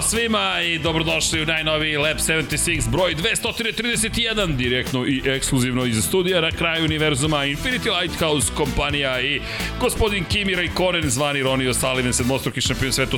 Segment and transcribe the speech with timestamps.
[0.00, 6.40] Ćao svima i dobrodošli u najnoviji Lab 76 broj 231 direktno i ekskluzivno iz studija
[6.40, 9.40] na kraju univerzuma Infinity Lighthouse kompanija i
[9.80, 13.16] gospodin Kimi Raikkonen zvani Ronio Saliven sedmostruki šampion sveta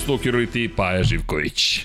[0.55, 1.81] i Paja Živković.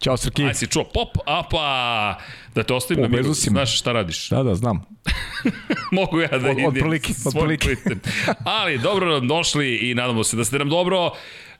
[0.00, 0.44] Ćao Srki.
[0.44, 2.16] Aj si čuo pop, apa,
[2.54, 4.28] da te ostavim na Pobezu miru, znaš šta radiš.
[4.28, 4.84] Da, da, znam.
[5.92, 7.82] Mogu ja da Od- idem otprilike, svoj otprilike.
[7.82, 8.00] putem.
[8.44, 11.10] Ali dobro nam došli i nadamo se da ste nam dobro.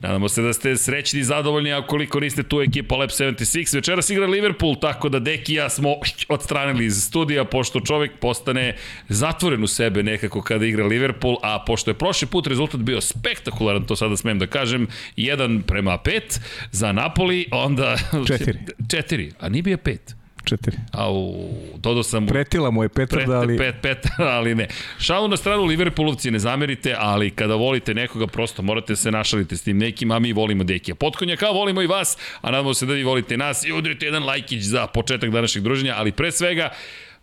[0.01, 3.75] Nadamo se da ste srećni i zadovoljni, a koliko niste tu ekipa Lab 76.
[3.75, 5.95] Večeras igra Liverpool, tako da Deki i ja smo
[6.29, 8.77] odstranili iz studija, pošto čovek postane
[9.09, 13.87] zatvoren u sebe nekako kada igra Liverpool, a pošto je prošli put rezultat bio spektakularan,
[13.87, 17.97] to sada smem da kažem, 1 prema 5 za Napoli, onda...
[18.27, 18.59] Četiri.
[18.81, 20.20] 4, a nije bio 5.
[20.45, 20.77] Četiri.
[20.93, 21.35] Au,
[21.77, 23.59] dodao sam Pretila mu je Petar, da ali...
[23.59, 24.69] Pet, pet, ali ne.
[24.99, 29.63] Šalu na stranu Liverpoolovci ne zamerite, ali kada volite nekoga, prosto morate se našaliti s
[29.63, 33.03] tim nekim, a mi volimo Dekija Potkonjaka, volimo i vas, a nadamo se da vi
[33.03, 36.71] volite nas i udrite jedan lajkić za početak današnjeg druženja, ali pre svega,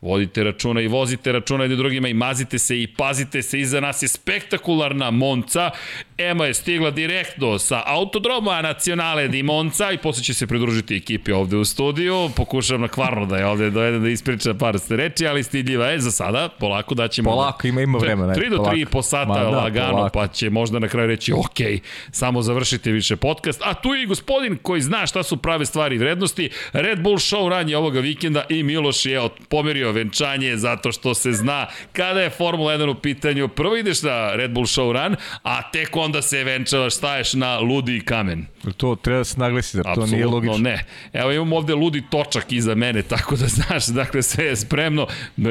[0.02, 3.60] Vodite računa i vozite računa jedni drugima i mazite se i pazite se.
[3.60, 5.72] Iza nas je spektakularna Monca.
[6.20, 11.32] Ema je stigla direktno sa autodroma Nacionale di Monca i posle će se pridružiti ekipi
[11.32, 12.30] ovde u studiju.
[12.36, 16.00] Pokušavam na kvarno da je ovde dovedem da ispriča par ste reči, ali stidljiva je
[16.00, 16.50] za sada.
[16.50, 17.30] Polako da ćemo...
[17.30, 18.92] Polako, ima- ima vremena, 3 do 3 polako.
[18.92, 20.14] po sata Ma da, lagano, polako.
[20.14, 23.62] pa će možda na kraju reći ok, samo završite više podcast.
[23.64, 26.50] A tu je i gospodin koji zna šta su prave stvari i vrednosti.
[26.74, 31.68] Red Bull show ranje ovoga vikenda i Miloš je pomerio venčanje zato što se zna
[31.94, 33.48] kada je Formula 1 u pitanju.
[33.48, 38.02] Prvo ideš na Red Bull show run, a tek onda se venčavaš, staješ na ludi
[38.02, 38.46] kamen.
[38.78, 40.58] To treba da se naglesi, zar to nije logično?
[40.58, 40.84] ne.
[41.14, 45.08] Evo imamo ovde ludi točak iza mene, tako da znaš, dakle sve je spremno,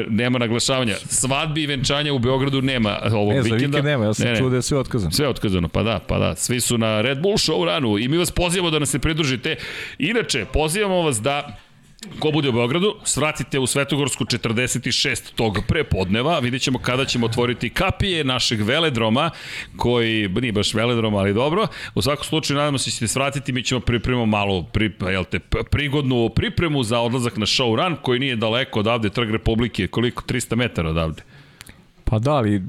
[0.09, 0.95] nema naglašavanja.
[0.99, 3.67] Svadbi i venčanja u Beogradu nema ovog Ne, za vikenda.
[3.67, 4.37] vikend nema, ja sam Ne, ne.
[4.39, 5.11] čuo da je sve otkazano.
[5.11, 6.35] Sve otkazano, pa da, pa da.
[6.35, 9.55] Svi su na Red Bull show runu i mi vas pozivamo da nas se pridružite.
[9.99, 11.57] Inače, pozivamo vas da
[12.19, 17.69] Ko bude u Beogradu, svratite u Svetogorsku 46 tog prepodneva, vidjet ćemo kada ćemo otvoriti
[17.69, 19.29] kapije našeg veledroma,
[19.77, 21.67] koji nije baš veledrom, ali dobro.
[21.95, 25.39] U svakom slučaju, nadamo se da ćete svratiti, mi ćemo pripremamo malu pri, jel te,
[25.71, 30.23] prigodnu pripremu za odlazak na show run, koji nije daleko odavde, Trg Republike, koliko?
[30.23, 31.23] 300 metara odavde.
[32.09, 32.63] Pa da, ali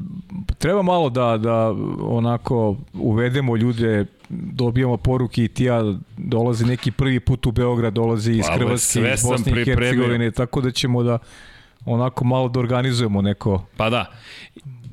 [0.58, 7.20] treba malo da, da onako uvedemo ljude, dobijamo poruke i ti ja dolazi neki prvi
[7.20, 9.64] put u Beograd, dolazi iz Pa, ali Hrvatske, iz Bosne i.
[9.64, 11.18] Hercegovine, tako da ćemo da
[11.84, 14.06] onako malo da organizujemo neko Pa da,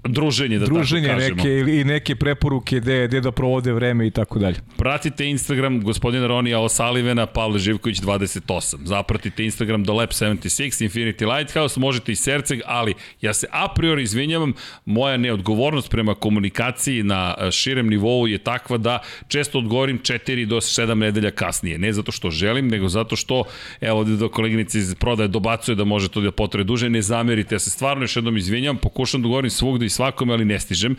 [0.07, 1.35] druženje, da druženje tako kažemo.
[1.35, 4.55] neke ili i neke preporuke gde, gde da provode vreme i tako dalje.
[4.77, 8.75] Pratite Instagram gospodina Ronija Osalivena, Pavle Živković 28.
[8.83, 14.03] Zapratite Instagram do Lab 76, Infinity Lighthouse, možete i Serceg, ali ja se a priori
[14.03, 14.53] izvinjavam,
[14.85, 20.55] moja neodgovornost prema komunikaciji na e, širem nivou je takva da često odgovorim 4 do
[20.55, 21.77] 7 nedelja kasnije.
[21.77, 23.43] Ne zato što želim, nego zato što,
[23.81, 27.55] evo ovde do koleginice iz prodaje dobacuje da može to da potraje duže, ne zamerite.
[27.55, 30.95] Ja se stvarno još jednom izvinjam, pokušam da govorim svugde i svakome, ali ne stižem.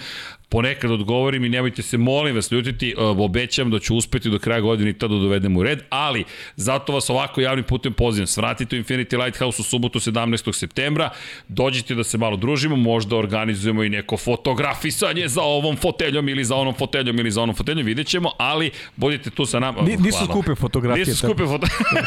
[0.48, 4.60] Ponekad odgovorim i nemojte se, molim vas, ljutiti, e, obećam da ću uspeti do kraja
[4.60, 6.24] godine i tada da dovedem u red, ali
[6.56, 8.26] zato vas ovako javnim putem pozivam.
[8.26, 10.52] Svratite u Infinity Lighthouse u subotu 17.
[10.52, 11.10] septembra,
[11.48, 16.56] dođite da se malo družimo, možda organizujemo i neko fotografisanje za ovom foteljom ili za
[16.56, 19.82] onom foteljom ili za onom foteljom, vidjet ćemo, ali budite tu sa nama.
[19.82, 22.02] Ni- nisu skupe fotografije, Nisu skupe fotografije.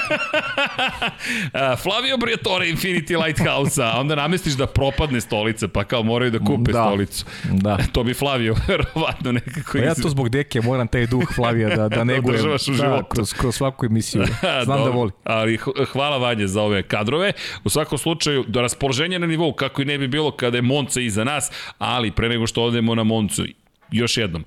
[1.84, 6.79] Flavio Briatore Infinity Lighthouse-a, onda namestiš da propadne stolica, pa kao moraju da kupe Da.
[6.88, 7.26] Stolicu.
[7.52, 7.78] Da.
[7.94, 11.90] To bi Flavio verovatno nekako Pa ja to zbog deke moram taj duh Flavija da,
[11.98, 12.36] da negujem.
[12.36, 13.06] održavaš u da, životu.
[13.10, 14.24] kroz, kroz svaku emisiju.
[14.64, 15.12] Znam da Dobro, voli.
[15.24, 15.58] Ali
[15.92, 17.32] hvala Vanje za ove kadrove.
[17.64, 21.02] U svakom slučaju, do raspoloženja na nivou, kako i ne bi bilo kada je Monca
[21.02, 23.44] iza nas, ali pre nego što odemo na Moncu,
[23.92, 24.44] još jednom,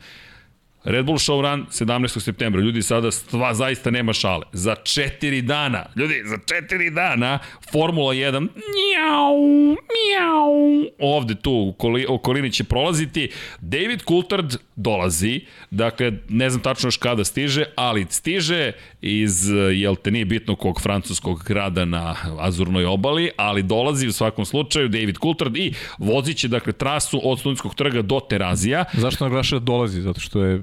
[0.85, 2.21] Red Bull Show Run 17.
[2.21, 2.61] septembra.
[2.61, 4.47] Ljudi, sada stva, zaista nema šale.
[4.53, 7.39] Za četiri dana, ljudi, za četiri dana
[7.73, 9.37] Formula 1 mjau,
[9.69, 13.31] mjau, ovde tu u koli, okolini će prolaziti.
[13.61, 15.41] David Coulthard dolazi,
[15.71, 20.81] dakle, ne znam tačno još kada stiže, ali stiže iz, jel te nije bitno kog
[20.81, 26.49] francuskog grada na Azurnoj obali, ali dolazi u svakom slučaju David Coulthard i vozit će,
[26.49, 28.85] dakle, trasu od Studentskog trga do Terazija.
[28.93, 30.01] Zašto naglaša da dolazi?
[30.01, 30.63] Zato što je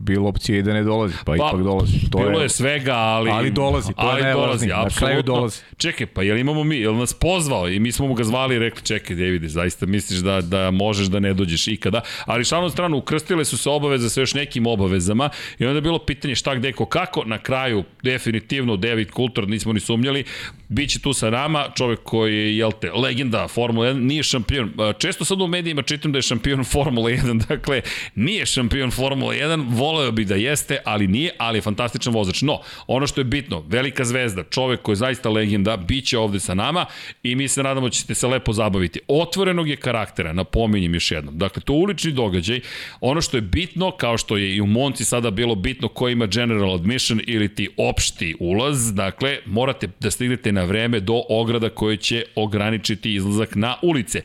[0.00, 2.10] bilo opcije i da ne dolazi, pa, ipak dolazi.
[2.10, 3.30] To bilo je, svega, ali...
[3.30, 4.46] Ali dolazi, to je ali najvažnije.
[4.46, 5.34] dolazi, Na kraju apsolutno.
[5.34, 5.60] dolazi.
[5.76, 8.58] Čekaj, pa jel imamo mi, jel nas pozvao i mi smo mu ga zvali i
[8.58, 12.96] rekli, čekaj, Davide, zaista misliš da, da možeš da ne dođeš ikada, ali šalnom stranu,
[12.96, 16.72] ukrstile su se obaveze sa još nekim obavezama i onda je bilo pitanje šta, gde,
[16.72, 20.24] ko, kako, na kraju, definitivno, David Coulthard, nismo ni sumnjali,
[20.72, 24.72] Biće tu sa nama, čovek koji je, jel te, legenda Formula 1, nije šampion.
[24.98, 27.80] Često sad u medijima čitam da je šampion Formula 1, dakle,
[28.14, 32.42] nije šampion Formula 1, voleo bi da jeste, ali nije, ali je fantastičan vozač.
[32.42, 36.40] No, ono što je bitno, velika zvezda, čovek koji je zaista legenda, bit će ovde
[36.40, 36.86] sa nama
[37.22, 39.00] i mi se nadamo da ćete se lepo zabaviti.
[39.08, 41.38] Otvorenog je karaktera, napominjem još jednom.
[41.38, 42.60] Dakle, to ulični događaj,
[43.00, 46.26] ono što je bitno, kao što je i u Monci sada bilo bitno ko ima
[46.26, 51.96] general admission ili ti opšti ulaz, dakle, morate da stignete na vreme do ograda koje
[51.96, 54.22] će ograničiti izlazak na ulice.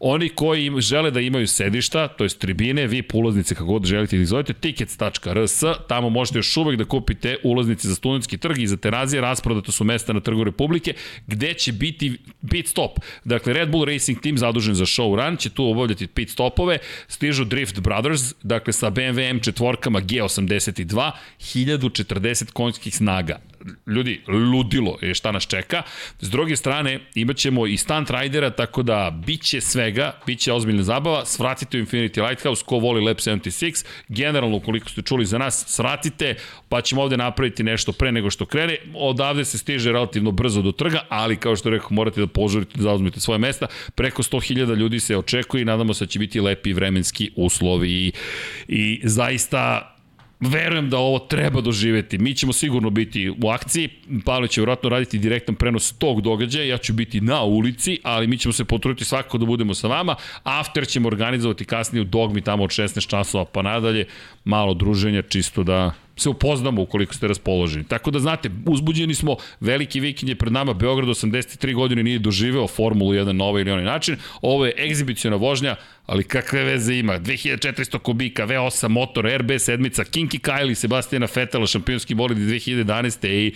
[0.00, 4.16] Oni koji im žele da imaju sedišta, to je tribine, vi ulaznice kako god želite
[4.16, 8.76] da izvolite, tickets.rs, tamo možete još uvek da kupite ulaznice za studentski trg i za
[8.76, 10.94] terazije, rasprodato su mesta na trgu Republike,
[11.26, 12.18] gde će biti
[12.50, 12.98] pit stop.
[13.24, 16.78] Dakle, Red Bull Racing Team zadužen za show run će tu obavljati pit stopove,
[17.08, 23.55] stižu Drift Brothers, dakle sa BMW M4-kama G82, 1040 konjskih snaga
[23.86, 25.82] ljudi, ludilo je šta nas čeka.
[26.20, 30.52] S druge strane, imat ćemo i stunt ridera, tako da bit će svega, bit će
[30.52, 35.38] ozbiljna zabava, svratite u Infinity Lighthouse, ko voli Lab 76, generalno, ukoliko ste čuli za
[35.38, 36.34] nas, svratite,
[36.68, 38.76] pa ćemo ovde napraviti nešto pre nego što krene.
[38.94, 42.82] Odavde se stiže relativno brzo do trga, ali kao što rekao, morate da požurite da
[42.82, 43.66] zauzmete svoje mesta.
[43.94, 48.12] Preko 100.000 ljudi se očekuje i nadamo se da će biti lepi vremenski uslovi i,
[48.68, 49.95] i zaista
[50.40, 52.18] verujem da ovo treba doživeti.
[52.18, 53.88] Mi ćemo sigurno biti u akciji,
[54.24, 58.38] Pavle će vjerojatno raditi direktan prenos tog događaja, ja ću biti na ulici, ali mi
[58.38, 60.14] ćemo se potruditi svako da budemo sa vama.
[60.42, 64.06] After ćemo organizovati kasnije u dogmi tamo od 16 časova pa nadalje,
[64.46, 67.84] malo druženja čisto da se upoznamo ukoliko ste raspoloženi.
[67.84, 72.68] Tako da znate, uzbuđeni smo, veliki vikend je pred nama, Beograd 83 godine nije doživeo
[72.68, 74.16] Formulu 1 na ovaj ili onaj način.
[74.42, 75.76] Ovo je egzibicijona vožnja,
[76.06, 77.18] ali kakve veze ima?
[77.18, 83.28] 2400 kubika, V8 motor, RB sedmica, Kinky Kylie, Sebastiana Fetela, šampionski bolid 2011.
[83.28, 83.52] i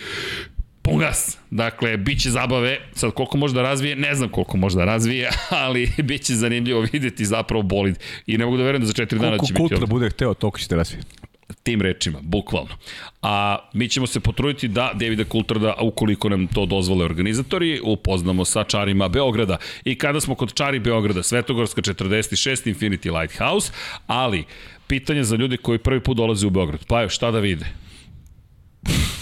[0.81, 1.37] pun gas.
[1.49, 5.29] Dakle, bit će zabave, sad koliko može da razvije, ne znam koliko može da razvije,
[5.65, 7.99] ali bit će zanimljivo videti zapravo bolid.
[8.27, 9.53] I ne mogu da verujem da za četiri dana će biti...
[9.53, 11.21] Koliko kultura bude hteo, toliko ćete razvijeti
[11.63, 12.77] tim rečima, bukvalno.
[13.21, 18.63] A mi ćemo se potruditi da Davida Kultrada, ukoliko nam to dozvole organizatori, upoznamo sa
[18.63, 19.57] čarima Beograda.
[19.83, 23.71] I kada smo kod čari Beograda, Svetogorska 46, Infinity Lighthouse,
[24.07, 24.43] ali
[24.87, 26.85] pitanje za ljude koji prvi put dolaze u Beograd.
[26.87, 27.65] Pa evo, šta da vide?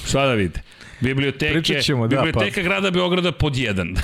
[0.08, 0.62] Šta da vide?
[1.00, 2.64] Biblioteke, ćemo, da, biblioteka pa...
[2.64, 3.96] grada Beograda pod jedan.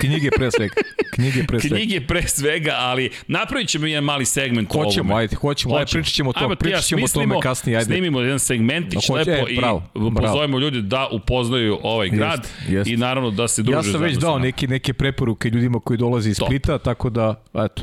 [0.00, 0.74] Knjige pre svega.
[1.14, 1.76] Knjige pre svega.
[1.76, 4.94] Knjige pre svega, ali napravit ćemo jedan mali segment hoćemo, o ovome.
[4.94, 7.84] Hoćemo, ajde, hoćemo, ajde, pričat ćemo to, ajde, pričat ćemo o tome kasnije, ajde.
[7.84, 12.70] Snimimo jedan segmentić no, lepo e, bravo, i pozovemo ljudi da upoznaju ovaj grad jest,
[12.70, 12.90] jest.
[12.90, 13.88] i naravno da se druže.
[13.88, 17.82] Ja sam već dao neke, neke preporuke ljudima koji dolaze iz Splita, tako da, eto.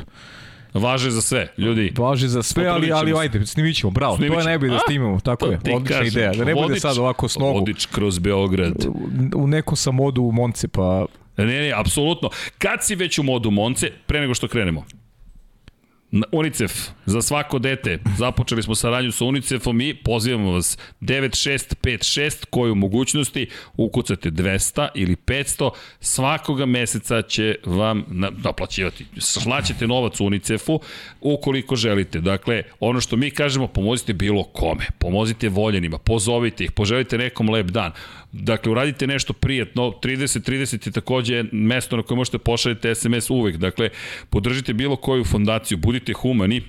[0.74, 1.92] Važe za sve, ljudi.
[1.98, 4.16] Važe za sve, ali, ali ajde, snimit ćemo, bravo.
[4.16, 4.34] Snimit ćemo.
[4.34, 5.56] To je najbolje da snimimo, tako je.
[5.56, 6.32] Odlična kažem, ideja.
[6.32, 7.58] Da ne bude sad ovako s nogu.
[7.58, 8.86] Vodič kroz Beograd.
[9.34, 11.06] U nekom sam modu u Monce, pa...
[11.36, 12.30] Ne, ne, apsolutno.
[12.58, 14.84] Kad si već u modu Monce, pre nego što krenemo?
[16.32, 16.72] UNICEF
[17.06, 17.98] za svako dete.
[18.18, 25.70] Započeli smo saradnju sa UNICEFom i pozivamo vas 9656 koju mogućnosti ukucate 200 ili 500
[26.00, 28.04] svakoga meseca će vam
[28.44, 29.06] naplaćivati.
[29.18, 30.80] Slaćete novac UNICEF-u
[31.20, 32.20] ukoliko želite.
[32.20, 34.86] Dakle, ono što mi kažemo, pomozite bilo kome.
[34.98, 37.92] Pomozite voljenima, pozovite ih, poželite nekom lep dan.
[38.32, 43.56] Dakle, uradite nešto prijatno, 30-30 je takođe mesto na koje možete pošaljati SMS uvek.
[43.56, 43.90] Dakle,
[44.30, 46.62] podržite bilo koju fondaciju, budite humani,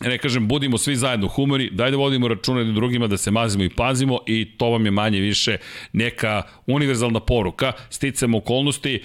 [0.00, 3.64] ne kažem, budimo svi zajedno humori, daj da vodimo računa jednim drugima, da se mazimo
[3.64, 5.56] i pazimo i to vam je manje više
[5.92, 7.72] neka univerzalna poruka.
[7.90, 9.02] Sticamo okolnosti,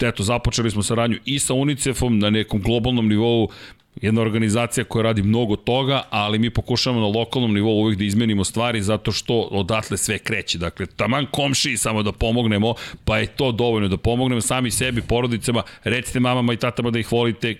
[0.00, 3.48] eto, započeli smo saradnju i sa UNICEF-om na nekom globalnom nivou,
[4.02, 8.44] jedna organizacija koja radi mnogo toga, ali mi pokušavamo na lokalnom nivou uvijek da izmenimo
[8.44, 10.58] stvari zato što odatle sve kreće.
[10.58, 12.74] Dakle, taman komši samo da pomognemo,
[13.04, 17.12] pa je to dovoljno da pomognemo sami sebi, porodicama, recite mamama i tatama da ih
[17.12, 17.56] volite,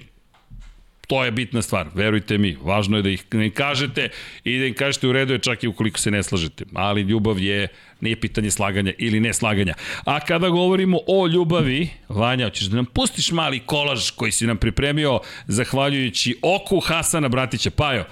[1.07, 2.57] To je bitna stvar, verujte mi.
[2.63, 4.09] Važno je da ih ne kažete
[4.45, 6.65] i da im kažete u redu je čak i ukoliko se ne slažete.
[6.75, 7.69] Ali ljubav je,
[8.01, 9.75] nije pitanje slaganja ili ne slaganja.
[10.05, 14.57] A kada govorimo o ljubavi, Vanja, hoćeš da nam pustiš mali kolaž koji si nam
[14.57, 18.05] pripremio zahvaljujući oku Hasana Bratića Pajo,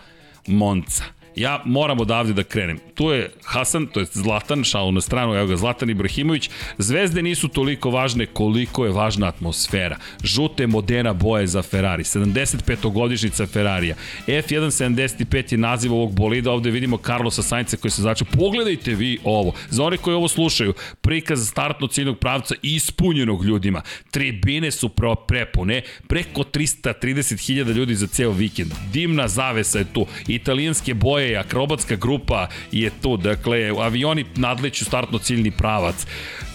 [0.46, 1.23] Monca.
[1.36, 2.78] Ja moram odavde da krenem.
[2.94, 6.50] Tu je Hasan, to je Zlatan, šalu na stranu, evo ga Zlatan Ibrahimović.
[6.78, 9.96] Zvezde nisu toliko važne koliko je važna atmosfera.
[10.22, 13.96] Žute modena boje za Ferrari, 75-godišnica Ferrarija.
[14.26, 18.26] F175 je naziv ovog bolida, ovde vidimo Carlosa Sainca koji se začeo.
[18.38, 19.52] Pogledajte vi ovo.
[19.70, 23.82] Za one koji ovo slušaju, prikaz startno ciljnog pravca ispunjenog ljudima.
[24.10, 24.90] Tribine su
[25.28, 28.72] prepune, preko 330.000 ljudi za ceo vikend.
[28.92, 30.06] Dimna zavesa je tu.
[30.28, 36.06] Italijanske boje je, akrobatska grupa je tu, dakle, avioni nadleću startno ciljni pravac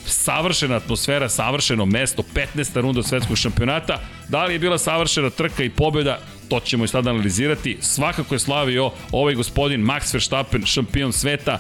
[0.10, 2.24] savršena atmosfera, savršeno mesto,
[2.56, 2.82] 15.
[2.82, 4.00] runda svetskog šampionata.
[4.28, 6.20] Da li je bila savršena trka i pobjeda?
[6.50, 7.78] To ćemo i sad analizirati.
[7.82, 11.60] Svakako je slavio ovaj gospodin Max Verstappen, šampion sveta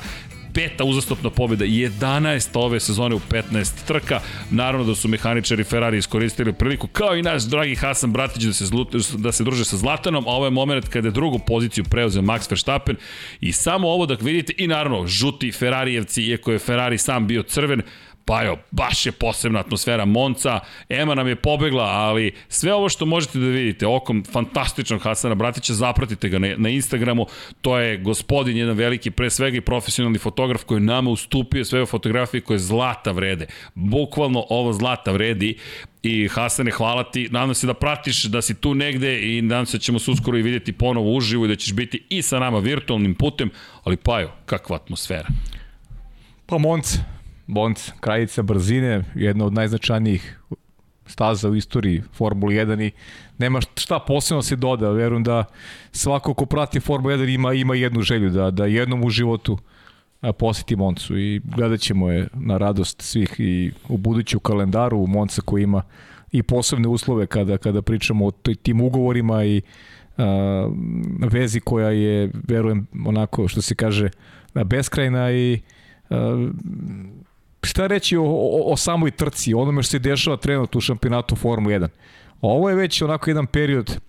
[0.59, 4.19] peta uzastopna pobjeda, 11 ove sezone u 15 trka.
[4.51, 8.65] Naravno da su mehaničari Ferrari iskoristili priliku, kao i naš dragi Hasan Bratić da se,
[8.65, 12.21] zlut, da se druže sa Zlatanom, a ovo je moment kada je drugu poziciju preuzeo
[12.21, 12.95] Max Verstappen
[13.41, 17.81] i samo ovo da vidite i naravno žuti Ferrarijevci, iako je Ferrari sam bio crven,
[18.29, 20.59] Pa jo, baš je posebna atmosfera Monca,
[20.89, 25.73] Ema nam je pobegla, ali sve ovo što možete da vidite okom fantastičnog Hasana Bratića,
[25.73, 27.25] zapratite ga na, na Instagramu,
[27.61, 32.41] to je gospodin, jedan veliki, pre svega i profesionalni fotograf koji nama ustupio sve fotografije
[32.41, 33.47] koje zlata vrede.
[33.75, 35.57] Bukvalno ovo zlata vredi
[36.03, 37.27] I Hasane, hvala ti.
[37.31, 40.37] Nadam se da pratiš, da si tu negde i nadam se da ćemo se uskoro
[40.37, 43.49] i videti ponovo uživo i da ćeš biti i sa nama virtualnim putem,
[43.83, 45.27] ali pa jo, kakva atmosfera.
[46.45, 47.18] Pa Monce,
[47.49, 50.39] Bonc, krajica brzine, jedna od najznačajnijih
[51.05, 52.91] staza u istoriji Formule 1 i
[53.37, 55.45] nema šta posebno se doda, verujem da
[55.91, 59.57] svako ko prati Formulu 1 ima, ima jednu želju da, da jednom u životu
[60.37, 65.63] poseti Moncu i gledat ćemo je na radost svih i u buduću kalendaru Monca koji
[65.63, 65.81] ima
[66.31, 69.61] i posebne uslove kada, kada pričamo o tim ugovorima i
[70.17, 70.69] a,
[71.19, 74.09] vezi koja je, verujem, onako što se kaže,
[74.53, 75.59] beskrajna i
[77.63, 81.75] šta reći o, o, o samoj trci, onome što se dešava trenutno u šampionatu Formula
[81.75, 81.87] 1.
[82.41, 83.99] Ovo je već onako jedan period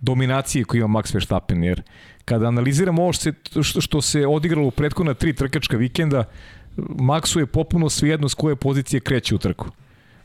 [0.00, 1.82] dominacije koji ima Max Verstappen, jer
[2.24, 6.24] kada analiziramo ovo što se, što, se odigralo u prethodna tri trkačka vikenda,
[6.76, 9.68] Maxu je popuno svejedno s koje pozicije kreće u trku.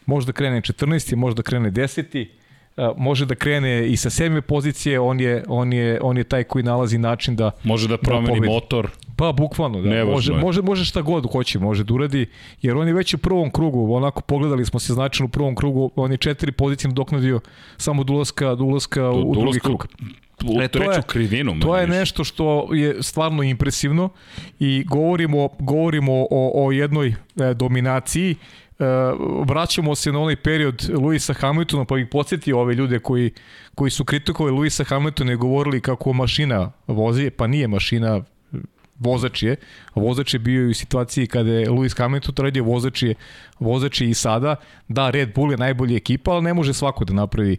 [0.05, 1.15] Može da krene 14.
[1.15, 2.27] može da krene 10
[2.97, 6.63] može da krene i sa sedme pozicije, on je, on je, on je taj koji
[6.63, 8.89] nalazi način da može da promeni da motor.
[9.15, 10.05] Pa bukvalno, da.
[10.05, 12.25] može, može, može šta god hoće, može da uradi,
[12.61, 15.91] jer on je već u prvom krugu, onako pogledali smo se značajno u prvom krugu,
[15.95, 17.39] on je četiri pozicije doknadio
[17.77, 19.87] samo do ulaska, do ulaska do, u drugi krug
[20.45, 21.59] u e, treću je, krivinu.
[21.59, 24.09] To je nešto što je stvarno impresivno
[24.59, 28.35] i govorimo, govorimo o, o jednoj e, dominaciji
[28.81, 28.83] E,
[29.47, 33.31] vraćamo se na onaj period Luisa Hamiltona, pa bih podsjetio ove ljude koji,
[33.75, 38.21] koji su kritikovali Luisa Hamiltona i govorili kako mašina vozi, pa nije mašina
[38.99, 39.55] vozač je.
[39.95, 43.15] Vozač je bio u situaciji kada je Lewis Hamilton radio, vozač je,
[43.59, 44.55] vozač je i sada.
[44.87, 47.57] Da, Red Bull je najbolja ekipa, ali ne može svako da napravi e,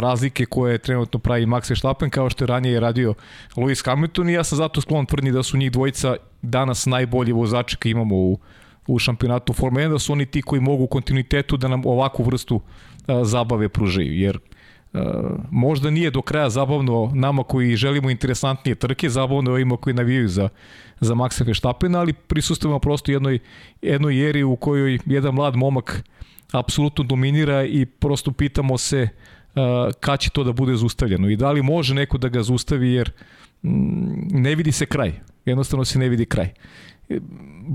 [0.00, 3.14] razlike koje trenutno pravi Max Verstappen kao što je ranije radio
[3.56, 7.76] Lewis Hamilton i ja sam zato sklon tvrdnji da su njih dvojica danas najbolji vozači
[7.76, 8.38] koji imamo u,
[8.88, 12.24] u šampionatu Formule 1, da su oni ti koji mogu u kontinuitetu da nam ovakvu
[12.24, 12.60] vrstu
[13.06, 14.38] a, zabave pružaju, jer
[14.92, 19.94] a, možda nije do kraja zabavno nama koji želimo interesantnije trke, zabavno je ovima koji
[19.94, 20.48] navijaju za,
[21.00, 23.38] za Maxa Verstappena, ali prisustujemo prosto jednoj,
[23.82, 26.04] jednoj eri u kojoj jedan mlad momak
[26.52, 29.08] apsolutno dominira i prosto pitamo se
[29.54, 29.62] uh,
[30.00, 33.12] kad će to da bude zustavljeno i da li može neko da ga zustavi jer
[33.62, 35.12] mm, ne vidi se kraj,
[35.44, 36.52] jednostavno se ne vidi kraj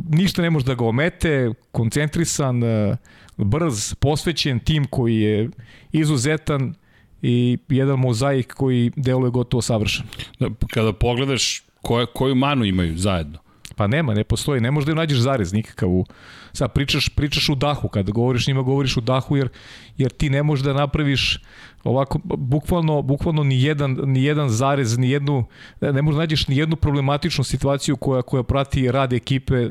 [0.10, 2.98] ništa ne može da ga omete, koncentrisan, e,
[3.38, 5.50] brz, posvećen tim koji je
[5.92, 6.74] izuzetan
[7.22, 10.06] i jedan mozaik koji deluje gotovo savršen.
[10.40, 13.40] Da, kada pogledaš koje, koju manu imaju zajedno?
[13.76, 16.06] Pa nema, ne postoji, ne možeš da im nađeš zarez nikakav u,
[16.54, 19.50] sad pričaš, pričaš u dahu, kada govoriš njima govoriš u dahu jer,
[19.98, 21.40] jer ti ne možeš da napraviš
[21.84, 25.46] ovako, bukvalno, bukvalno ni jedan, ni jedan zarez, ni jednu,
[25.82, 29.70] ne možeš da nađeš ni jednu problematičnu situaciju koja, koja prati rad ekipe e,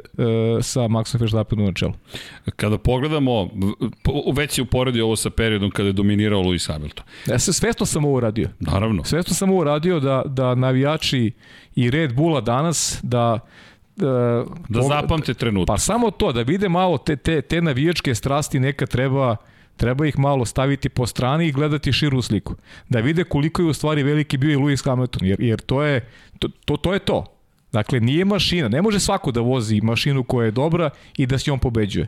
[0.63, 1.93] sa Maxom Verstappenom na čelu.
[2.57, 3.49] Kada pogledamo,
[4.35, 7.05] već si uporedio ovo sa periodom kada je dominirao Lewis Hamilton.
[7.27, 8.49] Ja se svesno sam ovo radio.
[8.61, 9.05] Naravno.
[9.05, 11.33] Svesno sam ovo radio da, da navijači
[11.75, 13.39] i Red Bulla danas, da
[13.97, 15.67] da, da zapamte trenutak.
[15.75, 19.37] Pa samo to, da vide malo te, te, te navijačke strasti neka treba
[19.77, 22.55] treba ih malo staviti po strani i gledati širu sliku.
[22.89, 26.09] Da vide koliko je u stvari veliki bio i Lewis Hamilton, jer, jer to, je,
[26.39, 27.25] to, to, to je to.
[27.73, 31.53] Dakle, nije mašina, ne može svako da vozi mašinu koja je dobra i da se
[31.53, 32.07] on pobeđuje.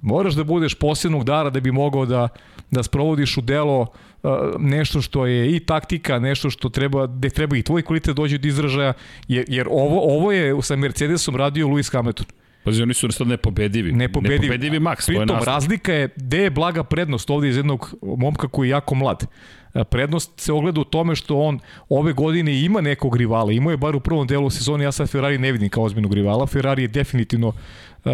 [0.00, 2.28] Moraš da budeš posebnog dara da bi mogao da,
[2.70, 7.56] da sprovodiš u delo uh, nešto što je i taktika, nešto što treba, gde treba
[7.56, 8.92] i tvoj kvalitet dođe do izražaja,
[9.28, 12.26] jer, jer ovo, ovo je sa Mercedesom radio Lewis Hamilton.
[12.66, 13.92] Pazi, oni su sad nepobedivi.
[13.92, 14.40] Nepobedivi.
[14.40, 18.48] Nepobedivi Max, Pritom, to je razlika je, gde je blaga prednost ovde iz jednog momka
[18.48, 19.26] koji je jako mlad.
[19.74, 21.58] E, prednost se ogleda u tome što on
[21.88, 23.52] ove godine ima nekog rivala.
[23.52, 26.46] Imao je bar u prvom delu sezoni, ja sad Ferrari ne vidim kao ozbiljnog rivala.
[26.46, 28.12] Ferrari je definitivno uh,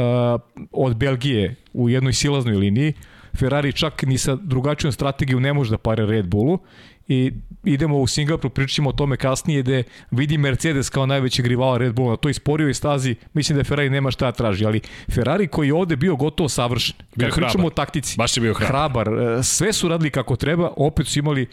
[0.72, 2.92] od Belgije u jednoj silaznoj liniji.
[3.38, 6.58] Ferrari čak ni sa drugačijom strategijom ne može da pare Red Bullu
[7.08, 7.32] i
[7.64, 12.10] idemo u Singapur, pričamo o tome kasnije, gde vidi Mercedes kao najveći rivala Red Bulla
[12.10, 14.80] na toj sporijoj stazi, mislim da Ferrari nema šta da traži, ali
[15.14, 16.96] Ferrari koji je ovde bio gotovo savršen.
[17.16, 19.06] Bio Kad pričamo o taktici, Baš je bio hrabar.
[19.06, 19.38] hrabar.
[19.38, 21.46] E, sve su radili kako treba, opet su imali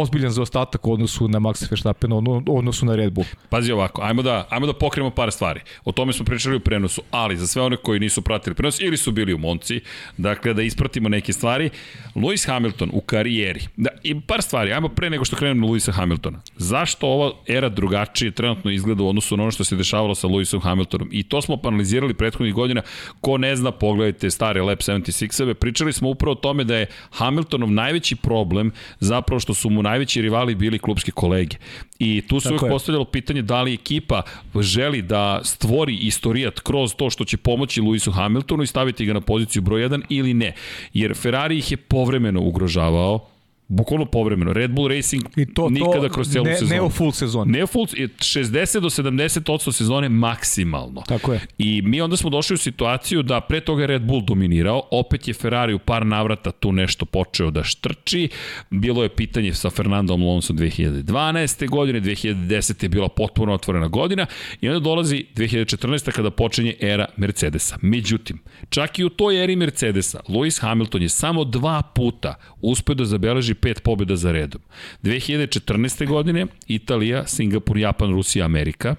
[0.00, 3.26] ozbiljan zaostatak u odnosu na Max Verstappen, u odnosu na Red Bull.
[3.48, 5.60] Pazi ovako, ajmo da, ajmo da pokrijemo par stvari.
[5.84, 8.96] O tome smo pričali u prenosu, ali za sve one koji nisu pratili prenos ili
[8.96, 9.80] su bili u Monci,
[10.16, 11.70] dakle da ispratimo neke stvari,
[12.14, 15.92] Lewis Hamilton u karijeri, da, i par stvari, ajmo pre nego što krenemo na Lewisa
[15.92, 16.40] Hamiltona.
[16.56, 20.62] Zašto ova era drugačije trenutno izgleda u odnosu na ono što se dešavalo sa Lewisom
[20.62, 21.08] Hamiltonom?
[21.12, 22.82] I to smo analizirali prethodnih godina,
[23.20, 27.70] ko ne zna, pogledajte stare Lab 76-eve, pričali smo upravo o tome da je Hamiltonov
[27.70, 31.56] najveći problem zapravo što su mu najveći rivali bili klubske kolege.
[31.98, 34.22] I tu se uvek postavljalo pitanje da li ekipa
[34.60, 39.20] želi da stvori istorijat kroz to što će pomoći Lewisu Hamiltonu i staviti ga na
[39.20, 40.54] poziciju broj 1 ili ne.
[40.92, 43.33] Jer Ferrari ih je povremeno ugrožavao,
[43.68, 44.52] Bukvalno povremeno.
[44.52, 46.74] Red Bull Racing I to, nikada kroz celu ne, sezonu.
[46.74, 47.52] Ne u full sezonu.
[47.52, 51.02] Ne u full, 60 do 70% sezone maksimalno.
[51.08, 51.40] Tako je.
[51.58, 55.28] I mi onda smo došli u situaciju da pre toga je Red Bull dominirao, opet
[55.28, 58.28] je Ferrari u par navrata tu nešto počeo da štrči.
[58.70, 61.68] Bilo je pitanje sa Fernandom Alonso 2012.
[61.68, 62.82] godine, 2010.
[62.82, 64.26] je bila potpuno otvorena godina
[64.60, 66.10] i onda dolazi 2014.
[66.10, 67.76] kada počinje era Mercedesa.
[67.82, 73.04] Međutim, čak i u toj eri Mercedesa, Lewis Hamilton je samo dva puta uspeo da
[73.04, 74.60] zabeleži beleži pet pobjeda za redom.
[75.02, 76.06] 2014.
[76.06, 78.96] godine Italija, Singapur, Japan, Rusija, Amerika.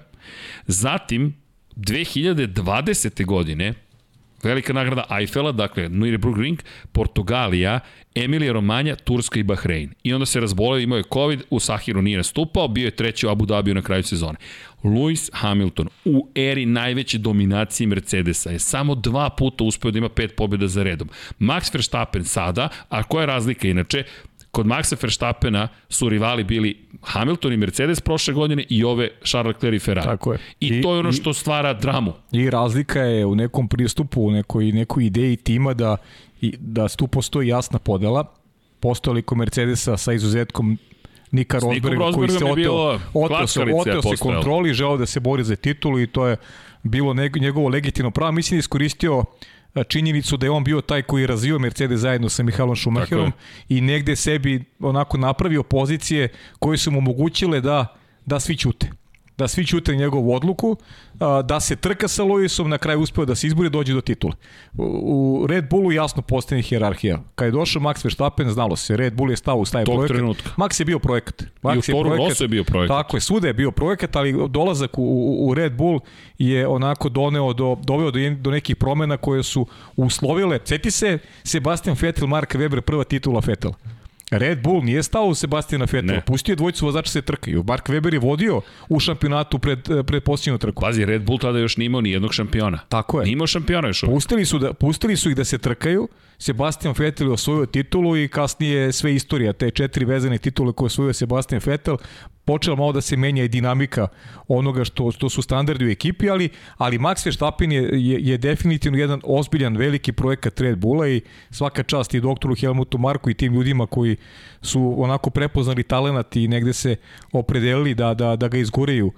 [0.66, 1.34] Zatim,
[1.76, 3.24] 2020.
[3.24, 3.74] godine
[4.42, 6.58] Velika nagrada Eiffela, dakle Nürburgring,
[6.92, 7.80] Portugalija,
[8.14, 9.94] Emilija Romanja, Turska i Bahrein.
[10.02, 13.30] I onda se razbolio, imao je COVID, u Sahiru nije nastupao, bio je treći u
[13.30, 14.38] Abu Dhabiju na kraju sezone.
[14.82, 20.36] Lewis Hamilton u eri najveće dominacije Mercedesa je samo dva puta uspeo da ima pet
[20.36, 21.08] pobjeda za redom.
[21.40, 24.04] Max Verstappen sada, a koja je razlika inače,
[24.56, 29.76] Kod Maxa Verstappena su rivali bili Hamilton i Mercedes prošle godine i ove Charles Leclerc
[29.76, 30.06] i Ferrari.
[30.06, 30.38] Tako je.
[30.60, 32.12] I, I to je ono što stvara dramu.
[32.32, 35.96] I razlika je u nekom pristupu, u nekoj, nekoj ideji tima da,
[36.40, 38.24] i, da tu postoji jasna podela.
[38.80, 40.78] Postoji kod Mercedesa sa izuzetkom
[41.30, 45.56] Nika Rosberga koji se oteo, oteo, se, oteo se kontroli, želeo da se bori za
[45.56, 46.36] titulu i to je
[46.82, 48.32] bilo njegovo legitimno pravo.
[48.32, 49.24] Mislim da iskoristio uh,
[49.84, 53.32] činjenicu da je on bio taj koji je razvio Mercedes zajedno sa Mihalom Schumacherom
[53.68, 58.90] i negde sebi onako napravio pozicije koje su mu omogućile da, da svi ćute
[59.38, 60.76] da svi ćute njegovu odluku,
[61.44, 64.32] da se trka sa Lewisom, na kraju uspeo da se izbori dođe do titule.
[64.78, 67.22] U Red Bullu jasno postane hjerarhija.
[67.34, 70.16] Kad je došao Max Verstappen, znalo se, Red Bull je stao u staje projekat.
[70.16, 70.50] Trenutka.
[70.56, 71.42] Max je bio projekat.
[71.62, 72.96] Max I u Toru Rosso je bio projekat.
[72.96, 76.00] Tako je, svuda je bio projekat, ali dolazak u, u, u Red Bull
[76.38, 80.58] je onako doneo do, doveo do, do nekih promena koje su uslovile.
[80.58, 83.70] Ceti se Sebastian Vettel, Mark Webber, prva titula Vettel.
[84.30, 87.64] Red Bull nije stao u Sebastina Vettel, pustio je dvojicu vozača se trkaju.
[87.66, 90.82] Mark Weber je vodio u šampionatu pred, pred posljednju trku.
[90.82, 92.78] Pazi, Red Bull tada još nije imao ni jednog šampiona.
[92.88, 93.24] Tako je.
[93.24, 94.00] Nije imao šampiona još.
[94.00, 96.08] Pustili su, da, pustili su ih da se trkaju,
[96.38, 101.60] Sebastian Vettel osvojio titulu i kasnije sve istorija, te četiri vezane titule koje osvojio Sebastian
[101.64, 101.96] Vettel,
[102.44, 104.08] počela malo da se menja i dinamika
[104.48, 108.98] onoga što, što su standardi u ekipi, ali, ali Max Verstappen je, je, je definitivno
[108.98, 111.20] jedan ozbiljan veliki projekat Red Bulla i
[111.50, 114.16] svaka čast i doktoru Helmutu Marku i tim ljudima koji
[114.62, 116.96] su onako prepoznali talenat i negde se
[117.32, 119.12] opredelili da, da, da ga izgoreju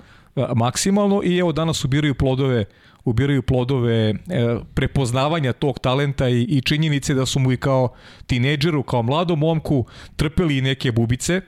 [0.54, 2.64] maksimalno i evo danas ubiraju plodove
[3.08, 4.14] ubiraju plodove e,
[4.74, 7.88] prepoznavanja tog talenta i, i činjenice da su mu i kao
[8.26, 11.40] tinejdžeru, kao mladom momku trpeli neke bubice,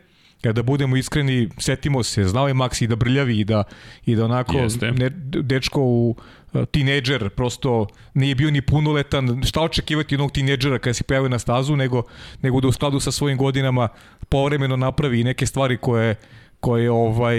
[0.43, 3.65] kada budemo iskreni, setimo se, znao je Max i da brljavi i da,
[4.07, 4.53] i da onako
[4.93, 5.11] ne,
[5.43, 6.17] dečko u
[6.55, 11.39] e, tinejdžer, prosto nije bio ni punoletan, šta očekivati jednog tinejdžera kada se pojavio na
[11.39, 12.03] stazu, nego,
[12.43, 13.89] nego da u skladu sa svojim godinama
[14.29, 16.17] povremeno napravi neke stvari koje
[16.61, 17.39] koje ovaj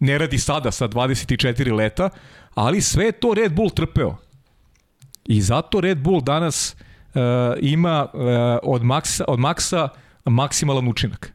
[0.00, 2.10] ne radi sada sa 24 leta,
[2.56, 4.16] ali sve to Red Bull trpeo.
[5.24, 6.76] I zato Red Bull danas
[7.14, 7.20] uh,
[7.60, 8.20] ima uh,
[8.62, 9.88] od Maxa, od Maxa
[10.24, 11.32] maksimalan učinak.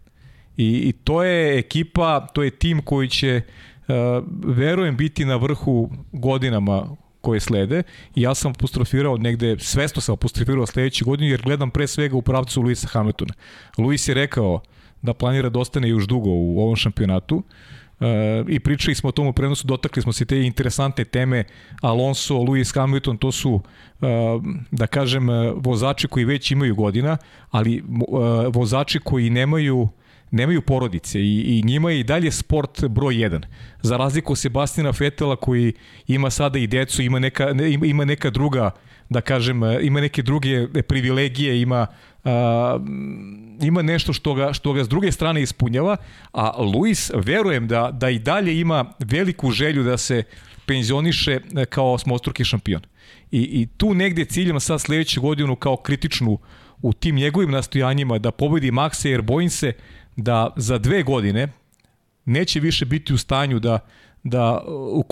[0.58, 3.96] I, I to je ekipa, to je tim koji će uh,
[4.46, 6.88] verujem biti na vrhu godinama
[7.22, 7.84] koje slede
[8.16, 12.22] i ja sam apostrofirao negde, svesto sam apostrofirao sledeće godine jer gledam pre svega u
[12.22, 13.34] pravcu Luisa Hamiltona.
[13.78, 14.62] Luis je rekao
[15.02, 17.36] da planira da ostane još dugo u ovom šampionatu.
[17.36, 17.44] Uh,
[18.48, 21.44] i pričali smo o tomu prenosu, dotakli smo se te interesantne teme
[21.82, 23.62] Alonso, Lewis Hamilton, to su uh,
[24.72, 27.18] da kažem vozači koji već imaju godina,
[27.52, 27.86] ali uh,
[28.54, 29.90] vozači koji nemaju
[30.32, 33.42] nemaju porodice i, i njima je i dalje sport broj 1.
[33.82, 35.74] Za razliku Sebastina Fetela koji
[36.08, 37.50] ima sada i decu, ima neka,
[37.84, 38.72] ima neka druga
[39.10, 41.88] da kažem, ima neke druge privilegije, ima
[42.24, 42.80] a,
[43.62, 45.98] ima nešto što ga, što ga s druge strane ispunjava,
[46.32, 50.24] a Luis verujem da, da i dalje ima veliku želju da se
[50.66, 52.82] penzioniše e, kao smostruki šampion.
[53.32, 56.40] I, I tu negde ciljam sad sledeću godinu kao kritičnu
[56.82, 59.74] u tim njegovim nastojanjima da pobedi Maxa jer bojim se
[60.16, 61.48] da za dve godine
[62.26, 63.80] neće više biti u stanju da
[64.24, 65.04] da u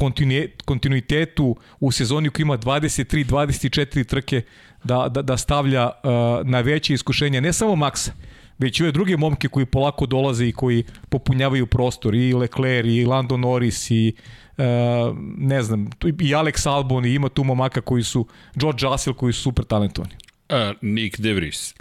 [0.66, 4.42] kontinuitetu u sezoni koji ima 23 24 trke
[4.84, 6.12] da, da, da stavlja uh,
[6.48, 8.12] na veće iskušenje ne samo Maxa
[8.58, 13.06] već i ove druge momke koji polako dolaze i koji popunjavaju prostor i Leclerc i
[13.06, 14.14] Lando Norris i
[14.58, 14.64] uh,
[15.38, 19.42] ne znam i Alex Albon i ima tu momaka koji su George Russell koji su
[19.42, 20.14] super talentovani.
[20.50, 21.74] Uh, Nick De Vries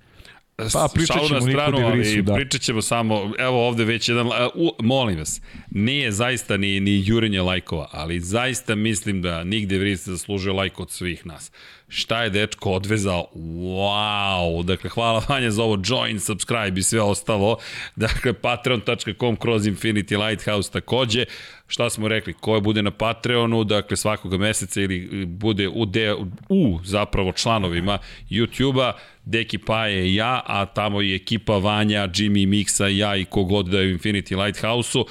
[0.73, 2.35] Pa pričat ćemo stranu, ali da.
[2.35, 5.41] pričat ćemo samo, evo ovde već jedan, u, molim vas,
[5.71, 10.91] nije zaista ni, ni jurenje lajkova, ali zaista mislim da nigde Vries zaslužuje lajk od
[10.91, 11.53] svih nas.
[11.89, 13.27] Šta je dečko odvezao?
[13.35, 14.63] Wow!
[14.63, 17.57] Dakle, hvala Vanja za ovo join, subscribe i sve ostalo.
[17.97, 21.25] Dakle, patreon.com kroz Infinity Lighthouse takođe.
[21.67, 22.33] Šta smo rekli?
[22.33, 26.15] Ko bude na Patreonu, dakle, svakog meseca ili bude u, de,
[26.49, 27.99] u zapravo članovima
[28.31, 28.93] YouTube-a,
[29.25, 33.81] Deki Paje i ja, a tamo i ekipa Vanja, Jimmy Mixa, ja i kogod da
[33.81, 35.05] je u Infinity Lighthouse-u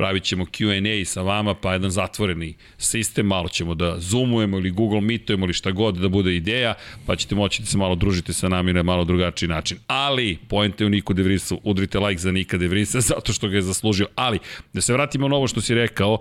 [0.00, 5.00] pravit ćemo Q&A sa vama, pa jedan zatvoreni sistem, malo ćemo da zoomujemo ili Google
[5.00, 6.74] Meetujemo ili šta god da bude ideja,
[7.06, 9.78] pa ćete moći da se malo družite sa nami na malo drugačiji način.
[9.86, 13.56] Ali, pojente u Niku De Vrisu, udrite like za Nika De Vrisa, zato što ga
[13.56, 14.06] je zaslužio.
[14.14, 14.38] Ali,
[14.72, 16.18] da se vratimo na ovo što si rekao,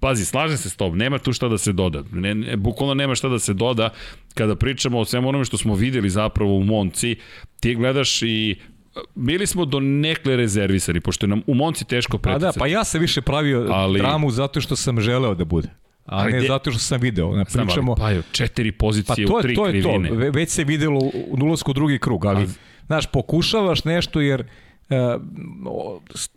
[0.00, 2.02] Pazi, slažem se s tobom, nema tu šta da se doda.
[2.12, 3.90] Ne, ne, bukvalno nema šta da se doda.
[4.34, 7.16] Kada pričamo o svemu onome što smo videli zapravo u Monci,
[7.60, 8.56] ti gledaš i
[9.14, 12.58] bili smo do nekle rezervisani, pošto nam u Monci teško preticati.
[12.58, 13.98] Pa da, pa ja sam više pravio ali...
[13.98, 15.68] dramu zato što sam želeo da bude.
[16.06, 17.36] A ne zato što sam video.
[17.36, 17.94] Ne, pričamo...
[17.94, 20.08] Pa jo, četiri pozicije pa to je, u tri to je krivine.
[20.08, 20.14] To.
[20.14, 22.46] Već se videlo u ulazku drugi krug, ali, A...
[22.86, 24.44] znaš, pokušavaš nešto jer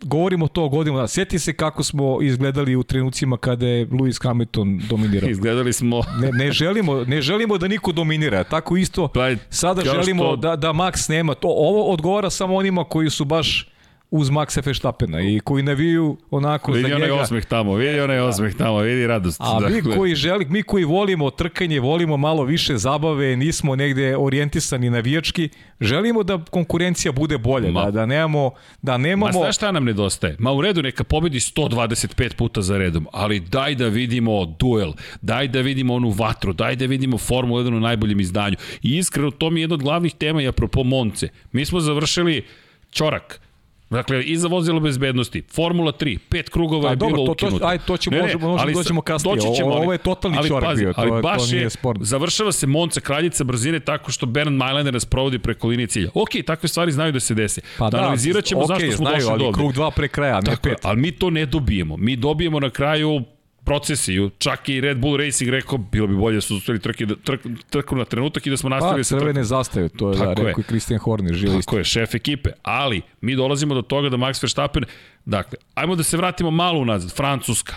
[0.02, 5.30] govorimo to godinama, sjeti se kako smo izgledali u trenucima kada je Lewis Hamilton dominirao.
[5.36, 6.02] Izgledali smo...
[6.22, 10.36] ne, ne, želimo, ne želimo da niko dominira, tako isto pa, sada želimo što...
[10.36, 11.48] da, da Max nema to.
[11.48, 13.73] Ovo odgovara samo onima koji su baš
[14.10, 16.96] uz Maxa Feštapena i koji naviju onako vidi za njega.
[16.96, 19.40] Vidi onaj osmeh tamo, vidi onaj osmeh tamo, vidi radost.
[19.40, 19.82] A dakle.
[19.82, 25.48] mi koji želi, mi koji volimo trkanje, volimo malo više zabave, nismo negde orijentisani navijački,
[25.80, 27.84] želimo da konkurencija bude bolja, Ma.
[27.84, 28.50] da, da nemamo,
[28.82, 29.26] da nemamo...
[29.26, 30.36] Ma znaš šta nam nedostaje?
[30.38, 35.48] Ma u redu neka pobedi 125 puta za redom, ali daj da vidimo duel, daj
[35.48, 38.56] da vidimo onu vatru, daj da vidimo Formulu 1 u najboljem izdanju.
[38.82, 41.28] I iskreno, to mi je jedna od glavnih tema i apropo Monce.
[41.52, 42.44] Mi smo završili
[42.90, 43.40] čorak,
[43.90, 47.58] Dakle, i za vozilo bezbednosti, Formula 3, pet krugova je dobro, bilo ukinuto.
[47.58, 49.36] To, aj, to ćemo, ne, možemo, možemo doćemo kasnije.
[49.36, 51.70] Doći ćemo, ali, ovo je totalni ali, čorak pazi, bio, to, ali baš to nije
[51.70, 52.04] sporno.
[52.04, 56.10] Završava se Monca kraljica brzine tako što Bernd Majlander nas provodi preko linije cilja.
[56.14, 57.60] Ok, takve stvari znaju da se dese.
[57.78, 60.40] Pa da, da analizirat ćemo okay, zašto smo znaju, došli ali krug dva pre kraja,
[60.40, 60.78] ne tako, pet.
[60.82, 61.96] Ali mi to ne dobijemo.
[61.96, 63.22] Mi dobijemo na kraju
[63.64, 67.40] procesiju, čak i Red Bull Racing rekao, bilo bi bolje da su uspeli trke, trk,
[67.70, 69.34] trku na trenutak i da smo nastavili pa, sa trkom.
[69.34, 72.50] Pa, zastave, to je Tako da, rekao i Christian Horner, živi Tako je, šef ekipe.
[72.62, 74.84] Ali, mi dolazimo do toga da Max Verstappen,
[75.24, 77.76] dakle, ajmo da se vratimo malo unazad, Francuska.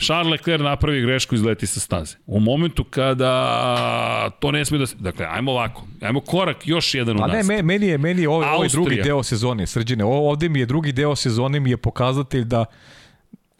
[0.00, 2.16] Charles Leclerc napravi grešku i izleti sa staze.
[2.26, 4.96] U momentu kada to ne smije da se...
[4.98, 5.86] Dakle, ajmo ovako.
[6.00, 7.30] Ajmo korak još jedan u nas.
[7.30, 10.04] A ne, meni je, meni je ovaj, ovaj drugi deo sezone, srđine.
[10.04, 12.64] Ovde mi je drugi deo sezone mi je pokazatelj da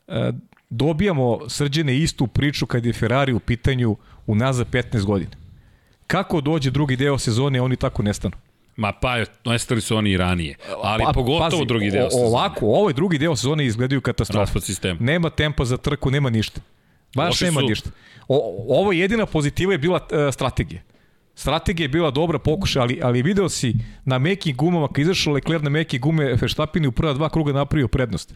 [0.08, 0.32] e,
[0.70, 5.30] dobijamo srđene istu priču kad je Ferrari u pitanju unazad 15 godina.
[6.06, 8.36] Kako dođe drugi deo sezone, oni tako nestanu.
[8.76, 10.56] Ma pa, nestali su oni i ranije.
[10.82, 12.26] Ali pa, pogotovo pazi, drugi deo sezone.
[12.26, 14.40] Ovako, ovaj drugi deo sezone izgledaju katastrofa.
[14.40, 14.96] Raspad sistem.
[15.00, 16.60] Nema tempa za trku, nema ništa.
[17.14, 17.66] Baš Loši nema su...
[17.66, 17.90] ništa.
[18.28, 20.82] O, ovo jedina pozitiva je bila uh, strategija.
[21.34, 25.62] Strategija je bila dobra pokuša, ali, ali video si na mekim gumama, kad izašao Leclerc
[25.62, 28.34] na meke gume, Verstappen u prva dva kruga napravio prednost.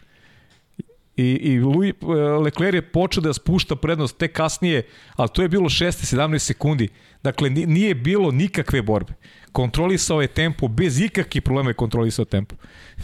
[1.17, 2.05] I, i Louis, e,
[2.43, 4.83] Leclerc je počeo da spušta prednost te kasnije,
[5.15, 6.89] ali to je bilo 6-17 sekundi.
[7.23, 9.13] Dakle, nije bilo nikakve borbe.
[9.51, 12.55] Kontrolisao je tempo, bez ikakvih problema je kontrolisao tempo.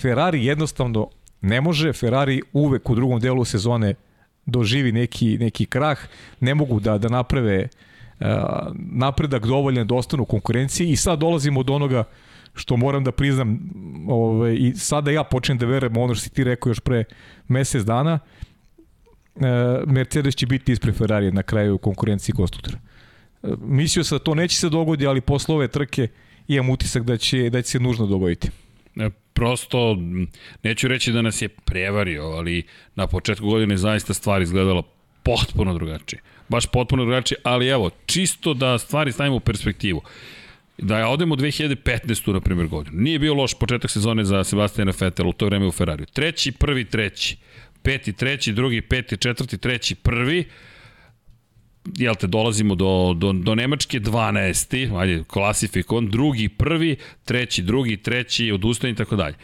[0.02, 1.10] Ferrari jednostavno
[1.42, 3.94] ne može, Ferrari uvek u drugom delu sezone
[4.46, 6.00] doživi neki, neki krah,
[6.40, 7.68] ne mogu da, da naprave
[8.20, 8.28] uh,
[8.76, 12.06] napredak dovoljan da ostanu u konkurenciji i sad dolazimo do onoga uh,
[12.54, 13.60] što moram da priznam
[14.08, 17.04] ovaj, i sada ja počnem da verujem ono što si ti rekao još pre
[17.48, 18.20] mesec dana,
[19.36, 19.48] e,
[19.88, 22.78] Mercedes će biti ispred Ferrari na kraju konkurenciji konstruktora.
[23.44, 26.08] E, mislio sam da to neće se dogoditi, ali posle ove trke
[26.48, 28.50] imam utisak da će, da će se nužno dogoditi.
[28.96, 29.98] E, prosto,
[30.64, 32.64] neću reći da nas je prevario, ali
[32.96, 34.84] na početku godine zaista stvari izgledalo
[35.24, 36.22] potpuno drugačije.
[36.50, 40.02] Baš potpuno drugačije, ali evo, čisto da stvari stavimo u perspektivu.
[40.82, 42.34] Da odemo u 2015.
[42.34, 43.02] na primjer godinu.
[43.02, 46.06] Nije bio loš početak sezone za Sebastiana Vettel u to vreme u Ferrariju.
[46.14, 47.38] Treći, prvi, treći.
[47.82, 50.46] Peti, treći, drugi, peti, četvrti, treći, prvi
[51.98, 55.00] jel te, dolazimo do, do, do Nemačke 12.
[55.00, 59.36] Ajde, klasifikon, drugi, prvi, treći, drugi, treći, odustajanje i tako dalje.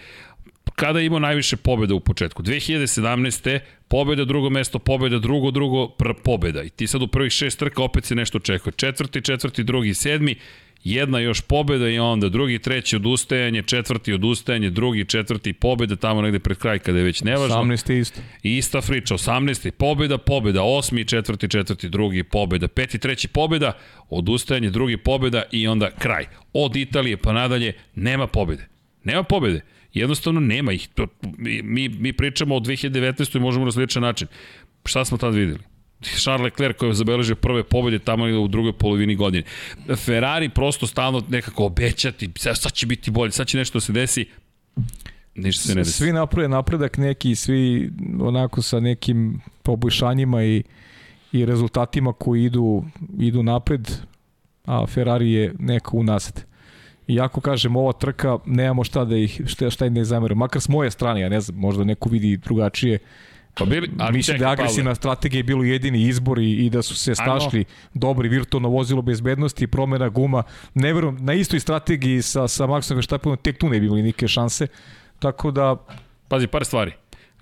[0.76, 2.44] Kada je imao najviše pobjeda u početku?
[2.44, 3.60] 2017.
[3.88, 6.64] pobjeda, drugo mesto, pobjeda, drugo, drugo, pr pobjeda.
[6.64, 8.74] I ti sad u prvih šest trka opet se nešto očekuje.
[8.74, 10.36] Četvrti, četvrti, drugi, sedmi,
[10.84, 16.40] jedna još pobjeda i onda drugi, treći odustajanje, četvrti odustajanje, drugi, četvrti pobjeda, tamo negde
[16.40, 17.56] pred kraj kada je već nevažno.
[17.56, 18.00] 18.
[18.00, 18.22] isto.
[18.44, 19.72] I ista friča, 18.
[19.72, 23.72] pobjeda, pobjeda, osmi, četvrti, četvrti, drugi, pobjeda, peti, treći pobjeda,
[24.10, 26.26] odustajanje, drugi pobjeda i onda kraj.
[26.54, 28.68] Od Italije pa nadalje nema pobjede.
[29.04, 29.62] Nema pobjede.
[29.94, 30.88] Jednostavno nema ih.
[30.88, 31.08] To,
[31.64, 33.38] mi, mi pričamo o 2019.
[33.38, 34.28] i možemo na sljedećan način.
[34.86, 35.77] Šta smo tad videli?
[36.02, 39.44] Charles Leclerc koji je zabeležio prve pobjede tamo u drugoj polovini godine.
[39.96, 44.26] Ferrari prosto stalno nekako obećati, sad će biti bolje, sad će nešto da se desi,
[45.36, 45.92] ništa se ne desi.
[45.92, 50.64] Svi naprave napredak neki, svi onako sa nekim poboljšanjima i,
[51.32, 52.84] i rezultatima koji idu,
[53.20, 53.92] idu napred,
[54.66, 56.44] a Ferrari je neko unazad.
[57.08, 60.38] Iako kažem, ova trka, nemamo šta da ih, šta, šta im ne zameram.
[60.38, 63.00] Makar s moje strane, ja ne znam, možda neko vidi drugačije.
[63.58, 66.96] Pa bili, ali Mislim da agresivna strategija je bilo jedini izbor i, i da su
[66.96, 70.44] se stašli dobri virtualno vozilo bezbednosti, promena guma.
[70.74, 74.28] Ne verujem, na istoj strategiji sa, sa Maxom Verstappenom tek tu ne bi imali nike
[74.28, 74.68] šanse.
[75.20, 75.76] Tako da...
[76.28, 76.92] Pazi, par stvari.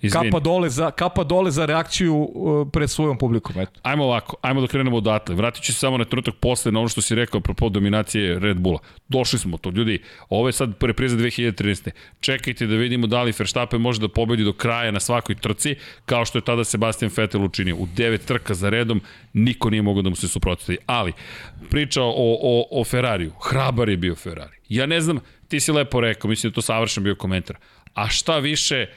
[0.06, 0.32] Izvini.
[0.32, 3.60] Kapa dole za, kapa dole za reakciju uh, pred svojom publikom.
[3.60, 3.80] Eto.
[3.84, 5.36] Ajmo ovako, ajmo da krenemo odatle.
[5.36, 8.60] Vratit ću se samo na trenutak posle na ono što si rekao apropo dominacije Red
[8.60, 8.80] Bulla.
[9.08, 10.02] Došli smo to, ljudi.
[10.30, 11.90] Ovo je sad repriza 2013.
[12.20, 16.26] Čekajte da vidimo da li Verstappen može da pobedi do kraja na svakoj trci, kao
[16.26, 17.76] što je tada Sebastian Vettel učinio.
[17.76, 19.02] U devet trka za redom
[19.34, 20.78] niko nije mogao da mu se suprotstavi.
[20.86, 21.14] Ali,
[21.70, 23.32] priča o, o, o Ferrariju.
[23.42, 24.58] Hrabar je bio Ferrari.
[24.70, 27.58] Ja ne znam, ti si lepo rekao, mislim da to savršen bio komentar.
[27.94, 28.88] A šta više,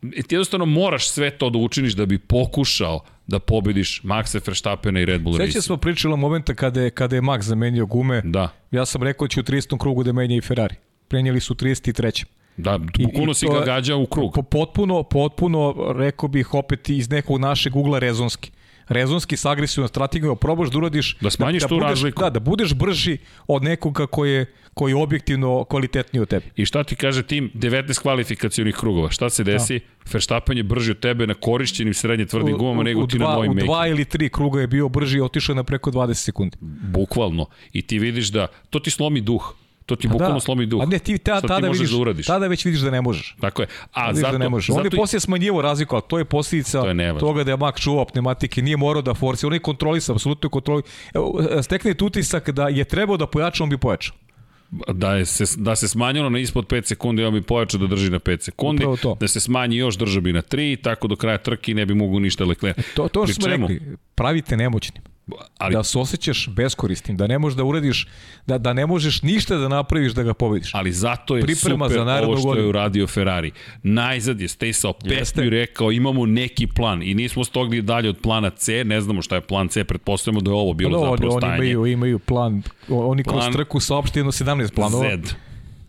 [0.00, 5.04] ti jednostavno moraš sve to da učiniš da bi pokušao da pobediš Maxa Verstappena i
[5.04, 5.52] Red Bull Racing.
[5.52, 8.22] Sveća smo pričali o momenta kada je, kada je Max zamenio gume.
[8.24, 8.48] Da.
[8.70, 9.78] Ja sam rekao da će u 30.
[9.78, 10.74] krugu da menja i Ferrari.
[11.08, 12.24] Prenijeli su 33.
[12.56, 14.38] Da, bukvalno si ga gađa u krug.
[14.50, 18.50] Potpuno, potpuno, rekao bih opet iz nekog našeg ugla rezonski
[18.90, 22.22] rezonski s agresivnom strategijom probaš da uradiš da smanjiš da, da tu budeš, razliku.
[22.22, 26.46] Da, da budeš brži od nekoga koji je koji je objektivno kvalitetniji od tebe.
[26.56, 29.10] I šta ti kaže tim 19 kvalifikacionih krugova?
[29.10, 29.78] Šta se desi?
[29.78, 30.10] Da.
[30.12, 33.54] Verstappen je brži od tebe na korišćenim srednje tvrdim gumama nego ti na mojim U
[33.54, 36.56] dva ili tri kruga je bio brži i otišao na preko 20 sekundi.
[36.92, 37.46] Bukvalno.
[37.72, 39.54] I ti vidiš da to ti slomi duh.
[39.90, 40.40] To ti bukvalno da.
[40.40, 40.82] slomi duh.
[40.82, 42.26] A ne, ti ta, tada, ti vidiš, da uradiš.
[42.26, 43.36] tada već vidiš da ne možeš.
[43.40, 43.68] Tako je.
[43.92, 44.70] A tada zato, da ne možeš.
[44.70, 47.80] On je poslije smanjivo razliku, ali to je posljedica to je toga da je Mak
[47.80, 50.82] čuvao pneumatike, nije morao da forci, on je kontrolisa, apsolutno kontroli.
[51.62, 54.16] Stekne utisak da je trebao da pojača, on bi pojačao
[54.88, 58.10] da, je se, da se smanjilo na ispod 5 sekundi, on bi pojačao da drži
[58.10, 58.84] na 5 sekundi,
[59.20, 62.20] da se smanji još drža bi na 3, tako do kraja trke ne bi mogu
[62.20, 62.76] ništa Leclerc.
[62.94, 65.09] To, to što smo rekli, pravite nemoćnim
[65.58, 68.08] ali da se osjećaš beskoristim, da ne možeš da uradiš,
[68.46, 70.74] da, da ne možeš ništa da napraviš da ga pobediš.
[70.74, 72.66] Ali zato je Priprema super za ovo što godinu.
[72.66, 73.50] je uradio Ferrari.
[73.82, 78.50] Najzad je stajsao pesmu i rekao imamo neki plan i nismo stogli dalje od plana
[78.50, 81.32] C, ne znamo šta je plan C, pretpostavljamo da je ovo bilo no, da, zapravo
[81.32, 81.60] oni, stajanje.
[81.60, 85.16] Oni imaju, imaju plan, oni kroz plan trku saopšti jedno 17 planova.
[85.24, 85.34] Z.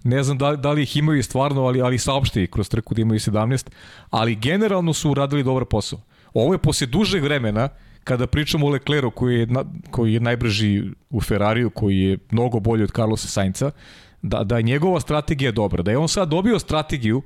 [0.04, 3.19] Ne znam da, da li ih imaju stvarno, ali, ali saopšti kroz trku da imaju
[3.19, 3.69] 17,
[4.10, 5.99] ali generalno su uradili dobar posao.
[6.34, 7.69] Ovo je posle dužeg vremena,
[8.04, 12.60] kada pričamo o Lecleru koji je, na, koji je najbrži u Ferrariju, koji je mnogo
[12.60, 13.72] bolji od Carlosa Sainca,
[14.22, 17.22] da, da je njegova strategija dobra, da je on sad dobio strategiju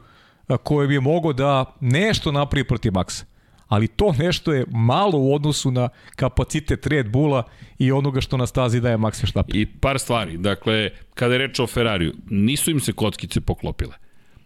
[0.64, 3.24] koju bi mogao da nešto napravi protiv Maxa.
[3.68, 7.44] Ali to nešto je malo u odnosu na kapacitet Red Bulla
[7.78, 9.62] i onoga što na stazi daje Max Verstappen.
[9.62, 10.38] I par stvari.
[10.38, 13.94] Dakle, kada je reč o Ferrariju, nisu im se kockice poklopile.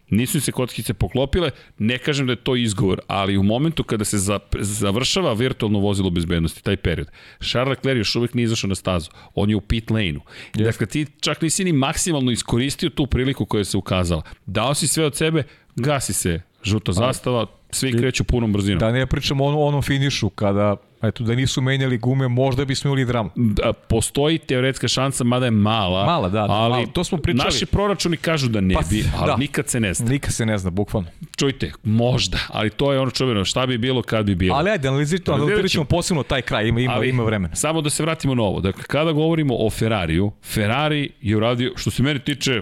[0.09, 4.17] Nisu se kockice poklopile, ne kažem da je to izgovor, ali u momentu kada se
[4.17, 7.07] za, završava virtualno vozilo bezbednosti, taj period,
[7.49, 10.21] Charles Leclerc još uvek nije izašao na stazu, on je u pit lane-u.
[10.53, 10.63] Yes.
[10.63, 14.21] Dakle, ti čak nisi ni maksimalno iskoristio tu priliku koja se ukazala.
[14.45, 15.43] Dao si sve od sebe,
[15.75, 18.79] gasi se žuta zastava, svi kreću punom brzinom.
[18.79, 23.05] Da ne pričamo o onom finišu, kada Eto, da nisu menjali gume, možda bismo imali
[23.05, 23.29] dramu.
[23.35, 26.05] Da, postoji teoretska šansa, mada je mala.
[26.05, 26.47] Mala, da.
[26.47, 26.85] da ali mala.
[26.93, 27.45] to smo pričali.
[27.45, 29.37] Naši proračuni kažu da ne pa, bi, ali da.
[29.37, 30.09] nikad se ne zna.
[30.09, 31.09] Nikad se ne zna, bukvalno.
[31.37, 34.55] Čujte, možda, ali to je ono čuveno, šta bi bilo kad bi bilo.
[34.55, 37.55] Ali ajde, analiziramo, analizirat ćemo posebno taj kraj, ima, ima, ali, ima vremena.
[37.55, 38.61] Samo da se vratimo na ovo.
[38.61, 42.61] Dakle, kada govorimo o Ferrariju, Ferrari je uradio, što se meni tiče,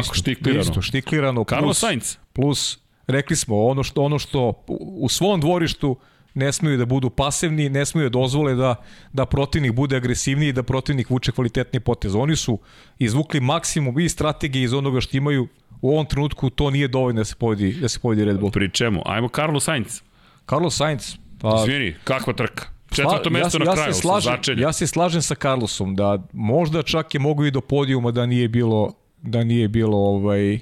[0.00, 0.60] isto, štiklirano.
[0.60, 1.44] Isto, štiklirano.
[1.44, 2.16] Carlos Sainz.
[2.32, 5.96] Plus, rekli smo, ono što, ono što u svom dvorištu
[6.34, 8.74] ne smeju da budu pasivni, ne smeju da dozvole da,
[9.12, 12.14] da protivnik bude agresivniji, da protivnik vuče kvalitetni potez.
[12.14, 12.58] Oni su
[12.98, 15.48] izvukli maksimum i strategije iz onoga što imaju,
[15.80, 18.52] u ovom trenutku to nije dovoljno da se povedi, da se povedi Red Bull.
[18.52, 19.02] Pri čemu?
[19.06, 20.02] Ajmo Carlos Sainz.
[20.50, 21.62] Carlos Sainz, pa...
[21.62, 22.64] Izvini, kakva trka?
[22.90, 24.62] Četvrto mesto ja, na ja kraju, se slažem, sa začeljem.
[24.62, 28.48] Ja se slažem sa Carlosom da možda čak je mogu i do podijuma da nije
[28.48, 30.58] bilo da nije bilo ovaj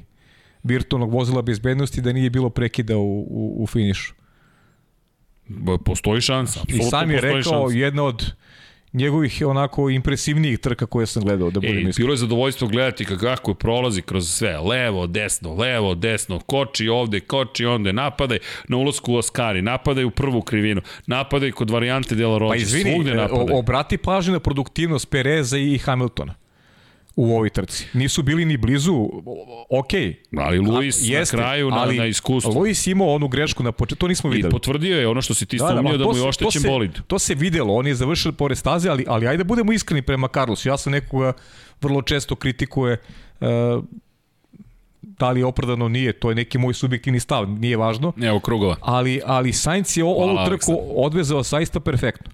[0.62, 4.14] virtualnog vozila bezbednosti, da nije bilo prekida u, u, u finišu.
[5.84, 7.78] Postoji šansa, I sam je rekao šansa.
[7.78, 8.32] jedna od
[8.92, 12.04] njegovih onako impresivnijih trka koje sam gledao, da budem iskren.
[12.04, 17.20] bilo je zadovoljstvo gledati kako je prolazi kroz sve, levo, desno, levo, desno, koči ovde,
[17.20, 22.38] koči onde, napadaj na ulazku u Oskari, napadaj u prvu krivinu, napadaj kod varijante Dela
[22.38, 23.58] Rođe, Pa izvini, svugde e, napadaj.
[23.58, 26.34] obrati pažnju na produktivnost Pereza i Hamiltona
[27.16, 27.86] u ovoj trci.
[27.92, 29.08] Nisu bili ni blizu,
[29.70, 29.90] ok.
[30.38, 32.52] Ali Luis A, jeste, na kraju na, ali na iskustvu.
[32.52, 34.50] Luis imao onu grešku na početku, to nismo I videli.
[34.50, 36.60] potvrdio je ono što si ti Da, da, sumnio da, da mu je oštećen to
[36.60, 36.90] se, bolid.
[37.06, 40.68] To se videlo, on je završio pored staze, ali, ali ajde budemo iskreni prema Carlosu.
[40.68, 41.32] Ja sam nekoga
[41.82, 42.96] vrlo često kritikuje
[43.40, 43.46] uh,
[45.02, 48.12] da li je opravdano nije, to je neki moj subjektivni stav, nije važno.
[48.22, 48.76] Evo krugova.
[48.80, 52.32] Ali, ali Sainz je o- Hvala, ovu trku odvezao saista perfektno.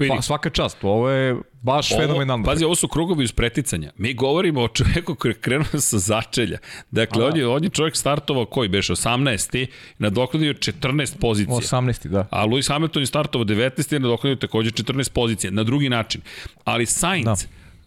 [0.00, 2.44] Vidi, Pa, svaka čast, ovo je baš Ovo, fenomenalno.
[2.44, 3.92] pazi, ovo su krugovi uz preticanja.
[3.96, 6.58] Mi govorimo o čoveku koji je krenuo sa začelja.
[6.90, 9.66] Dakle, on je, on je čovjek startovao koji beš 18.
[9.98, 11.56] nadoknadio 14 pozicija.
[11.56, 12.08] 18.
[12.08, 12.26] da.
[12.30, 13.96] A Lewis Hamilton je startovao 19.
[13.96, 15.50] i nadoknadio takođe 14 pozicija.
[15.50, 16.20] Na drugi način.
[16.64, 17.34] Ali Sainz, da.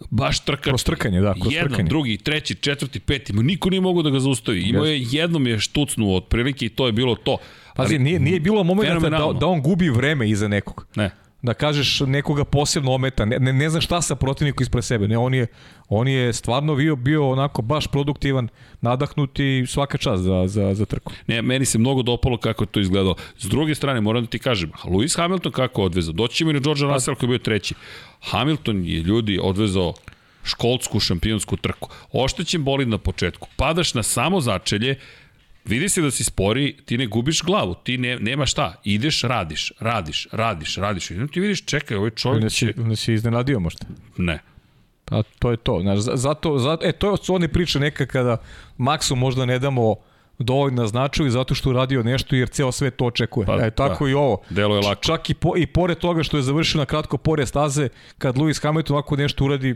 [0.09, 0.63] baš trkač.
[0.63, 1.89] Kroz trkanje, da, kroz Jednom, trkanje.
[1.89, 3.33] drugi, treći, četvrti, peti.
[3.33, 4.61] Niko nije mogao da ga zaustavi.
[4.61, 7.37] Imao je jednom je štucnuo otprilike i to je bilo to.
[7.75, 10.85] Pazi, nije, nije bilo momenta da, da on gubi vreme iza nekog.
[10.95, 11.11] Ne.
[11.43, 15.17] Da kažeš nekoga posebno ometa, ne, ne, ne znam šta sa protivnikom ispred sebe, ne,
[15.17, 15.47] on je,
[15.89, 18.47] on je stvarno bio, bio onako baš produktivan,
[18.81, 21.11] nadahnut i svaka čast za, za, za trku.
[21.27, 23.15] Ne, meni se mnogo dopalo kako je to izgledalo.
[23.37, 26.13] S druge strane, moram da ti kažem, Lewis Hamilton kako odvezao?
[26.13, 27.75] Doći ćemo i na George Russell koji je bio treći.
[28.21, 29.93] Hamilton je ljudi odvezao
[30.43, 31.89] školsku šampionsku trku.
[32.11, 33.47] Oštećen bolid na početku.
[33.55, 34.95] Padaš na samo začelje,
[35.65, 39.71] vidi se da si spori, ti ne gubiš glavu, ti ne, nema šta, ideš, radiš,
[39.79, 41.11] radiš, radiš, radiš.
[41.11, 43.85] I ti vidiš, čekaj, ovaj čovjek Ne si, ne si iznenadio možda.
[44.17, 44.39] Ne.
[45.05, 45.79] Pa to je to.
[45.81, 48.37] Znaš, za- zato, zato, e, to su one priče neka kada
[48.77, 49.95] Maxu možda ne damo
[50.39, 53.45] dovoljno značaju zato što je uradio nešto jer ceo svet to očekuje.
[53.45, 54.11] Pa, Pa, e, tako da.
[54.11, 54.41] i ovo.
[54.49, 55.01] Delo je lako.
[55.01, 58.63] Čak i, po, i pored toga što je završio na kratko pored staze, kad Lewis
[58.63, 59.75] Hamilton ovako nešto uradi,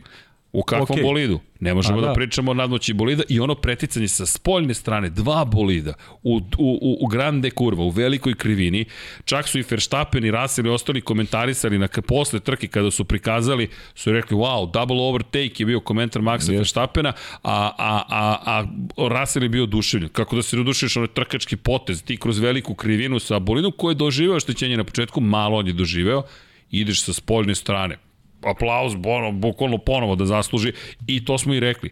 [0.54, 1.04] U kakvom okay.
[1.04, 1.40] bolidu?
[1.60, 2.08] Ne možemo A, da.
[2.08, 2.14] da.
[2.14, 6.98] pričamo o nadmoći bolida i ono preticanje sa spoljne strane, dva bolida u, u, u,
[7.02, 8.86] u grande kurva, u velikoj krivini.
[9.26, 13.70] Čak su i Verstappen i Russell i ostali komentarisali na, posle trke kada su prikazali,
[13.96, 16.58] su rekli wow, double overtake je bio komentar Maxa yes.
[16.58, 18.66] Verstappena, a, a, a, a
[19.10, 20.10] Russell je bio oduševljen.
[20.10, 23.96] Kako da se oduševiš onaj trkački potez, ti kroz veliku krivinu sa bolidom koji je
[23.96, 26.24] doživeo oštećenje na početku, malo on je doživeo,
[26.72, 27.98] ideš sa spoljne strane,
[28.44, 30.74] aplauz, ono, bukvalno ponovo da zasluži
[31.08, 31.92] i to smo i rekli.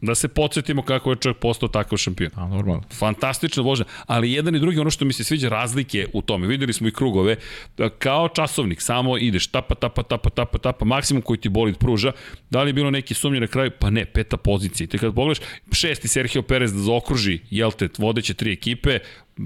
[0.00, 2.30] Da se podsjetimo kako je čovjek postao takav šampion.
[2.34, 2.82] a normalno.
[2.98, 6.72] Fantastična vožnja, ali jedan i drugi, ono što mi se sviđa razlike u tome, videli
[6.72, 7.36] smo i krugove,
[7.98, 12.12] kao časovnik, samo ideš tapa, tapa, tapa, tapa, tapa, maksimum koji ti bolid pruža,
[12.50, 14.84] da li je bilo neki sumnje na kraju, pa ne, peta pozicija.
[14.84, 18.98] I te kad pogledaš, šesti Sergio Perez da zaokruži, jel te, vodeće tri ekipe,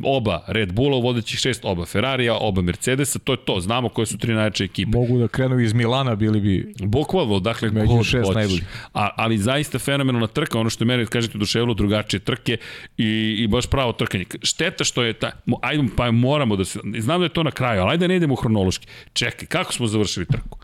[0.05, 4.19] oba Red Bulla, vodećih šest, oba Ferrarija, oba Mercedesa, to je to, znamo koje su
[4.19, 4.91] tri najjače ekipe.
[4.99, 8.35] Mogu da krenu iz Milana, bili bi Bukvalno, dakle, Među god šest hoćeš.
[8.35, 8.65] najboljih.
[8.95, 12.57] A, ali zaista fenomenalna trka, ono što je mene, kažete, duševilo drugačije trke
[12.99, 14.25] i, i baš pravo trkanje.
[14.43, 15.31] Šteta što je ta,
[15.63, 18.17] ajde, pa moramo da se, znam da je to na kraju, ali ajde da ne
[18.17, 18.87] idemo hronološki.
[19.13, 20.59] Čekaj, kako smo završili trku?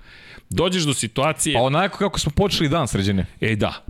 [0.51, 3.27] Dođeš do situacije, Pa onako kako smo počeli dan sređene.
[3.41, 3.85] ej da,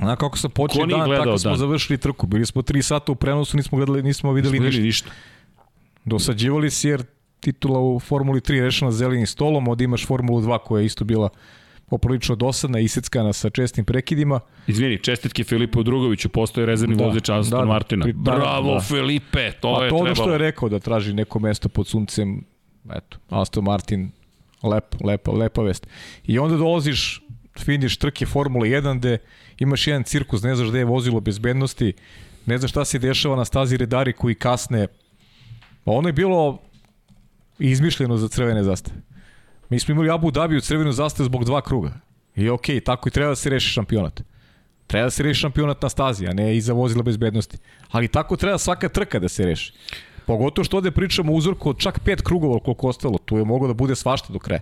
[0.00, 1.58] Onako kako smo počeli dan, gledao tako smo dan?
[1.58, 2.26] završili trku.
[2.26, 4.82] Bili smo 3 sata u prenosu, nismo gledali, nismo videli nismo ništa.
[4.82, 5.10] ništa.
[6.04, 7.02] Dosađivali si jer
[7.40, 11.28] titula u Formuli 3 rešena zelenim stolom, od imaš Formulu 2 koja je isto bila
[11.86, 14.40] poprilično dosadna, iseckana sa čestim prekidima.
[14.66, 17.64] Izvini, čestitke Filipu Drugoviću, postoje rezervni Da, vozač Aston da, da.
[17.64, 18.04] Martina.
[18.04, 18.80] Pri- da, Bravo, da.
[18.80, 20.14] Filipe, to A je to ono trebalo.
[20.14, 22.44] što je rekao da traži neko mesto pod suncem,
[22.90, 24.10] eto, Aston Martin,
[24.62, 25.86] lep, lepa, lepa vest.
[26.24, 27.22] I onda dolaziš,
[27.58, 29.18] finiš trke Formule 1 gde
[29.58, 31.92] imaš jedan cirkus, ne znaš gde je vozilo bezbednosti,
[32.46, 34.86] ne znaš šta se dešava na stazi redari koji kasne.
[35.84, 36.58] Pa ono je bilo
[37.58, 38.96] izmišljeno za crvene zastave.
[39.70, 42.00] Mi smo imali Abu Dhabi u crvenu zastavu zbog dva kruga.
[42.36, 44.22] I okej, okay, tako i treba da se reši šampionat.
[44.86, 47.58] Treba da se reši šampionat na stazi, a ne iza vozila bezbednosti.
[47.90, 49.72] Ali tako treba svaka trka da se reši.
[50.28, 53.18] Pogotovo što ovde pričamo uzorku od čak pet krugova koliko ostalo.
[53.18, 54.60] Tu je moglo da bude svašta do kraja.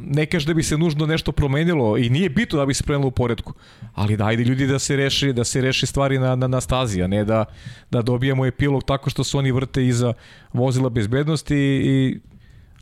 [0.00, 3.08] ne kaže da bi se nužno nešto promenilo i nije bitno da bi se promenilo
[3.08, 3.54] u poredku,
[3.94, 7.02] ali da ajde ljudi da se reši, da se reši stvari na, na, na stazi,
[7.02, 7.44] a ne da,
[7.90, 10.12] da dobijemo epilog tako što se oni vrte iza
[10.52, 12.18] vozila bezbednosti i,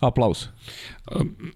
[0.00, 0.46] aplauz.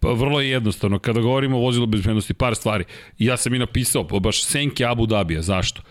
[0.01, 0.99] Pa vrlo je jednostavno.
[0.99, 2.85] Kada govorimo o vozilu bezbednosti, par stvari.
[3.19, 5.43] Ja sam i napisao, baš Senke Abu Dabija.
[5.43, 5.83] Zašto?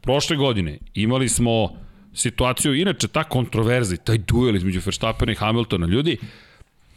[0.00, 1.70] Prošle godine imali smo
[2.14, 6.18] situaciju, inače ta kontroverza i taj duel između Verstappena i Hamiltona, ljudi,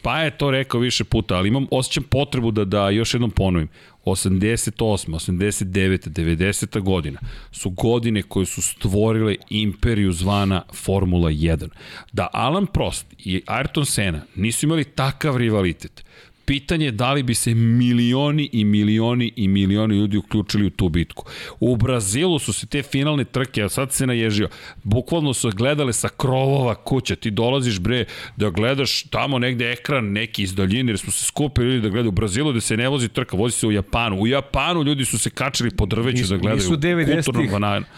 [0.01, 3.67] pa je to rekao više puta, ali imam, osjećam potrebu da, da još jednom ponovim.
[4.05, 7.19] 88, 89, 90 godina
[7.51, 11.69] su godine koje su stvorile imperiju zvana Formula 1.
[12.11, 16.05] Da Alan Prost i Ayrton Senna nisu imali takav rivalitet,
[16.45, 20.89] pitanje je da li bi se milioni i milioni i milioni ljudi uključili u tu
[20.89, 21.25] bitku.
[21.59, 24.49] U Brazilu su se te finalne trke, a sad se naježio,
[24.83, 30.43] bukvalno su gledale sa krovova kuća, ti dolaziš bre da gledaš tamo negde ekran neki
[30.43, 33.07] iz daljine, jer smo se skupili ljudi da gledaju u Brazilu da se ne vozi
[33.07, 34.21] trka, vozi se u Japanu.
[34.21, 37.51] U Japanu ljudi su se kačili po drveću nisu, da gledaju nisu 90-ih,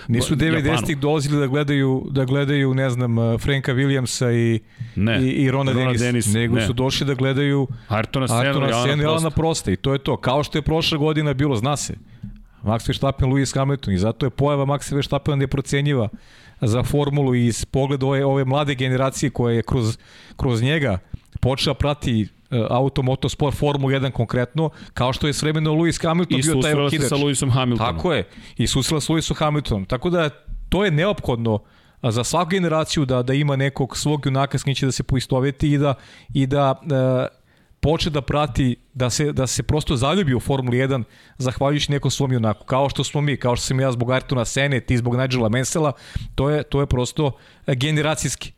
[0.07, 4.59] nisu 90-ih dolazili da gledaju, da gledaju, ne znam, Franka Williamsa i,
[4.95, 6.65] ne, i, i Rona, Rona Dennis, Dennis, nego ne.
[6.65, 10.17] su došli da gledaju Ayrtona Artona Senna i Alana Prosta i to je to.
[10.17, 11.93] Kao što je prošla godina bilo, zna se.
[12.63, 16.09] Max Verstappen, Lewis Hamilton i zato je pojava Maxa Verstappena neprocenjiva
[16.61, 19.97] za formulu i iz pogleda ove, ove mlade generacije koja je kroz,
[20.35, 20.99] kroz njega
[21.39, 26.39] počela prati uh, auto, motosport, Formulu 1 konkretno, kao što je s vremena Lewis Hamilton
[26.39, 27.05] I bio taj okidač.
[27.05, 27.95] I sa Lewisom Hamiltonom.
[27.95, 28.23] Tako je.
[28.57, 29.85] I susrela s Lewisom Hamiltonom.
[29.85, 30.29] Tako da
[30.69, 31.59] to je neophodno
[32.03, 35.71] za svaku generaciju da da ima nekog svog junaka s kim će da se poistoveti
[35.71, 35.93] i da
[36.33, 37.36] i da uh,
[37.87, 41.03] poče da prati, da se, da se prosto zaljubi u Formuli 1
[41.37, 42.65] zahvaljujući nekom svom junaku.
[42.65, 45.91] Kao što smo mi, kao što sam ja zbog Artuna Sene, ti zbog Nigela Mansella,
[46.35, 47.31] to je, to je prosto
[47.67, 48.51] generacijski.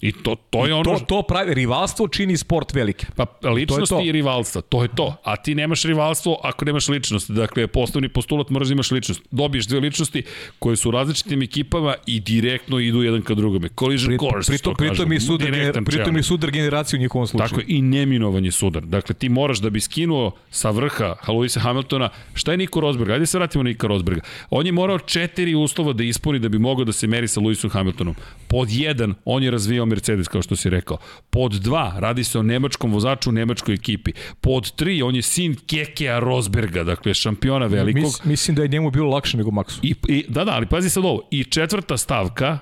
[0.00, 0.84] I to, to je I ono...
[0.84, 3.06] To, to pravi, rivalstvo čini sport veliki.
[3.16, 4.04] Pa ličnosti to to.
[4.06, 5.14] i rivalstva, to je to.
[5.24, 7.30] A ti nemaš rivalstvo ako nemaš ličnost.
[7.30, 9.22] Dakle, poslovni postulat moraš da imaš ličnost.
[9.30, 10.22] Dobiješ dve ličnosti
[10.58, 13.68] koje su u različitim ekipama i direktno idu jedan ka drugome.
[13.78, 15.50] Collision Pri, course, pritom, pritom, i sudar,
[15.84, 17.48] pritom i sudar generaciju u njihovom slučaju.
[17.48, 18.82] Tako je, i neminovanje sudar.
[18.82, 23.10] Dakle, ti moraš da bi skinuo sa vrha Aloisa Hamiltona, šta je Niko Rosberg?
[23.10, 24.20] Ajde se vratimo na Niko Rosberga.
[24.50, 27.70] On je morao četiri uslova da ispuni da bi mogao da se meri sa Lewisom
[27.70, 28.14] Hamiltonom.
[28.48, 30.98] Pod jedan, on je razvijao Mercedes, kao što si rekao.
[31.30, 34.12] Pod 2, radi se o nemačkom vozaču u nemačkoj ekipi.
[34.40, 38.02] Pod 3, on je sin Kekea Rosberga, dakle šampiona velikog.
[38.02, 39.78] Mis, mislim da je njemu bilo lakše nego Maxu.
[39.82, 41.28] I, i, da, da, ali pazi sad ovo.
[41.30, 42.58] I četvrta stavka,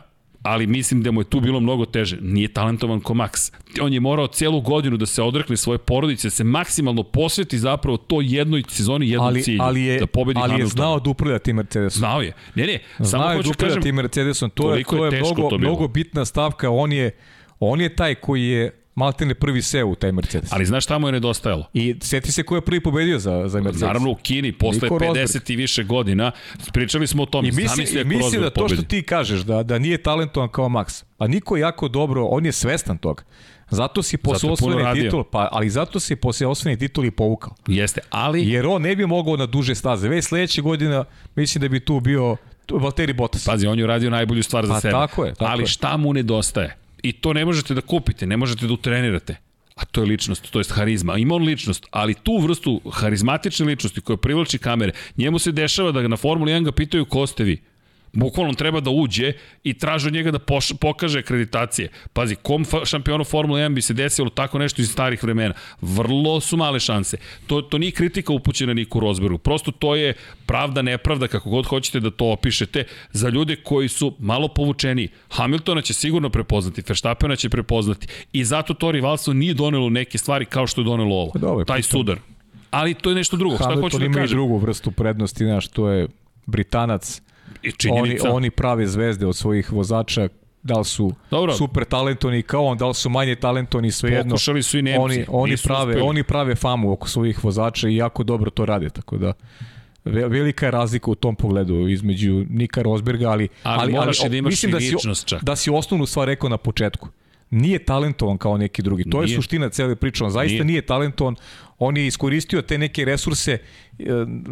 [0.46, 2.18] ali mislim da mu je tu bilo mnogo teže.
[2.20, 3.52] Nije talentovan ko Max.
[3.80, 7.96] On je morao celu godinu da se odrekne svoje porodice, da se maksimalno posveti zapravo
[7.96, 9.62] to jednoj sezoni, jednom ali, cilju.
[9.62, 10.66] Ali je, da pobedi ali Hamilton.
[10.66, 11.98] je znao da upravlja tim Mercedesom.
[11.98, 12.32] Znao je.
[12.54, 14.50] Ne, ne, znao samo hoću da upravlja tim Mercedesom.
[14.50, 16.70] To je, to je, je mnogo, mnogo bitna stavka.
[16.70, 17.10] On je,
[17.60, 20.52] On je taj koji je maltene prvi seo u taj Mercedes.
[20.52, 21.68] Ali znaš šta mu je nedostajalo?
[21.74, 23.80] I seti se ko je prvi pobedio za, za Mercedes.
[23.80, 25.50] Naravno u Kini, posle Niko 50 Rosberg.
[25.50, 26.30] i više godina,
[26.72, 27.44] pričali smo o tom.
[27.44, 31.04] I misli, i misli da to što ti kažeš, da, da nije talentovan kao Max,
[31.18, 33.22] a Niko je jako dobro, on je svestan toga.
[33.70, 37.54] Zato si posle osvojene titul, pa, ali zato si posle osvojene titul i povukao.
[37.66, 38.48] Jeste, ali...
[38.48, 40.08] Jer on ne bi mogao na duže staze.
[40.08, 42.36] Već sledeće godina, mislim da bi tu bio
[42.70, 43.44] Valtteri Bottas.
[43.44, 44.92] Pazi, on je uradio najbolju stvar za pa, sebe.
[44.92, 45.34] Tako je.
[45.34, 46.76] Tako ali šta mu nedostaje?
[47.02, 49.36] I to ne možete da kupite, ne možete da utrenirate.
[49.76, 51.18] A to je ličnost, to je harizma.
[51.18, 56.08] Ima on ličnost, ali tu vrstu harizmatične ličnosti koja privlači kamere, njemu se dešava da
[56.08, 57.62] na Formuli 1 ga pitaju ko ste vi.
[58.16, 59.32] Bukvalno treba da uđe
[59.64, 61.88] i traže od njega da poš, pokaže akreditacije.
[62.12, 65.54] Pazi, kom šampionu Formule 1 bi se desilo tako nešto iz starih vremena?
[65.80, 67.16] Vrlo su male šanse.
[67.46, 69.38] To, to nije kritika upućena Niku Rosbergu.
[69.38, 70.14] Prosto to je
[70.46, 75.08] pravda, nepravda, kako god hoćete da to opišete, za ljude koji su malo povučeni.
[75.30, 78.06] Hamiltona će sigurno prepoznati, Verstappena će prepoznati.
[78.32, 81.30] I zato to rivalstvo nije donelo neke stvari kao što je donelo ovo.
[81.32, 82.18] Pa Dobre, Taj sudar.
[82.70, 83.56] Ali to je nešto drugo.
[83.56, 84.36] Hamilton Šta hoću da kažem?
[84.36, 86.08] Drugu vrstu prednosti, znaš, to je
[86.46, 87.22] Britanac,
[87.62, 88.28] I činjenica.
[88.28, 90.28] Oni, oni prave zvezde od svojih vozača,
[90.62, 91.54] da li su Dobro.
[91.54, 94.30] super talentovani kao on, da li su manje talentovani, svejedno.
[94.30, 95.00] Pokušali su i Nemci.
[95.00, 96.08] Oni, oni, prave, uspeli.
[96.08, 99.32] oni prave famu oko svojih vozača i jako dobro to rade, tako da
[100.04, 104.36] velika je razlika u tom pogledu između Nika Rosberga, ali, ali, ali moraš ali, da
[104.36, 104.94] imaš mislim da si,
[105.26, 105.44] čak.
[105.44, 107.08] da si osnovnu stvar rekao na početku.
[107.56, 109.04] Nije talentovan kao neki drugi.
[109.10, 109.32] To nije.
[109.32, 110.24] je suština cele priče.
[110.24, 110.64] On zaista nije.
[110.64, 111.34] nije talentovan.
[111.78, 114.04] On je iskoristio te neke resurse, e,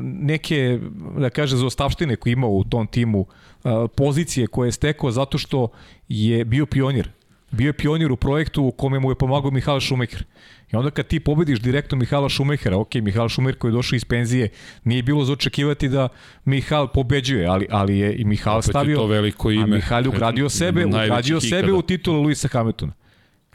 [0.04, 0.78] neke,
[1.18, 3.26] da kaže, zaostavštine koje imao u tom timu,
[3.64, 5.68] e, pozicije koje je stekao zato što
[6.08, 7.10] je bio pionir.
[7.54, 10.24] Bio je pionir u projektu u kome mu je pomagao Mihajl Šumeker.
[10.72, 14.04] I onda kad ti pobediš direktno Mihala Šumehera, ok, Mihajl Šumeher koji je došao iz
[14.04, 14.48] penzije,
[14.84, 16.08] nije bilo za očekivati da
[16.44, 19.62] Mihajl pobeđuje, ali, ali je i Mihajl stavio, to veliko ime.
[19.62, 22.92] a Mihajl ugradio sebe, ugradio sebe u titulu Luisa Hamiltona.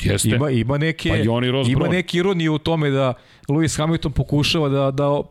[0.01, 0.29] Jeste.
[0.29, 3.13] Ima, ima neke, Pa i oni Ross ima neke ironije u tome da
[3.47, 5.21] Lewis Hamilton pokušava da, da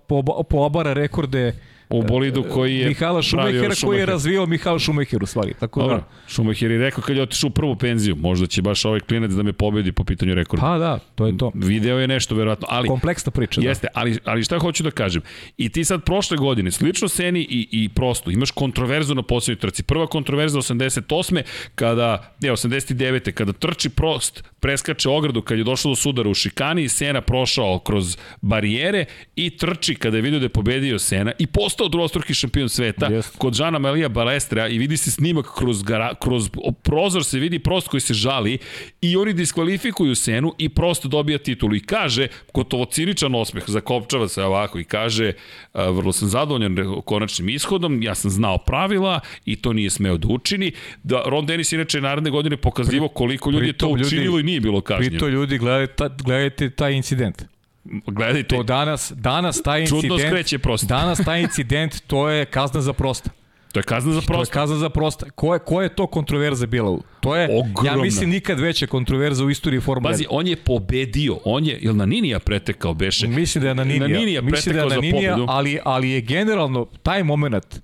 [0.48, 1.52] poobara rekorde
[1.91, 5.55] U bolidu koji je Mihala Šumehera koji je razvio Mihael Šumeher u stvari.
[5.61, 8.84] Tako Dobro, da, Schumacher je rekao kad je otišao u prvu penziju, možda će baš
[8.84, 10.66] ovaj klinac da me pobedi po pitanju rekorda.
[10.66, 11.53] pa da, to je to.
[11.55, 13.61] Video je nešto verovatno, ali Kompleksna priča.
[13.61, 13.68] Da.
[13.68, 15.22] Jeste, ali, ali šta hoću da kažem?
[15.57, 19.82] I ti sad prošle godine, slično Seni i, i prosto, imaš kontroverzu na posljednjoj trci.
[19.82, 21.43] Prva kontroverza 88.
[21.74, 23.32] kada, ne, 89.
[23.32, 27.78] kada trči prost, preskače ogradu kad je došlo do sudara u šikani i Sena prošao
[27.78, 29.05] kroz barijere
[29.36, 31.47] i trči kada je vidio da je pobedio Sena i
[31.79, 33.39] postao drugostruki šampion sveta Jeste.
[33.39, 36.51] kod Žana Melija Balestra i vidi se snimak kroz, gara, kroz
[36.83, 38.59] prozor se vidi prost koji se žali
[39.01, 44.43] i oni diskvalifikuju Senu i prosto dobija titulu i kaže, gotovo ciničan osmeh, zakopčava se
[44.43, 45.33] ovako i kaže
[45.72, 50.29] a, vrlo sam zadovoljan konačnim ishodom, ja sam znao pravila i to nije smeo da
[50.29, 50.72] učini.
[51.03, 54.43] Da, Ron Dennis inače naredne godine pokazivo koliko ljudi je to pritom ljudi- učinilo i
[54.43, 55.11] nije bilo kažnjeno.
[55.11, 57.57] Prito ljudi, gledajte, gledajte taj incident.
[57.85, 60.87] Gledajte, To danas, danas taj Čudno incident, skreće prosto.
[60.97, 63.31] danas taj incident, to je kazna za prosta.
[63.72, 65.31] to je kazna za To je kazna za prosta.
[65.31, 66.99] Ko je, ko je to kontroverza bila?
[67.20, 68.03] To je, ja Ogromna.
[68.03, 70.26] mislim, nikad veća kontroverza u istoriji Formule Pazi, 1.
[70.31, 73.26] on je pobedio, on je, jel na Ninija pretekao beše?
[73.29, 74.09] Mislim da je na Ninija.
[74.09, 77.81] Na Ninija Mislim da je na Ninija, ali, ali je generalno taj moment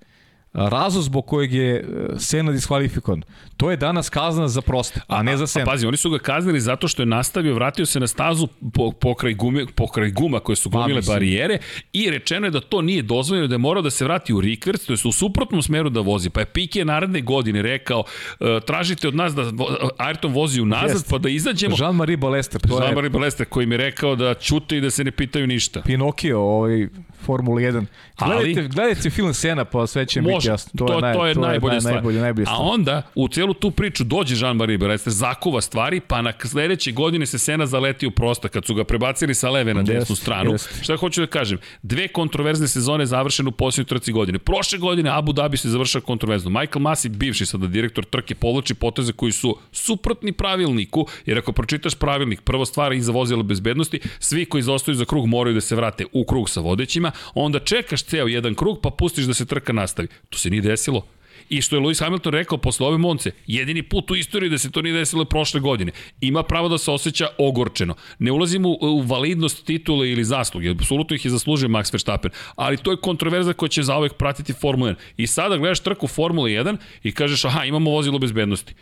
[0.55, 1.85] razlog zbog kojeg je e,
[2.19, 3.23] Sena diskvalifikovan.
[3.65, 5.65] To je danas kazna za prosta, a ne za A Sena.
[5.65, 9.35] pazi, oni su ga kaznili zato što je nastavio, vratio se na stazu po, pokraj,
[9.35, 11.15] gume, pokraj guma koje su glumile mislim.
[11.15, 11.59] barijere
[11.93, 14.83] i rečeno je da to nije dozvoljeno, da je morao da se vrati u rikverc,
[14.83, 16.31] to je u suprotnom smeru da vozi.
[16.31, 18.05] Pa je Pike naredne godine rekao,
[18.41, 21.09] e, tražite od nas da Ayrton vozi unazad, Jeste.
[21.11, 21.77] pa da izađemo.
[21.77, 25.05] Jean-Marie Balester, to je Jean-Marie Balester koji mi je rekao da ćute i da se
[25.05, 25.83] ne pitaju ništa.
[25.83, 27.85] Pinokio, ovaj Formula 1.
[28.17, 30.73] Ali- Gledajte, gledajte film Sena, pa sve će biti Može, jasno.
[30.79, 31.95] to, to, naj- to je najbolja naj, stvar.
[31.95, 32.61] Najbolje, najbolje A stvar.
[32.65, 37.39] onda u celu tu priču dođe Jean-Marie Balester, zakuva stvari, pa na sledeće godine se
[37.39, 40.53] Sena zaleti u prosta kad su ga prebacili sa leve na desnu Jeste, stranu.
[40.53, 40.85] jeste.
[40.85, 41.59] Šta hoću da kažem?
[41.83, 44.39] Dve kontroverzne sezone završene u posljednjoj trci godine.
[44.39, 46.51] Prošle godine Abu Dhabi se završava kontroverzno.
[46.51, 51.95] Michael Masi, bivši sada direktor trke, povlači poteze koji su suprotni pravilniku, jer ako pročitaš
[51.95, 56.05] pravilnik, prvo stvar iza vozila bezbednosti, svi koji zostaju za krug moraju da se vrate
[56.13, 60.09] u krug sa vodećima, onda čekaš ceo jedan krug pa pustiš da se trka nastavi.
[60.29, 61.07] To se nije desilo.
[61.49, 64.71] I što je Lewis Hamilton rekao posle ove Monce, jedini put u istoriji da se
[64.71, 65.93] to nije desilo prošle godine.
[66.21, 67.95] Ima pravo da se osjeća ogorčeno.
[68.19, 72.77] Ne ulazim u, u validnost titule ili zasluge, apsolutno ih je zaslužio Max Verstappen, ali
[72.77, 74.95] to je kontroverza koja će zaovek pratiti Formula 1.
[75.17, 78.75] I sada gledaš trku Formula 1 i kažeš, aha, imamo vozilo bezbednosti.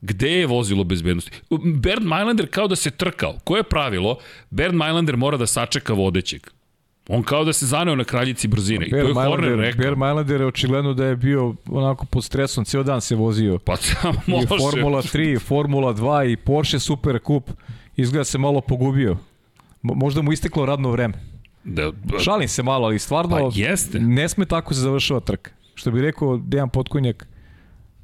[0.00, 1.30] Gde je vozilo bezbednosti?
[1.64, 3.38] Bernd Mailander kao da se trkao.
[3.44, 4.18] Koje je pravilo?
[4.50, 6.46] Bernd Mailander mora da sačeka vodećeg.
[7.08, 8.86] On kao da se zaneo na kraljici brzine.
[8.86, 9.78] I to je Horner rekao.
[9.78, 13.58] Bear Mailander je očigledno da je bio onako pod stresom, ceo dan se vozio.
[13.58, 14.46] Pa samo I može.
[14.48, 17.50] Formula 3, Formula 2 i Porsche Super Cup.
[17.96, 19.16] Izgleda se malo pogubio.
[19.82, 21.14] Mo- Možda mu isteklo radno vreme.
[21.64, 23.98] Da, Šalim se malo, ali stvarno Pa jeste.
[24.00, 25.50] ne sme tako se završava trka.
[25.74, 27.28] Što bi rekao Dejan Potkonjak,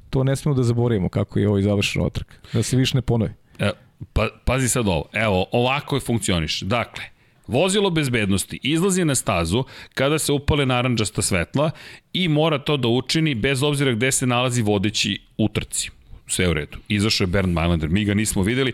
[0.09, 2.35] to ne smemo da zaboravimo kako je ovo i završena trka.
[2.53, 3.31] Da se više ne ponovi.
[3.59, 3.71] E,
[4.13, 5.05] pa, pazi sad ovo.
[5.13, 6.61] Evo, ovako je funkcioniš.
[6.61, 7.03] Dakle,
[7.47, 9.63] vozilo bezbednosti izlazi na stazu
[9.93, 11.71] kada se upale naranđasta svetla
[12.13, 15.89] i mora to da učini bez obzira gde se nalazi vodeći u trci.
[16.27, 16.77] Sve u redu.
[16.87, 18.73] Izašao je Bernd Mailander, mi ga nismo videli.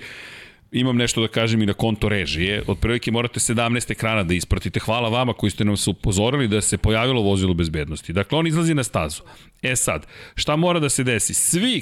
[0.72, 2.64] Imam nešto da kažem i na konto režije.
[2.68, 4.80] Od prilike morate 17 ekrana da ispratite.
[4.80, 8.14] Hvala vama koji ste nam se upozorili da se pojavilo vozilo bezbednosti.
[8.14, 9.22] Dakle, on izlazi na stazu.
[9.62, 11.34] E sad, šta mora da se desi?
[11.34, 11.82] Svi,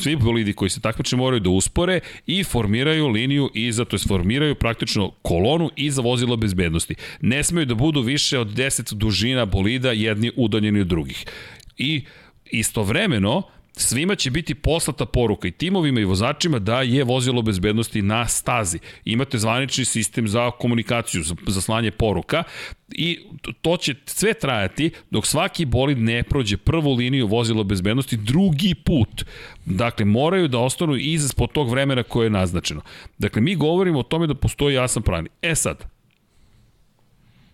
[0.00, 4.54] svi bolidi koji se takmiče moraju da uspore i formiraju liniju iza, to je formiraju
[4.54, 6.94] praktično kolonu iza vozila bezbednosti.
[7.20, 11.24] Ne smeju da budu više od 10 dužina bolida jedni udaljeni od drugih.
[11.78, 12.04] I
[12.44, 13.42] istovremeno,
[13.76, 18.78] Svima će biti poslata poruka i timovima i vozačima da je vozilo bezbednosti na stazi.
[19.04, 22.42] Imate zvanični sistem za komunikaciju, za, slanje poruka
[22.88, 23.18] i
[23.62, 29.24] to će sve trajati dok svaki bolid ne prođe prvu liniju vozila bezbednosti drugi put.
[29.64, 32.80] Dakle, moraju da ostanu ispod tog vremena koje je naznačeno.
[33.18, 35.32] Dakle, mi govorimo o tome da postoji jasan pravilnik.
[35.42, 35.84] E sad,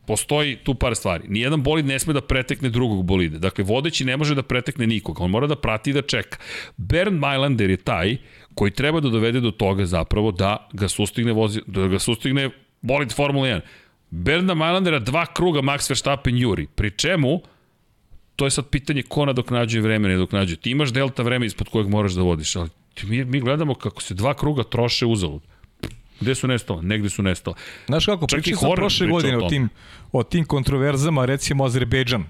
[0.09, 1.29] postoji tu par stvari.
[1.29, 3.39] Nijedan bolid ne sme da pretekne drugog bolida.
[3.39, 5.25] Dakle, vodeći ne može da pretekne nikoga.
[5.25, 6.39] On mora da prati i da čeka.
[6.77, 8.17] Bernd Mailander je taj
[8.55, 12.49] koji treba da dovede do toga zapravo da ga sustigne, vozi, da ga sustigne
[12.81, 13.61] bolid Formula 1.
[14.11, 16.67] Bernda Mailandera dva kruga Max Verstappen juri.
[16.75, 17.41] Pri čemu,
[18.37, 20.57] to je sad pitanje ko nadoknađuje vreme, nadoknađuje.
[20.57, 22.71] Ti imaš delta vreme ispod kojeg moraš da vodiš, ali
[23.03, 25.43] mi, mi gledamo kako se dva kruga troše uzalud.
[26.21, 26.83] Gde su nestala?
[26.83, 27.57] Negde su nestala.
[27.87, 29.51] Znaš kako, Čak i pričao sam prošle o godine o tome.
[29.51, 29.69] tim,
[30.13, 32.25] o tim kontroverzama, recimo Azerbejdžan.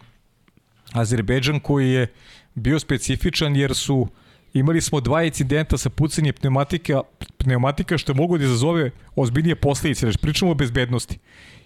[0.93, 2.07] Azerbejdžan koji je
[2.55, 4.09] bio specifičan jer su
[4.55, 7.03] Imali smo dva incidenta sa pucanjem pneumatika,
[7.37, 10.07] pneumatika što mogu da izazove ozbiljnije posledice.
[10.07, 11.19] Znači, pričamo o bezbednosti.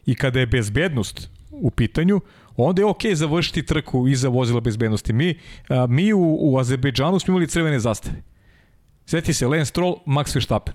[0.06, 2.20] I kada je bezbednost u pitanju,
[2.56, 5.12] onda je okej okay završiti trku iza vozila bezbednosti.
[5.12, 8.22] Mi, a, mi u, u Azerbejdžanu smo imali crvene zastave.
[9.06, 10.74] Sjeti se, Lance Stroll, Max Verstappen.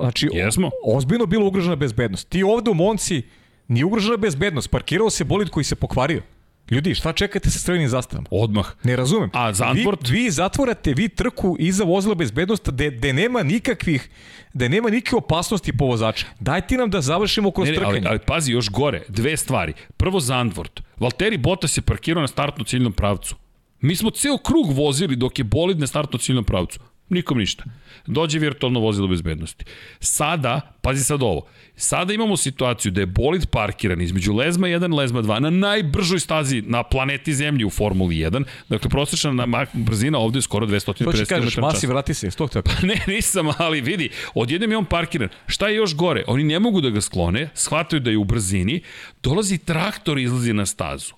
[0.00, 0.70] Znači, Jesmo.
[0.84, 2.28] ozbiljno bilo ugrožena bezbednost.
[2.28, 3.22] Ti ovde u Monci
[3.68, 4.70] nije ugrožena bezbednost.
[4.70, 6.22] Parkirao se bolid koji se pokvario.
[6.70, 8.28] Ljudi, šta čekate sa crvenim zastavama?
[8.30, 8.66] Odmah.
[8.84, 9.30] Ne razumem.
[9.32, 10.08] A Zandvoort?
[10.08, 14.10] Vi, vi zatvorate vi trku iza vozila bezbednosti gde, gde nema nikakvih
[14.52, 16.26] da nema nikakve opasnosti po vozača.
[16.40, 17.98] Dajte nam da završimo kroz Ne, ne, trkanje.
[17.98, 19.72] ali, ali pazi, još gore, dve stvari.
[19.96, 20.80] Prvo Zandvoort.
[20.96, 23.36] Valtteri Bottas je parkirao na startno ciljnom pravcu.
[23.80, 26.80] Mi smo ceo krug vozili dok je bolid na startno ciljnom pravcu.
[27.08, 27.64] Nikom ništa.
[28.06, 29.64] Dođe virtualno vozilo bezbednosti.
[30.00, 31.46] Sada, pazi sad ovo,
[31.76, 36.20] sada imamo situaciju da je bolid parkiran između Lezma 1 i Lezma 2 na najbržoj
[36.20, 38.44] stazi na planeti Zemlji u Formuli 1.
[38.68, 42.30] Dakle, prosječna na- brzina ovde je skoro 250 To km će kažeš, Masi, vrati se,
[42.30, 42.70] stog tako.
[42.82, 45.28] Ne, nisam, ali vidi, odjednom je on parkiran.
[45.46, 46.24] Šta je još gore?
[46.26, 48.80] Oni ne mogu da ga sklone, shvataju da je u brzini,
[49.22, 51.14] dolazi traktor i izlazi na stazu.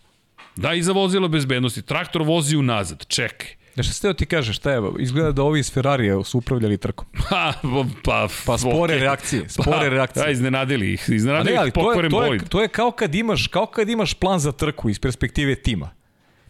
[0.56, 3.59] Da, iza vozila bezbednosti, traktor vozi unazad, čekaj.
[3.76, 7.06] Da šta ste ti kažeš, šta je, izgleda da ovi iz Ferrarija su upravljali trkom.
[7.28, 7.52] Ha,
[8.04, 8.98] pa, Pa spore okej.
[8.98, 10.24] reakcije, spore reakcije.
[10.24, 13.46] Da, iznenadili ih, iznenadili ne, ih to je, to, je, to je kao kad imaš,
[13.46, 15.90] kao kad imaš plan za trku iz perspektive tima.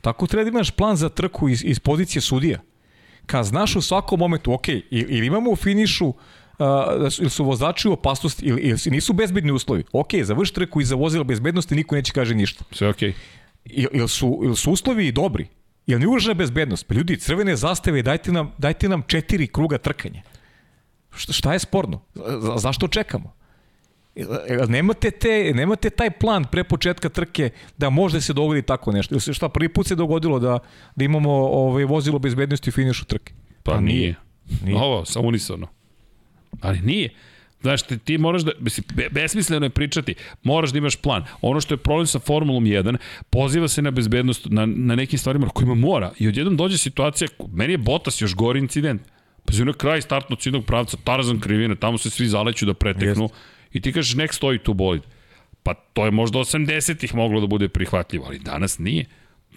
[0.01, 2.61] Tako treba da imaš plan za trku iz, iz pozicije sudija.
[3.27, 6.15] Kad znaš u svakom momentu, ok, ili, imamo u finišu uh,
[7.21, 9.85] ili su vozači u opasnosti ili, ili nisu bezbedni uslovi.
[9.93, 12.65] Ok, završi trku i za vozila bezbednosti niko neće kaže ništa.
[12.73, 12.93] Sve.
[13.65, 15.49] Ili, ili, su, ili su uslovi dobri?
[15.87, 16.87] Ili nije ugrožena bezbednost?
[16.87, 20.23] Pa ljudi, crvene zastave, dajte nam, dajte nam četiri kruga trkanja.
[21.17, 22.01] Šta, šta je sporno?
[22.15, 23.33] Za, zašto čekamo?
[24.15, 29.15] Jel Nemate, te, nemate taj plan pre početka trke da može se dogodi tako nešto.
[29.15, 30.59] Ili se šta prvi put se dogodilo da,
[30.97, 33.33] da imamo ovaj, vozilo bezbednosti u finišu trke?
[33.63, 34.15] Pa, nije.
[34.65, 34.77] Nije.
[34.77, 35.67] Ovo, sa unisono.
[36.61, 37.11] Ali nije.
[37.63, 41.25] Znaš, ti, ti moraš da, mislim, be, besmisleno je pričati, moraš da imaš plan.
[41.41, 42.97] Ono što je problem sa Formulom 1,
[43.31, 46.13] poziva se na bezbednost na, na nekim stvarima kojima mora.
[46.19, 49.03] I odjednom dođe situacija, meni je Bottas još gori incident.
[49.45, 53.25] Pa na kraj startno ciljnog pravca, Tarzan krivina, tamo se svi zaleću da preteknu.
[53.25, 53.35] Jest.
[53.73, 55.03] I ti kažeš, nek stoji tu bolid.
[55.63, 59.05] Pa to je možda 80-ih moglo da bude prihvatljivo, ali danas nije.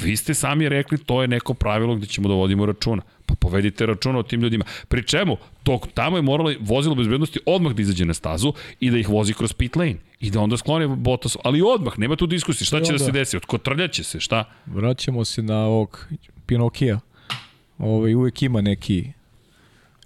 [0.01, 3.01] Vi ste sami rekli to je neko pravilo gde ćemo da vodimo računa.
[3.25, 4.65] Pa povedite računa o tim ljudima.
[4.87, 8.97] Pri čemu, tog, tamo je moralo vozilo bezbednosti odmah da izađe na stazu i da
[8.97, 9.95] ih vozi kroz pit lane.
[10.19, 11.37] I da onda sklone Bottas.
[11.43, 12.65] Ali odmah, nema tu diskusije.
[12.65, 13.37] Šta I će da onda- se desi?
[13.37, 14.43] Otkotrljaće se, šta?
[14.65, 16.07] Vraćamo se na ovog
[16.45, 16.99] Pinokija.
[17.77, 19.07] Ovaj, uvek ima neki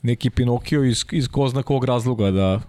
[0.02, 2.62] neki Pinokio iz, iz ko zna kog razloga da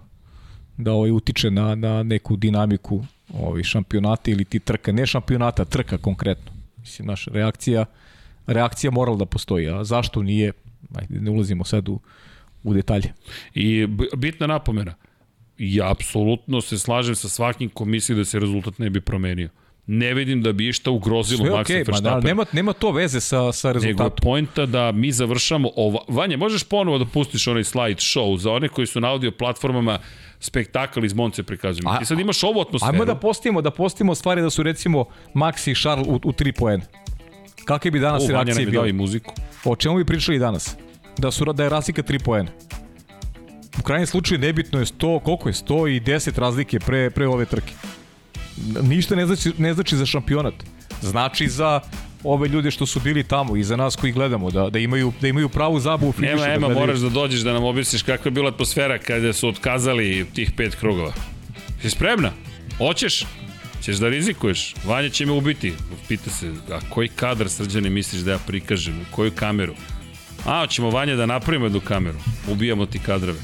[0.77, 3.03] da ovaj utiče na, na neku dinamiku
[3.33, 6.51] ovaj šampionata ili ti trka, ne šampionata, trka konkretno.
[6.89, 7.85] Mislim, naša reakcija
[8.47, 10.51] reakcija morala da postoji, a zašto nije,
[10.95, 11.99] ajde, ne ulazimo sad u,
[12.63, 13.13] u detalje.
[13.55, 13.87] I
[14.17, 14.93] bitna napomena.
[15.57, 19.49] Ja apsolutno se slažem sa svakim ko misli da se rezultat ne bi promenio.
[19.87, 23.19] Ne vidim da bi išta ugrozilo Sve Maxa okay, ma da, nema, nema to veze
[23.19, 24.23] sa, sa Nego je rezultatom.
[24.23, 26.05] pojnta da mi završamo ovo.
[26.07, 29.99] Vanja, možeš ponovo da pustiš onaj slide show za one koji su na audio platformama
[30.39, 31.83] spektakl iz Monce prikazuju.
[31.87, 32.91] A- Ti sad imaš ovu atmosferu.
[32.91, 36.51] Ajmo da postimo, da postimo stvari da su recimo Max i Charles u, u 3
[36.53, 36.83] poena.
[37.65, 38.89] Kakve bi danas O, Vanja reakcije bile?
[38.89, 39.33] i muziku.
[39.65, 40.75] O čemu bi pričali danas?
[41.17, 42.51] Da su da je razlika 3 poena.
[43.79, 47.45] U krajnjem slučaju nebitno je 100, koliko je 100 i 10 razlike pre pre ove
[47.45, 47.73] trke.
[48.81, 50.53] Ništa ne znači ne znači za šampionat.
[51.01, 51.79] Znači za
[52.23, 55.27] ove ljude što su bili tamo i za nas koji gledamo da da imaju da
[55.27, 56.35] imaju pravu zabavu u finišu.
[56.35, 56.79] Nema, da Ema, gledaju.
[56.79, 60.75] moraš da dođeš da nam objasniš kakva je bila atmosfera kada su otkazali tih pet
[60.75, 61.13] krugova.
[61.81, 62.31] Si spremna?
[62.77, 63.25] Hoćeš?
[63.83, 64.75] Ćeš da rizikuješ?
[64.85, 65.73] Vanja će me ubiti.
[66.07, 68.99] Pita se, a koji kadar srđani misliš da ja prikažem?
[69.01, 69.73] U koju kameru?
[70.45, 72.17] A, hoćemo Vanja da napravimo jednu kameru.
[72.47, 73.39] Ubijamo ti kadrave.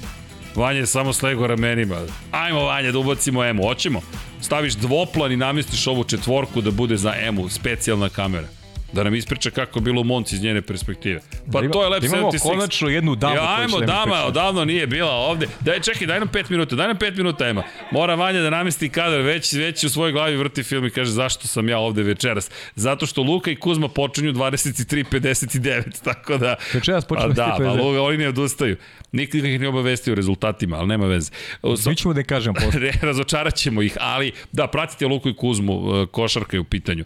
[0.56, 1.96] Vanja je samo slego ramenima.
[2.32, 3.64] Ajmo Vanja da ubacimo Emu.
[3.64, 4.02] Hoćemo?
[4.42, 8.48] Staviš dvoplan i namestiš ovu četvorku da bude za Emu, specijalna kamera.
[8.96, 11.20] Da nam ispriča kako je bilo u Monci iz njene perspektive.
[11.46, 12.42] Pa Da ima- to je Lab da imamo 76.
[12.44, 14.26] konačno jednu damu Ja, ajmo, da dama, priča.
[14.26, 15.48] odavno nije bila ovde.
[15.60, 17.64] Daj, čekaj, daj nam 5 minuta, daj nam 5 minuta, Ema.
[17.92, 21.48] Mora Vanja da namesti kadar, već, već u svojoj glavi vrti film i kaže zašto
[21.48, 22.52] sam ja ovde večeras.
[22.76, 26.56] Zato što Luka i Kuzma počinju 23.59, tako da...
[26.74, 27.78] Večeras počinju Pa da, pa 23:59.
[27.80, 28.78] Luka, oni ne odustaju.
[29.12, 31.32] Nikad ih ne obavesti o rezultatima, ali nema veze.
[31.64, 32.92] Sva- Mi ćemo da kažem posle.
[33.02, 37.06] Razočarat ćemo ih, ali da, pratite Luku i Kuzmu, e, košarka je u pitanju.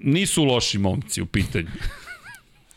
[0.00, 1.68] Nisu loši momci u pitanju.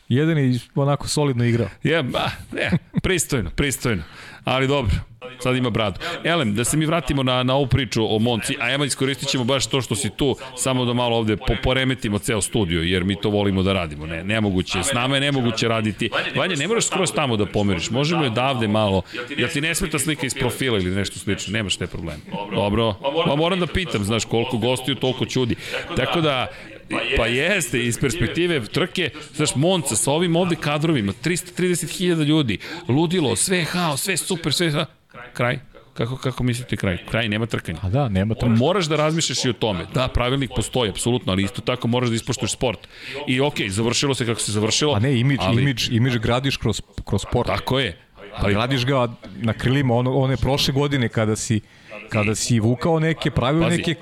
[0.09, 1.69] Jedan je onako solidno igrao.
[1.83, 2.71] Je, ba, ne,
[3.03, 4.03] Pristojno, pristojno.
[4.43, 4.95] Ali dobro,
[5.39, 5.99] sad ima bradu.
[6.23, 9.43] Elem, da se mi vratimo na, na ovu priču o Monci, a Ema iskoristit ćemo
[9.43, 13.21] baš to što si tu, samo da malo ovde po, poremetimo ceo studio, jer mi
[13.21, 14.05] to volimo da radimo.
[14.05, 16.09] Ne, nemoguće, s nama je nemoguće raditi.
[16.35, 19.01] Vanja, ne moraš skroz tamo da pomeriš, možemo je davde malo,
[19.37, 22.19] ja ti ne smeta slika iz profila ili nešto slično, nemaš te probleme.
[22.55, 22.95] Dobro,
[23.25, 25.55] pa moram da pitam, znaš, koliko gostiju, toliko čudi.
[25.95, 26.47] Tako da,
[27.17, 33.63] Pa jeste, iz perspektive trke, znaš, Monca sa ovim ovde kadrovima, 330.000 ljudi, ludilo, sve
[33.63, 34.85] haos, sve super, sve...
[35.33, 35.59] Kraj.
[35.93, 36.97] Kako, kako mislite kraj?
[37.09, 37.79] Kraj, nema trkanja.
[37.81, 38.55] A da, nema trkanja.
[38.55, 39.85] Moraš da razmišljaš i o tome.
[39.93, 42.87] Da, pravilnik postoji, apsolutno, ali isto tako moraš da ispoštuješ sport.
[43.27, 44.93] I okej, okay, završilo se kako se završilo.
[44.93, 45.61] A ne, imidž, ali...
[45.61, 47.47] imidž, imidž gradiš kroz, kroz sport.
[47.47, 47.97] Tako je.
[48.35, 49.07] Ali gradiš ga
[49.41, 51.61] na krilima ono, one prošle godine kada si
[52.09, 53.95] kada si vukao neke pravile, neke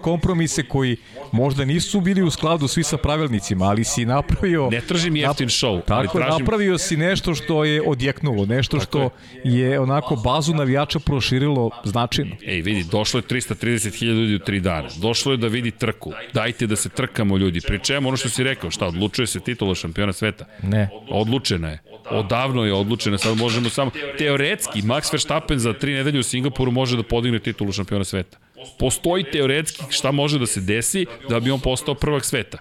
[0.00, 0.96] kompromise koji
[1.32, 4.68] možda nisu bili u skladu svi sa pravilnicima, ali si napravio...
[4.70, 5.80] Ne tražim jeftin show.
[5.80, 6.38] Tako, ali tražim...
[6.38, 9.10] napravio si nešto što je odjeknulo, nešto tako što
[9.44, 9.70] je.
[9.70, 12.36] je onako bazu navijača proširilo značajno.
[12.46, 14.88] Ej, vidi, došlo je 330.000 ljudi u tri dana.
[15.00, 16.12] Došlo je da vidi trku.
[16.32, 17.60] Dajte da se trkamo ljudi.
[17.60, 20.44] Pri čemu ono što si rekao, šta, odlučuje se titula šampiona sveta?
[20.62, 20.88] Ne.
[21.10, 21.78] Odlučena je.
[22.10, 23.90] Odavno je odlučena, sad možemo samo...
[24.18, 28.38] Teoretski, Max Verstappen za tri nedelje u Singapuru može da podigne titulu šampiona sveta.
[28.78, 32.58] Postoji teoretski šta može da se desi da bi on postao prvak sveta.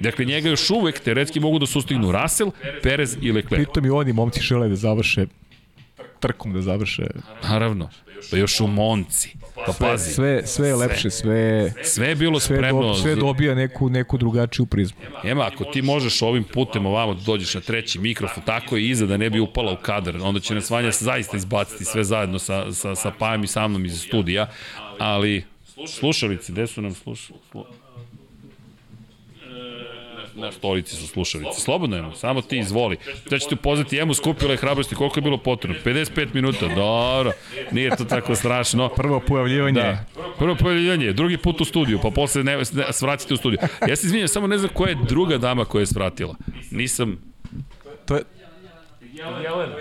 [0.00, 2.50] Dakle, njega još uvek teoretski mogu da sustignu Russell,
[2.82, 3.64] Perez i Leclerc.
[3.64, 5.26] Pritom i oni momci žele da završe
[6.20, 7.06] trkom da završe.
[7.42, 7.90] Naravno,
[8.30, 9.36] pa još u Monci.
[9.66, 10.12] Pa pazi.
[10.12, 12.82] Sve, sve je lepše, sve, sve je bilo sve spremno.
[12.82, 15.00] Do, sve dobija neku, neku drugačiju prizmu.
[15.24, 19.06] Ema, ako ti možeš ovim putem ovamo da dođeš na treći mikrofon, tako i iza
[19.06, 22.72] da ne bi upala u kadar, onda će nas Vanja zaista izbaciti sve zajedno sa,
[22.72, 24.50] sa, sa Pajem i sa mnom iz studija,
[24.98, 25.44] ali
[25.88, 27.44] slušalice, gde su nam slušalice?
[30.34, 31.60] Na stolici su slušalice.
[31.60, 32.96] Slobodno je, samo ti izvoli.
[33.30, 35.76] Ja ću ti upoznati, jemu skupila je hrabrosti, koliko je bilo potrebno?
[35.84, 37.32] 55 minuta, dobro,
[37.72, 38.88] nije to tako strašno.
[38.88, 39.80] Prvo pojavljivanje.
[39.80, 40.04] Da.
[40.38, 43.58] Prvo pojavljivanje, drugi put u studiju, pa posle ne, ne svratite u studiju.
[43.88, 46.34] Ja se izvinjam, samo ne znam koja je druga dama koja je svratila.
[46.70, 47.18] Nisam...
[48.04, 48.22] To je,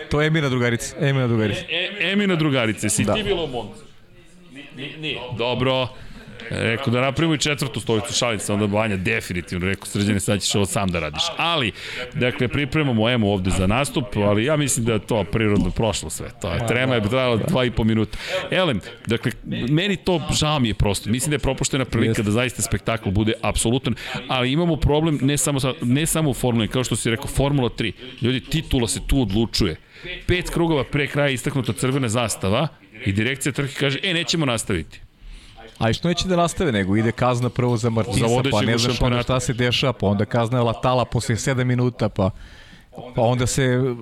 [0.09, 0.95] To je Emina drugarica.
[0.99, 1.61] Emina drugarica.
[1.69, 3.13] E, e, Emina drugarice, si da.
[3.13, 3.81] ti bilo u Moncu?
[4.75, 5.19] Nije.
[5.37, 5.87] Dobro.
[6.49, 10.65] Rekao da napravimo i četvrtu stolicu šalica, onda Banja definitivno rekao srđane sad ćeš ovo
[10.65, 11.23] sam da radiš.
[11.37, 11.71] Ali,
[12.13, 16.29] dakle, pripremamo Emu ovde za nastup, ali ja mislim da je to prirodno prošlo sve.
[16.41, 18.17] To je, trema je trajala dva i po minuta.
[18.51, 19.31] Elem, dakle,
[19.69, 21.09] meni to žao mi je prosto.
[21.09, 23.95] Mislim da je propuštena prilika da zaista spektakl bude apsolutan,
[24.27, 27.69] ali imamo problem ne samo, sa, ne samo u Formula, kao što si rekao, Formula
[27.69, 27.91] 3.
[28.21, 29.75] Ljudi, titula se tu odlučuje.
[30.27, 32.67] Pet krugova pre kraja istaknuta crvena zastava
[33.05, 35.01] i direkcija trke kaže, e, nećemo nastaviti
[35.79, 39.01] A što neće da nastave, nego ide kazna prvo za Martinsa, za pa ne znaš
[39.01, 42.29] onda šta se dešava, pa onda kazna je Latala posle 7 minuta, pa
[43.15, 43.95] pa onda se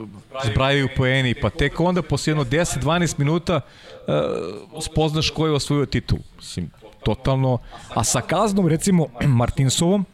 [0.45, 3.61] zbrajaju poeni, pa tek onda posle jedno 10-12 minuta
[4.07, 6.19] uh, spoznaš ko je osvojio titul.
[6.37, 6.71] Mislim,
[7.03, 7.57] totalno.
[7.89, 9.07] A sa kaznom, recimo,
[9.39, 10.05] Martinsovom,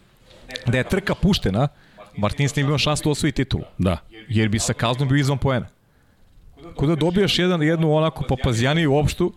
[0.66, 1.68] da je trka puštena,
[2.18, 3.64] Martins nije imao šansu da osvoji titulu.
[3.78, 3.97] Da.
[4.28, 5.68] Jer bi sa kaznom bio izvan poena.
[6.76, 9.34] Kuda dobijaš jedan, jednu onako papazijaniju opštu,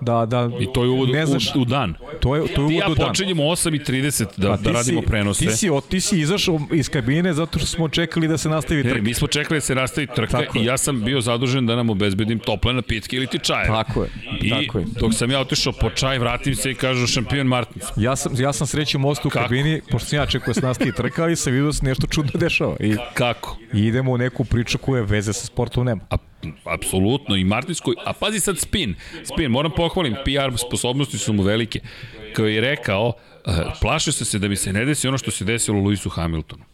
[0.00, 1.94] da, da, I to je uvod, ne znaš, u, u dan.
[2.20, 3.08] To je, to je uvod ja u dan.
[3.08, 5.46] počinjemo 8.30 da, pa da radimo si, prenose.
[5.46, 8.98] Ti si, ti si izašao iz kabine zato što smo čekali da se nastavi trka.
[8.98, 11.90] E, mi smo čekali da se nastavi trka i ja sam bio zadužen da nam
[11.90, 13.66] obezbedim tople napitke ili ti čaje.
[13.66, 14.10] Tako je.
[14.42, 14.84] I tako je.
[15.00, 17.84] dok sam ja otišao po čaj, vratim se i kažu šampion Martins.
[17.96, 19.42] Ja sam, ja sam srećio most u Kako?
[19.44, 22.06] kabini, pošto sam ja čekao da se nastavi trka i sam vidio da se nešto
[22.06, 22.76] čudno dešava.
[22.80, 23.58] I, Kako?
[23.72, 26.00] I idemo u neku priču koja veze sa sportom nema.
[26.10, 26.16] A
[26.64, 28.94] apsolutno i Martinskoj, a pazi sad spin,
[29.24, 31.80] spin, moram pohvalim, PR sposobnosti su mu velike,
[32.34, 35.44] kao je rekao, uh, plašio se se da mi se ne desi ono što se
[35.44, 36.64] desilo Lewisu Hamiltonu.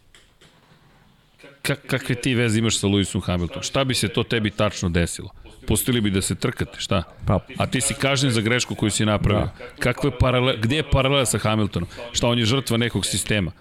[1.63, 3.63] Ka kakve ti veze imaš sa Lewisom Hamiltonom?
[3.63, 5.29] Šta bi se to tebi tačno desilo?
[5.67, 7.03] Pustili bi da se trkate, šta?
[7.27, 7.39] Pa.
[7.57, 9.45] A ti si kažen za grešku koju si napravio.
[9.45, 9.65] Da.
[9.79, 11.89] Kakve paralele, gde je paralela sa Hamiltonom?
[12.11, 13.51] Šta, on je žrtva nekog sistema?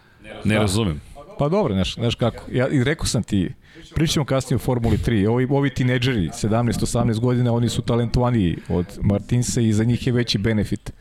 [0.45, 0.61] Ne da.
[0.61, 1.01] razumem.
[1.39, 2.45] Pa dobro, znaš, znaš kako.
[2.53, 3.53] Ja, I rekao sam ti,
[3.95, 5.29] Pričamo kasnije o Formuli 3.
[5.29, 10.39] Ovi, ovi tineđeri, 17-18 godina, oni su talentovaniji od Martinsa i za njih je veći
[10.39, 10.93] benefit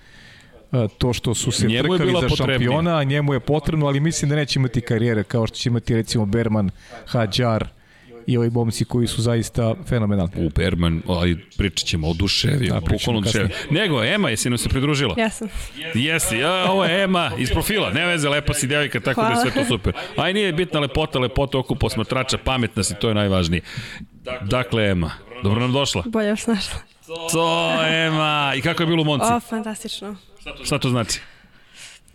[0.98, 4.60] to što su se njemu trkali za šampiona, njemu je potrebno, ali mislim da neće
[4.60, 6.70] imati karijere kao što će imati recimo Berman,
[7.06, 7.68] Hadjar,
[8.28, 10.32] i ovi momci koji su zaista fenomenalni.
[10.38, 13.50] U Berman, ali pričat ćemo o duševi, da, bukvalno duševi.
[13.70, 15.16] Nego, Ema, jesi nam se pridružila?
[15.18, 15.48] Jesam.
[15.94, 19.36] Jesi, ja, ovo je Ema iz profila, ne veze, lepa si devojka, tako Hvala.
[19.36, 19.94] da je sve to super.
[20.18, 23.62] Aj, nije bitna lepota, lepota oko posmatrača, pametna si, to je najvažnije.
[24.42, 25.12] Dakle, Ema,
[25.44, 26.04] dobro nam došla.
[26.06, 26.80] Bolje vas našla.
[27.32, 29.26] To, Ema, i kako je bilo u Monci?
[29.34, 30.16] O, fantastično.
[30.64, 31.20] Šta to znači?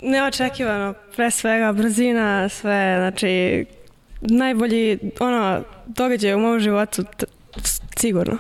[0.02, 3.64] Neočekivano, pre svega brzina, sve, znači
[4.26, 7.04] najbolji ono, događaj u mom životu.
[7.96, 8.36] Sigurno.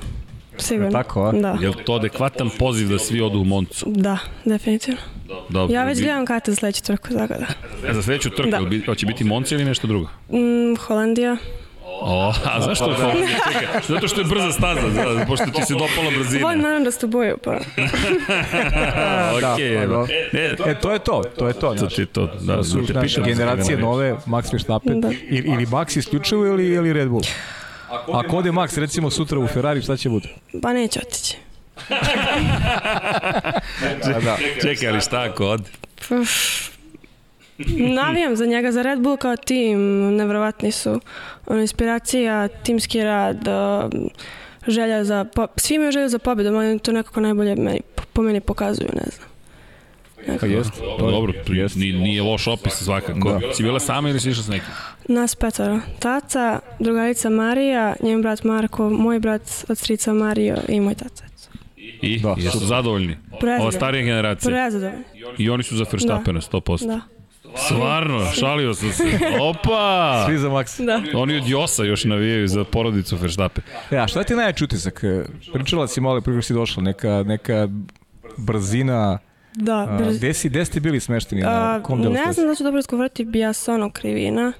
[0.58, 0.90] Sigurno.
[0.92, 1.32] Tako, a?
[1.32, 1.58] Da.
[1.60, 3.86] Je li to adekvatan poziv da svi odu u Moncu?
[3.88, 5.00] Da, definitivno.
[5.48, 5.74] Dobro.
[5.74, 7.46] Ja već bi- gledam karte za sledeću trku, tako da.
[7.88, 8.58] E, Za sledeću trku, Da.
[8.60, 8.86] da.
[8.86, 10.06] hoće biti Monci ili nešto drugo?
[10.30, 11.36] Mm, Holandija.
[11.88, 12.86] O, a zašto?
[12.88, 13.12] Da.
[13.52, 16.42] Čekaj, zato što je brza staza, za, pošto ti se dopala brzina.
[16.42, 17.50] Volim naravno da ste boju, pa.
[19.40, 20.06] Da, Okej, pa evo.
[20.06, 20.38] da.
[20.38, 21.60] E, E, to je to, to je to.
[21.60, 23.24] to Znači, ti to, da, da su da te znaš, pitam.
[23.24, 25.08] generacije nove, Max Verstappen, Da.
[25.08, 27.22] ili, ili Max isključivo ili, ili Red Bull?
[28.14, 30.28] Ako ode Max recimo sutra u Ferrari, šta će bude?
[30.62, 31.36] Pa neće otići.
[34.04, 34.36] Da, da.
[34.62, 35.64] Čekaj, ali šta ako ode?
[37.94, 39.78] Navijam za njega, za Red Bull kao tim,
[40.16, 41.00] nevrovatni su.
[41.46, 43.92] Ono, inspiracija, timski rad, uh,
[44.66, 45.46] želja za, po...
[45.56, 47.80] svi imaju želju za pobjedom, ali to nekako najbolje meni,
[48.12, 49.28] po meni pokazuju, ne znam.
[50.40, 50.80] Pa jeste.
[50.80, 53.32] Dobro, dobro to nije, nije loš opis svakako.
[53.32, 53.38] Da.
[53.46, 53.54] Da.
[53.54, 54.68] Si bila sama ili si išla s nekim?
[55.08, 55.80] Nas petoro.
[55.98, 61.22] Tata, drugarica Marija, njen brat Marko, moj brat od strica Mario i moj tata.
[61.76, 63.16] I, Da, da, jesu zadovoljni?
[63.30, 63.72] Ova Prezadovoljni.
[63.72, 64.50] starija generacija.
[64.50, 65.04] Prezadovoljni.
[65.38, 66.86] I oni su za Verstappena, 100%.
[66.86, 67.00] Da.
[67.56, 69.02] Stvarno, šalio sam se.
[69.40, 70.24] Opa!
[70.26, 70.84] Svi za Max.
[70.86, 71.02] Da.
[71.18, 73.64] Oni od Josa još navijaju za porodicu Verstappen.
[73.90, 75.04] E, a šta ti najjači utisak?
[75.04, 77.68] E, Pričala si malo prije si došla, neka, neka
[78.36, 79.18] brzina,
[79.54, 80.18] Da, brz...
[80.18, 81.42] gde, si, gde ste bili smešteni?
[81.42, 84.52] Na A, kom delu ne znam da ću dobro skovrati Biasono krivina.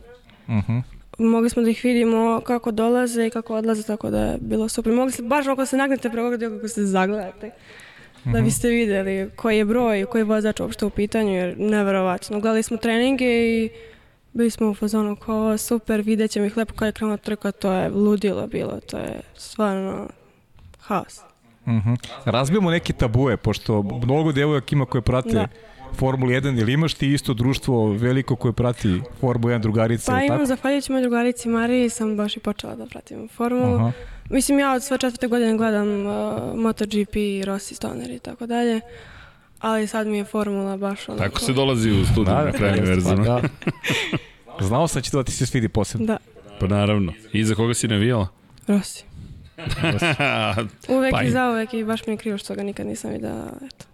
[0.49, 0.79] Mhm.
[1.19, 4.93] Mogli smo da ih vidimo kako dolaze i kako odlaze, tako da je bilo super.
[4.93, 7.51] Mogli ste, baš ako se nagnete preko ovoga kako se zagledate,
[8.33, 12.41] da biste videli koji je broj, koji je vozač uopšte u pitanju, jer neverovatno.
[12.41, 13.71] Gledali smo treninge i
[14.33, 17.73] bili smo u fazonu kao super, vidjet ćemo ih lepo kada je krenula trka, to
[17.73, 20.09] je ludilo bilo, to je stvarno
[20.81, 21.21] haos.
[21.67, 21.95] Mhm.
[22.25, 25.49] Razbijemo neke tabue, pošto mnogo devojaka ima koje prate Da.
[25.95, 30.39] Formulu 1, ili imaš ti isto društvo veliko koje prati Formulu 1 drugarice, Pa imam,
[30.39, 30.47] tako?
[30.47, 33.77] zahvaljujući mojoj drugarici Mariji, sam baš i počela da pratim formulu.
[33.77, 33.93] Aha.
[34.31, 36.15] Mislim, ja od sve četvrte godine gledam uh,
[36.57, 37.15] MotoGP,
[37.45, 38.81] Rossi, Stoner i tako dalje.
[39.61, 41.25] Ali sad mi je formula baš onako...
[41.25, 43.17] Tako se dolazi u studiju Da, na kraju jeste, verzima.
[43.17, 43.41] pa da.
[44.67, 46.07] Znao sam da će to da ti se svidi posebno.
[46.07, 46.17] Da,
[46.61, 47.13] Pa naravno.
[47.33, 48.29] I za koga si navijala?
[48.67, 49.05] Rossi.
[50.89, 53.47] Uvek Pa i i- zauvek i baš mi je krivo što ga nikad nisam videla.
[53.67, 53.85] Eto.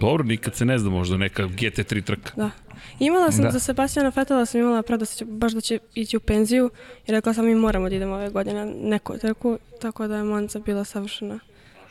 [0.00, 2.32] Dobro, nikad se ne zna, možda neka GT3 trka.
[2.36, 2.50] Da.
[2.98, 3.50] Imala sam Da.
[3.50, 6.70] za Sebastiana Fetela, sam imala predo da će, baš da će ići u penziju
[7.06, 10.22] i rekla sam mi moramo da idemo ove godine na neku trku, tako da je
[10.22, 11.38] Monza bila savršena.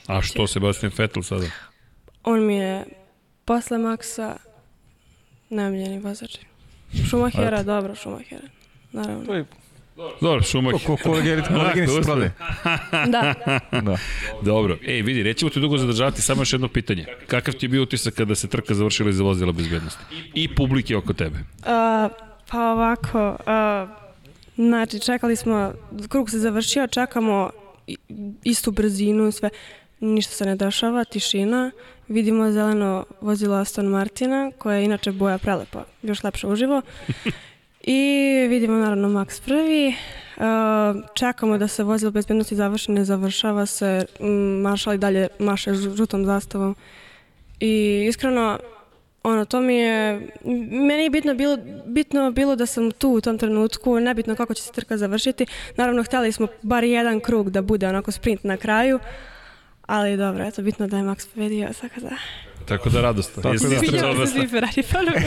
[0.08, 1.46] A što Sebastian Vettel sada?
[2.24, 2.84] On mi je
[3.46, 4.36] posle Maxa
[5.50, 6.38] najmiljeni vozač.
[7.10, 8.48] Šumahera, dobro Šumahera.
[8.92, 9.26] Naravno.
[9.26, 9.46] To je
[9.96, 10.74] Dobro, Šumah.
[10.74, 11.46] ko, ko, koleginic
[11.90, 12.06] Uspeh.
[12.06, 12.32] prode.
[13.12, 13.34] Da.
[13.82, 13.98] Da.
[14.42, 14.78] Dobro.
[14.88, 17.06] Ej, vidi, nećemo te dugo zadržavati, samo još jedno pitanje.
[17.28, 20.04] Kakav ti je bio utisak kada se trka završila iz vozila bezbednosti?
[20.34, 21.38] I publike oko tebe.
[21.66, 22.10] A,
[22.52, 23.88] pa ovako, a,
[24.56, 25.74] znači čekali smo,
[26.10, 27.50] krug se završio, čekamo
[28.44, 29.50] istu brzinu, sve,
[30.00, 31.72] ništa se ne dešava, tišina,
[32.08, 36.82] vidimo zeleno vozilo Aston Martina, koje je inače boja prelepa, još lepše uživo.
[37.88, 39.96] I vidimo naravno Max prvi,
[40.38, 44.06] a, čekamo da se vozilo bezbednosti završi, ne završava se,
[44.62, 46.76] maršal i dalje maše žu- žutom zastavom.
[47.60, 48.60] I iskreno,
[49.24, 50.28] ono, to mi je,
[50.72, 54.64] meni je bitno bilo, bitno bilo da sam tu u tom trenutku, nebitno kako će
[54.64, 55.46] se trka završiti.
[55.78, 59.00] Naravno, htjeli smo bar jedan krug da bude onako sprint na kraju,
[59.86, 62.16] ali dobro, eto, bitno da je Max pobedio, tako da...
[62.66, 63.36] Tako da radost.
[63.36, 63.76] Tako Jesi da.
[63.76, 64.48] istrčala na stazu?
[64.48, 65.26] Ferrari fanovi.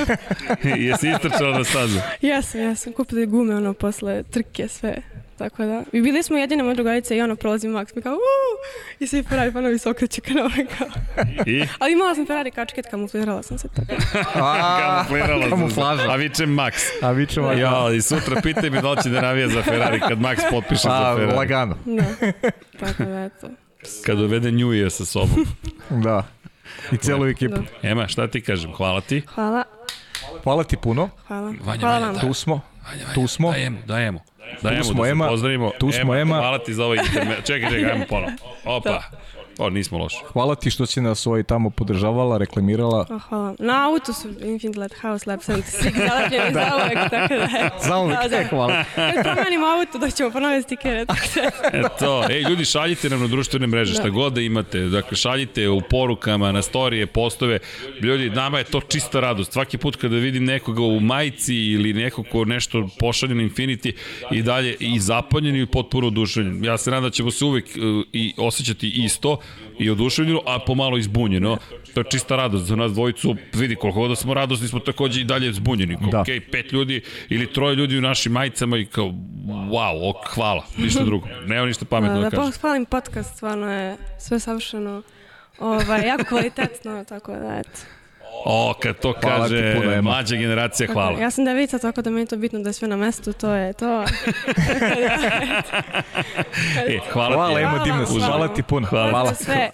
[0.84, 1.98] Jesi istrčala na stazu?
[2.20, 4.96] jesam, jesam, kupili gume ono posle trke, sve.
[5.38, 5.82] Tako da.
[5.92, 8.58] I bili smo jedine moje drugarice i ono prolazi Max, mi kao uuu,
[9.00, 10.88] i svi Ferrari fanovi se okreću ka nama kao.
[11.46, 11.64] I?
[11.78, 13.92] Ali imala sam Ferrari kačket, kamuflirala sam se tako.
[14.34, 15.80] A, Kamuflirala sam se.
[16.08, 16.72] A vičem Max.
[17.02, 17.52] A vi ćemo...
[17.52, 20.82] Ja, i sutra pitaj me da li će da navija za Ferrari kad Max potpiše
[20.82, 21.36] za Pa, Ferrari.
[21.36, 21.76] lagano.
[21.84, 22.04] Da.
[22.80, 23.48] Tako da, eto.
[24.06, 25.46] Kad uvede Njuje sa sobom.
[25.90, 26.26] Da.
[26.92, 27.54] I celu ekipu.
[27.82, 27.88] Da.
[27.88, 28.72] Ema, šta ti kažem?
[28.72, 29.22] Hvala ti.
[29.34, 29.64] Hvala.
[30.44, 31.08] Hvala ti puno.
[31.26, 31.54] Hvala.
[31.60, 32.20] Vanja, Hvala Vanja, vam.
[32.20, 32.60] Tu smo.
[33.14, 33.50] Tu smo.
[33.50, 34.20] Dajemo, dajemo.
[34.62, 35.28] Dajemo smo, da se Ema.
[35.28, 35.70] pozdravimo.
[35.78, 36.36] Tu smo, Ema.
[36.36, 37.46] Hvala ti za ovaj internet.
[37.46, 38.32] Čekaj, čekaj, ajmo ponovo.
[38.64, 39.02] Opa.
[39.58, 40.16] O, nismo loši.
[40.32, 43.06] Hvala ti što si nas ovaj tamo podržavala, reklamirala.
[43.10, 43.54] O, hvala.
[43.58, 45.62] Na autu su Infinite Light House Lab 76
[46.08, 47.70] zalepljeni za uvek, tako da je.
[47.82, 48.36] Za uvek, Da, da.
[48.36, 48.84] e, hvala.
[48.94, 51.78] Kad promenimo auto, da ćemo ponove stikere, tako da.
[51.78, 54.08] Eto, ej, ljudi, šaljite nam na društvene mreže, šta Da.
[54.08, 54.80] god da imate.
[54.80, 57.58] Dakle, šaljite u porukama, na storije, postove.
[58.02, 59.52] Ljudi, nama je to čista radost.
[59.52, 63.92] Svaki put kada vidim nekoga u majici ili nekog ko nešto pošalje na Infinity
[64.30, 66.64] i dalje i zapanjen i potpuno oduševljen.
[66.64, 69.38] Ja se nadam da ćemo se uvek uh, i osjećati isto
[69.78, 71.56] i oduševljeno, a pomalo izbunjeno.
[71.94, 73.36] To je čista radost za nas dvojicu.
[73.54, 75.96] Vidi, koliko god da smo radosni, smo takođe i dalje zbunjeni.
[76.10, 76.20] Da.
[76.20, 79.06] Ok, pet ljudi ili troje ljudi u našim majicama i kao,
[79.46, 81.26] wow, ok, hvala, ništa drugo.
[81.46, 82.50] Nema ništa pametno da, da, da kažem.
[82.50, 85.02] Da, hvalim podcast, stvarno je sve savršeno,
[85.58, 87.97] ovaj, jako kvalitetno, tako da, eto.
[88.44, 91.10] O, kad to hvala kaže puno, mlađa generacija, hvala.
[91.10, 93.32] Tako, ja sam devica, tako da mi je to bitno da je sve na mestu,
[93.32, 94.02] to je to.
[96.88, 97.54] e, hvala, hvala
[97.84, 97.90] ti.
[97.90, 98.86] Hvala, hvala, hvala ti puno.
[98.86, 99.10] Hvala.
[99.10, 99.34] hvala.
[99.34, 99.70] sve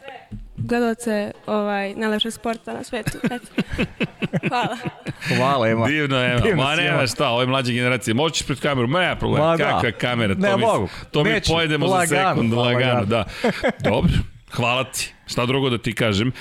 [0.57, 3.19] gledalce ovaj, najlepšeg sporta na svetu.
[3.25, 3.47] Eto.
[4.49, 4.77] Hvala.
[5.37, 5.87] Hvala, Ema.
[5.87, 6.41] Divno, Ema.
[6.41, 8.15] Divno Ma nema šta, ove mlađe generacije.
[8.15, 9.47] Moćeš pred kameru, ma nema problema.
[9.47, 9.65] Ma, da.
[9.65, 10.35] Kakva kamera?
[10.35, 10.89] Ne, to mogu.
[11.11, 11.53] To Neću.
[11.53, 13.25] mi pojedemo lagano, za sekund, lagano, lagano da.
[13.91, 14.13] Dobro.
[14.55, 15.13] Hvala ti.
[15.27, 16.33] Šta drugo da ti kažem,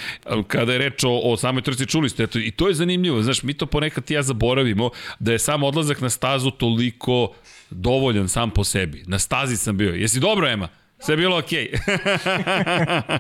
[0.48, 3.44] kada je reč o, o samoj trci, čuli ste, eto, i to je zanimljivo, znaš,
[3.44, 4.90] mi to ponekad ja zaboravimo,
[5.20, 7.34] da je sam odlazak na stazu toliko
[7.70, 9.04] dovoljan sam po sebi.
[9.08, 9.94] Na stazi sam bio.
[9.94, 10.68] Jesi dobro, Ema?
[11.00, 11.72] Sve je bilo okej.
[11.72, 13.20] Okay.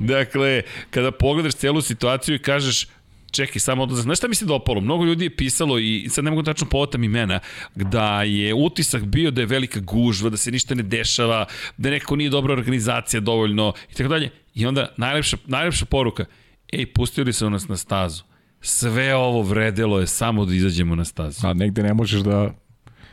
[0.14, 2.86] dakle, kada pogledaš celu situaciju i kažeš,
[3.30, 4.02] čekaj, samo odlazak.
[4.02, 4.80] Znaš šta mi se dopalo?
[4.80, 7.40] Mnogo ljudi je pisalo i sad ne mogu tačno povotam imena,
[7.74, 12.16] da je utisak bio da je velika gužva, da se ništa ne dešava, da neko
[12.16, 14.30] nije dobra organizacija dovoljno i tako dalje.
[14.54, 16.24] I onda najlepša, najlepša poruka,
[16.72, 18.22] ej, pustili su nas na stazu.
[18.60, 21.46] Sve ovo vredelo je samo da izađemo na stazu.
[21.46, 22.54] A negde ne možeš da...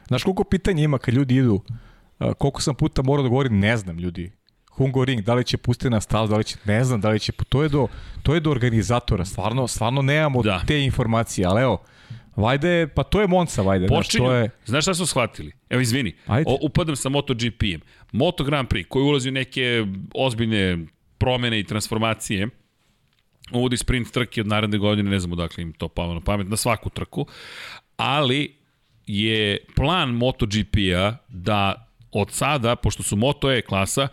[0.07, 1.61] Znaš koliko pitanja ima kad ljudi idu,
[2.37, 4.31] koliko sam puta morao da govorim, ne znam ljudi.
[4.77, 7.31] Hungoring, da li će pustiti na stazu, da li će, ne znam, da li će,
[7.49, 7.87] to je do,
[8.23, 10.61] to je do organizatora, stvarno, stvarno nemamo da.
[10.67, 11.83] te informacije, ali evo,
[12.35, 13.87] Vajde, pa to je Monca, Vajde.
[13.87, 14.25] Počinju.
[14.25, 14.49] Znaš, to je...
[14.65, 15.51] Znaš šta su shvatili?
[15.69, 16.15] Evo, izvini.
[16.27, 16.51] Ajde.
[16.51, 17.81] O, upadam sa MotoGP-em.
[18.11, 20.77] Moto Grand Prix, koji ulazi u neke ozbiljne
[21.17, 22.47] promene i transformacije,
[23.51, 26.57] uvodi sprint trke od naredne godine, ne znam odakle im to palo na pamet, na
[26.57, 27.25] svaku trku,
[27.97, 28.55] ali
[29.07, 34.07] je plan MotoGP-a da od sada, pošto su Moto E klasa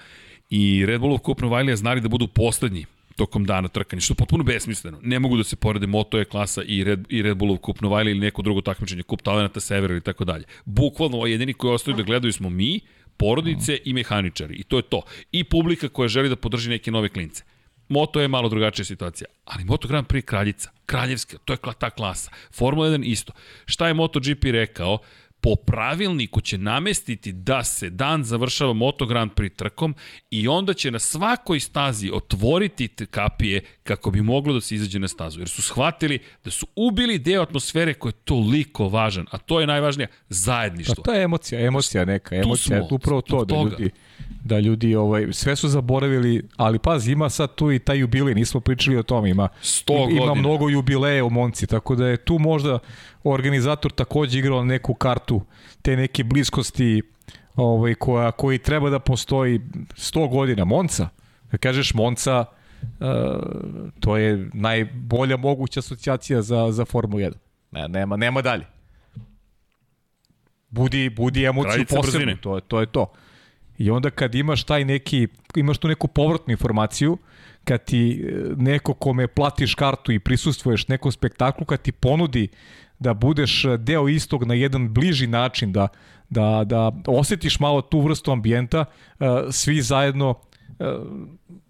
[0.55, 2.85] i Red Bullov Cup Novajlija znali da budu poslednji
[3.17, 4.99] tokom dana trkanja, što je potpuno besmisleno.
[5.03, 8.11] Ne mogu da se porede Moto E klasa i Red, i Red Bullov Cup Novajlija
[8.11, 10.45] ili neko drugo takmičenje, Kup Talenata Severa ili tako dalje.
[10.65, 12.81] Bukvalno, jedini koji ostaju da gledaju smo mi,
[13.17, 14.55] porodice i mehaničari.
[14.55, 15.03] I to je to.
[15.33, 17.45] I publika koja želi da podrži neke nove klince.
[17.89, 22.31] Moto je malo drugačija situacija, ali Moto Grand Prix kraljica, kraljevska, to je ta klasa.
[22.53, 23.33] Formula 1 isto.
[23.67, 24.99] Šta je MotoGP rekao?
[25.43, 29.95] Po pravilniku će namestiti da se dan završava Moto Grand Prix trkom
[30.31, 35.09] i onda će na svakoj stazi otvoriti kapije kako bi moglo da se izađe na
[35.09, 35.41] stazu.
[35.41, 39.67] Jer su shvatili da su ubili deo atmosfere koja je toliko važan, a to je
[39.67, 40.95] najvažnije, zajedništvo.
[40.95, 43.91] Pa to je emocija, emocija neka, emocija, je upravo to da ljudi,
[44.45, 48.61] da ljudi ovaj, sve su zaboravili, ali pazi, ima sad tu i taj jubilej, nismo
[48.61, 50.35] pričali o tom, ima, 100 ima godina.
[50.35, 52.79] mnogo jubileja u Monci, tako da je tu možda
[53.25, 55.43] organizator takođe igrao neku kartu
[55.83, 57.03] te neke bliskosti
[57.57, 60.65] ovaj, koja, koji treba da postoji 100 godina.
[60.65, 61.09] Monca,
[61.53, 62.45] da kažeš Monca,
[62.83, 63.07] uh,
[64.01, 67.33] to je najbolja moguća asocijacija za, za Formulu 1.
[67.71, 68.65] Ne, nema, nema dalje.
[70.71, 73.13] Budi, budi emociju posebno, to, to je to.
[73.79, 77.19] I onda kad imaš taj neki, imaš tu neku povratnu informaciju,
[77.65, 82.49] kad ti e, neko kome platiš kartu i prisustvuješ nekom spektaklu, kad ti ponudi
[82.99, 85.89] da budeš deo istog na jedan bliži način, da,
[86.31, 88.85] da, da osetiš malo tu vrstu ambijenta,
[89.21, 90.35] e, svi zajedno
[90.79, 90.85] e,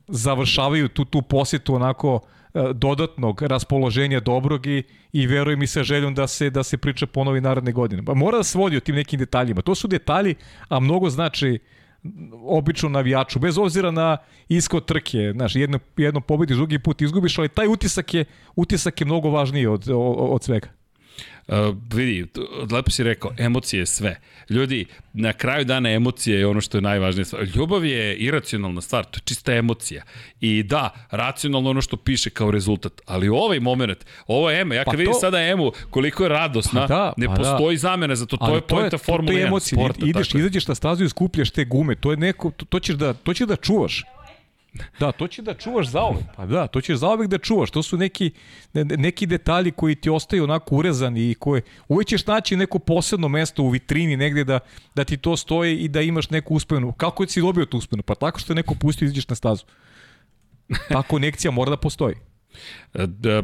[0.08, 2.20] završavaju tu, tu posjetu onako
[2.74, 4.82] dodatnog raspoloženja dobrog i,
[5.12, 8.04] i verujem mi sa željom da se da se priča ponovi naredne godine.
[8.04, 9.62] Pa mora da se vodi o tim nekim detaljima.
[9.62, 10.34] To su detalji,
[10.68, 11.58] a mnogo znači
[12.44, 14.16] običnom navijaču, bez obzira na
[14.48, 18.24] ishod trke, znaš, jedno, jedno pobediš, drugi put izgubiš, ali taj utisak je,
[18.56, 20.68] utisak je mnogo važniji od, od, od svega.
[21.48, 22.26] Uh, vidi,
[22.72, 24.20] lepo si rekao, emocije je sve.
[24.50, 27.26] Ljudi, na kraju dana emocije je ono što je najvažnije.
[27.54, 30.02] Ljubav je iracionalna stvar, to je čista emocija.
[30.40, 34.84] I da, racionalno ono što piše kao rezultat, ali ovaj moment, ovo je Ema, ja
[34.84, 35.18] kad pa vidim to...
[35.18, 37.80] sada Emu, koliko je radosna, pa da, ne pa postoji da.
[37.80, 40.06] zamena za to, to ali je pojenta Formula 1 sporta.
[40.06, 40.38] Ideš, tako.
[40.38, 43.34] izađeš na stazu i skupljaš te gume, to je neko, to, to ćeš da, to
[43.34, 44.04] ćeš da čuvaš.
[45.00, 46.24] Da, to će da čuvaš zaovek.
[46.36, 47.70] Pa da, to ćeš zaovek da čuvaš.
[47.70, 48.30] To su neki,
[48.74, 53.62] neki detalji koji ti ostaju onako urezani i koje uvek ćeš naći neko posebno mesto
[53.62, 54.58] u vitrini negde da,
[54.94, 56.92] da ti to stoji i da imaš neku uspenu.
[56.92, 58.02] Kako si dobio tu uspenu?
[58.02, 59.64] Pa tako što je neko pustio i izađeš na stazu.
[60.88, 62.14] Ta konekcija mora da postoji.
[62.94, 63.42] Da,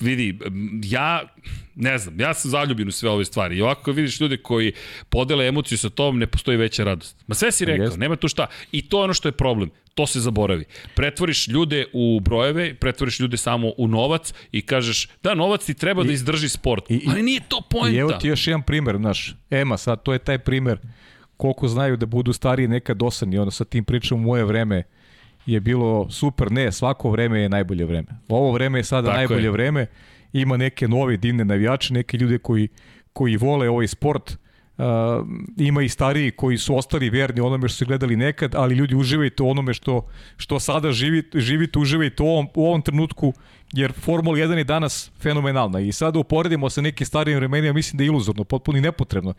[0.00, 0.38] vidi,
[0.84, 1.22] ja
[1.74, 4.72] ne znam, ja sam zaljubljen u sve ove stvari i ovako vidiš ljude koji
[5.08, 7.24] podele emociju sa tom, ne postoji veća radost.
[7.26, 8.46] Ma sve si rekao, nema tu šta.
[8.72, 9.70] I to je ono što je problem,
[10.00, 10.64] to se zaboravi.
[10.94, 16.02] Pretvoriš ljude u brojeve, pretvoriš ljude samo u novac i kažeš, da, novac ti treba
[16.02, 17.96] I, da izdrži sport, i, ali nije to pojenta.
[17.96, 20.78] I evo ti još jedan primer, znaš, Ema, sad to je taj primer
[21.36, 24.82] koliko znaju da budu stariji nekad dosadni, onda sa tim pričam u moje vreme,
[25.46, 28.08] je bilo super, ne, svako vreme je najbolje vreme.
[28.28, 29.50] Ovo vreme je sada Tako najbolje je.
[29.50, 29.86] vreme,
[30.32, 32.68] ima neke nove divne navijače, neke ljude koji,
[33.12, 34.49] koji vole ovaj sport, Uh,
[35.56, 39.42] ima i stariji koji su ostali vjerni onome što su gledali nekad, ali ljudi uživajte
[39.42, 40.06] onome što,
[40.36, 43.32] što sada živite, živite, uživajte u ovom, u ovom trenutku,
[43.72, 48.04] jer Formula 1 je danas fenomenalna i sada uporedimo sa nekim starijim vremenima, mislim da
[48.04, 49.34] je iluzorno, potpuno i nepotrebno.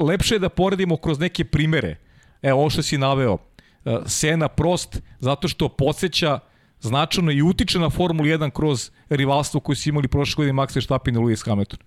[0.00, 1.96] Lepše je da poredimo kroz neke primere.
[2.42, 6.38] Evo, ovo što si naveo, uh, Sena Prost, zato što podsjeća
[6.80, 11.14] značajno i utiče na Formulu 1 kroz rivalstvo koje su imali prošle godine Max Verstappen
[11.14, 11.78] i Lewis Hamilton.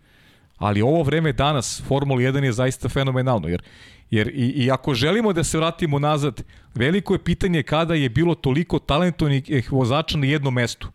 [0.57, 3.61] Ali ovo vreme danas, Formula 1 je zaista fenomenalno, jer,
[4.09, 6.43] jer i, i ako želimo da se vratimo nazad,
[6.75, 10.87] veliko je pitanje kada je bilo toliko talentovnih vozača na jednom mestu.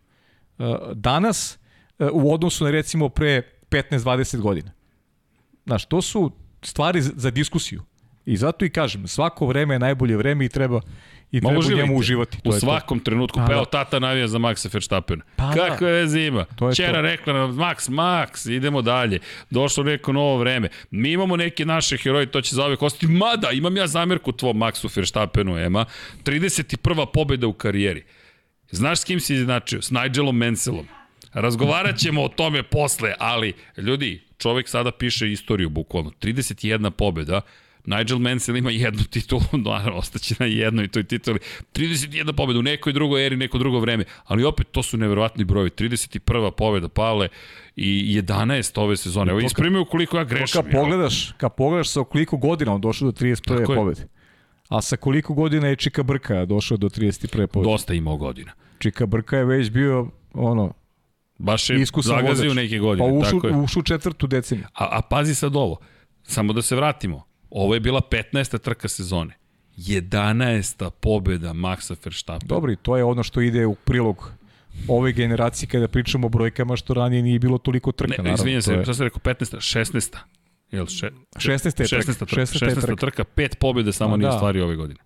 [0.57, 1.57] Uh, Danas,
[1.99, 4.71] uh, u odnosu na recimo pre 15-20 godina.
[5.65, 7.83] Znaš, to su stvari za diskusiju.
[8.25, 10.81] I zato i kažem, svako vreme je najbolje vreme i treba
[11.33, 12.41] i Ma treba njemu uživati.
[12.41, 12.59] To u je to.
[12.59, 13.39] svakom trenutku.
[13.39, 13.69] Pa Pa, evo, da.
[13.69, 15.21] tata navija za Maxa Verstappen.
[15.35, 15.53] Pa da.
[15.69, 16.45] Kakve veze ima?
[16.45, 17.01] To je Čera to.
[17.01, 19.19] rekla nam, Max, Max, idemo dalje.
[19.49, 20.69] Došlo neko novo vreme.
[20.91, 23.07] Mi imamo neke naše heroje, to će za uvek ostati.
[23.07, 25.85] Mada, imam ja zamerku tvom Maxu Verstappenu, Ema.
[26.25, 27.05] 31.
[27.05, 28.03] pobjeda u karijeri.
[28.71, 29.81] Znaš s kim si izjednačio?
[29.81, 30.87] S Nigelom Menselom.
[31.33, 36.11] Razgovarat ćemo o tome posle, ali ljudi, čovek sada piše istoriju bukvalno.
[36.11, 37.41] 31 pobjeda,
[37.85, 41.39] Nigel Mansell ima jednu titulu, naravno, ostaće na jednoj toj tituli.
[41.73, 45.69] 31 pobjeda u nekoj drugoj eri, neko drugo vreme, ali opet to su neverovatni brojevi.
[45.69, 46.51] 31.
[46.51, 47.27] pobjeda Pavle
[47.75, 49.31] i 11 ove sezone.
[49.31, 50.61] Evo, ispremio koliko ja grešim.
[50.61, 53.57] kad pogledaš, kad pogledaš sa koliko godina on došao do 31.
[53.57, 53.77] Tako je.
[53.77, 54.07] pobede.
[54.69, 57.47] A sa koliko godina je Čika Brka došao do 31.
[57.47, 57.71] pobede?
[57.71, 58.51] Dosta imao godina.
[58.79, 60.73] Čika Brka je već bio ono,
[61.37, 62.55] Baš je iskusan zagazio vozač.
[62.55, 63.07] neke godine.
[63.07, 63.55] Pa ušu, tako je.
[63.55, 64.67] ušu četvrtu deceniju.
[64.73, 65.77] A, a pazi sad ovo,
[66.23, 67.32] samo da se vratimo.
[67.53, 68.59] Ovo je bila 15.
[68.59, 69.33] trka sezone.
[69.77, 70.89] 11.
[70.89, 72.47] pobjeda Maxa Verstappen.
[72.47, 74.31] Dobro, i to je ono što ide u prilog
[74.87, 78.11] ove generacije kada pričamo o brojkama što ranije nije bilo toliko trka.
[78.11, 79.55] Ne, naravno, izvinjam se, je- šta sam rekao, 15.
[79.57, 80.17] 16.
[80.71, 81.65] Jel, še, 16.
[81.65, 82.17] je trka, 16.
[82.19, 82.65] trka, 16.
[82.65, 82.81] je 16.
[82.81, 82.95] trka.
[82.95, 84.35] trka, pet pobjede samo A, nije da.
[84.35, 84.99] ostvario ove godine.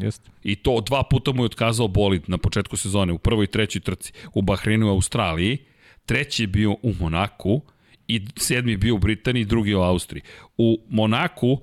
[0.00, 0.30] Jeste.
[0.42, 3.80] I to dva puta mu je otkazao bolid na početku sezone, u prvoj i trećoj
[3.80, 5.58] trci, u Bahreinu i Australiji,
[6.06, 7.60] treći je bio u Monaku
[8.08, 10.22] i sedmi je bio u Britaniji, drugi u Austriji.
[10.58, 11.60] U Monaku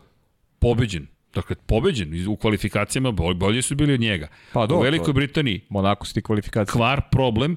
[0.60, 4.28] pobeđen, dakle pobeđen u kvalifikacijama, bolji su bili od njega.
[4.53, 6.74] Pa u dobro, Velikoj to- Britaniji Monako su ti kvalifikacije.
[6.74, 7.56] kvar problem,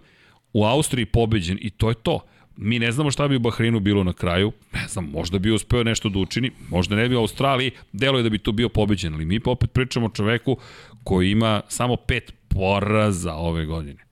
[0.52, 2.20] u Austriji pobeđen i to je to.
[2.56, 5.84] Mi ne znamo šta bi u Bahreinu bilo na kraju, ne znam, možda bi uspeo
[5.84, 9.14] nešto da učini, možda ne bi u Australiji, delo je da bi tu bio pobeđen,
[9.14, 10.56] ali mi opet pričamo o čoveku
[11.04, 14.04] koji ima samo pet poraza ove godine.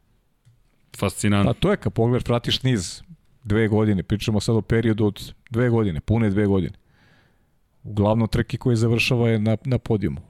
[0.97, 1.53] Fascinantno.
[1.55, 3.03] Pa to je kad pogledaš, pratiš niz
[3.45, 6.72] dve godine, pričamo sad o periodu od dve godine, pune dve godine.
[7.87, 10.20] Uglavnom trke koje završava je na, na podijumu.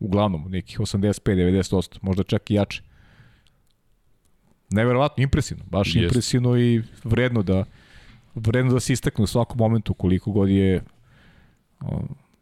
[0.00, 2.82] Uglavnom, nekih 85-90%, možda čak i jače.
[4.70, 6.00] Neverovatno, impresivno, baš Jeste.
[6.00, 7.64] impresivno i vredno da
[8.34, 10.82] vredno da se istakne u svakom momentu koliko god je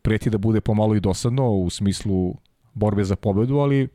[0.03, 2.35] preti da bude pomalo i dosadno u smislu
[2.75, 3.89] borbe za pobedu, ali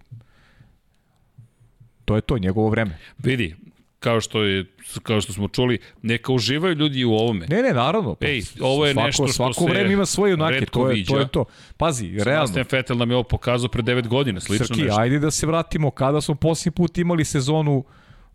[2.06, 2.98] to je to, njegovo vreme.
[3.18, 3.56] Vidi,
[4.02, 4.66] kao što, je,
[5.04, 7.46] kao što smo čuli, neka uživaju ljudi u ovome.
[7.50, 8.16] Ne, ne, naravno.
[8.16, 11.14] Pa, Ej, ovo je svako, nešto što svako vreme ima svoje junake, to je, viđa.
[11.14, 11.46] to je to.
[11.78, 15.02] Pazi, realno, Sebastian Vettel nam je ovo pokazao pre 9 godina, slično Srki, nešto.
[15.02, 17.84] ajde da se vratimo kada smo posljednji put imali sezonu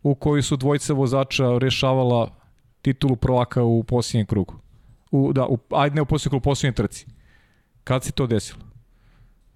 [0.02, 2.34] u kojoj su dvojica vozača rešavala
[2.82, 4.54] titulu prvaka u posljednjem krugu.
[5.10, 7.06] U, da, u, ajde ne u posljednjem krugu, u posljednjem trci.
[7.84, 8.62] Kad se to desilo?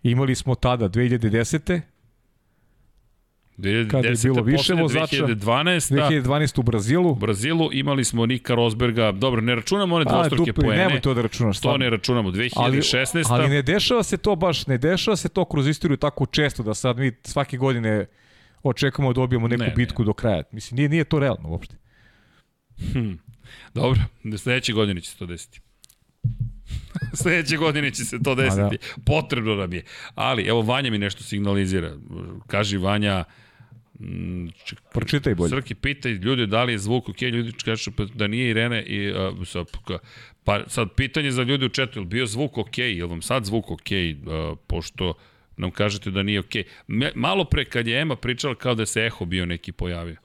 [0.02, 1.80] Imali smo tada 2010.
[3.60, 3.90] 2010.
[3.90, 5.94] Kad je bilo više vozača, 2012.
[5.94, 6.60] 2012.
[6.60, 7.10] u Brazilu.
[7.10, 11.14] U Brazilu imali smo Nika Rosberga, dobro, ne računamo one A, dvostruke poene, nemoj to
[11.14, 11.60] da računaš.
[11.60, 13.22] to ne računamo, 2016.
[13.30, 16.62] Ali, ali ne dešava se to baš, ne dešava se to kroz istoriju tako često
[16.62, 18.06] da sad mi svake godine
[18.62, 19.76] očekujemo da dobijemo neku Ne, ne, ne.
[19.76, 20.42] bitku do kraja.
[20.52, 21.76] Mislim, nije, nije to realno uopšte.
[23.74, 24.00] Dobro,
[24.38, 25.60] sledeće godine će se to desiti.
[27.22, 28.78] sledeće godine će se to desiti.
[29.06, 29.84] Potrebno nam je.
[30.14, 31.90] Ali, evo, Vanja mi nešto signalizira.
[32.46, 33.24] Kaži Vanja,
[34.92, 35.50] Pročitaj bolje.
[35.50, 39.10] Srki pita ljude da li je zvuk ok, ljudi kažu pa da nije Irene i
[39.10, 39.16] uh,
[39.86, 39.98] ka-
[40.44, 43.44] pa sad pitanje za ljude u četu, je bio zvuk ok, je li vam sad
[43.44, 45.14] zvuk ok, uh, pošto
[45.56, 46.54] nam kažete da nije ok.
[46.86, 50.16] Me, malo pre kad je Ema pričala kao da se eho bio neki pojavio.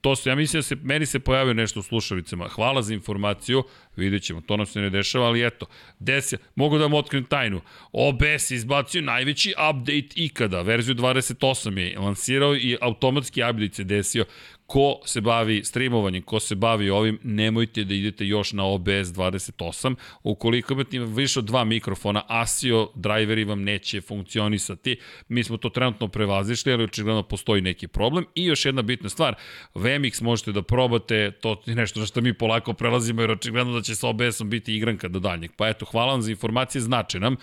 [0.00, 2.48] To se, ja mislim da se, meni se pojavio nešto u slušalicama.
[2.48, 3.62] Hvala za informaciju,
[3.96, 5.66] vidjet ćemo, to nam se ne dešava, ali eto,
[5.98, 7.60] desi, mogu da vam otkrim tajnu.
[7.92, 14.24] OBS izbacio najveći update ikada, verziju 28 je lansirao i automatski update se desio.
[14.70, 19.94] Ko se bavi streamovanjem, ko se bavi ovim, nemojte da idete još na OBS 28.
[20.22, 24.96] Ukoliko imate više od dva mikrofona, ASIO driveri vam neće funkcionisati.
[25.28, 28.24] Mi smo to trenutno prevazišli, ali očigledno postoji neki problem.
[28.34, 29.34] I još jedna bitna stvar,
[29.74, 33.82] VMX možete da probate, to je nešto na što mi polako prelazimo, jer očigledno da
[33.82, 35.50] će sa OBS-om biti igranka do daljnjeg.
[35.56, 37.36] Pa eto, hvala vam za informacije, znače nam,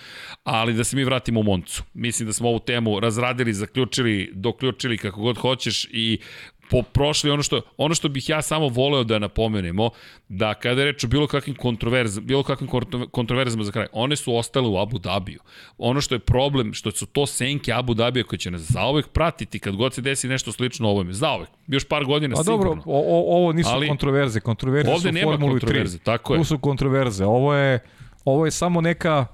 [0.44, 1.84] ali da se mi vratimo u Moncu.
[1.94, 6.20] Mislim da smo ovu temu razradili, zaključili, doključili kako god hoćeš i
[6.70, 9.90] po prošli ono što ono što bih ja samo voleo da napomenemo
[10.30, 12.70] da kada je reč o bilo kakvim kontroverzama bilo kakvim
[13.12, 15.40] kontroverzama za kraj one su ostale u Abu Dabiju
[15.78, 19.60] ono što je problem što su to senke Abu Dabija koje će nas zaovek pratiti
[19.60, 21.14] kad god se desi nešto slično ovome.
[21.14, 22.76] Zaovek još par godina A sigurno.
[22.76, 26.04] dobro o, o, ovo nisu Ali, kontroverze kontroverze ovde su nema Formuli kontroverze 3.
[26.04, 26.40] tako je.
[26.40, 27.26] Tu su kontroverze.
[27.26, 27.80] Ovo je
[28.26, 29.26] ovo je samo neka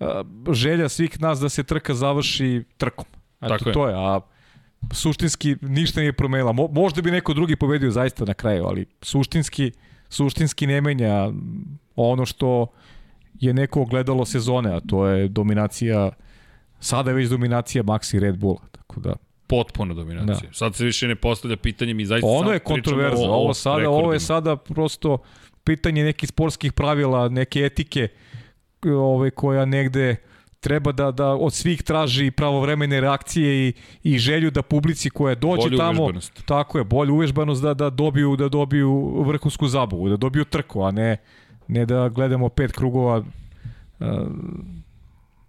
[0.00, 0.06] uh,
[0.52, 3.04] želja svih nas da se trka završi trkom.
[3.40, 3.72] Eto, tako je.
[3.72, 4.20] to je a
[4.90, 6.52] suštinski ništa nije promenila.
[6.52, 9.72] Mo, možda bi neko drugi pobedio zaista na kraju, ali suštinski,
[10.08, 11.30] suštinski ne menja
[11.96, 12.66] ono što
[13.40, 16.10] je neko ogledalo sezone, a to je dominacija,
[16.80, 19.14] sada je već dominacija Maxi Red Bulla, tako da
[19.46, 20.48] potpuno dominacija.
[20.48, 20.54] Da.
[20.54, 24.02] Sad se više ne postavlja pitanje mi zaista Ono je kontroverzno, ovo sada rekordima.
[24.02, 25.18] ovo je sada prosto
[25.64, 28.08] pitanje nekih sportskih pravila, neke etike
[28.84, 30.16] ove koja negde
[30.62, 33.72] treba da, da od svih traži pravovremene reakcije i,
[34.02, 36.42] i želju da publici koja dođe bolju tamo uvežbanost.
[36.46, 40.90] tako je bolju uvežbanost da da dobiju da dobiju vrhunsku zabavu da dobiju trku a
[40.90, 41.16] ne
[41.68, 44.06] ne da gledamo pet krugova uh,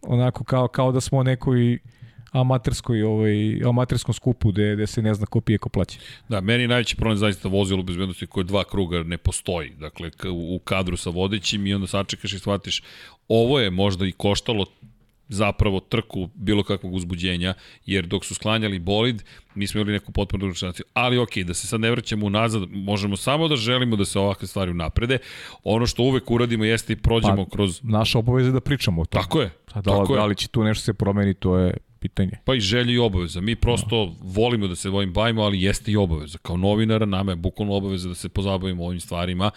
[0.01, 1.79] onako kao kao da smo nekoj
[2.31, 5.99] amaterskoj ovaj amaterskom skupu gde, gde se ne zna ko pije ko plaća.
[6.29, 9.69] Da, meni najveći problem zaista vozilo bezbednosti koje dva kruga ne postoji.
[9.69, 12.83] Dakle, u kadru sa vodećim i onda sačekaš i shvatiš
[13.27, 14.65] ovo je možda i koštalo
[15.29, 17.53] zapravo trku bilo kakvog uzbuđenja,
[17.85, 19.23] jer dok su sklanjali bolid,
[19.55, 23.17] mi smo imali neku potpuno drugu Ali ok, da se sad ne vraćamo unazad, možemo
[23.17, 25.17] samo da želimo da se ovakve stvari unaprede.
[25.63, 27.79] Ono što uvek uradimo jeste i prođemo pa, kroz...
[27.83, 29.23] Naša obaveza je da pričamo o tome.
[29.23, 29.49] Tako je.
[29.75, 32.31] Da, tako da li će tu nešto se promeni, to je pitanje.
[32.45, 33.41] Pa i želje i obaveza.
[33.41, 34.15] Mi prosto no.
[34.21, 36.37] volimo da se ovim bavimo, ali jeste i obaveza.
[36.37, 39.51] Kao novinara nama je bukvalno obaveza da se pozabavimo ovim stvarima.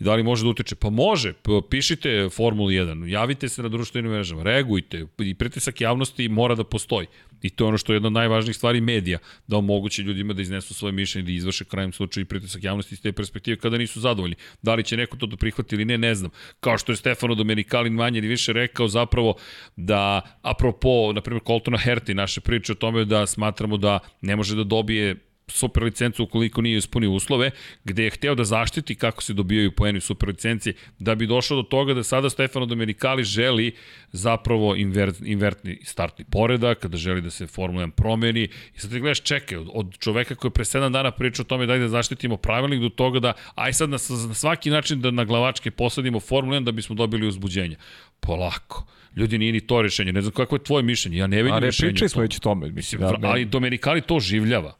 [0.00, 0.74] I da li može da utiče?
[0.74, 1.32] Pa može.
[1.70, 5.06] Pišite Formulu 1, javite se na društvenim mrežama, reagujte.
[5.18, 7.06] I pritisak javnosti mora da postoji.
[7.42, 10.42] I to je ono što je jedna od najvažnijih stvari medija, da omoguće ljudima da
[10.42, 14.00] iznesu svoje mišljenje, da izvrše krajem slučaju i pritisak javnosti iz te perspektive kada nisu
[14.00, 14.36] zadovoljni.
[14.62, 16.30] Da li će neko to da prihvati ili ne, ne znam.
[16.60, 19.34] Kao što je Stefano Domenikalin manje ili više rekao zapravo
[19.76, 24.56] da, apropo, na primjer, Coltona Herti, naše priče o tome da smatramo da ne može
[24.56, 27.50] da dobije super licencu ukoliko nije ispunio uslove,
[27.84, 31.56] gde je hteo da zaštiti kako se dobijaju poeni u super licenci, da bi došao
[31.56, 33.72] do toga da sada Stefano Domenicali želi
[34.12, 38.48] zapravo invert, invertni startni poredak, kada želi da se Formula 1 promeni.
[38.76, 41.46] I sad ti gledaš, čekaj, od, od čoveka koji je pre 7 dana pričao o
[41.46, 43.98] tome da da zaštitimo pravilnik do toga da, aj sad na,
[44.28, 47.76] na svaki način da na glavačke posadimo Formula 1 da bismo dobili uzbuđenje.
[48.20, 48.86] Polako.
[49.16, 50.12] Ljudi, nije ni to rešenje.
[50.12, 51.18] Ne znam kako je tvoje mišljenje.
[51.18, 51.94] Ja ne vidim rešenje.
[51.98, 52.70] A ne smo već o tome.
[52.70, 54.74] Mislim, da, ali Domenicali to življava.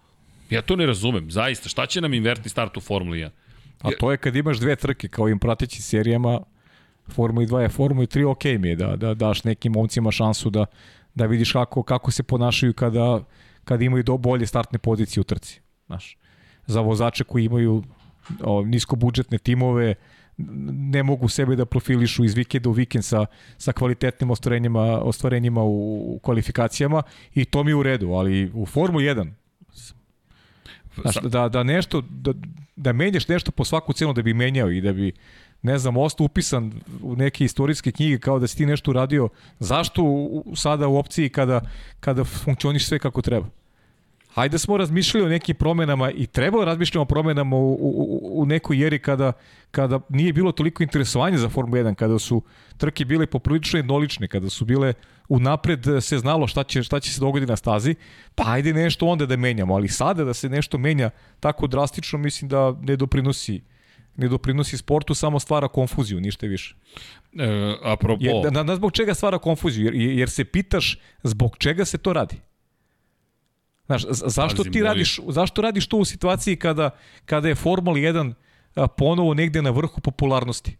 [0.50, 1.68] Ja to ne razumem, zaista.
[1.68, 3.30] Šta će nam invertni start u Formuli 1?
[3.82, 6.40] A to je kad imaš dve trke kao im prateći serijama,
[7.08, 10.66] Formula 2 je Formula 3, ok mi je da, da daš nekim momcima šansu da,
[11.14, 13.24] da vidiš kako, kako se ponašaju kada,
[13.64, 15.60] kada imaju do bolje startne pozicije u trci.
[15.86, 16.16] Znaš,
[16.66, 17.82] za vozače koji imaju
[18.42, 19.94] o, niskobudžetne timove,
[20.72, 23.26] ne mogu sebe da profilišu iz vikenda u vikend sa,
[23.58, 27.02] sa kvalitetnim ostvarenjima, ostvarenjima u, u kvalifikacijama
[27.34, 29.30] i to mi je u redu, ali u Formu 1
[30.96, 32.32] Znaš, da, da nešto, da,
[32.76, 35.12] da menjaš nešto po svaku cenu da bi menjao i da bi,
[35.62, 36.72] ne znam, ostao upisan
[37.02, 41.28] u neke istorijske knjige kao da si ti nešto uradio, zašto u, sada u opciji
[41.28, 41.60] kada,
[42.00, 43.46] kada funkcioniš sve kako treba?
[44.34, 48.82] Hajde smo razmišljali o nekim promenama i trebalo razmišljamo o promenama u, u, u nekoj
[48.82, 49.32] jeri kada,
[49.70, 52.42] kada nije bilo toliko interesovanja za Formu 1, kada su
[52.76, 54.92] trke bile poprilično jednolične, kada su bile
[55.28, 57.94] unapred se znalo šta će, šta će se dogoditi na stazi,
[58.34, 62.48] pa ajde nešto onda da menjamo, ali sada da se nešto menja tako drastično, mislim
[62.48, 63.60] da ne doprinosi
[64.16, 66.74] ne doprinosi sportu, samo stvara konfuziju, ništa više.
[67.38, 68.24] E, apropo...
[68.24, 69.84] Jer, da, da, zbog čega stvara konfuziju?
[69.84, 72.36] Jer, jer se pitaš zbog čega se to radi?
[73.90, 76.90] Znaš, zašto ti radiš, zašto radiš to u situaciji kada,
[77.24, 78.32] kada je Formula 1
[78.96, 80.76] ponovo negde na vrhu popularnosti?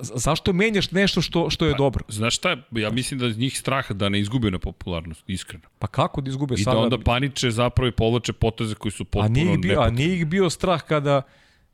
[0.00, 2.04] zašto menjaš nešto što što je pa, dobro?
[2.08, 5.64] Znaš šta, ja mislim da njih strah da ne izgube na popularnost, iskreno.
[5.78, 6.70] Pa kako da izgube sada?
[6.70, 9.90] I da onda paniče zapravo i povlače poteze koji su potpuno a nije bio, A
[9.90, 11.22] nije ih bio strah kada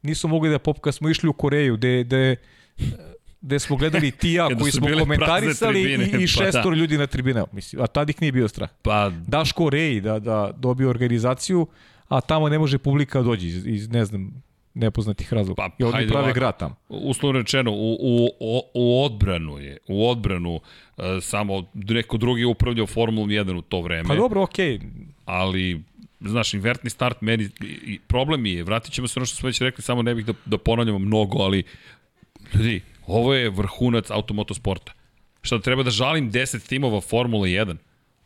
[0.02, 2.36] nisu mogli da pop, kad smo išli u Koreju, gde, gde
[3.40, 6.76] gde smo gledali ti ja koji smo komentarisali tribine, i, i šestor pa da.
[6.76, 7.46] ljudi na tribinama.
[7.52, 8.70] Mislim, a tad ih nije bio strah.
[8.82, 9.10] Pa...
[9.26, 11.66] Daš Koreji da, da dobije organizaciju,
[12.08, 14.42] a tamo ne može publika da dođi iz, iz ne znam,
[14.74, 15.62] nepoznatih razloga.
[15.62, 16.34] Pa, I oni prave ovako.
[16.34, 16.74] grad tamo.
[16.88, 18.28] uslovno rečeno, u, u,
[18.74, 23.80] u, odbranu je, u odbranu uh, samo neko drugi je upravljao Formulom 1 u to
[23.80, 24.78] vreme, Pa dobro, okej.
[24.78, 24.90] Okay.
[25.24, 25.82] ali
[26.20, 27.48] znaš, invertni start meni,
[27.86, 30.32] i, problem je, vratit ćemo se ono što smo već rekli, samo ne bih da,
[30.44, 31.62] da ponavljamo mnogo, ali
[32.54, 32.80] ljudi,
[33.10, 34.92] ovo je vrhunac automotosporta.
[35.42, 37.76] Šta treba da žalim 10 timova Formula 1?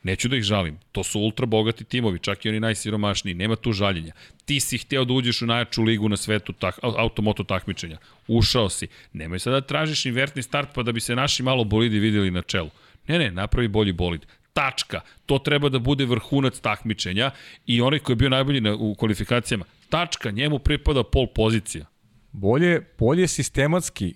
[0.03, 0.79] Neću da ih žalim.
[0.93, 3.35] To su ultra bogati timovi, čak i oni najsiromašniji.
[3.35, 4.13] Nema tu žaljenja.
[4.45, 7.99] Ti si hteo da uđeš u najjaču ligu na svetu tak, automoto takmičenja.
[8.29, 8.87] Ušao si.
[9.13, 12.43] Nemoj sada da tražiš invertni start pa da bi se naši malo bolidi videli na
[12.43, 12.71] čelu.
[13.09, 14.27] Ne, ne, napravi bolji bolid.
[14.53, 15.01] Tačka.
[15.27, 17.31] To treba da bude vrhunac takmičenja
[17.67, 19.65] i onaj koji je bio najbolji na, u kvalifikacijama.
[19.89, 20.31] Tačka.
[20.31, 21.87] Njemu pripada pol pozicija.
[22.33, 24.15] Bolje, bolje sistematski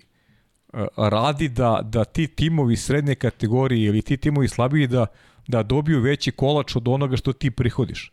[0.97, 5.05] radi da, da ti timovi srednje kategorije ili ti timovi slabiji da
[5.49, 8.11] da dobiju veći kolač od onoga što ti prihodiš.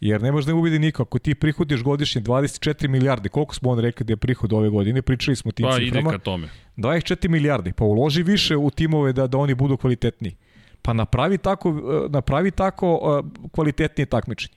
[0.00, 3.78] Jer ne može da ubedi niko, ako ti prihodiš godišnje 24 milijarde, koliko smo on
[3.78, 6.10] rekli da je prihod ove godine, pričali smo tim pa, ciframa.
[6.10, 6.48] Pa ide ka tome.
[6.76, 10.36] 24 milijarde, pa uloži više u timove da, da oni budu kvalitetniji.
[10.82, 11.74] Pa napravi tako,
[12.08, 14.54] napravi tako uh, kvalitetnije takmičenje.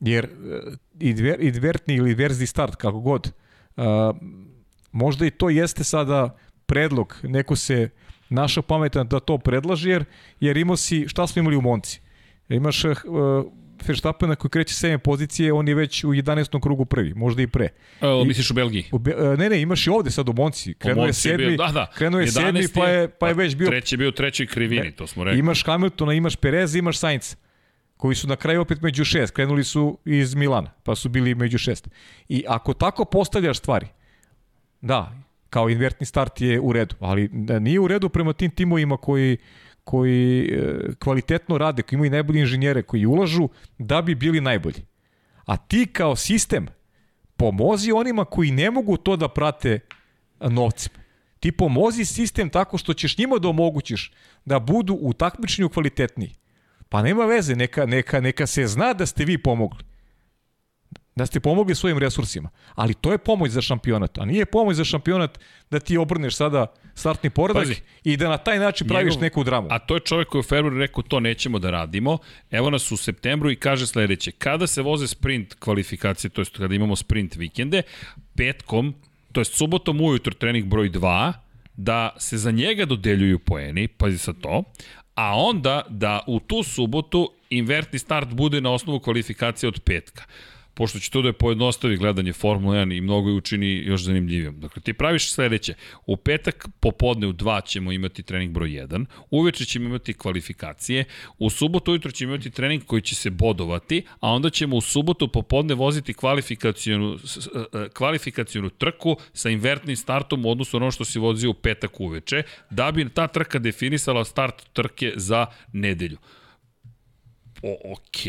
[0.00, 0.28] Jer
[1.00, 3.32] idver, idvertni ili verzi start, kako god,
[4.92, 6.36] možda i to jeste sada
[6.66, 7.88] predlog, neko se
[8.28, 10.04] našao pametan da to predlaži, jer,
[10.40, 12.00] jer imao si, šta smo imali u Monci?
[12.48, 12.94] Imaš uh,
[13.86, 16.60] Verstappena koji kreće 7 pozicije, on je već u 11.
[16.62, 17.68] krugu prvi, možda i pre.
[18.00, 18.84] E, misliš u Belgiji?
[18.92, 20.74] U Be, ne, ne, imaš i ovde sad u Monci.
[20.74, 21.90] Krenuo je sedmi, bio, da, da.
[21.94, 23.68] krenuo je sedmi, pa je, pa je već bio...
[23.68, 25.38] Treći je bio u trećoj krivini, ne, to smo rekli.
[25.38, 27.36] Imaš Hamiltona, imaš Perez, imaš Sainz
[27.96, 29.34] koji su na kraju opet među šest.
[29.34, 31.88] Krenuli su iz Milana, pa su bili među šest.
[32.28, 33.86] I ako tako postavljaš stvari,
[34.80, 35.25] da,
[35.56, 37.28] kao invertni start je u redu, ali
[37.60, 39.36] nije u redu prema tim timovima koji
[39.84, 44.84] koji e, kvalitetno rade, koji imaju najbolje inženjere, koji ulažu da bi bili najbolji.
[45.46, 46.66] A ti kao sistem
[47.36, 49.80] pomozi onima koji ne mogu to da prate
[50.40, 50.92] novcem.
[51.40, 54.12] Ti pomozi sistem tako što ćeš njima da omogućiš
[54.44, 56.34] da budu u takmičenju kvalitetniji.
[56.88, 59.95] Pa nema veze, neka, neka, neka se zna da ste vi pomogli
[61.16, 62.50] da ste pomogli svojim resursima.
[62.74, 65.38] Ali to je pomoć za šampionat, a nije pomoć za šampionat
[65.70, 67.74] da ti obrneš sada startni poredak Pazi,
[68.04, 69.68] i da na taj način praviš njegov, neku dramu.
[69.70, 72.18] A to je čovjek koji je u februaru rekao to nećemo da radimo.
[72.50, 74.30] Evo nas u septembru i kaže sledeće.
[74.30, 77.82] Kada se voze sprint kvalifikacije, to je kada imamo sprint vikende,
[78.36, 78.94] petkom,
[79.32, 81.32] to je subotom ujutro trening broj 2,
[81.76, 84.62] da se za njega dodeljuju poeni, pazi sa to,
[85.14, 90.24] a onda da u tu subotu invertni start bude na osnovu kvalifikacije od petka
[90.76, 94.60] pošto će to da je pojednostavi gledanje Formule 1 i mnogo je učini još zanimljivijom.
[94.60, 95.74] Dakle, ti praviš sledeće.
[96.06, 101.04] U petak popodne u 2 ćemo imati trening broj 1, uveče ćemo imati kvalifikacije,
[101.38, 105.28] u subotu ujutro ćemo imati trening koji će se bodovati, a onda ćemo u subotu
[105.28, 107.18] popodne voziti kvalifikacijonu,
[107.94, 112.42] kvalifikacijonu trku sa invertnim startom u odnosu na ono što se vozio u petak uveče,
[112.70, 116.18] da bi ta trka definisala start trke za nedelju
[117.62, 118.26] o, ok,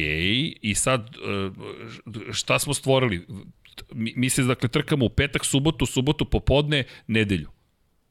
[0.62, 1.10] i sad
[2.32, 3.26] šta smo stvorili?
[3.94, 7.50] Mi, mi se dakle trkamo u petak, subotu, subotu popodne, nedelju.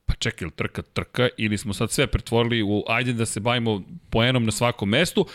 [0.06, 3.82] Pa čekaj, ili trka trka ili smo sad sve pretvorili u ajde da se bavimo
[4.10, 5.26] poenom na svakom mestu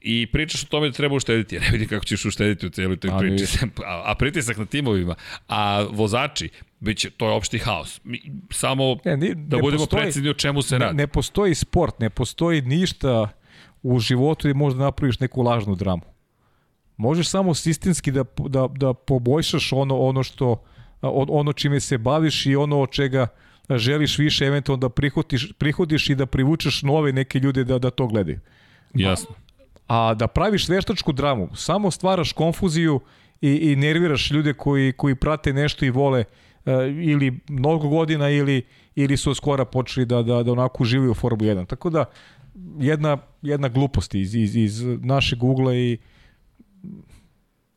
[0.00, 1.54] i pričaš o tome da treba uštediti.
[1.54, 3.44] Ja ne vidim kako ćeš uštediti u cijeloj toj priči.
[3.86, 5.14] A, a pritisak na timovima,
[5.48, 6.48] a vozači,
[6.80, 8.00] biće, to je opšti haos.
[8.04, 8.20] Mi,
[8.50, 10.96] samo ne, ni, da ne budemo postoji, precizni o čemu se ne, radi.
[10.96, 13.28] Ne postoji sport, ne postoji ništa
[13.82, 16.02] u životu i možda napraviš neku lažnu dramu.
[16.96, 20.62] Možeš samo sistemski da, da, da poboljšaš ono, ono što
[21.02, 23.26] ono čime se baviš i ono od čega
[23.70, 28.06] želiš više eventualno da prihodiš, prihodiš i da privučeš nove neke ljude da, da to
[28.06, 28.40] gledaju.
[28.94, 29.34] Jasno.
[29.86, 33.00] A, a da praviš veštačku dramu, samo stvaraš konfuziju
[33.40, 36.24] i, i nerviraš ljude koji, koji prate nešto i vole
[36.64, 38.62] uh, ili mnogo godina ili,
[38.94, 41.66] ili su skora počeli da, da, da onako uživaju u Formula 1.
[41.66, 42.04] Tako da
[42.80, 45.98] jedna, jedna glupost iz, iz, iz našeg ugla i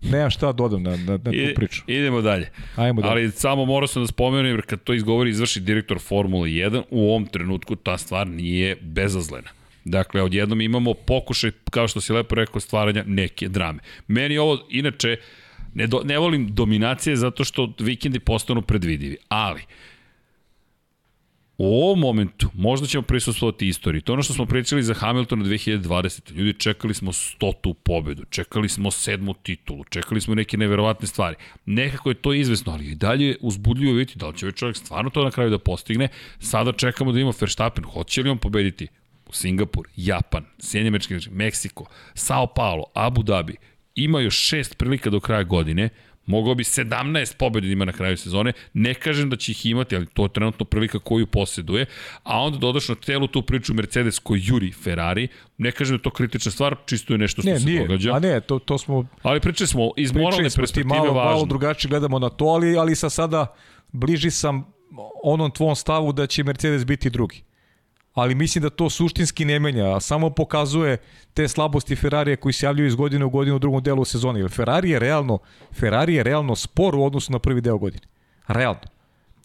[0.01, 1.83] nemam šta dodam na, na, na tu priču.
[1.87, 2.49] I, idemo dalje.
[2.75, 3.11] Ajmo dalje.
[3.11, 7.09] Ali samo morao sam da spomenem, jer kad to izgovori izvrši direktor Formule 1, u
[7.09, 9.49] ovom trenutku ta stvar nije bezazlena.
[9.85, 13.79] Dakle, odjednom imamo pokušaj, kao što si lepo rekao, stvaranja neke drame.
[14.07, 15.17] Meni ovo, inače,
[15.73, 19.61] ne, do, ne volim dominacije zato što vikendi postanu predvidivi, ali
[21.57, 24.01] u ovom momentu možda ćemo prisustovati istoriji.
[24.01, 26.31] To je ono što smo pričali za Hamiltona 2020.
[26.31, 31.35] Ljudi, čekali smo stotu pobedu, čekali smo sedmu titulu, čekali smo neke neverovatne stvari.
[31.65, 35.09] Nekako je to izvesno, ali i dalje uzbudljivo vidjeti da li će ovaj čovjek stvarno
[35.09, 36.07] to na kraju da postigne.
[36.39, 37.83] Sada čekamo da ima Verstappen.
[37.83, 38.87] Hoće li on pobediti?
[39.31, 43.55] Singapur, Japan, Sjedinjemečki, Meksiko, Sao Paulo, Abu Dhabi,
[43.95, 45.89] ima još šest prilika do kraja godine,
[46.25, 48.53] Mogao bi 17 pobjeda da ima na kraju sezone.
[48.73, 51.85] Ne kažem da će ih imati, ali to je trenutno prilika koju posjeduje.
[52.23, 55.27] A onda dodaš na celu tu priču Mercedes koji juri Ferrari.
[55.57, 57.81] Ne kažem da je to kritična stvar, čisto je nešto što ne, se nije.
[57.81, 58.13] događa.
[58.13, 59.05] A ne, to, to smo...
[59.21, 61.31] Ali pričali smo iz moralne perspektive malo, važno.
[61.31, 63.55] malo drugačije gledamo na to, ali, ali sa sada
[63.91, 64.73] bliži sam
[65.23, 67.43] onom tvom stavu da će Mercedes biti drugi
[68.13, 70.97] ali mislim da to suštinski ne menja, samo pokazuje
[71.33, 74.39] te slabosti Ferrarija koji se javljaju iz godine u godinu u drugom delu sezoni.
[74.39, 75.39] Jer Ferrari je realno,
[75.79, 78.03] Ferrari je realno spor u odnosu na prvi deo godine.
[78.47, 78.81] Realno.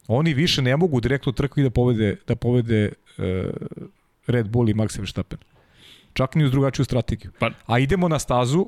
[0.06, 3.24] Oni više ne mogu direktno trkvi da povede, da povede uh,
[4.26, 5.38] Red Bull i Max Verstappen.
[6.12, 7.30] Čak ni uz drugačiju strategiju.
[7.38, 7.50] Pa...
[7.66, 8.66] A idemo na stazu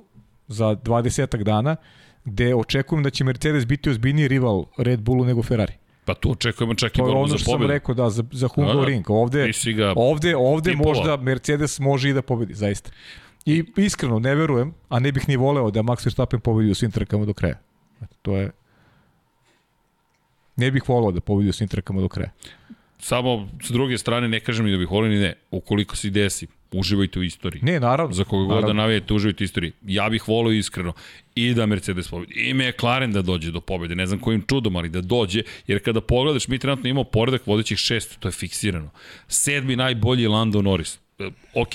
[0.49, 1.77] za 20 dana
[2.25, 5.73] gde očekujem da će Mercedes biti ozbiljniji rival Red Bullu nego Ferrari.
[6.05, 7.27] Pa tu očekujemo čak i borbu za pobedu.
[7.27, 9.07] To je ono što sam rekao, da, za, za Hungaroring.
[9.07, 9.15] Da, da.
[9.15, 10.89] Ovde, ga ovde, ovde tipova.
[10.89, 12.91] možda Mercedes može i da pobedi, zaista.
[13.47, 16.91] I iskreno, ne verujem, a ne bih ni voleo da Max Verstappen pobedi u svim
[16.91, 17.59] trkama do kraja.
[18.23, 18.51] To je...
[20.57, 22.31] Ne bih voleo da pobedi u svim trkama do kraja.
[22.99, 25.35] Samo, s druge strane, ne kažem ni da bih voleo ni ne.
[25.51, 27.63] Ukoliko se desi, uživajte u istoriji.
[27.63, 28.15] Ne, naravno.
[28.15, 29.73] Za koga god da navijete, uživajte u istoriji.
[29.87, 30.93] Ja bih volio iskreno
[31.35, 32.33] i da Mercedes pobedi.
[32.35, 33.95] I McLaren da dođe do pobede.
[33.95, 35.43] Ne znam kojim čudom, ali da dođe.
[35.67, 38.91] Jer kada pogledaš, mi trenutno imamo poredak vodećih šest, to je fiksirano.
[39.29, 40.99] Sedmi najbolji Lando Norris.
[41.19, 41.73] E, ok,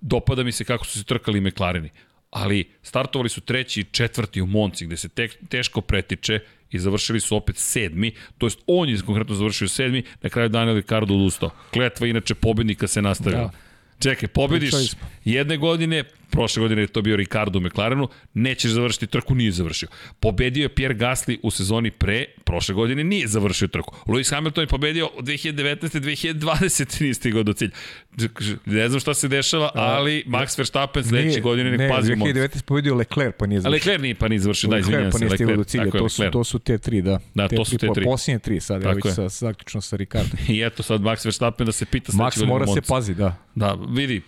[0.00, 1.90] dopada mi se kako su se trkali McLareni.
[2.30, 6.40] Ali startovali su treći i četvrti u Monci, gde se te, teško pretiče
[6.70, 10.76] i završili su opet sedmi, to jest on je konkretno završio sedmi, na kraju Daniel
[10.76, 11.50] Ricardo odustao.
[11.72, 13.42] Kletva inače pobednika se nastavila.
[13.42, 13.63] Da.
[14.04, 14.74] Čekaj, pobediš
[15.24, 16.04] jedne godine,
[16.34, 19.88] prošle godine je to bio Ricardo u McLarenu, nećeš završiti trku, nije završio.
[20.20, 23.94] Pobedio je Pierre Gasly u sezoni pre, prošle godine nije završio trku.
[24.06, 26.00] Lewis Hamilton je pobedio 2019.
[26.00, 27.00] 2020.
[27.02, 27.70] nije stigao do cilja.
[28.66, 32.62] Ne znam šta se dešava, ali Max Verstappen sledeće godine nek ne, pazi u 2019.
[32.62, 33.74] pobedio Leclerc pa nije završio.
[33.74, 35.18] Leclerc nije pa nije završio, da, izvinjam se.
[35.18, 37.18] Leclerc pa nije stigao do cilja, to su, to su te tri, da.
[37.34, 38.04] Da, te to su te tri.
[38.04, 40.36] Posljednje tri sad, evo već sa, zaključno sa Ricardo.
[40.54, 43.36] I eto sad Max Verstappen da se pita Max mora se pazi, da.
[43.54, 44.22] Da, vidi,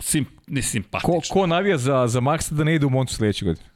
[0.00, 1.20] sim, ne simpatično.
[1.20, 3.70] Ko, ko navija za, za Maxa da ne ide u Moncu sledeće godine?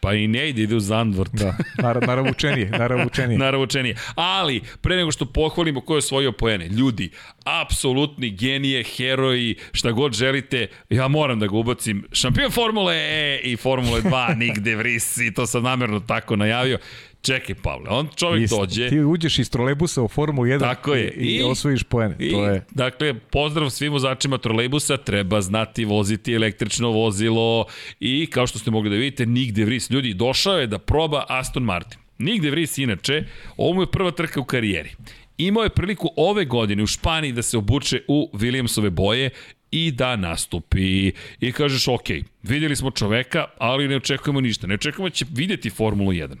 [0.00, 1.32] Pa i ne ide, ide u Zandvort.
[1.32, 3.38] Da, nar, naravučenije, naravučenije.
[3.38, 3.96] naravučenije.
[4.14, 7.10] Ali, pre nego što pohvalimo ko je osvojio poene, ljudi,
[7.44, 12.04] apsolutni genije, heroji, šta god želite, ja moram da ga ubacim.
[12.12, 16.78] Šampion Formule E i Formule 2, Nick De Vries, i to sam namerno tako najavio.
[17.22, 18.88] Čekaj, Pavle, on čovjek Ist, dođe...
[18.88, 21.12] Ti uđeš iz trolejbusa u Formulu 1 tako je.
[21.12, 22.16] i, i, osvojiš poene.
[22.18, 22.64] I, to je...
[22.70, 27.66] Dakle, pozdrav svim vozačima trolejbusa, treba znati voziti električno vozilo
[28.00, 31.24] i kao što ste mogli da vidite, Nick De Vries, ljudi, došao je da proba
[31.28, 31.98] Aston Martin.
[32.18, 33.24] Nick De Vries, inače,
[33.56, 34.90] ovo mu je prva trka u karijeri.
[35.38, 39.30] Imao je priliku ove godine u Španiji da se obuče u Williamsove boje
[39.70, 41.12] i da nastupi.
[41.40, 42.08] I kažeš, ok,
[42.42, 44.66] vidjeli smo čoveka, ali ne očekujemo ništa.
[44.66, 46.36] Ne očekujemo da će vidjeti Formulu 1.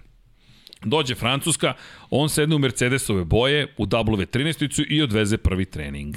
[0.84, 1.74] Dođe Francuska,
[2.10, 6.16] on sedne u Mercedesove boje, u W13 i odveze prvi trening.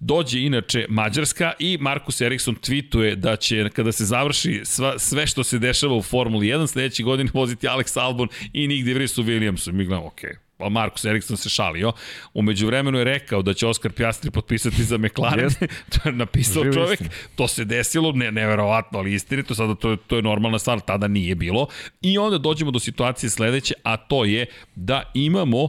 [0.00, 5.44] Dođe inače Mađarska i Markus Eriksson tweetuje da će kada se završi sva, sve što
[5.44, 9.22] se dešava u Formuli 1 sledeće godine voziti Alex Albon i Nick De Vries u
[9.22, 9.72] Williamsu.
[9.72, 11.92] Mi gledamo, okej, okay pa Markus Eriksson se šalio.
[12.34, 15.50] Umeđu vremenu je rekao da će Oskar Pjastri potpisati za McLaren.
[15.92, 17.00] to je napisao Živi čovek.
[17.00, 17.08] Istin.
[17.34, 21.34] To se desilo, ne, neverovatno, ali istinito, sada to, to je normalna stvar, tada nije
[21.34, 21.66] bilo.
[22.02, 25.68] I onda dođemo do situacije sledeće, a to je da imamo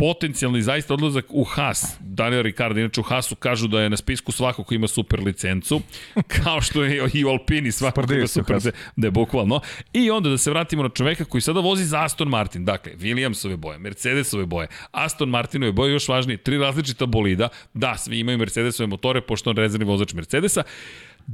[0.00, 1.96] potencijalni zaista odlazak u Haas.
[2.00, 5.80] Daniel Ricardo, inače u Haasu kažu da je na spisku svako ko ima super licencu,
[6.42, 9.60] kao što je i u Alpini svako ko ima super licencu, da je bukvalno.
[9.92, 13.56] I onda da se vratimo na čoveka koji sada vozi za Aston Martin, dakle, Williamsove
[13.56, 18.86] boje, Mercedesove boje, Aston Martinove boje, još važnije, tri različita bolida, da, svi imaju Mercedesove
[18.86, 20.62] motore, pošto on rezervni vozač Mercedesa,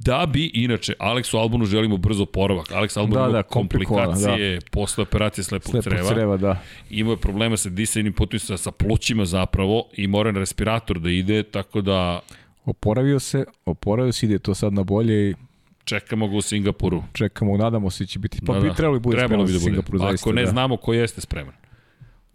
[0.04, 2.72] Da bi, inače, Aleksu Albonu želimo brzo poravak.
[2.72, 4.66] Aleks Albon da, da, komplikacije da.
[4.70, 6.08] posle operacije slepog, slepog creva.
[6.08, 6.62] creva da.
[6.90, 11.42] Imao je problema sa disajnim putima, sa, plućima zapravo i mora na respirator da ide,
[11.42, 12.20] tako da...
[12.64, 15.34] Oporavio se, oporavio se, ide to sad na bolje i
[15.84, 17.02] Čekamo ga u Singapuru.
[17.12, 18.38] Čekamo, nadamo se da će biti.
[18.46, 18.68] Pa da, da.
[18.68, 19.64] bi trebalo bude trebalo bi da bude.
[19.64, 20.50] Singapuru, zaista, Ako ne da.
[20.50, 21.54] znamo ko jeste spreman.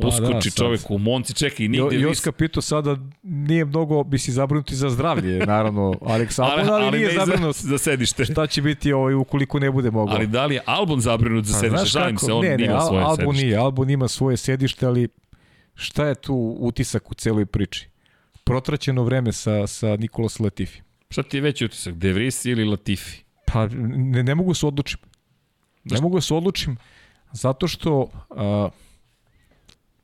[0.01, 1.95] Pa Uskoči da, čovek u Monci, čeka i nigde...
[1.95, 6.85] Jo, Joska Pito sada nije mnogo, bi si zabrinuti za zdravlje, naravno, Alex Albon, ali,
[6.85, 8.25] ali, nije zabrinut za, za sedište.
[8.25, 10.15] Šta će biti ovaj, ukoliko ne bude mogao.
[10.15, 11.85] Ali da li je Albon zabrinut za pa sedište?
[11.85, 13.45] Šalim se, on ne, ne, ima svoje Albon sedište.
[13.45, 15.07] nije, Albon ima svoje sedište, ali
[15.75, 17.89] šta je tu utisak u celoj priči?
[18.43, 20.81] Protraćeno vreme sa, sa Nikolas Latifi.
[21.09, 23.23] Šta ti je veći utisak, De Vries ili Latifi?
[23.45, 24.99] Pa ne, ne mogu se odlučim.
[25.83, 26.77] Ne mogu se odlučim
[27.31, 28.09] zato što...
[28.29, 28.71] Uh,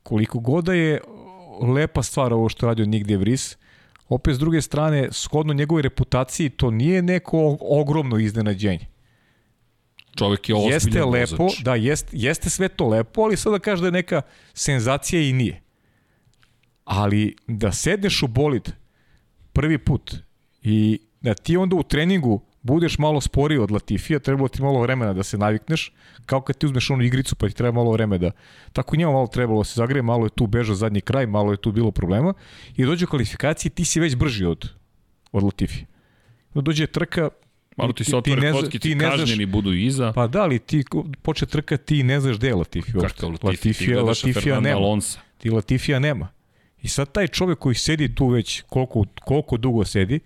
[0.08, 1.00] koliko god da je
[1.74, 3.56] lepa stvar ovo što radio Nick DeVries,
[4.08, 8.86] opet s druge strane, shodno njegovoj reputaciji, to nije neko ogromno iznenađenje.
[10.18, 11.30] čovek je ozbiljan jeste vozač.
[11.30, 14.22] lepo, da, jest, jeste sve to lepo, ali sada kaže da je neka
[14.54, 15.60] senzacija i nije.
[16.84, 18.72] Ali da sedneš u bolid
[19.52, 20.16] prvi put
[20.62, 25.12] i da ti onda u treningu budeš malo sporiji od Latifija, trebalo ti malo vremena
[25.12, 25.92] da se navikneš,
[26.26, 28.30] kao kad ti uzmeš onu igricu pa ti treba malo vremena da...
[28.72, 31.56] Tako njemu malo trebalo da se zagreje, malo je tu bežao zadnji kraj, malo je
[31.56, 32.34] tu bilo problema
[32.76, 34.68] i dođe u kvalifikaciji, ti si već brži od,
[35.32, 35.86] od Latifija.
[36.54, 37.28] Onda dođe trka,
[37.76, 40.12] Malo ti se otvore ne zna- kocki, ti ne znaš- kažnjeni budu iza.
[40.12, 40.84] Pa da, ali ti
[41.22, 43.14] poče trka, ti ne znaš gde je Latifi uopšte.
[43.14, 44.76] Kakav Latifi, ti Latifija, Latifija nema.
[44.76, 45.20] Alonsa.
[45.38, 46.28] Ti Latifija nema.
[46.82, 50.20] I sad taj čovek koji sedi tu već koliko, koliko dugo sedi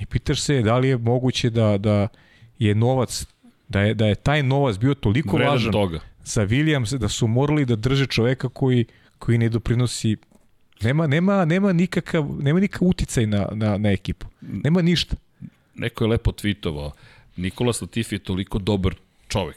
[0.00, 2.08] i pitaš se da li je moguće da, da
[2.58, 3.26] je novac,
[3.68, 6.00] da je, da je taj novac bio toliko Vredan važan toga.
[6.24, 8.84] za Williams da su morali da drže čoveka koji,
[9.18, 10.16] koji ne doprinosi
[10.80, 14.26] Nema, nema, nema, nikakav, nema nikakav uticaj na, na, na ekipu.
[14.40, 15.16] Nema ništa.
[15.74, 16.90] Neko je lepo tweetovao.
[17.36, 18.94] Nikolas Latifi je toliko dobar
[19.28, 19.56] čovek.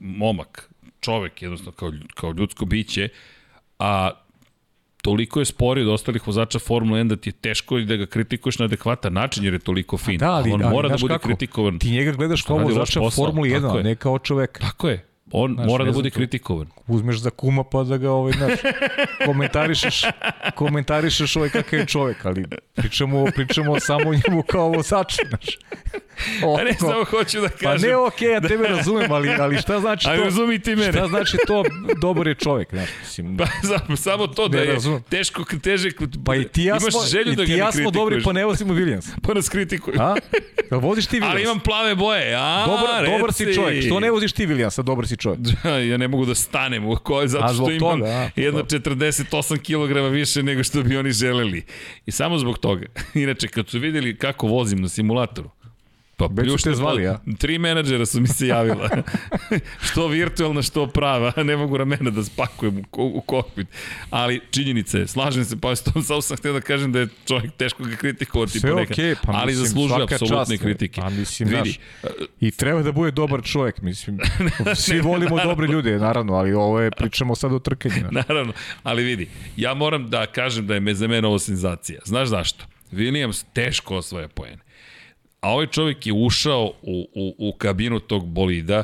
[0.00, 0.70] Momak.
[1.00, 3.08] Čovek, jednostavno, kao, kao ljudsko biće.
[3.78, 4.10] A
[5.04, 8.06] toliko je sporiji od ostalih vozača Formula 1 da ti je teško i da ga
[8.06, 10.18] kritikuješ na adekvatan način jer je toliko fin.
[10.18, 11.28] Da, ali, on ali, mora da bude kako?
[11.28, 11.78] kritikovan.
[11.78, 14.60] Ti njega gledaš kao vozača posao, Formuli 1, tako a ne kao čoveka.
[14.60, 15.13] Tako je.
[15.32, 16.14] On Znaš, mora da bude to.
[16.14, 16.66] kritikovan.
[16.86, 18.58] uzmeš za kuma pa da ga ovaj, znaš,
[19.26, 20.02] komentarišeš,
[20.54, 22.44] komentarišeš ovaj kakav je čovek, ali
[22.74, 25.58] pričamo, pričamo samo o njemu kao vozaču, znaš.
[26.58, 27.88] A ne, samo hoću da pa kažem.
[27.88, 30.14] ne, okej, ja tebe razumem, ali, ali šta znači to?
[30.14, 30.92] razumi ti mene.
[30.92, 31.64] Šta znači to
[31.96, 33.36] dobar je čovek, znaš, mislim.
[33.36, 35.02] Pa samo, samo to da je razumem.
[35.02, 35.90] teško, teže,
[36.24, 38.24] Pa i ti ja imaš smo, želju i da ga ja ne smo dobri, kritikuješ.
[38.24, 39.08] pa ne vozimo Williams.
[39.22, 39.96] Pa nas kritikuju.
[40.00, 40.14] A?
[40.70, 41.30] Jel voziš ti Williams?
[41.30, 43.54] Ali imam plave boje, a, Dobar, dobar si reci.
[43.56, 43.84] čovjek.
[43.84, 45.40] Što ne voziš ti Williamsa, dobar si čovjek.
[45.90, 48.30] ja ne mogu da stanem u kojoj, zato što imam toga, a?
[48.36, 51.64] jedno 48 kg više nego što bi oni želeli.
[52.06, 52.86] I samo zbog toga.
[53.14, 55.50] Inače, kad su videli kako vozim na simulatoru,
[56.16, 58.90] Pa Već pljušte te zvali, pod- Tri menadžera su mi se javila.
[59.86, 61.32] što virtualna, što prava.
[61.36, 63.68] Ne mogu ramena da spakujem u, ko- u kokpit.
[64.10, 67.08] Ali činjenica je, slažem se, pa s tom samo sam htio da kažem da je
[67.26, 68.92] čovjek teško ga kritikovati Sve ponekad.
[68.92, 71.00] okej, pa ali mislim, zaslužuje apsolutne kritike.
[71.00, 74.18] A mislim, Vidi, znaš, I treba da bude dobar čovjek, mislim.
[74.76, 78.06] Svi volimo dobre ljude, naravno, ali ovo je, pričamo sad o trkanju.
[78.28, 82.00] Naravno, ali vidi, ja moram da kažem da je me za mene ovo senzacija.
[82.04, 82.64] Znaš zašto?
[82.92, 84.63] Williams teško osvaja poene.
[85.44, 88.82] A ovaj čovjek je ušao u, u, u kabinu tog bolida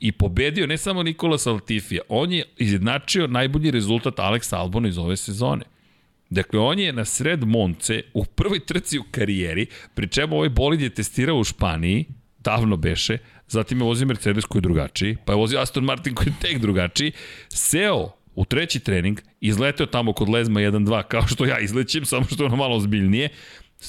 [0.00, 5.16] i pobedio ne samo Nikola Latifija, on je izjednačio najbolji rezultat Alexa Albona iz ove
[5.16, 5.64] sezone.
[6.30, 10.80] Dakle, on je na sred Monce u prvoj trci u karijeri, pri čemu ovaj bolid
[10.80, 12.04] je testirao u Španiji,
[12.38, 16.26] davno beše, zatim je vozio Mercedes koji je drugačiji, pa je vozio Aston Martin koji
[16.26, 17.12] je tek drugačiji,
[17.48, 22.42] seo u treći trening, izleteo tamo kod Lezma 1-2, kao što ja izlećem, samo što
[22.42, 23.28] je ono malo ozbiljnije,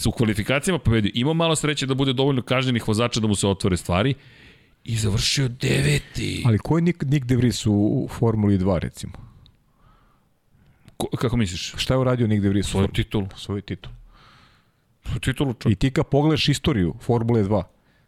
[0.06, 1.11] u kvalifikacijama pobedio.
[1.14, 4.14] Imao malo sreće da bude dovoljno kažnjenih vozača da mu se otvore stvari
[4.84, 6.44] i završio deveti.
[6.45, 9.14] Ali ko je Nick, Nick De Vries u, u Formuli 2, recimo?
[10.98, 11.74] Ko, kako misliš?
[11.78, 12.68] Šta je uradio Nick De Vries?
[12.68, 13.28] Svoju titulu.
[13.36, 13.91] Svoju titul.
[15.06, 15.78] Svoju titulu čovjek.
[15.78, 17.64] I ti kad pogledaš istoriju Formule 2,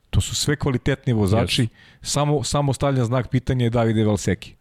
[0.10, 1.68] to su sve kvalitetni vozači,
[2.02, 4.56] samo, samo stavljan znak pitanja je Davide Valseki.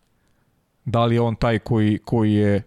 [0.84, 2.62] Da li je on taj koji, koji je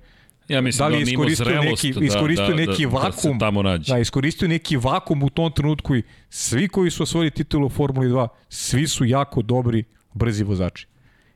[0.47, 2.97] Ja mislim da li da, on iskoristio zrelost neki, da, iskoristio da, neki da, da
[2.97, 3.93] vakum, tamo nađe.
[3.93, 8.07] da, iskoristio neki vakum u tom trenutku i svi koji su osvojili titulu u Formuli
[8.07, 9.83] 2, svi su jako dobri,
[10.13, 10.87] brzi vozači.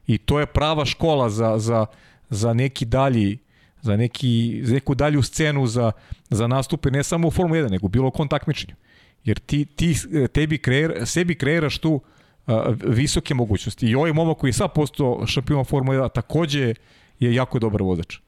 [0.07, 1.85] I to je prava škola za, za,
[2.29, 3.37] za neki dalji
[3.81, 5.91] za, neki, za neku dalju scenu za,
[6.29, 8.75] za nastupe ne samo u Formuli 1, nego bilo kom takmičenju.
[9.23, 9.95] Jer ti, ti
[10.33, 12.01] tebi kreira, sebi kreiraš tu
[12.47, 13.87] a, visoke mogućnosti.
[13.87, 16.73] I ovaj momak koji je sad postao šampion Formule 1 takođe
[17.19, 18.19] je jako dobar vozač.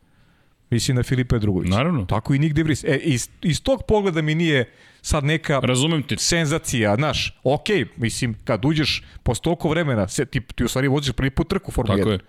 [0.70, 1.70] Mislim na Filipe Drugović.
[1.70, 2.06] Naravno.
[2.06, 2.84] Tako i Nick De Vries.
[2.84, 4.72] E, iz, iz tog pogleda mi nije
[5.02, 6.18] sad neka Razumem te.
[6.18, 7.68] senzacija, znaš, ok,
[7.98, 11.72] mislim, kad uđeš posle toliko vremena, se, ti, ti u stvari voziš prvi put trku
[11.72, 12.00] Formula 1.
[12.00, 12.20] Tako je.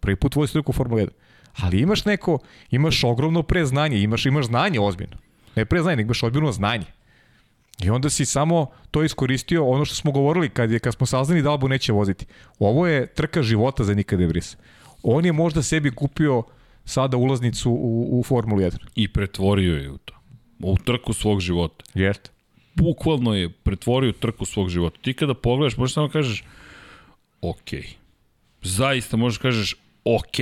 [0.00, 1.08] Prvi put voziš trku Formula 1.
[1.56, 2.38] Ali imaš neko,
[2.70, 5.16] imaš ogromno preznanje, imaš, imaš znanje ozbiljno.
[5.56, 6.86] Ne preznanje, nego imaš ozbiljno znanje.
[7.82, 11.42] I onda si samo to iskoristio, ono što smo govorili kad, je, kad smo saznali
[11.42, 12.26] da Albu neće voziti.
[12.58, 14.56] Ovo je trka života za Nika De Vries.
[15.02, 16.42] On je možda sebi kupio
[16.88, 18.76] sada ulaznicu u, u Formulu 1.
[18.94, 20.14] I pretvorio je u to.
[20.62, 21.84] U trku svog života.
[21.94, 22.30] Jeste.
[22.74, 24.98] Bukvalno je pretvorio trku svog života.
[25.02, 26.44] Ti kada pogledaš, možeš samo kažeš
[27.40, 27.70] ok.
[28.62, 29.74] Zaista možeš kažeš
[30.04, 30.36] ok.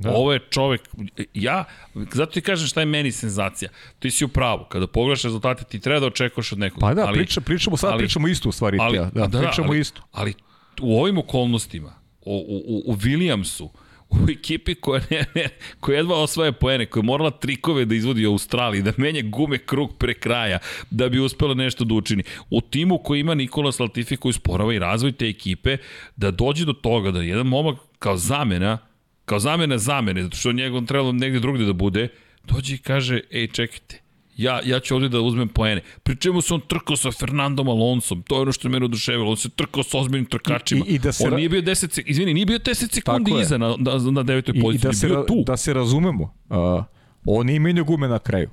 [0.00, 0.10] Da.
[0.10, 0.88] Ovo je čovek,
[1.34, 1.64] ja,
[2.12, 3.70] zato ti kažem šta je meni senzacija.
[3.98, 6.80] Ti si u pravu, kada pogledaš rezultate ti treba da očekuješ od nekog.
[6.80, 8.78] Pa da, ali, priča, pričamo sad, ali- pričamo isto u stvari.
[8.80, 9.10] ali, ja.
[9.14, 10.02] da, da, pričamo ali, isto.
[10.12, 10.34] Ali
[10.80, 13.68] u ovim okolnostima, u, u, u Williamsu,
[14.10, 15.48] u ekipi koja, ne, ne,
[15.80, 19.58] koja jedva osvaja poene, koja je morala trikove da izvodi u Australiji, da menja gume
[19.58, 20.58] krug pre kraja,
[20.90, 22.22] da bi uspela nešto da učini.
[22.50, 25.76] U timu koji ima Nikola Latifi koji sporava i razvoj te ekipe,
[26.16, 28.78] da dođe do toga da jedan momak kao zamena,
[29.24, 32.08] kao zamena zamene, zato što njegov trebalo negde drugde da bude,
[32.44, 34.02] dođe i kaže, ej, čekajte,
[34.38, 35.80] ja, ja ću ovde da uzmem poene.
[36.02, 39.30] Pri čemu se on trkao sa Fernandom Alonsom, to je ono što je mene oduševilo,
[39.30, 40.84] on se trkao sa ozbiljnim trkačima.
[40.88, 43.58] I, i da se on nije bio 10 sekundi, izvini, nije bio 10 sekundi iza
[43.58, 45.44] na, na, na devetoj poziciji, I da se, bio tu.
[45.46, 46.84] Da se razumemo, uh,
[47.26, 48.50] on nije menjao gume na kraju.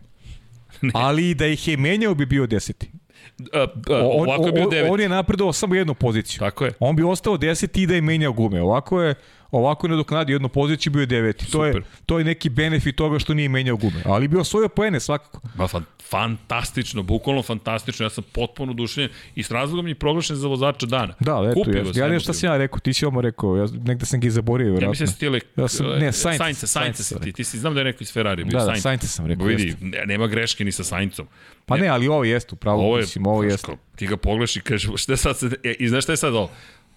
[0.81, 0.91] Ne.
[0.93, 2.91] Ali da ih je menjao bi bio deseti.
[3.39, 4.91] Uh, uh, on, ovako je bio devet.
[4.91, 6.39] On je napredovao samo jednu poziciju.
[6.39, 6.73] Tako je.
[6.79, 8.61] On bi ostao deseti i da je menjao gume.
[8.61, 9.15] Ovako je
[9.51, 11.51] ovako je nadoknadio jednu poziciju bio je deveti.
[11.51, 14.01] To je, to je neki benefit toga što nije menjao gume.
[14.05, 15.39] Ali bio osvojio poene svakako.
[15.55, 18.05] Ba, fan, fantastično, bukvalno fantastično.
[18.05, 21.13] Ja sam potpuno dušenjen i s razlogom je proglašen za vozača dana.
[21.19, 24.05] Da, eto, Kupio ja, ja nešto sam ja rekao, ti si ovo rekao, ja negde
[24.05, 24.77] sam ga i zaborio.
[24.81, 27.43] Ja mislim da si ti le, ja sam, ne, Sainz, Sainz, Sainz, Sainz ti, ti
[27.43, 28.43] si znam da je rekao iz Ferrari.
[28.43, 29.45] Bio da, da, Sainz sam rekao.
[29.45, 31.27] Vidi, nema greške ni sa Saincom.
[31.65, 33.71] Pa ne, ne ali ovo jeste, upravo, ovo je, mislim, ovo jeste.
[33.95, 36.49] Ti ga pogledaš i kažeš, šta sad se, e, i znaš šta je sad ovo?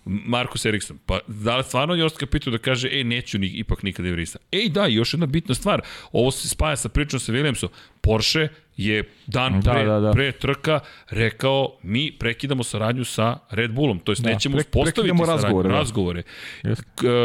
[0.08, 0.98] Markus Eriksson.
[1.06, 4.38] Pa da li stvarno Ostka pitao da kaže, ej, neću ni, ipak nikada Evrisa.
[4.52, 5.80] Ej, da, još jedna bitna stvar.
[6.12, 7.68] Ovo se spaja sa pričom sa Williamsom.
[8.00, 10.12] Porsche je dan da, pre, da, da.
[10.12, 10.80] pre trka
[11.10, 15.74] rekao mi prekidamo saradnju sa Red Bullom, to jest da, nećemo pre, uspostaviti razgovore, da.
[15.74, 16.22] razgovore.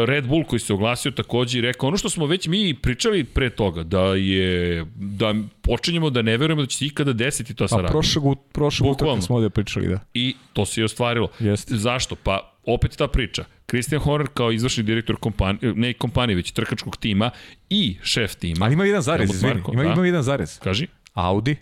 [0.06, 3.50] Red Bull koji se oglasio takođe i rekao ono što smo već mi pričali pre
[3.50, 7.88] toga, da je da počinjemo da ne verujemo da će se ikada desiti to saradnja.
[7.88, 10.00] A prošlog, prošlog smo ovde pričali, da.
[10.14, 11.28] I to se je ostvarilo.
[11.38, 11.76] Jeste.
[11.76, 12.16] Zašto?
[12.16, 13.44] Pa opet ta priča.
[13.68, 17.30] Christian Horner kao izvršni direktor kompanije, ne kompanije, već trkačkog tima
[17.70, 18.64] i šef tima.
[18.64, 19.62] Ali ima jedan zarez, izvini.
[19.72, 19.92] Ima, da?
[19.92, 20.58] ima jedan zarez.
[20.58, 20.86] Kaži.
[21.14, 21.56] Audi.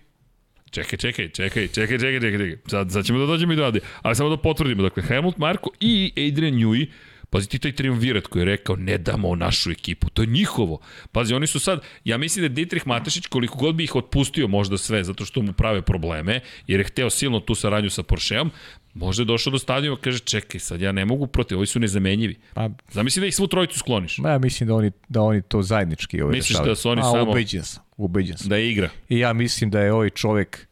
[0.70, 2.56] Čekaj, čekaj, čekaj, čekaj, čekaj, čekaj, čekaj.
[2.66, 3.80] Sad, sad ćemo da dođemo i do Audi.
[4.02, 4.82] Ali samo da potvrdimo.
[4.82, 6.86] Dakle, Helmut Marko i Adrian Newey
[7.32, 10.80] Pazi ti taj triumvirat koji je rekao ne damo našu ekipu, to je njihovo.
[11.12, 14.48] Pazi, oni su sad, ja mislim da je Dietrich Matešić koliko god bi ih otpustio
[14.48, 18.50] možda sve zato što mu prave probleme, jer je hteo silno tu saradnju sa Porscheom,
[18.94, 22.36] Možda je došao do stadijuma, kaže čekaj, sad ja ne mogu protiv, ovi su nezamenjivi.
[22.54, 24.18] Pa, Zamisli da ih svu trojicu skloniš.
[24.18, 27.04] Ma ja mislim da oni, da oni to zajednički ovaj Misliš da su oni A,
[27.04, 27.30] samo...
[27.30, 28.48] Ubeđen sam, ubeđen sam.
[28.48, 28.88] Da je igra.
[29.08, 30.66] I ja mislim da je ovaj čovek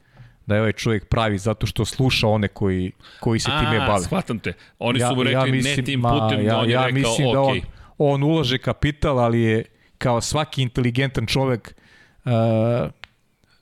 [0.47, 4.05] da je ovaj čovjek pravi zato što sluša one koji, koji se A, time bave.
[4.05, 4.53] shvatam te.
[4.79, 6.87] Oni ja, su mu rekli ja mislim, ne tim putem, ma, ja, on je ja
[6.87, 7.61] rekao mislim da on,
[7.99, 9.65] on ulaže kapital, ali je
[9.99, 11.75] kao svaki inteligentan čovjek
[12.25, 12.33] uh,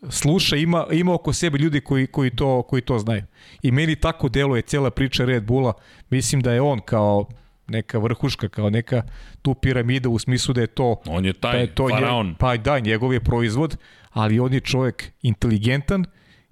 [0.08, 3.22] sluša, ima, ima oko sebe ljudi koji, koji, to, koji to znaju.
[3.62, 5.72] I meni tako deluje cela priča Red Bulla.
[6.10, 7.26] Mislim da je on kao
[7.68, 9.02] neka vrhuška, kao neka
[9.42, 11.00] tu piramida u smislu da je to...
[11.06, 12.26] On je taj da je to faraon.
[12.26, 13.76] Nje, pa da, njegov je proizvod,
[14.10, 16.04] ali on je čovjek inteligentan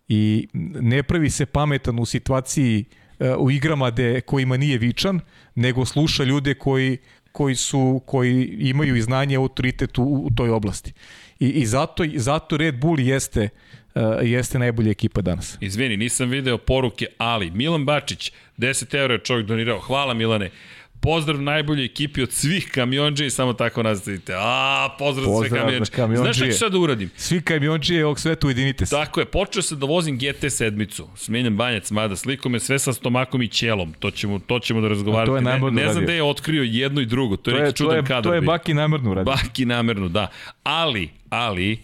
[0.08, 0.48] i
[0.80, 2.84] ne pravi se pametan u situaciji
[3.18, 5.20] e, u igrama de, kojima nije vičan,
[5.54, 6.98] nego sluša ljude koji,
[7.32, 10.92] koji su koji imaju i znanje autoritet u, u toj oblasti.
[11.38, 13.48] I, i zato, zato Red Bull jeste
[13.96, 15.58] uh, jeste najbolja ekipa danas.
[15.60, 19.80] Izvini, nisam video poruke, ali Milan Bačić, 10 eura je čovjek donirao.
[19.80, 20.50] Hvala Milane.
[21.00, 24.32] Pozdrav najboljoj ekipi od svih kamionđe i samo tako nastavite.
[24.36, 25.90] A, pozdrav, pozdrav sve kamionđe.
[25.92, 26.22] kamionđe.
[26.22, 27.10] Znaš šta ću sad da uradim?
[27.16, 28.90] Svi kamionđe ovog sveta ujedinite se.
[28.90, 31.08] Tako je, počeo sam da vozim GT sedmicu.
[31.16, 33.92] Smenjam banjac, mada slikom je sve sa stomakom i ćelom.
[33.98, 35.30] To ćemo, to ćemo da razgovarati.
[35.30, 37.36] To je ne, ne znam gde je otkrio jedno i drugo.
[37.36, 38.22] To je, to je neki čudan kadar.
[38.22, 39.32] To je Baki namerno uradio.
[39.32, 40.28] Baki namerno, da.
[40.62, 41.78] Ali, ali,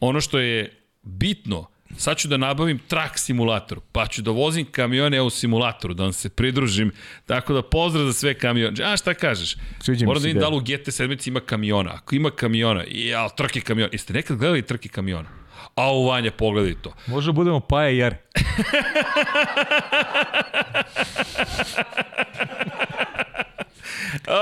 [0.00, 1.66] ono što je bitno,
[1.98, 6.12] sad ću da nabavim trak simulator, pa ću da vozim kamione u simulatoru, da vam
[6.12, 6.92] se pridružim,
[7.26, 8.84] tako da pozdrav za sve kamione.
[8.84, 9.56] A šta kažeš?
[9.80, 11.90] Sviđa Moram da vidim da li u GT7 ima kamiona.
[11.94, 13.88] Ako ima kamiona, ja, trke kamiona.
[13.92, 15.28] Jeste nekad gledali trke kamiona?
[15.74, 16.94] A u Vanja, pogledaj to.
[17.06, 18.16] Može budemo Paja i Jare.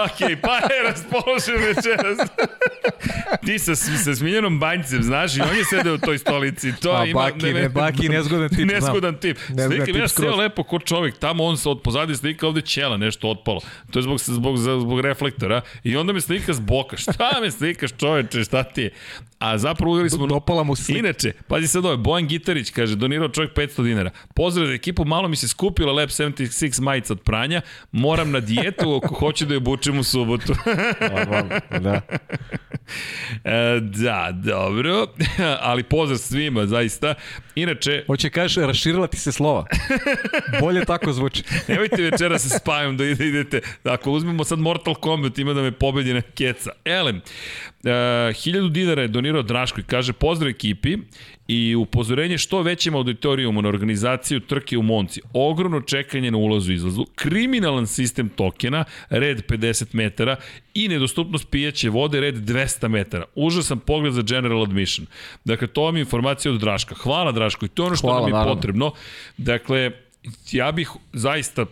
[0.05, 2.19] ok, pa je raspoložen večeras.
[3.47, 6.73] Ti sa, sa smiljenom banjicem, znaš, i on je sedeo u toj stolici.
[6.81, 8.69] To A, ima, baki, ne, ne, baki, nezgodan tip.
[8.69, 9.39] Nezgodan tip.
[9.67, 12.97] Slika, tip ja seo lepo ko čovjek, tamo on se od pozadi slika, ovde ćela
[12.97, 13.61] nešto otpalo.
[13.91, 15.61] To je zbog, zbog, zbog reflektora.
[15.85, 16.97] I onda me slika s boka.
[16.97, 18.91] Šta me slikaš čoveče, šta ti je?
[19.39, 20.27] A zapravo uveli smo...
[20.27, 20.99] Dopala mu slika.
[20.99, 24.11] Inače, pazi sad ovo, Bojan Gitarić kaže, donirao čovjek 500 dinara.
[24.35, 27.61] Pozdrav ekipu, malo mi se skupila Lab 76 majica od pranja,
[27.93, 30.55] moram na dijetu ako hoću da je obučem u subotu.
[31.85, 32.01] da.
[33.45, 35.07] E, da, dobro.
[35.69, 37.15] Ali pozdrav svima, zaista.
[37.55, 38.05] Inače...
[38.07, 39.67] Hoće kažeš, raširila ti se slova.
[40.61, 41.43] Bolje tako zvuči.
[41.69, 43.61] Nemojte večera se spajom da idete.
[43.85, 46.71] Ako uzmemo sad Mortal Kombat, ima da me pobedi na keca.
[46.85, 47.21] Elem,
[47.83, 50.97] 1000 dinara je donirao Draško i kaže pozdrav ekipi
[51.49, 55.21] i upozorenje što većem auditorijumu na organizaciju trke u Monci.
[55.33, 60.37] Ogromno čekanje na ulazu i izlazu, kriminalan sistem tokena, red 50 metara
[60.75, 63.25] i nedostupnost pijaće vode, red 200 metara.
[63.35, 65.07] Užasan pogled za general admission.
[65.45, 66.95] Dakle, to vam je informacija od Draška.
[66.95, 68.55] Hvala Draško i to je ono što Hvala, nam je naravno.
[68.55, 68.93] potrebno.
[69.37, 69.91] Dakle,
[70.53, 71.67] ja bih zaista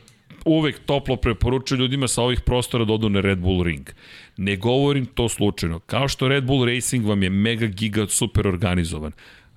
[0.44, 3.90] uvek toplo preporučuju ljudima sa ovih prostora da odu na Red Bull Ring.
[4.36, 5.78] Ne govorim to slučajno.
[5.78, 9.12] Kao što Red Bull Racing vam je mega giga super organizovan.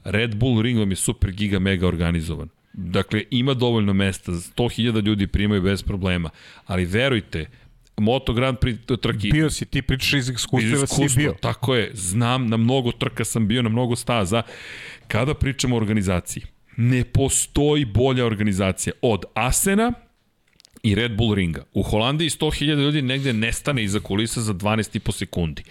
[0.07, 2.49] Red Bull Ring vam je super giga mega organizovan.
[2.73, 6.29] Dakle, ima dovoljno mesta, 100.000 ljudi primaju bez problema,
[6.65, 7.45] ali verujte,
[7.97, 11.33] Moto Grand Prix trki Bio si, ti pričaš iz iskustva, da si bio.
[11.41, 14.41] tako je, znam, na mnogo trka sam bio, na mnogo staza.
[15.07, 16.43] Kada pričamo o organizaciji,
[16.77, 19.93] ne postoji bolja organizacija od Asena
[20.83, 21.63] i Red Bull ringa.
[21.73, 25.63] U Holandiji 100.000 ljudi negde nestane iza kulisa za 12,5 sekundi.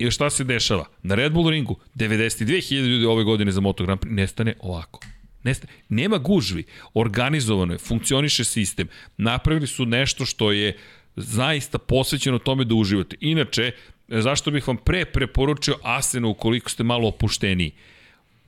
[0.00, 0.84] I šta se dešava?
[1.02, 5.00] Na Red Bull ringu 92.000 ljudi ove godine za Moto Grand Prix nestane ovako.
[5.42, 6.64] Nesta, nema gužvi,
[6.94, 8.88] organizovano je, funkcioniše sistem.
[9.16, 10.76] Napravili su nešto što je
[11.16, 13.16] zaista posvećeno tome da uživate.
[13.20, 13.72] Inače,
[14.08, 17.72] zašto bih vam pre preporučio Asenu ukoliko ste malo opušteniji?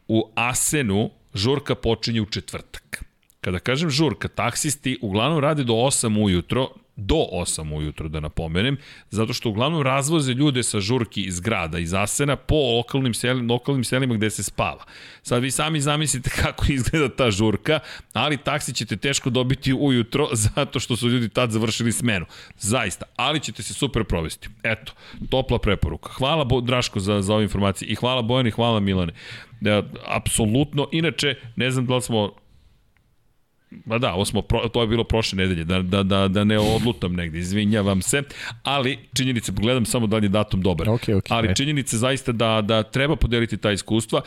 [0.09, 3.05] U Asenu žurka počinje u četvrtak.
[3.41, 8.77] Kada kažem žurka, taksisti uglavnom rade do 8 ujutro, do 8 ujutro da napomenem,
[9.11, 13.85] zato što uglavnom razvoze ljude sa žurki iz grada, iz Asena, po lokalnim, selima, lokalnim
[13.85, 14.85] selima gde se spava.
[15.23, 17.79] Sad vi sami zamislite kako izgleda ta žurka,
[18.13, 22.27] ali taksi ćete teško dobiti ujutro zato što su ljudi tad završili smenu.
[22.59, 24.49] Zaista, ali ćete se super provesti.
[24.63, 24.93] Eto,
[25.31, 26.13] topla preporuka.
[26.13, 29.13] Hvala Bo, Draško za, za ove informacije i hvala Bojani, hvala Milane.
[29.61, 32.42] Da, apsolutno, inače, ne znam da li smo
[33.85, 36.59] Ma da, ovo smo, pro, to je bilo prošle nedelje, da, da, da, da ne
[36.59, 38.23] odlutam negde, izvinjavam se,
[38.63, 40.89] ali činjenice, gledam samo da li je datum dobar.
[40.89, 41.37] Okej, okej.
[41.37, 44.21] Ali činjenice zaista da, da treba podeliti ta iskustva,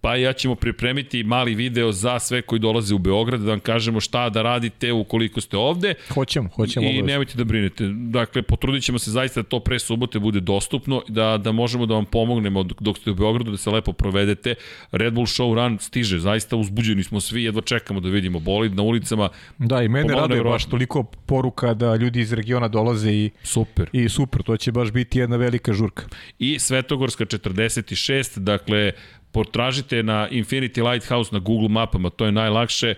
[0.00, 4.00] pa ja ćemo pripremiti mali video za sve koji dolaze u Beograd, da vam kažemo
[4.00, 5.94] šta da radite ukoliko ste ovde.
[6.14, 6.86] Hoćemo, hoćemo.
[6.86, 7.06] I obavezno.
[7.06, 7.84] nemojte da brinete.
[7.94, 11.94] Dakle, potrudit ćemo se zaista da to pre subote bude dostupno, da, da možemo da
[11.94, 14.54] vam pomognemo dok ste u Beogradu, da se lepo provedete.
[14.92, 18.82] Red Bull Show Run stiže, zaista uzbuđeni smo svi, jedva čekamo da vidimo bolid na
[18.82, 19.28] ulicama.
[19.58, 23.88] Da, i mene raduje baš toliko poruka da ljudi iz regiona dolaze i, Super.
[23.92, 26.04] i super, to će baš biti jedna velika žurka.
[26.38, 28.92] I Svetogorska 46, dakle,
[29.32, 32.94] potražite na Infinity Lighthouse na Google mapama, to je najlakše,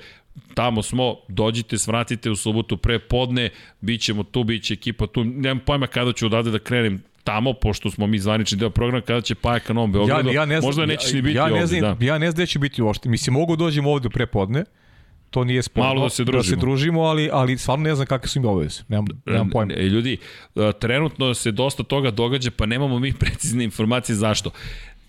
[0.54, 3.50] tamo smo, dođite, svratite u subotu pre podne,
[3.80, 7.52] bit ćemo tu, bit će ekipa tu, nemam pojma kada ću odavde da krenem tamo,
[7.52, 10.60] pošto smo mi zvanični deo programa, kada će Pajak ka Novom Beogradu, ja, ja ne
[10.60, 12.06] znam, možda nećeš ni biti ja, ja ne ovde, znam, da.
[12.06, 13.08] Ja ne znam gde ću biti uopšte.
[13.08, 14.64] Mislim, mogu dođem ovde pre podne,
[15.30, 15.88] to nije sporno.
[15.88, 16.56] Malo da se Da družimo.
[16.56, 18.82] se družimo, ali, ali stvarno ne znam kakve su im obaveze.
[18.88, 19.72] Nemam, nemam pojma.
[19.72, 20.18] E, ljudi,
[20.56, 24.50] e, trenutno se dosta toga događa, pa nemamo mi precizne informacije zašto.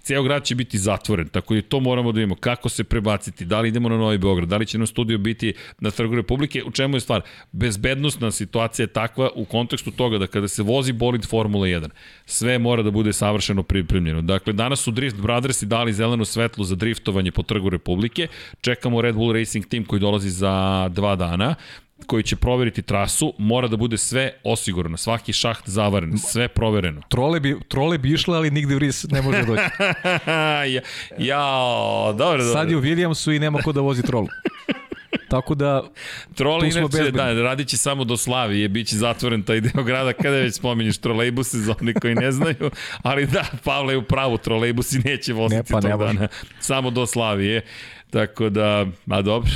[0.04, 2.36] Ceo grad će biti zatvoren, tako da to moramo da vidimo.
[2.36, 5.54] Kako se prebaciti, da li idemo na Novi Beograd, da li će nam studio biti
[5.80, 7.22] na Trgu Republike, u čemu je stvar?
[7.52, 11.90] Bezbednostna situacija je takva u kontekstu toga da kada se vozi bolid Formula 1,
[12.26, 14.22] sve mora da bude savršeno pripremljeno.
[14.22, 18.28] Dakle, danas su Drift Brothersi dali zeleno svetlo za driftovanje po Trgu Republike,
[18.62, 21.56] čekamo Red Bull Racing Team koji dolazi za dva dana,
[22.04, 27.02] koji će proveriti trasu, mora da bude sve osigurano, svaki šaht zavaren, sve provereno.
[27.10, 29.62] Trole bi, trole bi išle, ali nigde Vries ne može doći.
[30.74, 30.82] ja,
[31.18, 32.54] jao, dobro, dobro.
[32.54, 34.28] Sad je u Williamsu i nema ko da vozi trolu.
[35.34, 35.84] Tako da,
[36.36, 40.36] Trole inače, da, radit će samo do Slavije, bit će zatvoren taj deo grada, kada
[40.36, 42.72] već spominješ trolejbuse za one koji ne znaju,
[43.02, 46.28] ali da, Pavle je u pravu, trolejbusi neće voziti Ne, pa tog dana,
[46.60, 47.62] samo do Slavije,
[48.10, 49.52] tako da, a dobro,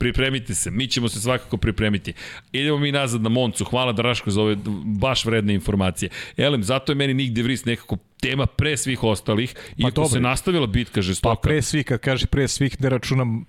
[0.00, 2.12] pripremite se, mi ćemo se svakako pripremiti.
[2.52, 6.10] Idemo mi nazad na Moncu, hvala Draško za ove baš vredne informacije.
[6.36, 10.08] Elem, zato je meni Nick De Vries nekako tema pre svih ostalih, iako dobro.
[10.08, 11.40] se nastavila bitka pa žestoka.
[11.40, 13.44] pre svih, kad kaže pre svih, ne računam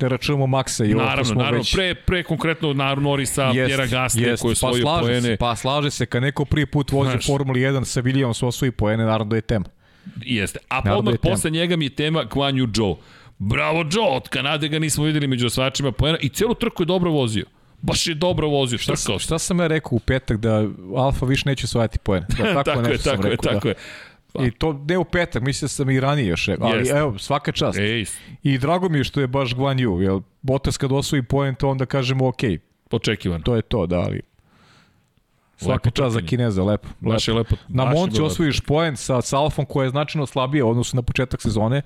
[0.00, 1.74] ne računamo Maksa i ovo Naravno, smo naravno, već...
[1.74, 4.42] pre, pre konkretno naravno Norisa, Jest, Pjera Gasly jest.
[4.42, 5.20] koji je pa poene.
[5.20, 7.26] Se, pa slaže se, kad neko prvi put vozi Znaš.
[7.26, 9.64] Formuli 1 sa Williamsom osvoji poene, naravno da je tema.
[10.24, 10.58] Jeste.
[10.68, 12.96] A odmah da posle njega mi je tema Guan Yu Zhou.
[13.42, 17.10] Bravo Joe, od Kanade ga nismo videli među osvačima poena i celu trku je dobro
[17.10, 17.44] vozio.
[17.82, 19.18] Baš je dobro vozio, Šta, trkao.
[19.18, 20.64] šta sam ja rekao u petak da
[20.96, 22.26] Alfa više neće osvajati poene?
[22.38, 24.42] Da, tako, tako je, tako je, rekao, tako da.
[24.42, 24.48] je.
[24.48, 26.96] I to ne u petak, mislio sam i ranije još, ali Jeste.
[26.96, 27.78] evo, svaka čast.
[27.78, 28.04] Ej,
[28.42, 31.68] I drago mi je što je baš Guan Yu, jer Bottas kad osvoji poen, to
[31.68, 32.40] onda kažemo ok,
[32.90, 33.42] očekivan.
[33.42, 34.20] to je to, da, ali
[35.56, 36.20] svaka Lepo čast za.
[36.20, 36.88] Kineza, lepo.
[37.00, 37.54] Baš je lepo.
[37.54, 37.64] lepo.
[37.68, 41.02] Na je Monci osvojiš poen sa, sa Alfom koja je značajno slabija u odnosu na
[41.02, 41.82] početak sezone.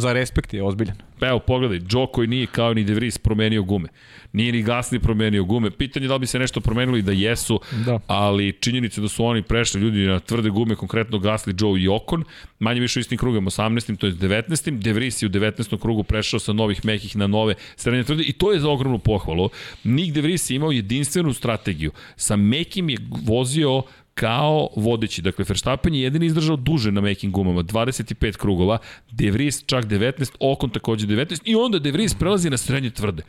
[0.00, 0.96] Za respekt je ozbiljan.
[1.18, 3.88] Pa evo, pogledaj, Joe koji nije kao ni De Vries promenio gume.
[4.32, 5.70] Nije ni Gasly promenio gume.
[5.70, 7.98] Pitanje je da li bi se nešto promenilo i da jesu, Da.
[8.06, 12.24] ali činjenica da su oni prešli ljudi na tvrde gume, konkretno Gasly, Joe i Ocon,
[12.58, 13.96] manje više u istim krugom, 18.
[13.96, 14.78] to je 19.
[14.78, 15.78] De Vries je u 19.
[15.80, 19.48] krugu prešao sa novih mekih na nove srednje tvrde i to je za ogromnu pohvalu.
[19.84, 21.90] Nick De Vries je imao jedinstvenu strategiju.
[22.16, 23.82] Sa mekim je vozio
[24.14, 25.22] kao vodeći.
[25.22, 28.78] Dakle, Verstappen je jedini izdržao duže na mekim gumama, 25 krugova,
[29.10, 33.22] De Vries čak 19, Ocon takođe 19 i onda De Vries prelazi na srednje tvrde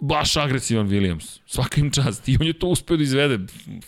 [0.00, 1.40] baš agresivan Williams.
[1.46, 2.28] Svaka im čast.
[2.28, 3.38] I on je to uspeo da izvede.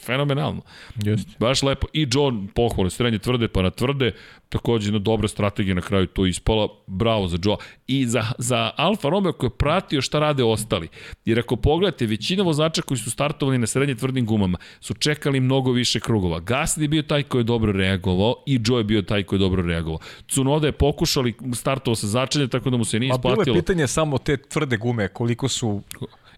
[0.04, 0.62] Fenomenalno.
[1.04, 1.30] Jeste.
[1.38, 1.86] Baš lepo.
[1.92, 4.12] I John pohvale, srednje tvrde pa na tvrde.
[4.48, 6.68] Takođe jedna dobra strategija na kraju to ispala.
[6.86, 7.56] Bravo za Joe.
[7.86, 10.88] I za, za Alfa Romeo koji je pratio šta rade ostali.
[11.24, 15.72] Jer ako pogledate, većina vozača koji su startovali na srednje tvrdim gumama su čekali mnogo
[15.72, 16.40] više krugova.
[16.40, 19.40] Gasly je bio taj koji je dobro reagovao i Joe je bio taj koji je
[19.40, 19.98] dobro reagovao.
[20.26, 23.34] Tsunoda je pokušao, ali startovao sa začelje, tako da mu se nije A bilo je
[23.34, 23.56] isplatilo.
[23.56, 25.82] pitanje samo te tvrde gume, koliko su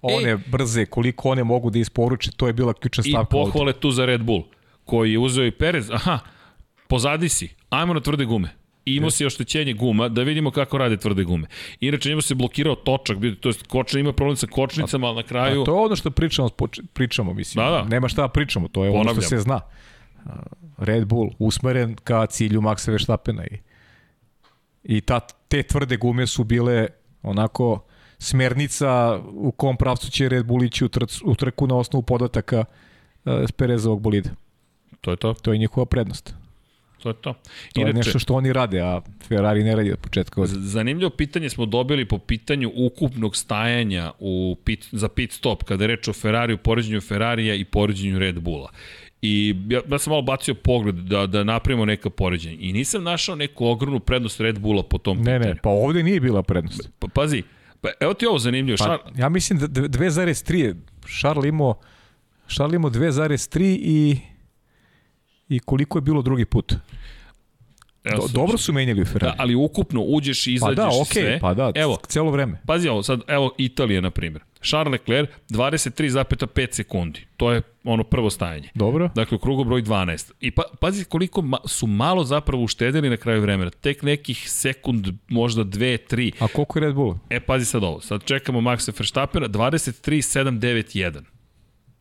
[0.02, 0.36] one Ej.
[0.46, 3.52] brze, koliko one mogu da isporuče, to je bila ključna I stavka ovde.
[3.52, 4.42] pohvale tu za Red Bull,
[4.84, 5.90] koji je uzeo i Perez.
[5.90, 6.18] Aha,
[6.88, 8.48] pozadi si, ajmo na tvrde gume.
[8.84, 11.46] I imao si oštećenje guma, da vidimo kako rade tvrde gume.
[11.80, 15.62] Inače, njemu se blokirao točak, to jest kočna ima problem sa kočnicama, ali na kraju...
[15.62, 16.48] A to je ono što pričamo,
[16.92, 17.64] pričamo mislim.
[17.64, 17.84] Da, da.
[17.84, 19.22] Nema šta da pričamo, to je ono Ponavljam.
[19.22, 19.60] što se zna.
[20.78, 23.58] Red Bull usmeren ka cilju Maxa Verstappena i,
[24.84, 26.86] i ta, te tvrde gume su bile
[27.22, 27.84] onako
[28.18, 28.90] smernica
[29.26, 32.64] u kom pravcu će Red Bull ići u, trc, u trku na osnovu podataka
[33.24, 34.30] uh, Perezovog bolida.
[35.00, 36.34] To je to, To je njihova prednost.
[37.02, 37.34] to je to.
[37.74, 40.46] To je nešto što oni rade, a Ferrari ne radi od početka.
[40.46, 45.84] Z- Zanimljivo pitanje smo dobili po pitanju ukupnog stajanja u pit, za pit stop, kada
[45.84, 48.70] je reč o Ferrariju, poređenju Ferrarija i poređenju Red Bulla.
[49.22, 52.56] I ja, ja sam malo bacio pogled da, da napravimo neka poređenja.
[52.60, 55.54] I nisam našao neku ogromnu prednost Red Bulla po tom Ne, pitanju.
[55.54, 56.90] ne, pa ovde nije bila prednost.
[56.98, 57.42] Pa, pazi,
[57.80, 58.76] pa, evo ti ovo zanimljivo.
[58.78, 60.74] Pa, Šar, ja mislim da dve- 2,3 je
[61.20, 61.80] Charles imao
[62.48, 64.18] Charles imao 2,3 i
[65.48, 66.74] i koliko je bilo drugi put.
[68.06, 69.34] Do, dobro su menjali u Da, Ferrari.
[69.38, 71.38] ali ukupno uđeš i pa izađeš da, i okej, sve.
[71.40, 72.60] pa da, Evo, celo vreme.
[72.66, 74.42] Pazi ovo, sad, evo Italija, na primjer.
[74.62, 76.36] Charles Leclerc, 23,5
[76.72, 77.26] sekundi.
[77.36, 77.62] To je
[77.92, 78.68] ono prvo stajanje.
[78.74, 79.10] Dobro.
[79.14, 80.32] Dakle, u krugu broj 12.
[80.40, 83.70] I pa, pazi koliko ma, su malo zapravo uštedili na kraju vremena.
[83.70, 86.32] Tek nekih sekund, možda dve, tri.
[86.38, 87.14] A koliko je Red Bull?
[87.30, 88.00] E, pazi sad ovo.
[88.00, 91.22] Sad čekamo Maxa Verstappena, 23,791.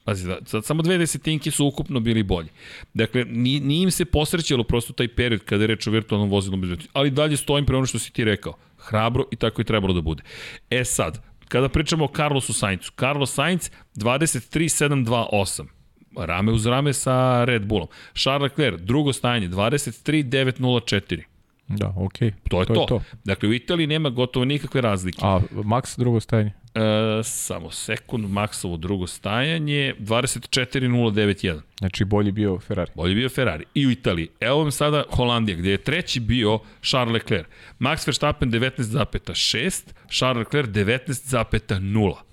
[0.04, 2.50] Pazi, da, sad samo dve desetinke su ukupno bili bolji.
[2.94, 6.62] Dakle, nije, nije im se posrećalo prosto taj period kada je reč o virtualnom vozilnom
[6.62, 6.92] bezbednosti.
[6.94, 8.54] Ali dalje stojim pre ono što si ti rekao.
[8.78, 10.24] Hrabro i tako je trebalo da bude.
[10.70, 12.92] E sad, kada pričamo o Carlosu Sainzu.
[13.00, 15.77] Carlos Sainz 23,728
[16.20, 17.88] rame uz rame sa Red Bullom.
[18.14, 21.24] Charles Leclerc, drugo stajanje, 23,904.
[21.68, 22.32] Da, okej.
[22.50, 22.86] To je to.
[22.90, 23.02] to.
[23.24, 25.20] Dakle, u Italiji nema gotovo nikakve razlike.
[25.22, 26.52] A Max drugo stajanje?
[26.78, 31.62] E, samo sekund, Maxovo drugo stajanje, 24.091.
[31.80, 32.92] Znači bolji bio Ferrari.
[32.96, 33.66] Bolje je bio Ferrari.
[33.74, 34.28] I u Italiji.
[34.40, 37.48] Evo vam sada Holandija, gde je treći bio Charles Leclerc.
[37.80, 42.27] Max Verstappen 19,6, Charles Leclerc 19,0.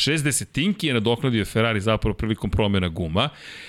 [0.00, 3.28] 6 desetinki je nadoknadio Ferrari zapravo prilikom promjena guma.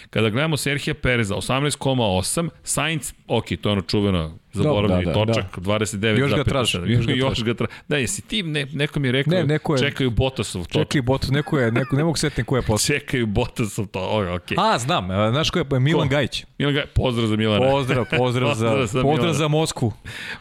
[0.10, 5.34] Kada gledamo Serhija Pereza, 18,8, Sainz, ok, to je ono čuveno zaboravljeni Da, da, da,
[5.34, 6.20] točak, 29,7.
[6.20, 7.72] Još ga traži, još ga Još ga traži.
[7.88, 10.82] Da, jesi ti, ne, neko mi je rekao, Ne, neko je- čekaju Bottasov točak.
[10.82, 12.88] Čekaj, bot, neko je, neko, ne mogu setiti ko je posle.
[12.96, 14.00] Čekaju Bottasov to,
[14.36, 14.52] ok.
[14.58, 16.12] A, znam, a, znaš ko je, Milan Ko?
[16.12, 16.46] Gajić.
[16.58, 17.72] Milan Gaj, pozdrav za Milana.
[17.72, 19.34] Pozdrav, pozdrav za, Pozdrav za pozdrav Milana.
[19.34, 19.94] za Moskvu.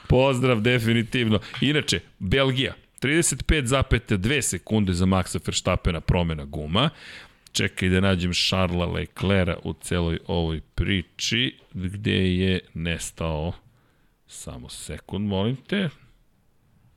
[0.08, 1.38] Pozdrav, definitivno.
[1.60, 6.90] Inače, Belgija, 35,2 sekunde za Maxa Verstappena promena guma.
[7.52, 13.52] Čekaj da nađem Šarla Leclerca u celoj ovoj priči, gde je nestao,
[14.26, 15.88] samo sekund, molim te,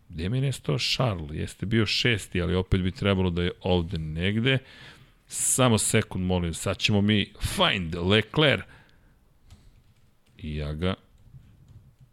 [0.10, 1.34] gde mi je nestao Šarl?
[1.34, 4.58] Jeste bio šesti, ali opet bi trebalo da je ovde negde.
[5.28, 8.64] Samo sekund, molim, sad ćemo mi find Leclerc.
[10.38, 10.94] I ja ga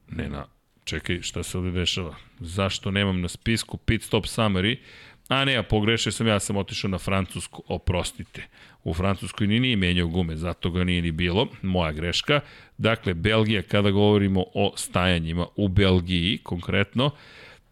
[0.08, 0.46] ne na...
[0.90, 2.14] Čekaj, šta se ovde dešava?
[2.40, 4.76] Zašto nemam na spisku pit stop summary?
[5.28, 8.46] A ne, ja pogrešio sam, ja sam otišao na Francusku, oprostite.
[8.84, 12.40] U Francuskoj ni nije menjao gume, zato ga nije ni bilo, moja greška.
[12.78, 17.10] Dakle, Belgija, kada govorimo o stajanjima u Belgiji konkretno,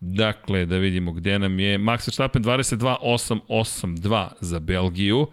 [0.00, 5.26] dakle, da vidimo gde nam je, Max Verstappen 22.882 za Belgiju,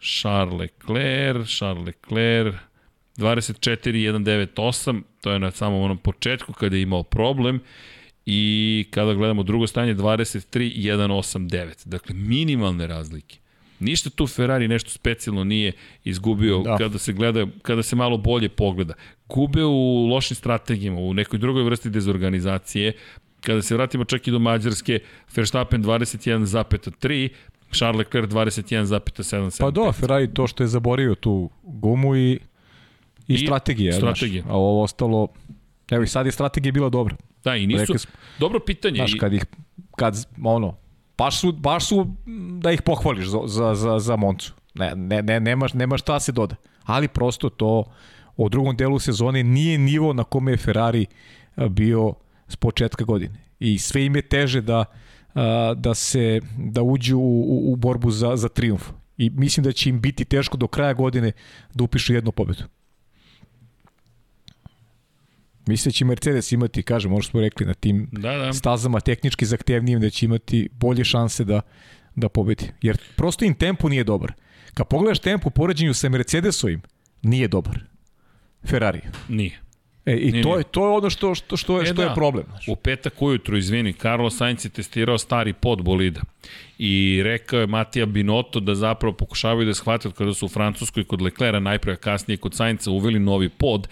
[0.00, 2.69] Charles Leclerc, Charles Leclerc,
[3.20, 7.60] 24.198, to je na samom onom početku kada je imao problem
[8.26, 11.88] i kada gledamo drugo stanje 23.189.
[11.88, 13.38] Dakle, minimalne razlike.
[13.80, 15.72] Ništa tu Ferrari nešto specijalno nije
[16.04, 16.70] izgubio da.
[16.70, 16.76] Da.
[16.76, 18.94] kada se gleda, kada se malo bolje pogleda.
[19.28, 22.92] Gube u lošim strategijama, u nekoj drugoj vrsti dezorganizacije,
[23.40, 24.98] kada se vratimo čak i do Mađarske,
[25.36, 27.28] Verstappen 21,3,
[27.72, 29.60] Charles Leclerc 21,77.
[29.60, 32.38] Pa do, Ferrari to što je zaboravio tu gumu i,
[33.30, 33.92] i, I strategija.
[33.92, 34.42] Strategija.
[34.42, 35.28] Znaš, a ovo ostalo,
[35.90, 37.16] evo i sad je strategija bila dobra.
[37.44, 38.96] Da, i nisu, smo, dobro pitanje.
[38.96, 39.44] Znaš, kad ih,
[39.96, 40.76] kad, ono,
[41.18, 42.06] baš su, baš su
[42.60, 44.52] da ih pohvališ za, za, za, za Moncu.
[44.74, 46.56] Ne, ne, ne, nema, nema šta se doda.
[46.84, 47.84] Ali prosto to
[48.36, 51.06] u drugom delu sezone nije nivo na kome je Ferrari
[51.56, 52.14] bio
[52.48, 53.34] s početka godine.
[53.58, 54.84] I sve im je teže da,
[55.76, 58.90] da se da uđu u, u, u borbu za, za triumf.
[59.18, 61.32] I mislim da će im biti teško do kraja godine
[61.74, 62.64] da upišu jednu pobedu.
[65.66, 68.52] Mislim da će Mercedes imati, kažem, možda smo rekli na tim da, da.
[68.52, 71.60] stazama tehnički zahtevnijim da će imati bolje šanse da,
[72.16, 72.70] da pobedi.
[72.82, 74.32] Jer prosto im tempo nije dobar.
[74.74, 76.80] Kad pogledaš tempo u poređenju sa Mercedesovim,
[77.22, 77.80] nije dobar.
[78.66, 79.00] Ferrari.
[79.28, 79.60] Nije.
[80.06, 82.02] E, I nije, to, je, to je ono što, što, što, je, e, što da.
[82.02, 82.44] je problem.
[82.48, 82.68] Znaš.
[82.68, 86.20] U petak ujutru, izvini, Carlos Sainz je testirao stari pod bolida
[86.78, 91.04] i rekao je Matija Binotto da zapravo pokušavaju da shvate od kada su u Francuskoj
[91.04, 93.88] kod Leclera, najprej kasnije kod Sainca uveli novi pod,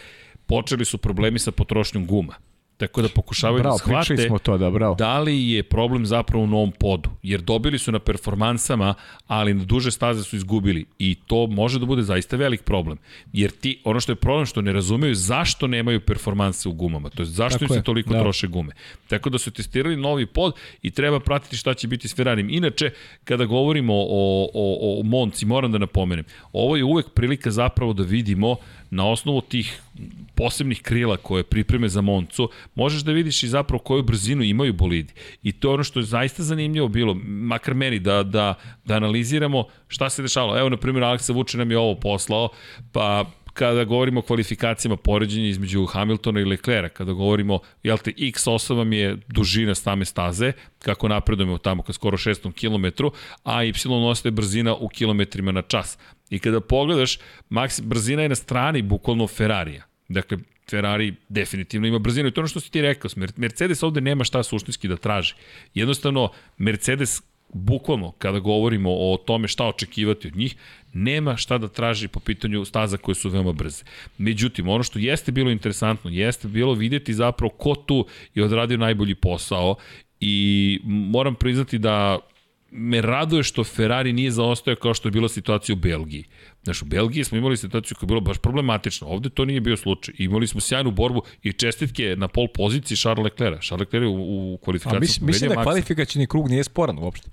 [0.48, 2.34] počeli su problemi sa potrošnjom guma.
[2.78, 4.94] Tako da pokušavaju bravo, da shvate smo to, da, bravo.
[4.94, 7.10] da li je problem zapravo u novom podu.
[7.22, 8.94] Jer dobili su na performansama,
[9.26, 10.84] ali na duže staze su izgubili.
[10.98, 12.98] I to može da bude zaista velik problem.
[13.32, 17.10] Jer ti, ono što je problem što ne razumeju zašto nemaju performanse u gumama.
[17.10, 18.20] To je zašto Tako im se toliko da.
[18.20, 18.72] troše gume.
[19.08, 22.50] Tako da su testirali novi pod i treba pratiti šta će biti s Ferrarim.
[22.50, 22.90] Inače,
[23.24, 28.02] kada govorimo o, o, o Monci, moram da napomenem, ovo je uvek prilika zapravo da
[28.02, 28.56] vidimo
[28.90, 29.82] na osnovu tih
[30.35, 35.12] posebnih krila koje pripreme za Moncu, možeš da vidiš i zapravo koju brzinu imaju bolidi.
[35.43, 38.55] I to je ono što je zaista zanimljivo bilo, makar meni, da, da,
[38.85, 40.59] da analiziramo šta se dešavalo.
[40.59, 42.48] Evo, na primjer, Aleksa Vuče nam je ovo poslao,
[42.93, 43.24] pa
[43.59, 48.93] kada govorimo o kvalifikacijama poređenja između Hamiltona i Leclera, kada govorimo, jel te, X8 vam
[48.93, 53.06] je dužina same staze, kako napredujemo tamo ka skoro 600 km,
[53.44, 53.73] a Y
[54.10, 55.98] ostaje brzina u kilometrima na čas.
[56.30, 57.18] I kada pogledaš,
[57.48, 59.84] maks, brzina je na strani bukvalno Ferrarija.
[60.09, 60.38] Dakle,
[60.70, 64.42] Ferrari definitivno ima brzinu i to ono što si ti rekao, Mercedes ovde nema šta
[64.42, 65.34] suštinski da traži.
[65.74, 67.22] Jednostavno, Mercedes
[67.52, 70.56] bukvalno kada govorimo o tome šta očekivati od njih,
[70.92, 73.84] nema šta da traži po pitanju staza koje su veoma brze.
[74.18, 79.14] Međutim, ono što jeste bilo interesantno, jeste bilo videti zapravo ko tu je odradio najbolji
[79.14, 79.76] posao
[80.20, 82.18] i moram priznati da
[82.70, 86.24] me raduje što Ferrari nije zaostao kao što je bila situacija u Belgiji.
[86.62, 89.07] Znaš, u Belgiji smo imali situaciju koja je bila baš problematična.
[89.07, 90.15] Ovde to nije bio slučaj.
[90.19, 93.66] Imali smo sjajnu borbu i čestitke na pol poziciji Charles Leclerc.
[93.66, 95.01] Charles Leclerc u, u kvalifikaciju.
[95.01, 97.31] Mislim, mislim da kvalifikacijni krug nije sporan uopšte.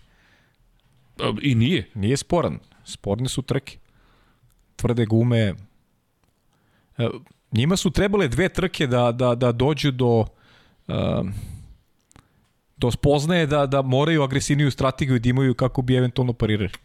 [1.41, 1.90] I nije.
[1.94, 2.60] Nije sporan.
[2.84, 3.78] Sporne su trke.
[4.76, 5.53] Tvrde gume.
[6.98, 7.10] E,
[7.52, 10.26] njima su trebale dve trke da, da, da dođu do
[10.88, 10.95] uh,
[12.86, 16.78] do spoznaje da, da moraju agresivniju strategiju da imaju kako bi eventualno parirali.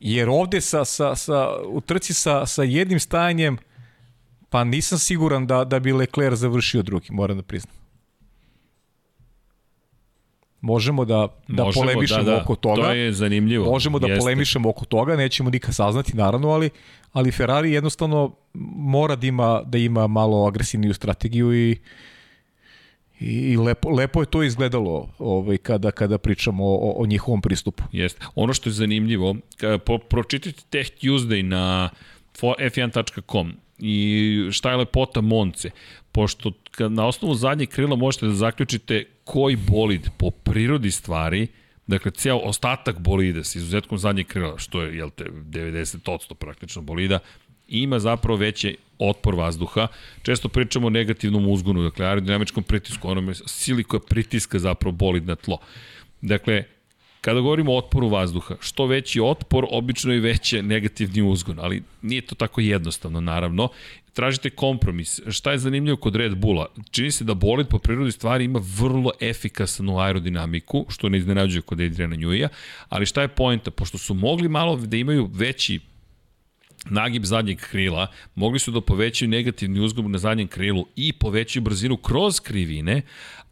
[0.00, 3.58] Jer ovde sa, sa, sa, u trci sa, sa jednim stajanjem
[4.50, 7.74] pa nisam siguran da, da bi Leclerc završio drugi, moram da priznam.
[10.60, 12.42] Možemo da, da Možemo, polemišemo da, da.
[12.42, 12.82] oko toga.
[12.82, 13.70] To je zanimljivo.
[13.70, 14.20] Možemo da Jeste.
[14.20, 16.70] polemišemo oko toga, nećemo nikad saznati naravno, ali,
[17.12, 18.34] ali Ferrari jednostavno
[18.76, 21.78] mora da ima, da ima malo agresivniju strategiju i
[23.20, 27.84] I lepo, lepo je to izgledalo ovaj, kada, kada pričamo o, o njihovom pristupu.
[27.92, 28.26] Jeste.
[28.34, 29.36] Ono što je zanimljivo,
[29.84, 31.90] po, pročitajte Tech Tuesday na
[32.40, 35.70] f1.com i šta je lepota Monce,
[36.12, 41.46] pošto na osnovu zadnjeg krila možete da zaključite koji bolid po prirodi stvari,
[41.86, 47.18] dakle ceo ostatak bolida sa izuzetkom zadnjeg krila, što je jel te, 90% praktično bolida,
[47.68, 49.86] ima zapravo veće otpor vazduha.
[50.22, 55.36] Često pričamo o negativnom uzgonu, dakle aerodinamičkom pritisku, onome sili koja pritiska zapravo bolid na
[55.36, 55.58] tlo.
[56.20, 56.64] Dakle,
[57.20, 62.20] Kada govorimo o otporu vazduha, što veći otpor, obično i veće negativni uzgon, ali nije
[62.20, 63.68] to tako jednostavno, naravno.
[64.12, 65.20] Tražite kompromis.
[65.28, 66.66] Šta je zanimljivo kod Red Bulla?
[66.90, 71.80] Čini se da bolid po prirodi stvari ima vrlo efikasnu aerodinamiku, što ne iznenađuje kod
[71.80, 72.48] Adriana Njuija,
[72.88, 73.70] ali šta je pojenta?
[73.70, 75.80] Pošto su mogli malo da imaju veći
[76.90, 81.96] nagib zadnjeg krila, mogli su da povećaju negativni uzgon na zadnjem krilu i povećaju brzinu
[81.96, 83.02] kroz krivine,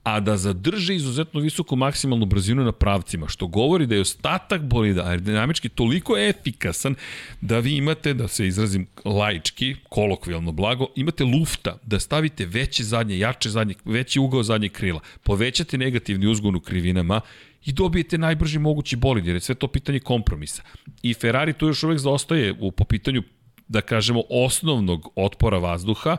[0.06, 5.04] a da zadrže izuzetno visoku maksimalnu brzinu na pravcima, što govori da je ostatak bolida
[5.06, 6.94] aerodinamički toliko efikasan
[7.40, 13.18] da vi imate, da se izrazim laički, kolokvijalno blago, imate lufta da stavite veće zadnje,
[13.18, 17.20] jače zadnje, veći ugao zadnje krila, povećate negativni uzgon u krivinama
[17.66, 20.62] i dobijete najbrži mogući bolid, jer je sve to pitanje kompromisa.
[21.02, 23.22] I Ferrari tu još uvek zaostaje u, po pitanju
[23.68, 26.16] da kažemo, osnovnog otpora vazduha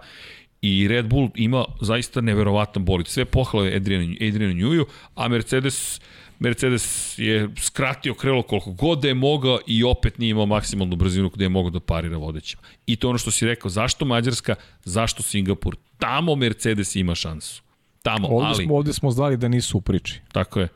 [0.61, 3.07] I Red Bull ima zaista neverovatan bolid.
[3.07, 6.01] Sve pohvale Adrianu, Adrianu Njuju, a Mercedes
[6.39, 11.29] Mercedes je skratio krelo koliko god da je mogao i opet nije imao maksimalnu brzinu
[11.29, 12.61] gde je mogao da parira vodećima.
[12.85, 15.75] I to ono što si rekao, zašto Mađarska, zašto Singapur?
[15.97, 17.63] Tamo Mercedes ima šansu.
[18.01, 18.65] Tamo, ovde ali...
[18.65, 20.21] Smo, ovde smo znali da nisu u priči.
[20.31, 20.67] Tako je.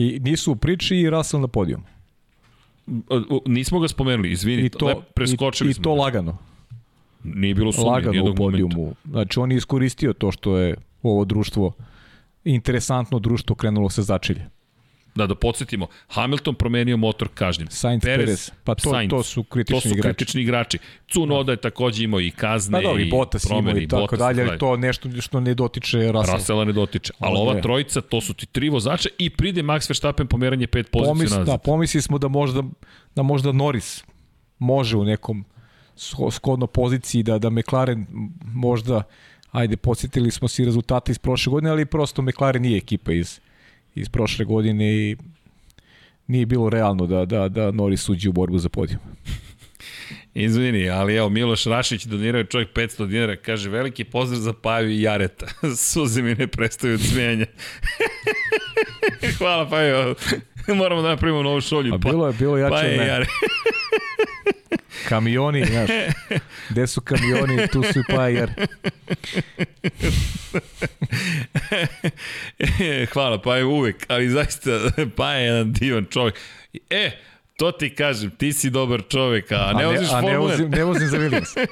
[0.00, 1.82] I nisu u priči i Russell na podijum.
[3.46, 5.82] Nismo ga spomenuli, izvini, I to, preskočili i, smo.
[5.82, 6.38] I to lagano.
[7.24, 8.76] Nije bilo sumnje lagano u podijumu.
[8.76, 9.00] momenta.
[9.10, 11.72] Znači on je iskoristio to što je ovo društvo
[12.44, 14.48] interesantno društvo krenulo se začelje.
[15.14, 17.68] Da, da podsjetimo, Hamilton promenio motor kažnjim.
[17.70, 18.50] Sainz, Perez, Perez.
[18.64, 19.10] pa to, Sainz.
[19.10, 20.02] to su kritični to su igrači.
[20.02, 20.78] kritični igrači.
[21.12, 24.58] Cunoda je takođe imao i kazne pa dobro, i Bottas imao i tako dalje, ali
[24.58, 26.36] to nešto što ne dotiče Russell.
[26.36, 27.12] Russella ne dotiče.
[27.18, 31.14] Ali ova trojica, to su ti tri vozača i pride Max Verstappen pomeranje pet pozicija
[31.14, 31.46] Pomis, nazad.
[31.46, 32.62] Da, pomisli smo da možda,
[33.14, 34.04] da možda Norris
[34.58, 35.44] može u nekom
[36.30, 38.06] skodno poziciji da, da McLaren
[38.44, 39.02] možda
[39.52, 43.40] ajde, podsjetili smo si rezultate iz prošle godine, ali prosto McLaren nije ekipa iz,
[44.00, 45.16] iz prošle godine i
[46.26, 49.00] nije bilo realno da, da, da Norris uđe u borbu za podijum.
[50.34, 55.02] Izvini, ali evo, Miloš Rašić donirao čovjek 500 dinara, kaže veliki pozdrav za Paju i
[55.02, 55.46] Jareta.
[55.76, 57.46] Suze mi ne prestaju od smijenja.
[59.38, 60.14] Hvala Paju,
[60.68, 61.94] moramo da napravimo novu šolju.
[61.94, 63.26] A bilo je, bilo jače pa je, Jare.
[65.08, 65.90] Kamioni, znaš,
[66.70, 68.50] gde su kamioni, tu su i Pajer.
[73.12, 74.70] Hvala, pa je uvek, ali zaista
[75.16, 76.34] pa je jedan divan čovjek.
[76.90, 77.10] E,
[77.60, 80.70] to ti kažem, ti si dobar čovek, a ne, a ne voziš a ne vozim,
[80.70, 81.56] ne vozim za Williams.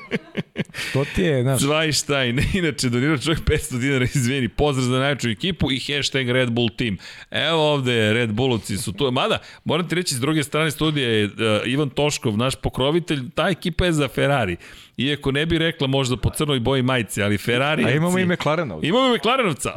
[0.92, 1.60] To ti je, znaš.
[1.60, 6.68] Zweistein, inače donirao čovjek 500 dinara, izvini, pozdrav za najveću ekipu i hashtag Red Bull
[6.76, 6.96] Team.
[7.30, 9.10] Evo ovde, Red Bullovci su tu.
[9.10, 11.32] Mada, moram ti reći, s druge strane studija je uh,
[11.64, 14.56] Ivan Toškov, naš pokrovitelj, ta ekipa je za Ferrari.
[14.96, 17.84] Iako ne bi rekla možda po crnoj boji majice, ali Ferrari...
[17.84, 18.88] A imamo i McLarena ovdje.
[18.88, 19.72] Imamo i McLarenovca.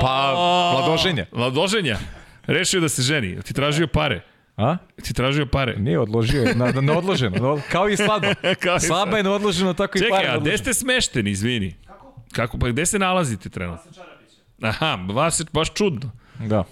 [0.00, 0.34] Pa,
[0.72, 1.26] mladoženja.
[1.32, 1.98] Mladoženja.
[2.46, 3.42] Rešio da se ženi.
[3.42, 4.22] Ti tražio pare.
[4.58, 4.76] A?
[5.02, 5.76] Ti tražio pare.
[5.76, 8.34] Nije odložio, na, na neodloženo, kao i svadba.
[8.64, 10.24] Kao i svadba je neodloženo, tako Čekaj, i pare.
[10.24, 11.74] Čekaj, a gde ste smešteni, izvini?
[11.86, 12.14] Kako?
[12.32, 13.90] Kako, pa gde se nalazite trenutno?
[14.62, 16.10] Aha, vas je baš čudno.
[16.38, 16.64] Da.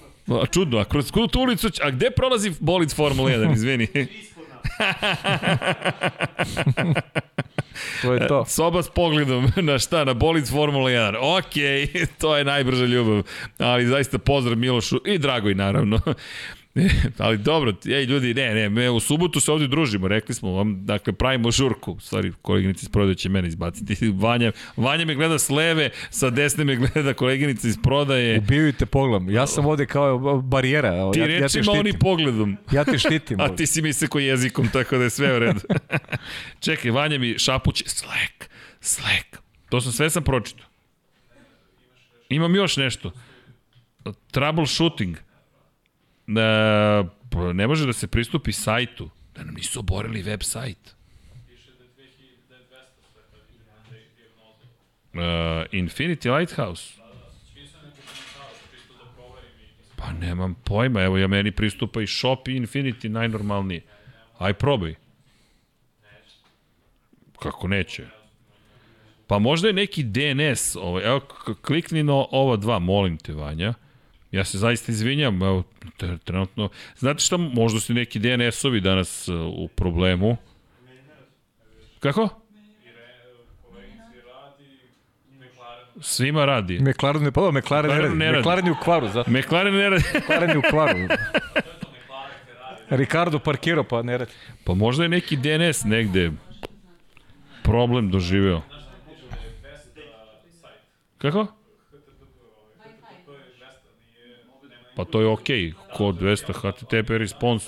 [0.50, 3.88] Čudno, a kroz tu ulicu, a gde prolazi bolid Formula 1, izvini?
[8.02, 8.44] to je to.
[8.44, 11.38] Soba s pogledom na šta, na bolid Formula 1.
[11.38, 11.54] Ok,
[12.18, 13.22] to je najbrža ljubav.
[13.58, 16.00] Ali zaista pozdrav Milošu i Dragoj naravno.
[17.18, 20.86] ali dobro, ej ljudi, ne, ne, me u subotu se ovdje družimo, rekli smo vam,
[20.86, 25.50] dakle, pravimo žurku, stvari, koleginica iz prodaje će mene izbaciti, Vanja, Vanja me gleda s
[25.50, 28.38] leve, sa desne me gleda koleginica iz prodaje.
[28.38, 31.72] Ubiju te pogledom, ja sam ovde kao barijera, ti ja, ja te štitim.
[31.78, 32.56] oni pogledom.
[32.72, 33.40] Ja te štitim.
[33.46, 35.60] A ti si mi se ko jezikom, tako da je sve u redu.
[36.60, 38.44] Čekaj, Vanja mi šapuće, slack,
[38.80, 39.36] slack,
[39.68, 40.64] to sam sve sam pročito.
[42.28, 43.12] Imam još nešto.
[44.30, 45.25] Troubleshooting
[46.26, 47.04] da
[47.54, 50.96] ne može da se pristupi sajtu, da nam nisu oborili web sajt.
[55.16, 55.22] Uh,
[55.72, 56.94] Infinity Lighthouse.
[59.96, 63.82] Pa nemam pojma, evo ja meni pristupa i Shop i Infinity najnormalnije.
[64.38, 64.94] Aj probaj.
[67.38, 68.06] Kako neće?
[69.26, 71.20] Pa možda je neki DNS, ovaj, evo
[71.62, 73.74] klikni na ova dva, molim te Vanja.
[74.32, 75.62] Ja se zaista izvinjam, evo,
[76.24, 80.36] trenutno, znate šta, možda su neki DNS-ovi danas uh, u problemu.
[82.00, 82.28] Kako?
[86.00, 86.78] Svima radi.
[86.80, 88.14] McLaren ne, pa da, McLaren, ne radi.
[88.14, 88.40] ne radi.
[88.40, 89.30] McLaren je u kvaru, zato.
[89.30, 90.04] McLaren ne radi.
[90.18, 90.98] McLaren je u kvaru.
[92.90, 94.32] Ricardo parkirao, pa ne radi.
[94.64, 96.32] Pa možda je neki DNS negde
[97.62, 98.62] problem doživeo.
[101.18, 101.46] Kako?
[104.96, 105.96] Pa to je okej, okay.
[105.96, 107.66] kod 200 HTTP response.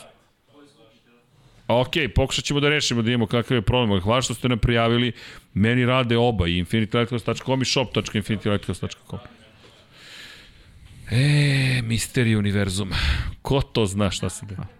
[1.69, 4.01] Okay, pokušat ćemo da rešimo da imamo kakav je problem.
[4.01, 5.13] Hvala što ste nam prijavili.
[5.55, 9.19] Meni rade oba, i infinitylighthouse.com i shop.infinitylighthouse.com.
[11.11, 12.91] E, misteri univerzum.
[13.43, 14.78] Ko to zna šta se deva?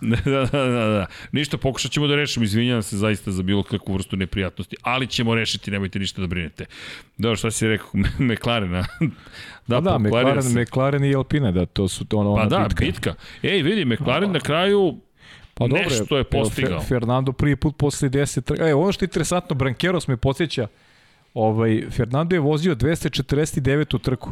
[0.24, 1.06] da, da, da, da.
[1.32, 5.34] Ništa, pokušat ćemo da rešimo, izvinjam se zaista za bilo kakvu vrstu neprijatnosti, ali ćemo
[5.34, 6.66] rešiti, nemojte ništa da brinete.
[7.18, 7.90] Dobro, šta si rekao,
[8.32, 8.84] McLarena?
[9.66, 10.60] da, da McLaren, se.
[10.60, 12.84] McLaren i Alpine, da, to su to ono Pa da, bitka.
[12.84, 13.14] bitka.
[13.42, 14.96] Ej, vidi, McLaren na kraju
[15.54, 16.80] pa dobro, nešto je postigao.
[16.80, 18.68] Fernando prvi put posle 10...
[18.68, 20.66] E, ono što je interesantno, Brankeros me podsjeća,
[21.34, 24.30] ovaj, Fernando je vozio 249 trku.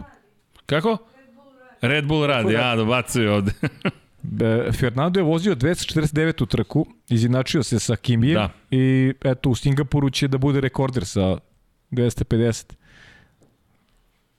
[0.66, 0.98] Kako?
[1.80, 3.52] Red Bull radi, ja, dobacuju ovde.
[4.72, 8.50] Fernando je vozio 249 trku, izinačio se sa Kimbijem da.
[8.70, 11.38] i eto u Singapuru će da bude rekorder sa
[11.90, 12.72] 250.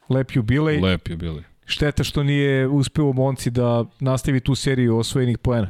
[0.10, 0.80] lep jubilej.
[0.80, 1.44] Lep je bili.
[1.66, 5.70] Šteta što nije uspeo Monci da nastavi tu seriju osvojenih poena.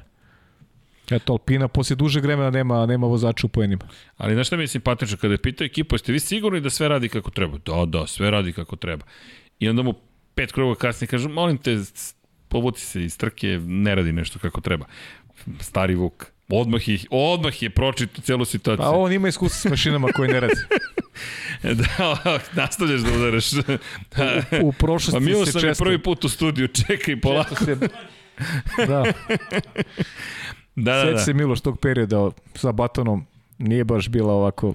[1.11, 3.87] Eto, Alpina posle dužeg vremena nema, nema vozača u poenima.
[4.17, 5.17] Ali znaš šta mi je simpatično?
[5.17, 7.57] Kada je pitao ekipu, jeste vi sigurni da sve radi kako treba?
[7.65, 9.05] Da, da, sve radi kako treba.
[9.59, 9.93] I onda mu
[10.35, 11.77] pet krugova kasnije kaže, molim te,
[12.47, 14.85] povuci se iz trke, ne radi nešto kako treba.
[15.59, 16.25] Stari Vuk.
[16.49, 18.83] Odmah, je, odmah je pročito celu situaciju.
[18.83, 20.55] Pa on ima iskustva s mašinama koje ne radi.
[21.81, 23.53] da, nastavljaš da udaraš.
[23.53, 23.57] u,
[24.63, 25.67] u prošlosti pa Milo se često...
[25.67, 27.55] je prvi put u studiju, čekaj polako.
[27.55, 27.87] Se, da.
[28.87, 29.03] da,
[30.75, 31.19] da, Sjeti da.
[31.19, 33.25] se Miloš tog perioda sa Batonom,
[33.57, 34.73] nije baš bila ovako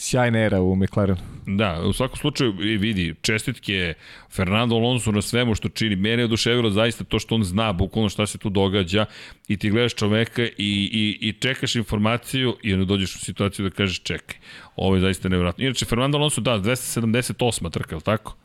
[0.00, 1.20] sjajna era u McLarenu.
[1.46, 3.94] Da, u svakom slučaju vidi, čestitke
[4.30, 5.96] Fernando Alonso na svemu što čini.
[5.96, 9.06] Mene je oduševilo zaista to što on zna bukvalno šta se tu događa
[9.48, 13.74] i ti gledaš čoveka i, i, i čekaš informaciju i onda dođeš u situaciju da
[13.74, 14.36] kažeš čekaj.
[14.76, 15.64] Ovo je zaista nevjerojatno.
[15.64, 17.70] Inače, Fernando Alonso, da, 278.
[17.70, 18.36] trka, je tako?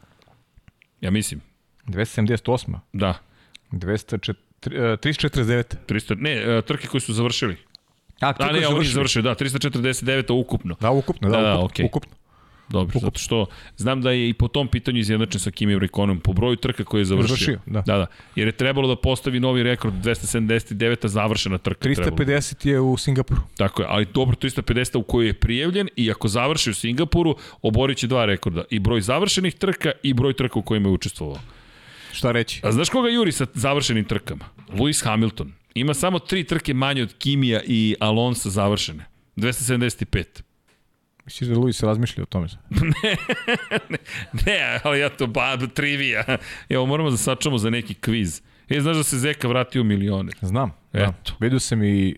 [1.02, 1.42] Ja mislim.
[1.88, 2.80] 278.
[2.94, 3.20] Da.
[3.72, 5.76] 204, 349.
[5.88, 7.58] 300, ne, trke koji su završili.
[8.22, 10.76] A, A ne, ovo nije završio, da, 349 ukupno.
[10.80, 11.86] Da, ukupno, da, da, ukupno, da okay.
[11.86, 12.16] ukupno.
[12.70, 13.00] Dobro, ukupno.
[13.00, 13.46] zato što
[13.78, 17.02] znam da je i po tom pitanju izjednačen sa Kimi Raikkonenom po broju trka koje
[17.02, 17.28] je završio.
[17.28, 17.82] Završio, da.
[17.82, 18.06] Da, da.
[18.36, 21.90] Jer je trebalo da postavi novi rekord 279 završena trka.
[21.90, 22.76] 350 trebalo.
[22.76, 23.42] je u Singapuru.
[23.58, 27.98] Tako je, ali dobro 350 u kojoj je prijavljen i ako završi u Singapuru, oborit
[27.98, 28.64] će dva rekorda.
[28.70, 31.40] I broj završenih trka i broj trka u kojima je učestvovao.
[32.12, 32.62] Šta reći?
[32.64, 34.46] A znaš koga juri sa završenim trkama?
[34.70, 35.52] Lewis Hamilton.
[35.76, 39.06] Ima samo tri trke manje od Kimija i Alonso završene.
[39.36, 40.24] 275.
[41.26, 42.48] Misliš da Luis razmišlja o tome?
[42.70, 43.18] ne,
[43.90, 43.98] ne,
[44.46, 46.38] ne, ali ja to ba, trivija.
[46.70, 48.42] Evo, moramo da sačamo za neki kviz.
[48.70, 50.32] E, znaš da se Zeka vratio u milione?
[50.42, 51.12] Znam, Eto.
[51.26, 51.36] da.
[51.40, 52.16] Vidio sam i,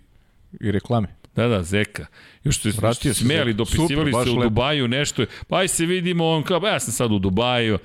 [0.61, 1.07] i reklame.
[1.35, 2.05] Da, da, Zeka.
[2.43, 4.49] Još se smijali, dopisivali Super, se u lepo.
[4.49, 5.25] Dubaju nešto.
[5.47, 7.79] Pa aj se vidimo, on kao, ba, ja sam sad u Dubaju.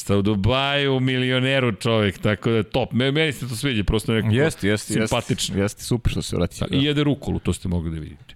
[0.00, 2.92] Šta u Dubaju, milioneru čovjek, tako da top.
[2.92, 5.54] Meni se to sviđa, prosto nekako jeste, jeste, simpatično.
[5.54, 6.60] Jeste, jeste, super što se vrati.
[6.60, 6.76] Da.
[6.76, 8.34] I jede rukolu, to ste mogli da vidite.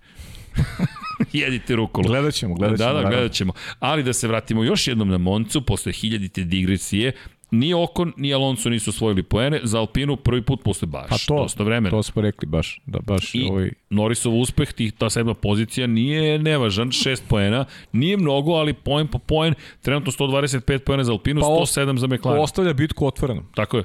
[1.32, 2.06] Jedite rukolu.
[2.06, 2.92] Gledat ćemo, gledat ćemo.
[2.92, 3.52] Da, da, gledat ćemo.
[3.78, 7.12] Ali da se vratimo još jednom na Moncu, posle hiljadite digresije,
[7.50, 11.42] Ni Okon, ni Alonso nisu osvojili poene, za Alpinu prvi put posle baš pa to,
[11.42, 11.90] dosta vremena.
[11.90, 13.70] To smo rekli baš, da baš I ovaj...
[13.90, 19.18] Norrisov uspeh, tih, ta sedma pozicija nije nevažan, šest poena, nije mnogo, ali poen po
[19.18, 22.42] poen, trenutno 125 poena za Alpinu, Pa 107 za McLaren.
[22.42, 23.44] Ostavlja bitku otvorenom.
[23.54, 23.84] Tako je.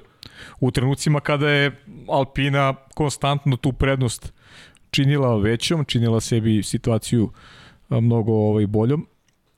[0.59, 4.33] U trenucima kada je Alpina konstantno tu prednost
[4.91, 7.31] činila većom, činila sebi situaciju
[7.89, 9.07] mnogo ovaj, boljom.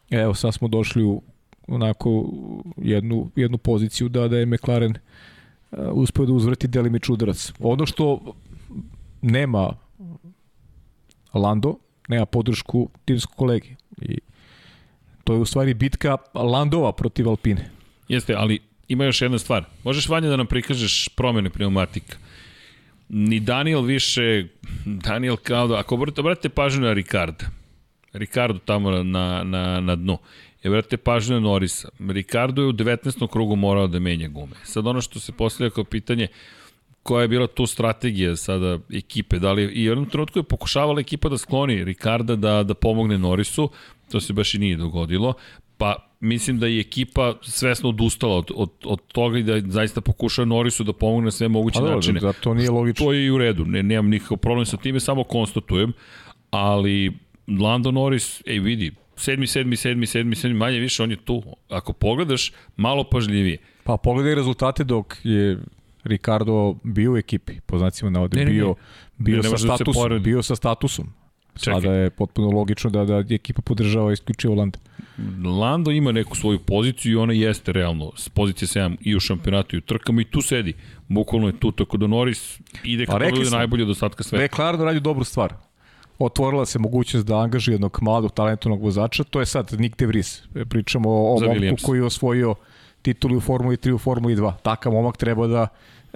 [0.10, 1.22] Evo, sad smo došli u
[1.68, 2.30] onako
[2.78, 4.94] jednu, jednu poziciju da, da je McLaren
[5.72, 7.54] uh, uspeo da uzvrti delimič udarac.
[7.60, 8.34] Ono što
[9.22, 9.74] nema
[11.34, 11.76] Lando,
[12.08, 13.76] nema podršku timskog kolegi.
[14.02, 14.18] I
[15.24, 17.70] to je u stvari bitka Landova protiv Alpine.
[18.08, 19.64] Jeste, ali ima još jedna stvar.
[19.84, 22.18] Možeš, Vanja, da nam prikažeš promene pneumatika.
[23.10, 24.48] Ni Daniel više,
[24.86, 27.46] Daniel kao da, ako obratite pažnju na Ricarda,
[28.14, 30.18] Ricardo tamo na, na, na dnu,
[30.70, 31.90] vratite pažnju na Norisa.
[32.10, 33.28] Ricardo je u 19.
[33.28, 34.56] krugu morao da menja gume.
[34.64, 36.28] Sad ono što se postavlja kao pitanje,
[37.04, 41.00] koja je bila tu strategija sada ekipe, da li i u jednom trenutku je pokušavala
[41.00, 43.70] ekipa da skloni Ricarda da, da pomogne Norisu,
[44.12, 45.34] to se baš i nije dogodilo,
[45.78, 50.46] pa mislim da je ekipa svesno odustala od, od, od toga i da zaista pokuša
[50.46, 52.20] Norisu da pomogne na sve moguće pa, načine.
[52.20, 53.06] Da, to nije logično.
[53.06, 55.94] To je i u redu, ne, nemam nikakav problem sa time, samo konstatujem,
[56.50, 57.18] ali
[57.60, 61.44] Lando Norris, ej vidi, sedmi, sedmi, sedmi, sedmi, sedmi, manje više, on je tu.
[61.70, 63.58] Ako pogledaš, malo pažljivije.
[63.84, 65.58] Pa pogledaj rezultate dok je
[66.04, 68.54] Ricardo bio u ekipi, po znacima navode, Ne, ne, ne.
[68.54, 68.76] bio,
[69.18, 70.24] bio, Ne, sa ne može da statusom, poredi.
[70.24, 71.08] bio sa statusom.
[71.56, 71.82] Čekaj.
[71.82, 74.80] Sada je potpuno logično da, da ekipa podržava isključivo Landa.
[75.60, 79.76] Lando ima neku svoju poziciju i ona jeste realno s pozicije 7 i u šampionatu
[79.76, 80.74] i u trkama i tu sedi.
[81.08, 83.58] Bukvalno je tu, tako da Norris ide Pa kako smo.
[83.58, 84.46] najbolje od ostatka sveta.
[84.46, 85.54] McLaren radi dobru stvar.
[86.20, 90.42] Otvorila se mogućnost da angažuje jednog mladog talentovnog vozača, to je sad Nick De Vries.
[90.70, 91.86] Pričamo o Za momku Williams.
[91.86, 92.56] koji je osvojio
[93.02, 94.54] titulu u Formuli 3 u Formuli 2.
[94.64, 95.68] Takav momak treba da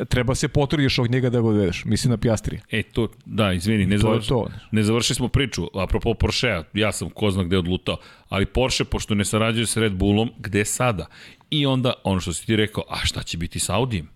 [0.10, 1.86] treba se potrudiš od njega da ga odvedeš.
[1.86, 2.62] Mislim na Piastrija.
[2.72, 4.48] E, to, da, izvini, ne, To je završi, to.
[4.72, 5.68] ne završili smo priču.
[5.74, 7.98] Apropo Porschea, ja sam ko zna gde odlutao,
[8.30, 11.06] ali Porsche, pošto ne sarađuje sa Red Bullom, gde sada?
[11.50, 14.10] I onda, ono što si ti rekao, a šta će biti sa Audijem?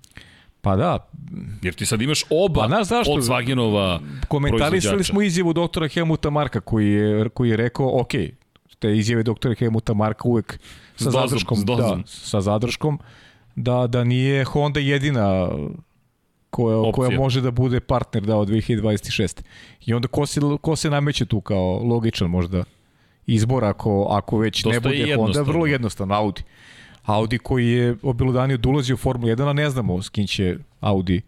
[0.65, 1.09] Pa da,
[1.61, 3.13] Jer ti sad imaš oba Pa znaš zašto?
[3.13, 8.11] od Svagenova komentarisali smo izjavu doktora Helmuta Marka koji je, koji je rekao, ok,
[8.79, 10.59] te izjave doktora Helmuta Marka uvek
[10.95, 12.01] sa dozom, zadrškom, s dozom.
[12.01, 12.99] da, sa zadrškom,
[13.55, 15.49] da, da nije Honda jedina
[16.49, 16.93] koja, Opcija.
[16.93, 19.41] koja može da bude partner da od 2026.
[19.85, 22.63] I onda ko se, ko se nameće tu kao logičan možda
[23.25, 26.41] izbor ako, ako već Dosta ne je bude Honda, vrlo jednostavno, Audi.
[27.05, 30.57] Audi koji je obelodanio da ulazi u Formulu 1, a ne znamo s kim će
[30.79, 31.21] Audi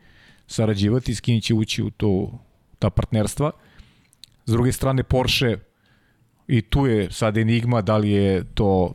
[0.47, 2.39] sarađivati, s kim će ući u to,
[2.79, 3.51] ta partnerstva.
[4.45, 5.57] S druge strane, Porsche
[6.47, 8.93] i tu je sad enigma da li je to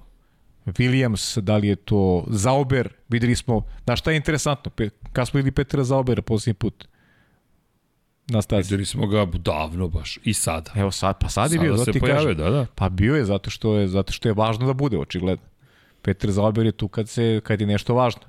[0.67, 4.71] Williams, da li je to Zauber, videli smo, da šta je interesantno,
[5.13, 6.89] kada smo videli Petra Zaubera posljednji put?
[8.27, 8.67] Na stazi.
[8.67, 10.71] Videli smo ga davno baš i sada.
[10.75, 12.67] Evo sad, pa sad je sada bio, zato ti pojave, da, da.
[12.75, 15.52] Pa bio je zato što je, zato što je važno da bude, očigledno.
[16.03, 18.23] Petar Zauber je tu kad, se, kad je nešto važno.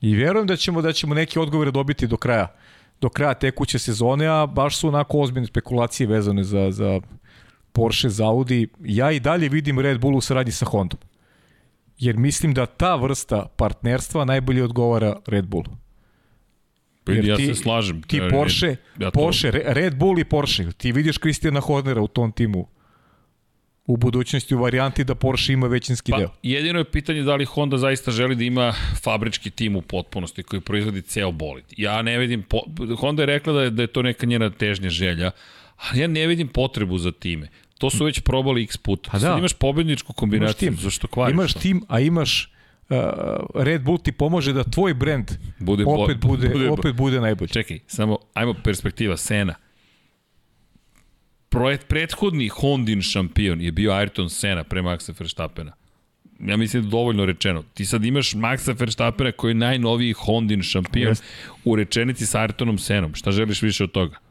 [0.00, 2.56] I verujem da ćemo da ćemo neke odgovore dobiti do kraja
[3.00, 7.00] do kraja tekuće sezone, a baš su onako ozbiljne spekulacije vezane za, za
[7.72, 8.68] Porsche, za Audi.
[8.84, 11.00] Ja i dalje vidim Red Bull u saradnji sa Hondom.
[11.98, 15.76] Jer mislim da ta vrsta partnerstva najbolje odgovara Red Bullu.
[17.04, 18.02] Pa Jer ja ti, se slažem.
[18.02, 19.20] Ti Porsche, ja to...
[19.20, 22.68] Porsche, Red Bull i Porsche, ti vidiš Kristijana Hornera u tom timu
[23.86, 26.30] u budućnosti u varijanti da Porsche ima većinski pa, deo.
[26.42, 30.60] Jedino je pitanje da li Honda zaista želi da ima fabrički tim u potpunosti koji
[30.60, 31.64] proizvodi ceo bolid.
[31.76, 32.60] Ja ne vidim, po,
[32.98, 35.30] Honda je rekla da je, da je to neka njena težnja želja,
[35.76, 37.48] ali ja ne vidim potrebu za time.
[37.78, 39.10] To su već probali x puta.
[39.10, 39.20] Pa da.
[39.20, 40.84] Sad imaš pobedničku kombinaciju, imaš tim.
[40.84, 41.32] zašto kvariš?
[41.32, 41.60] Imaš to?
[41.60, 42.52] tim, a imaš
[42.88, 42.96] uh,
[43.54, 47.48] Red Bull ti pomaže da tvoj brend bude opet, bude, bude, opet bude najbolji.
[47.48, 49.54] Čekaj, samo ajmo perspektiva, Sena
[51.48, 55.72] Projekt, prethodni Hondin šampion je bio Ayrton Senna pre Maxa Verstappena.
[56.40, 57.62] Ja mislim da dovoljno rečeno.
[57.74, 61.22] Ti sad imaš Maxa Verstappena koji je najnoviji Hondin šampion yes.
[61.64, 63.14] u rečenici sa Ayrtonom Senom.
[63.14, 64.25] Šta želiš više od toga?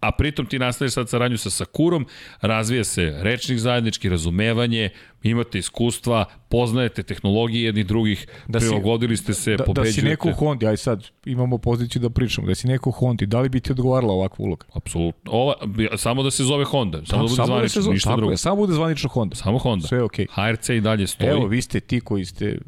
[0.00, 2.06] A pritom ti nastaviš sad saradnju sa Sakurom,
[2.40, 4.88] razvija se rečnik zajednički, razumevanje,
[5.22, 9.90] imate iskustva, poznajete tehnologije jednih drugih, da prilagodili ste se, da, pobeđujete.
[9.90, 12.92] Da si neko u Hondi, aj sad imamo poziciju da pričamo, da si neko u
[12.92, 14.66] Hondi, da li bi ti odgovarala ovakva uloga?
[14.74, 15.32] Apsolutno.
[15.32, 15.54] Ova,
[15.96, 18.32] samo da se zove Honda, samo da, da bude zvanično, da se zove, ništa drugo.
[18.32, 19.36] Je, samo bude zvanično Honda.
[19.36, 19.88] Samo Honda.
[19.88, 20.26] Sve je okej.
[20.26, 20.50] Okay.
[20.50, 21.30] HRC i dalje stoji.
[21.30, 22.58] Evo, vi ste ti koji ste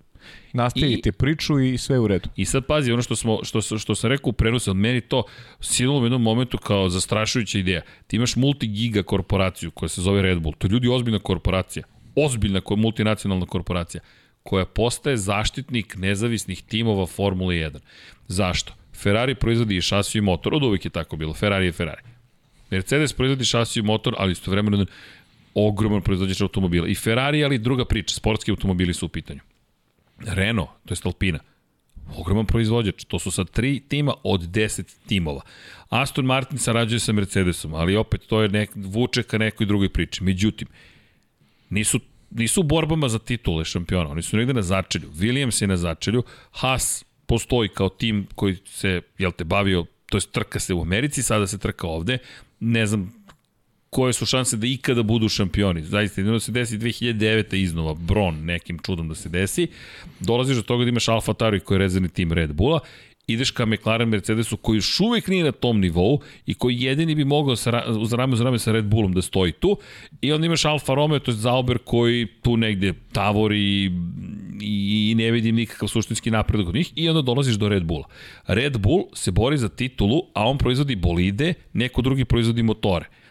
[0.53, 2.29] nastavite I, priču i sve u redu.
[2.37, 5.23] I sad pazi, ono što, smo, što, što sam rekao u prenosu, od meni to
[5.61, 7.83] sinulo u jednom momentu kao zastrašujuća ideja.
[8.07, 10.55] Ti imaš multigiga korporaciju koja se zove Red Bull.
[10.59, 11.85] To je ljudi ozbiljna korporacija.
[12.17, 14.01] Ozbiljna multinacionalna korporacija
[14.43, 17.79] koja postaje zaštitnik nezavisnih timova Formule 1.
[18.29, 18.75] Zašto?
[18.95, 22.03] Ferrari proizvodi i šasiju i motor, od uvijek je tako bilo, Ferrari je Ferrari.
[22.71, 24.87] Mercedes proizvodi šasiju i motor, ali istovremeno
[25.55, 26.89] ogroman proizvođač automobila.
[26.89, 29.41] I Ferrari, ali druga priča, sportski automobili su u pitanju.
[30.19, 31.39] Renault, to je Alpina,
[32.17, 33.05] ogroman proizvođač.
[33.05, 35.41] To su sad tri tima od 10 timova.
[35.89, 40.25] Aston Martin sarađuje sa Mercedesom, ali opet to je nek, vuče ka nekoj drugoj priči.
[40.25, 40.69] Međutim,
[41.71, 42.01] nisu
[42.35, 45.11] nisu u borbama za titule šampiona, oni su negde na začelju.
[45.11, 50.21] Williams je na začelju, Haas postoji kao tim koji se, jel te, bavio, to je
[50.33, 52.19] trka se u Americi, sada se trka ovde.
[52.61, 53.22] Ne znam
[53.93, 55.83] koje su šanse da ikada budu šampioni.
[55.83, 57.57] Zaista, jedino da se desi 2009.
[57.57, 59.67] iznova, Bron nekim čudom da se desi.
[60.21, 62.81] Dolaziš do toga da imaš Alfa Tauri koji je rezervni tim Red Bulla,
[63.27, 67.25] ideš ka McLaren Mercedesu koji još uvek nije na tom nivou i koji jedini bi
[67.25, 69.77] mogao sa, uz rame uz rame sa Red Bullom da stoji tu
[70.21, 75.31] i onda imaš Alfa Romeo, to je Zauber koji tu negde tavori i, i ne
[75.31, 78.05] vidim nikakav suštinski napredak od njih i onda dolaziš do Red Bulla.
[78.47, 83.22] Red Bull se bori za titulu, a on proizvodi bolide, neko drugi proizvodi motore.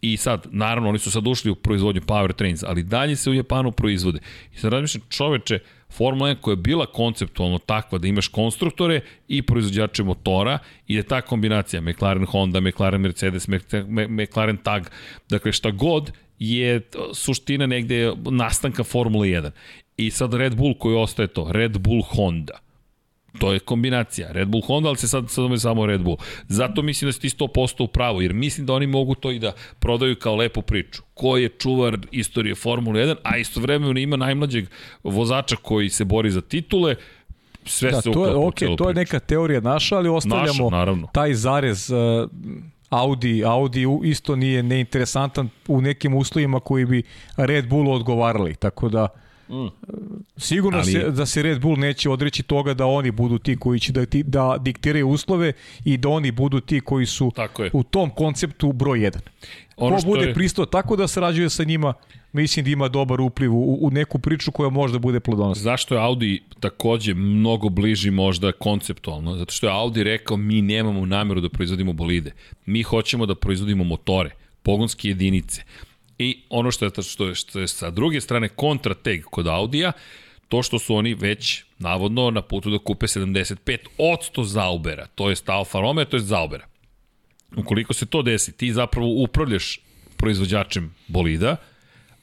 [0.00, 3.34] I sad, naravno, oni su sad ušli u proizvodnju Power Trains, ali dalje se u
[3.34, 4.18] Japanu proizvode.
[4.54, 5.58] I sad razmišljam, čoveče,
[5.90, 11.02] Formula 1 koja je bila konceptualno takva da imaš konstruktore i proizvođače motora i da
[11.02, 13.48] ta kombinacija McLaren Honda, McLaren Mercedes,
[14.08, 14.86] McLaren Tag,
[15.28, 16.80] dakle šta god je
[17.14, 19.50] suština negde nastanka Formula 1.
[19.96, 22.69] I sad Red Bull koji ostaje to, Red Bull Honda
[23.38, 24.32] To je kombinacija.
[24.32, 26.16] Red Bull Honda, ali se sad sad samo Red Bull.
[26.48, 29.38] Zato mislim da si ti 100% u pravu, jer mislim da oni mogu to i
[29.38, 31.02] da prodaju kao lepu priču.
[31.14, 34.66] Ko je čuvar istorije Formule 1, a istovremeno ima najmlađeg
[35.04, 36.94] vozača koji se bori za titule,
[37.64, 41.34] sve da, se to je, okay, to je neka teorija naša, ali ostavljamo naša, taj
[41.34, 42.30] zarez uh,
[42.90, 47.02] Audi, Audi isto nije neinteresantan u nekim uslovima koji bi
[47.36, 49.08] Red Bullu odgovarali, tako da
[49.50, 49.68] Mm.
[50.36, 50.92] Sigurno Ali...
[50.92, 54.04] se, da se Red Bull neće odreći toga da oni budu ti koji će da,
[54.24, 55.52] da diktiraju uslove
[55.84, 57.32] i da oni budu ti koji su
[57.72, 59.18] u tom konceptu broj 1.
[59.76, 60.34] Ono Ko bude je...
[60.34, 61.94] pristao tako da sarađuje sa njima,
[62.32, 65.62] mislim da ima dobar upliv u, u neku priču koja možda bude plodonosna.
[65.62, 69.36] Zašto je Audi takođe mnogo bliži možda konceptualno?
[69.36, 72.32] Zato što je Audi rekao mi nemamo nameru da proizvodimo bolide.
[72.66, 74.30] Mi hoćemo da proizvodimo motore,
[74.62, 75.62] pogonske jedinice.
[76.20, 79.92] I ono što je, što je, što je sa druge strane kontrateg kod Audija,
[80.48, 85.80] to što su oni već navodno na putu da kupe 75% Zaubera, to je Alfa
[85.80, 86.66] Romeo, to je Zaubera.
[87.56, 89.80] Ukoliko se to desi, ti zapravo upravljaš
[90.16, 91.56] proizvođačem bolida,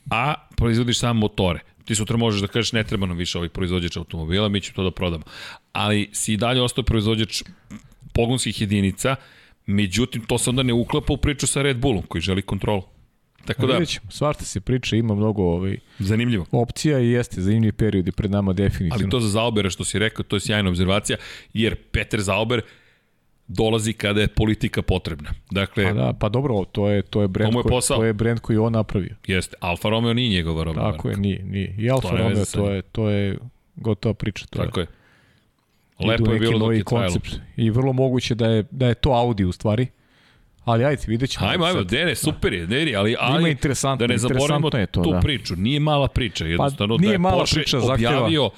[0.10, 1.60] a proizvodiš samo motore.
[1.86, 4.84] Ti sutra možeš da kažeš ne treba nam više ovih proizvođača automobila, mi ćemo to
[4.84, 5.24] da prodamo.
[5.72, 7.44] Ali si i dalje ostao proizvođač
[8.14, 9.16] pogonskih jedinica,
[9.66, 12.97] međutim to se onda ne uklapa u priču sa Red Bullom koji želi kontrolu.
[13.48, 16.46] Tako da, Vidjet ćemo, svašta se priča, ima mnogo ovaj, zanimljivo.
[16.52, 18.96] opcija i jeste zanimljiv period i pred nama definitivno.
[18.96, 21.18] Ali to za Zaubera što si rekao, to je sjajna obzervacija,
[21.54, 22.62] jer Peter Zauber
[23.48, 25.30] dolazi kada je politika potrebna.
[25.52, 28.40] Dakle, Pa da, pa dobro, to je to je brend To koji to je brend
[28.40, 29.16] koji on napravio.
[29.28, 30.92] jeste, Alfa Romeo nije njegova roba.
[30.92, 31.76] Tako je, nije, nije.
[31.78, 33.38] I Alfa nema Romeo to je to je
[33.76, 34.88] gotova priča, to Tako je.
[36.00, 36.08] je.
[36.08, 37.10] Lepo je bilo dok je trajalo.
[37.14, 39.88] koncept i vrlo moguće da je da je to Audi u stvari.
[40.68, 41.48] Ali ajde, vidjet ćemo.
[41.48, 41.84] Ajmo, ajmo.
[41.84, 45.20] Dene, super je, Dene, ali, ali Ima interesantno, da ne zaboravimo je to, tu da.
[45.20, 45.56] priču.
[45.56, 48.50] Nije mala priča, jednostavno nije da je mala Porsche priča, objavio,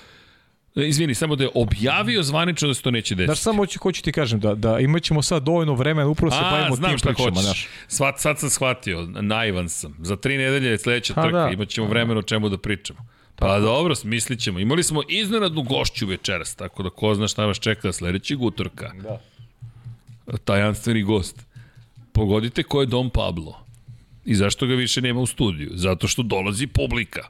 [0.76, 3.26] izvini, samo da je objavio zvanično da se to neće desiti.
[3.26, 6.38] Znaš, samo hoću, hoću ti kažem da, da imat ćemo sad dovoljno vremena, upravo se
[6.42, 7.44] A, bavimo tim pričama, hoćeš.
[7.44, 7.68] znaš.
[7.88, 9.96] Svat, sad sam shvatio, naivan sam.
[10.02, 11.50] Za tri nedelje je sledeća Ha, trka, da.
[11.54, 13.00] imat ćemo vremena o čemu da pričamo.
[13.36, 14.60] Pa dobro, smislit ćemo.
[14.60, 18.92] Imali smo iznenadnu gošću večeras, tako da ko zna šta vas čeka sledećeg utorka.
[19.04, 19.20] Da.
[20.38, 21.49] Tajanstveni gost.
[22.20, 23.60] Pogodite ko je Dom Pablo.
[24.26, 25.70] I zašto ga više nema u studiju?
[25.74, 27.28] Zato što dolazi publika.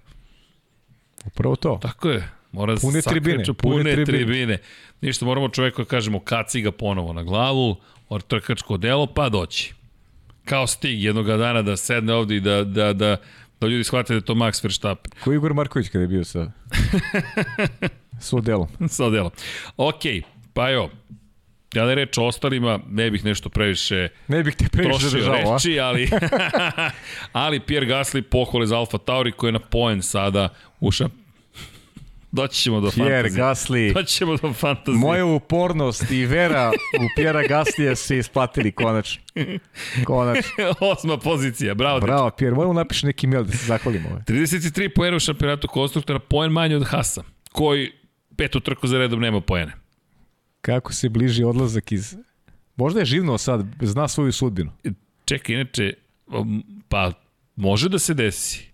[1.25, 1.79] Upravo to.
[1.81, 2.29] Tako je.
[2.51, 4.05] Mora da Pune sakreće, tribine, Pune, pune tribine.
[4.17, 4.57] tribine.
[5.01, 7.75] Ništa, moramo čoveku da kažemo kaci ga ponovo na glavu,
[8.09, 9.73] or trkačko delo, pa doći.
[10.45, 13.17] Kao stig jednog dana da sedne ovde i da, da, da,
[13.61, 16.23] da ljudi shvate da je to Max Verstappen Ko je Igor Marković kada je bio
[16.23, 16.51] sa
[18.19, 18.67] s odelom?
[18.87, 19.31] sa odelom.
[19.77, 20.01] Ok,
[20.53, 20.69] pa
[21.73, 25.53] kada je reč o ostalima, ne bih nešto previše Ne bih te previše zadržao, a?
[25.53, 26.09] reči, ali,
[27.31, 31.13] ali Pierre Gasly pohvale za Alfa Tauri koji je na poen sada u šamp...
[32.31, 33.43] Doći ćemo do Pierre fantazije.
[33.43, 33.93] Gasly.
[33.93, 34.99] Doći ćemo do fantazije.
[34.99, 39.21] Moja upornost i vera u Pjera Gaslija se isplatili konačno.
[40.05, 40.51] Konačno.
[40.91, 41.99] Osma pozicija, bravo.
[41.99, 42.29] bravo.
[42.29, 44.09] Pjer, moramo napiši neki mail da se zahvalimo.
[44.09, 44.21] Ovaj.
[44.21, 47.91] 33 poena u šampionatu konstruktora, poen manje od Hasa, koji
[48.37, 49.73] petu trku za redom nema poene.
[50.61, 52.17] Kako se bliži odlazak iz...
[52.75, 54.71] Možda je živno sad, zna svoju sudbinu.
[55.25, 55.93] Čekaj, inače,
[56.87, 57.11] pa
[57.55, 58.69] može da se desi.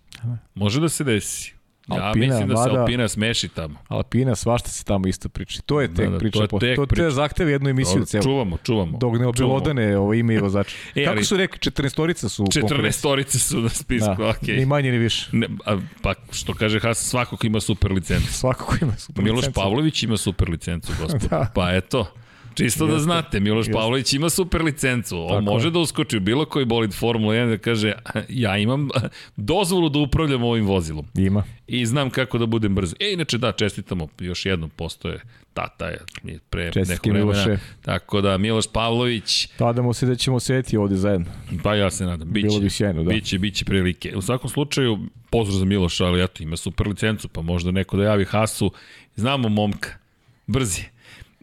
[0.54, 1.55] Može da se desi.
[1.88, 3.76] Ja Alpina, mislim da se Alpina smeši tamo.
[3.88, 5.62] Alpina, svašta se tamo isto priča.
[5.62, 6.38] To je tek Da, da, priča.
[6.38, 7.04] to je po- tek to, priča.
[7.04, 8.24] je zahtev jednu emisiju Dobro, celu.
[8.24, 8.98] čuvamo, čuvamo.
[8.98, 10.76] Dok ne objelodane ovo ime i vozača.
[10.96, 12.78] E, Kako ali- su rekli, 14 su u konkurenciji.
[12.92, 14.56] 14 torice su na spisku, Da, okej.
[14.56, 15.30] ni manje ni više.
[15.32, 18.34] Ne, a, pa što kaže Haas, svakog ima super licencu.
[18.34, 19.56] Svako ko ima super Miloš licencu.
[19.56, 21.22] Pavlović ima super licencu, gospod.
[21.22, 21.52] Da.
[21.56, 22.12] Pa eto,
[22.56, 23.74] čisto da znate, Miloš Jeste.
[23.74, 25.22] Pavlović ima super licencu.
[25.22, 25.72] On Tako može je.
[25.72, 27.94] da uskoči u bilo koji bolid Formula 1 da kaže
[28.30, 28.90] ja imam
[29.36, 31.44] dozvolu da upravljam ovim vozilom Ima.
[31.68, 32.94] i znam kako da budem brz.
[33.00, 35.22] E, inače da, čestitamo, još jednom postoje
[35.54, 37.46] tata je je pre Čestitke, neko vremena.
[37.46, 37.64] Miloše.
[37.82, 41.26] Tako da, Miloš Pavlović, Nadamo se da ćemo sedeti ovde zajedno.
[41.64, 42.48] pa ja se nadam, biće.
[42.48, 43.10] Bilo bi sjajno, da.
[43.10, 44.16] Biće, biće prilike.
[44.16, 45.00] U svakom slučaju,
[45.30, 48.72] pozdrav za Miloša, ali eto, ima super licencu, pa možda neko da javi Hasu.
[49.16, 49.90] Znamo momka,
[50.48, 50.82] brzi.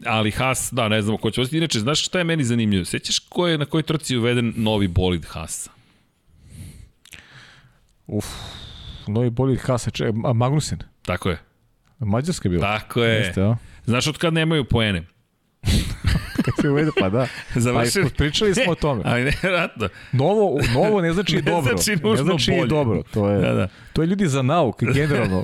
[0.05, 1.57] Ali Has, da, ne znamo ko će voziti.
[1.57, 2.85] Inače, znaš šta je meni zanimljivo?
[2.85, 5.71] Sećaš ko je, na kojoj trci uveden novi bolid Hasa?
[8.07, 8.25] Uf,
[9.07, 10.79] novi bolid Hasa, če, a Magnussen.
[11.01, 11.39] Tako je.
[11.99, 12.79] Mađarska je bila.
[12.79, 13.15] Tako je.
[13.15, 13.55] Jeste, a?
[13.85, 15.03] Znaš od kad nemaju poene?
[16.45, 17.27] Kad se uvede, pa da.
[17.55, 18.09] Završili.
[18.09, 19.01] Pa, pričali smo o tome.
[19.11, 19.89] Ali nevjerojatno.
[20.11, 21.77] Novo, novo ne znači Ne dobro.
[21.77, 22.67] znači ne znači bolje.
[22.67, 23.03] dobro.
[23.13, 23.67] To je, Da, da.
[23.93, 25.43] to je ljudi za nauk, generalno.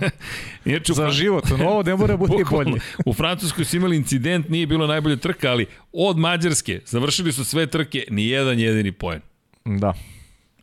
[0.66, 1.44] Inače, za život.
[1.60, 2.72] Novo ne mora biti bolje.
[3.06, 7.68] U Francuskoj su imali incident, nije bilo najbolje trka, ali od Mađarske završili su sve
[7.68, 9.22] trke, ni jedan jedini poen.
[9.66, 9.94] Da.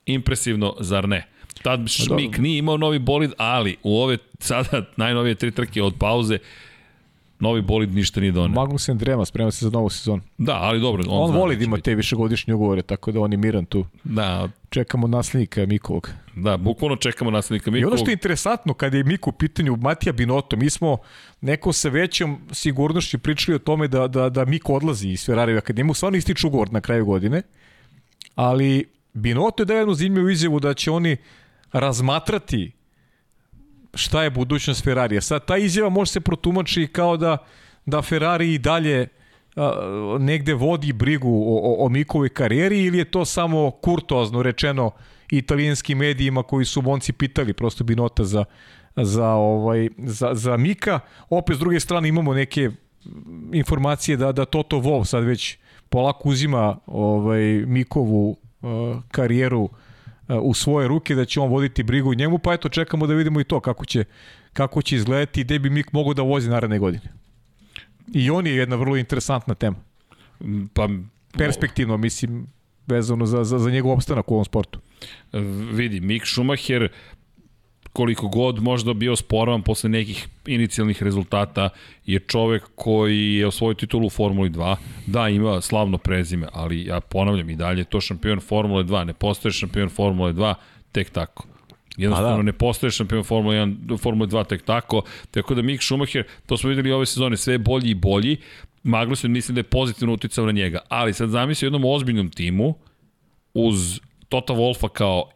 [0.07, 1.27] Impresivno, zar ne?
[1.63, 2.43] Tad Šmik dobro.
[2.43, 6.39] nije imao novi bolid, ali u ove sada najnovije tri trke od pauze
[7.41, 8.55] novi bolid ništa nije doneo.
[8.55, 10.23] Magnussen drema, sprema se za novu sezonu.
[10.39, 11.03] Da, ali dobro.
[11.09, 13.65] On, On, zna voli da da ima te višegodišnje ugovore, tako da on je miran
[13.65, 13.87] tu.
[14.05, 16.11] Da, Čekamo naslednika Mikovog.
[16.35, 17.93] da, bukvalno čekamo naslednika I Mikovog.
[17.93, 20.99] ono što je interesantno, kada je Miku u pitanju Matija Binotto, mi smo
[21.41, 25.95] neko sa većom sigurnošću pričali o tome da, da, da Miko odlazi iz Ferrari Akademiju,
[25.95, 27.43] stvarno ističe ugovor na kraju godine,
[28.35, 31.17] ali Binotto je dao jednu zanimljivu izjavu da će oni
[31.73, 32.73] razmatrati
[33.97, 35.21] šta je budućnost Ferrarija.
[35.21, 37.39] Sad, ta izjava može se protumači kao da,
[37.87, 39.09] da Ferrari i dalje
[39.57, 39.73] a,
[40.21, 44.91] negde vodi brigu o, o, o Mikovoj karijeri ili je to samo kurtozno rečeno
[45.31, 48.45] italijanskim medijima koji su monci pitali prosto Binota za,
[48.97, 51.01] za, ovaj, za, za Mika.
[51.31, 52.71] Opet s druge strane imamo neke
[53.53, 55.59] informacije da, da Toto Wolff sad već
[55.89, 59.71] polako uzima ovaj, Mikovu uh, karijeru uh,
[60.29, 63.45] u svoje ruke, da će on voditi brigu njemu, pa eto čekamo da vidimo i
[63.45, 64.05] to kako će,
[64.53, 67.13] kako će izgledati i gde bi Mik mogao da vozi naredne godine.
[68.13, 69.77] I on je jedna vrlo interesantna tema.
[70.73, 70.89] Pa,
[71.39, 72.47] Perspektivno, mislim,
[72.87, 74.81] vezano za, za, za njegov opstanak u ovom sportu.
[75.73, 76.89] vidi, Mick Schumacher
[77.97, 81.69] koliko god možda bio sporovan posle nekih inicijalnih rezultata,
[82.07, 84.77] je čovek koji je osvojio titulu u Formuli 2.
[85.07, 89.53] Da, ima slavno prezime, ali ja ponavljam i dalje, to šampion Formule 2, ne postoje
[89.53, 90.55] šampion Formule 2
[90.93, 91.47] tek tako.
[91.97, 92.43] Jednostavno da.
[92.43, 96.69] ne postoje šampion Formule 1, Formule 2 tek tako, tako da Mick Schumacher, to smo
[96.71, 98.37] videli ove sezone, sve bolji i bolji,
[98.83, 102.75] Magnussen mislim da je pozitivno uticao na njega, ali sad zamisli jednom ozbiljnom timu,
[103.55, 105.31] uz Tota Wolfa kao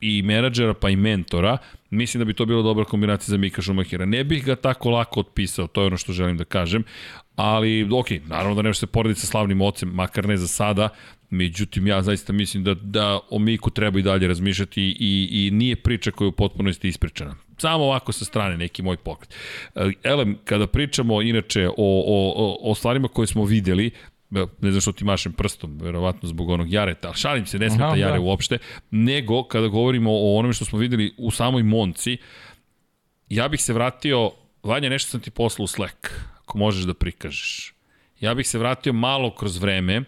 [0.00, 1.58] i menadžera pa i mentora,
[1.90, 4.06] mislim da bi to bila dobra kombinacija za Mika Schumachera.
[4.06, 6.84] Ne bih ga tako lako otpisao, to je ono što želim da kažem,
[7.36, 10.88] ali ok, naravno da nešto se porediti sa slavnim ocem, makar ne za sada,
[11.30, 15.76] međutim ja zaista mislim da, da o Miku treba i dalje razmišljati i, i nije
[15.76, 17.36] priča koja je u potpunosti ispričana.
[17.58, 19.34] Samo ovako sa strane neki moj pokret.
[20.02, 23.90] Elem, kada pričamo inače o, o, o stvarima koje smo videli,
[24.30, 27.86] ne znam što ti mašem prstom, verovatno zbog onog jareta, ali šalim se, ne smeta
[27.86, 28.20] Aha, jare da.
[28.20, 28.58] uopšte,
[28.90, 32.16] nego kada govorimo o onome što smo videli u samoj Monci,
[33.28, 34.30] ja bih se vratio,
[34.62, 36.10] Vanja, nešto sam ti poslao u Slack,
[36.42, 37.74] ako možeš da prikažeš.
[38.20, 40.02] Ja bih se vratio malo kroz vreme,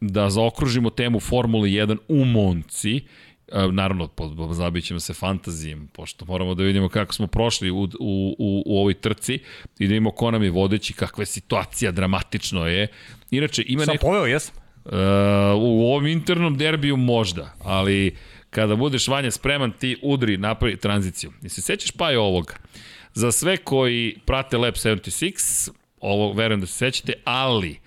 [0.00, 3.02] da zaokružimo temu Formule 1 u Monci, e,
[3.72, 4.08] naravno,
[4.50, 7.88] zabit ćemo se fantazijem, pošto moramo da vidimo kako smo prošli u, u,
[8.38, 9.34] u, u ovoj trci
[9.78, 12.88] i da vidimo ko nam je vodeći, kakva je situacija, dramatično je.
[13.30, 13.92] Inače, ima neko...
[13.92, 14.54] Sam poveo, jesam.
[14.84, 14.92] Uh,
[15.56, 18.16] u ovom internom derbiju možda, ali
[18.50, 21.32] kada budeš Vanja spreman, ti udri, napravi tranziciju.
[21.42, 22.54] I se sećaš pa je ovoga.
[23.14, 25.70] Za sve koji prate Lab 76,
[26.00, 27.78] ovo verujem da se sećate, ali,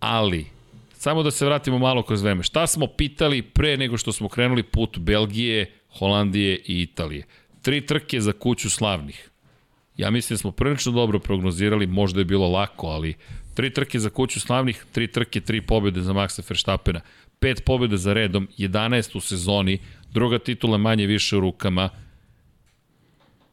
[0.00, 0.46] ali,
[0.92, 2.42] samo da se vratimo malo kroz vreme.
[2.42, 7.24] Šta smo pitali pre nego što smo krenuli put Belgije, Holandije i Italije?
[7.62, 9.30] Tri trke za kuću slavnih.
[9.96, 13.14] Ja mislim da smo prilično dobro prognozirali, možda je bilo lako, ali
[13.56, 17.00] Tri trke za kuću slavnih, tri trke, tri pobjede za Maxa Verstappena.
[17.38, 19.78] Pet pobjede za redom, 11 u sezoni,
[20.12, 21.88] druga titula manje više u rukama.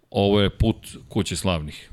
[0.09, 0.75] Ovo je put
[1.09, 1.89] kuće slavnih.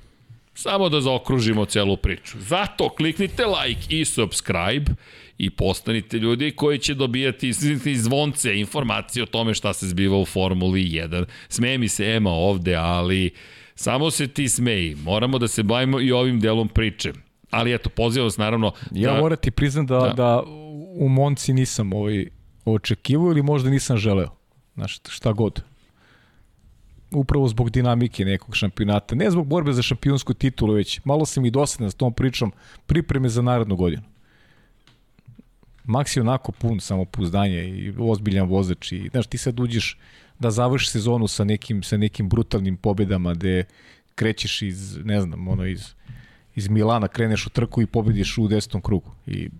[0.55, 2.39] Samo da zaokružimo celu priču.
[2.41, 4.93] Zato kliknite like i subscribe
[5.39, 7.53] i postanite ljudi koji će dobijati
[7.97, 11.25] zvonce informacije o tome šta se zbiva u Formuli 1.
[11.49, 13.31] Smeje mi se Ema ovde, ali
[13.75, 14.95] samo se ti smeji.
[14.95, 17.13] Moramo da se bavimo i ovim delom priče
[17.51, 18.73] ali eto, pozivam vas naravno...
[18.91, 20.13] Ja da, moram ti priznam da, da.
[20.13, 20.43] da
[20.95, 22.27] u Monci nisam ovaj,
[22.65, 24.31] očekivao ili možda nisam želeo.
[24.75, 25.63] Znaš, šta god.
[27.11, 29.15] Upravo zbog dinamike nekog šampionata.
[29.15, 32.53] Ne zbog borbe za šampionsku titulu, već malo sam i dosadan s tom pričom
[32.87, 34.03] pripreme za narodnu godinu.
[35.85, 39.99] Max je onako pun samopouzdanja i ozbiljan vozač i znaš, ti sad uđeš
[40.39, 43.65] da završi sezonu sa nekim, sa nekim brutalnim pobedama gde
[44.15, 45.95] krećeš iz, ne znam, ono iz
[46.55, 49.11] iz Milana kreneš u trku i pobediš u desetom krugu.
[49.27, 49.51] I,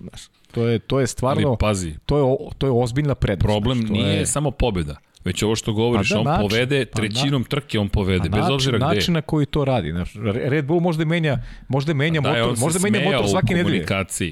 [0.00, 1.48] znaš, to je, to je stvarno...
[1.48, 1.94] Ali pazi.
[2.06, 3.46] To je, to je ozbiljna prednost.
[3.46, 4.26] Problem znaš, nije je...
[4.26, 4.96] samo pobeda.
[5.24, 8.30] Već ovo što govoriš, pa da, on način, povede, pa trećinom pa trke on povede,
[8.30, 9.94] pa bez način, obzira gde Način na koji to radi.
[10.24, 11.38] Red Bull možda menja,
[11.68, 13.86] možda menja pa da, motor, možda menja motor svake nedelje.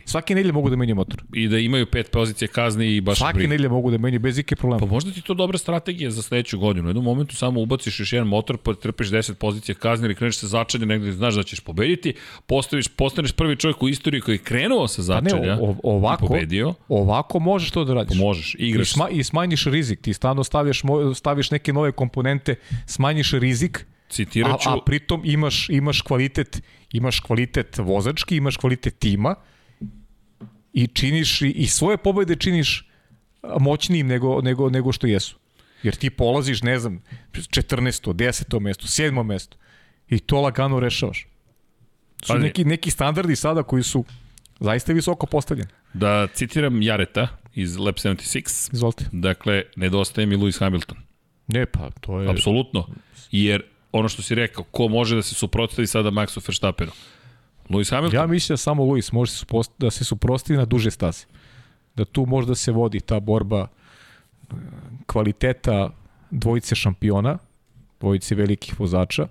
[0.04, 1.22] Svake nedelje mogu da menja motor.
[1.34, 4.56] I da imaju pet pozicije kazni i baš Svake nedelje mogu da menja bez ikakve
[4.56, 4.80] problema.
[4.80, 6.86] Pa možda ti to dobra strategija za sledeću godinu.
[6.86, 10.38] U jednom momentu samo ubaciš još jedan motor, pa trpiš 10 pozicija kazni ili kreneš
[10.38, 12.14] se začanje negde znaš da ćeš pobediti,
[12.46, 16.74] postaviš, postaneš prvi čovjek u istoriji koji je krenuo sa začanja pa ne, ovako, pobedio.
[16.88, 18.18] Ovako možeš to da radiš.
[18.18, 18.88] Pa možeš, igraš.
[18.88, 20.77] I, sma, I smanjiš rizik, ti stano stavljaš,
[21.14, 22.54] staviš neke nove komponente,
[22.86, 24.68] smanjiš rizik, Citiraću...
[24.68, 29.34] A, a pritom imaš, imaš kvalitet, imaš kvalitet vozački, imaš kvalitet tima
[30.72, 32.88] i činiš i, i svoje pobede činiš
[33.60, 35.36] moćnijim nego, nego, nego što jesu.
[35.82, 37.02] Jer ti polaziš, ne znam,
[37.32, 38.12] 14.
[38.12, 38.60] 10.
[38.60, 39.22] mesto, 7.
[39.22, 39.56] mesto
[40.08, 41.26] i to lagano rešavaš.
[42.24, 44.04] Su neki, neki standardi sada koji su
[44.60, 45.70] zaista visoko postavljeni.
[45.94, 48.74] Da citiram Jareta iz Lab 76.
[48.74, 49.04] Izvolite.
[49.12, 50.98] Dakle, nedostaje mi Lewis Hamilton.
[51.46, 52.30] Ne, pa to je...
[52.30, 52.86] Apsolutno.
[53.30, 53.62] Jer
[53.92, 56.90] ono što si rekao, ko može da se suprotstavi sada Maxu Verstappenu?
[57.68, 58.20] Lewis Hamilton?
[58.20, 59.32] Ja mislim da samo Lewis može
[59.78, 61.26] da se suprotstavi na duže staze.
[61.94, 64.54] Da tu možda se vodi ta borba e,
[65.06, 65.90] kvaliteta
[66.30, 67.38] dvojice šampiona,
[68.00, 69.26] dvojice velikih vozača,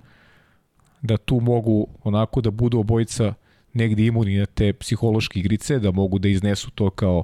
[1.01, 3.33] da tu mogu onako da budu obojica
[3.73, 7.23] negde imuni na te psihološke igrice, da mogu da iznesu to kao,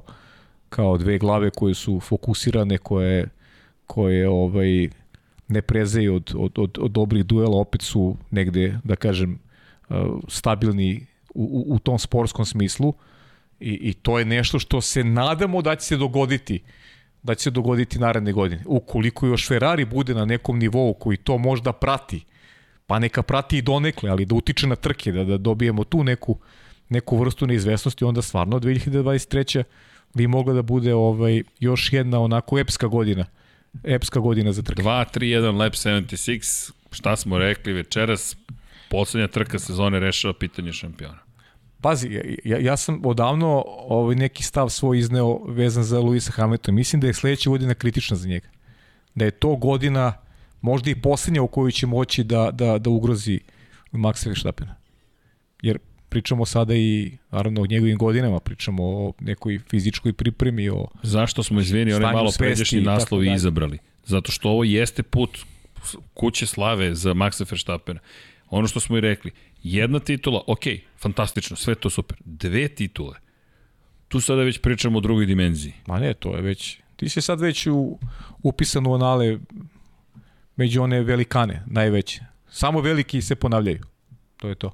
[0.68, 3.28] kao dve glave koje su fokusirane, koje
[3.86, 4.88] koje ovaj
[5.48, 9.38] ne prezeju od, od, od, od dobrih duela, opet su negde, da kažem,
[9.88, 9.96] uh,
[10.28, 12.94] stabilni u, u, u tom sportskom smislu
[13.60, 16.62] i, i to je nešto što se nadamo da će se dogoditi
[17.22, 18.62] da će se dogoditi naredne godine.
[18.66, 22.24] Ukoliko još Ferrari bude na nekom nivou koji to možda prati,
[22.86, 26.38] pa neka prati i donekle, ali da utiče na trke, da, da dobijemo tu neku,
[26.88, 29.62] neku vrstu neizvesnosti, onda stvarno 2023.
[30.14, 33.24] bi mogla da bude ovaj još jedna onako epska godina
[33.84, 34.82] epska godina za trke.
[34.82, 38.36] 2-3-1 Lab 76, šta smo rekli večeras,
[38.90, 41.18] poslednja trka sezone rešava pitanje šampiona.
[41.80, 46.76] Pazi, ja, ja sam odavno ovaj neki stav svoj izneo vezan za Luisa Hamiltona.
[46.76, 48.48] Mislim da je sledeća godina kritična za njega.
[49.14, 50.12] Da je to godina
[50.64, 53.40] možda i poslednja u kojoj će moći da, da, da ugrozi
[53.92, 54.74] Maxa Verstappena.
[55.62, 55.78] Jer
[56.08, 61.60] pričamo sada i naravno o njegovim godinama, pričamo o nekoj fizičkoj pripremi, o Zašto smo
[61.60, 63.78] izvini, onaj malo svesti pređašnji i izabrali?
[64.04, 65.38] Zato što ovo jeste put
[66.14, 68.00] kuće slave za Maxa Verstappena.
[68.50, 69.30] Ono što smo i rekli,
[69.62, 70.64] jedna titula, ok,
[70.98, 72.18] fantastično, sve to super.
[72.24, 73.16] Dve titule,
[74.08, 75.72] tu sada već pričamo o drugoj dimenziji.
[75.86, 76.78] Ma ne, to je već...
[76.96, 77.98] Ti si sad već u,
[78.42, 79.38] upisan u anale
[80.56, 82.20] među one velikane, najveće.
[82.50, 83.82] Samo veliki se ponavljaju.
[84.36, 84.70] To je to.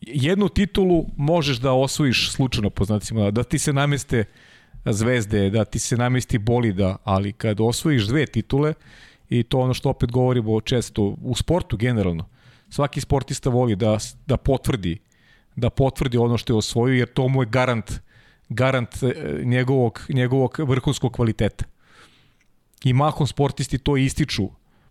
[0.00, 4.24] Jednu titulu možeš da osvojiš slučajno, po znacima, da ti se nameste
[4.84, 8.74] zvezde, da ti se namesti bolida, ali kad osvojiš dve titule,
[9.28, 12.28] i to ono što opet govorimo često u sportu generalno,
[12.68, 14.98] svaki sportista voli da, da potvrdi
[15.56, 17.92] da potvrdi ono što je osvojio, jer to mu je garant
[18.48, 21.64] garant e, njegovog, njegovog vrhunskog kvaliteta.
[22.84, 24.48] I mahom sportisti to ističu,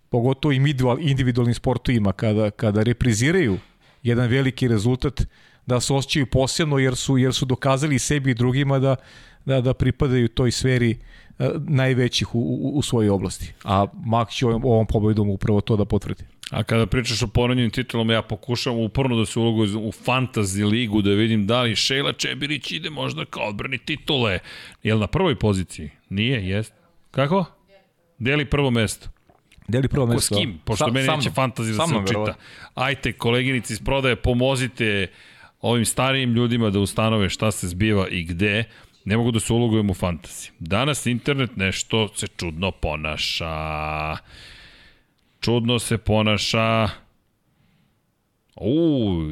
[0.10, 3.58] pogotovo individual, individualnim sportovima, kada, kada repriziraju
[4.04, 5.22] jedan veliki rezultat,
[5.66, 8.96] da se osjećaju posebno jer su, jer su dokazali sebi i drugima da,
[9.46, 10.98] da, da pripadaju toj sferi
[11.40, 13.54] e, najvećih u, u, u svojoj oblasti.
[13.64, 16.24] A Max će ovom, ovom pobedom upravo to da potvrdi.
[16.52, 21.02] A kada pričaš o ponovljenim titulama, ja pokušavam uporno da se ulogu u fantasy ligu,
[21.02, 24.40] da vidim da li Šejla Čebirić ide možda kao odbrani titule.
[24.84, 25.90] Jel na prvoj poziciji?
[26.10, 26.74] Nije, jest.
[27.12, 27.46] Kako?
[28.20, 29.10] Deli prvo mesto.
[29.68, 30.36] Deli prvo Ko mesto.
[30.36, 30.60] s kim?
[30.66, 32.34] Pošto Sa- meni neće fantazija da se učita.
[32.76, 35.08] Ajte, koleginici iz prodaje, pomozite
[35.62, 38.64] ovim starijim ljudima da ustanove šta se zbiva i gde.
[39.06, 40.52] Ne mogu da se ulogujem u fantaziji.
[40.60, 44.18] Danas internet nešto se čudno ponaša.
[45.42, 46.90] Čudno se ponaša.
[48.56, 49.32] Uuu,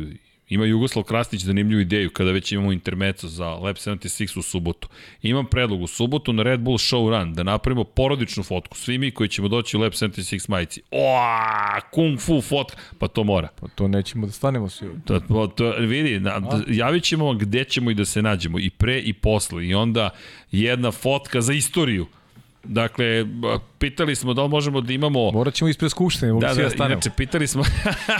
[0.50, 4.88] ima Jugoslav Krasnić zanimljivu ideju kada već imamo intermeco za Lab 76 u subotu.
[5.22, 8.78] Imam predlog u subotu na Red Bull Show Run da napravimo porodičnu fotku.
[8.78, 10.82] Svi mi koji ćemo doći u Lab 76 majici.
[10.92, 12.78] Oa, kung fu fotka.
[13.00, 13.48] Pa to mora.
[13.62, 14.88] Pa to nećemo da stanemo svi.
[15.06, 18.60] To, to, to, vidi, na, da, javit ćemo gde ćemo i da se nađemo.
[18.60, 19.68] I pre i posle.
[19.68, 20.10] I onda
[20.52, 22.08] jedna fotka za istoriju.
[22.68, 23.26] Dakle,
[23.80, 25.32] pitali smo da li možemo da imamo...
[25.32, 26.94] Morat ćemo ispred skupštine, mogu Da, svi da, da, stanemo.
[26.94, 27.64] inače, pitali smo...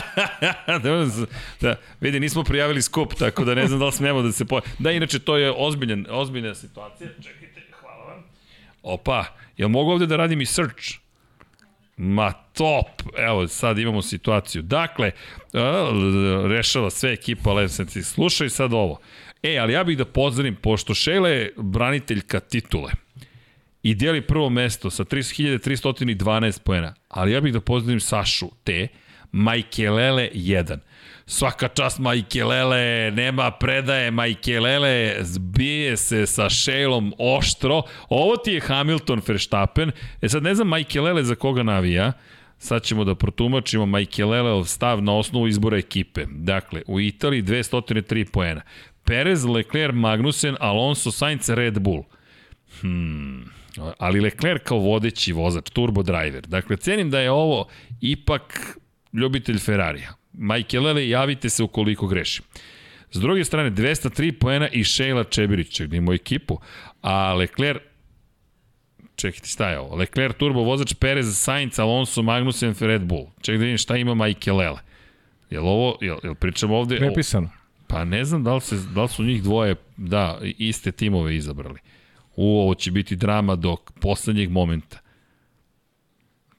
[0.82, 1.06] da,
[1.60, 4.44] da, vidi, nismo prijavili skup, tako da ne znam da li smemo da se...
[4.44, 4.60] Po...
[4.78, 7.10] Da, inače, to je ozbiljan, ozbiljna situacija.
[7.22, 8.24] Čekajte, hvala vam.
[8.82, 9.24] Opa,
[9.56, 10.98] jel mogu ovde da radim i search?
[11.96, 14.62] Ma top, evo sad imamo situaciju.
[14.62, 15.10] Dakle,
[16.48, 18.02] rešava sve ekipa Levsenci.
[18.02, 19.00] Slušaj sad ovo.
[19.42, 22.92] E, ali ja bih da pozdravim, pošto Šejla je braniteljka titule
[23.82, 28.88] i dijeli prvo mesto sa 30.312 poena, ali ja bih da pozdravim Sašu T,
[29.32, 30.78] Majkelele 1.
[31.26, 37.82] Svaka čast Majkelele, nema predaje Majkelele, zbije se sa Šejlom oštro.
[38.08, 39.92] Ovo ti je Hamilton Verstappen.
[40.20, 42.12] E sad ne znam Majkelele za koga navija,
[42.58, 46.24] Sad ćemo da protumačimo Majkelele stav na osnovu izbora ekipe.
[46.30, 48.60] Dakle, u Italiji 203 poena.
[49.04, 52.02] Perez, Leclerc, Magnussen, Alonso, Sainz, Red Bull.
[52.80, 53.44] Hmm,
[53.98, 56.46] ali Leclerc kao vodeći vozač, turbo driver.
[56.46, 57.68] Dakle, cenim da je ovo
[58.00, 58.76] ipak
[59.12, 60.14] ljubitelj Ferrarija.
[60.32, 62.44] Majkelele, javite se ukoliko grešim.
[63.10, 66.58] S druge strane, 203 poena i Šejla Čebirić, ček da imamo ekipu,
[67.02, 67.80] a Leclerc
[69.16, 69.96] Čekajte, šta je ovo?
[69.96, 73.26] Leclerc, turbo vozač, Perez, Sainz, Alonso, Magnussen, Red Bull.
[73.40, 74.78] Ček da vidim šta ima Majkelele.
[75.50, 76.96] Jel ovo, jel, jel pričamo ovde...
[76.96, 77.50] o- Prepisano.
[77.86, 81.78] Pa ne znam da li, se, da li su njih dvoje, da, iste timove izabrali.
[82.40, 84.98] U, ovo će biti drama do poslednjeg momenta.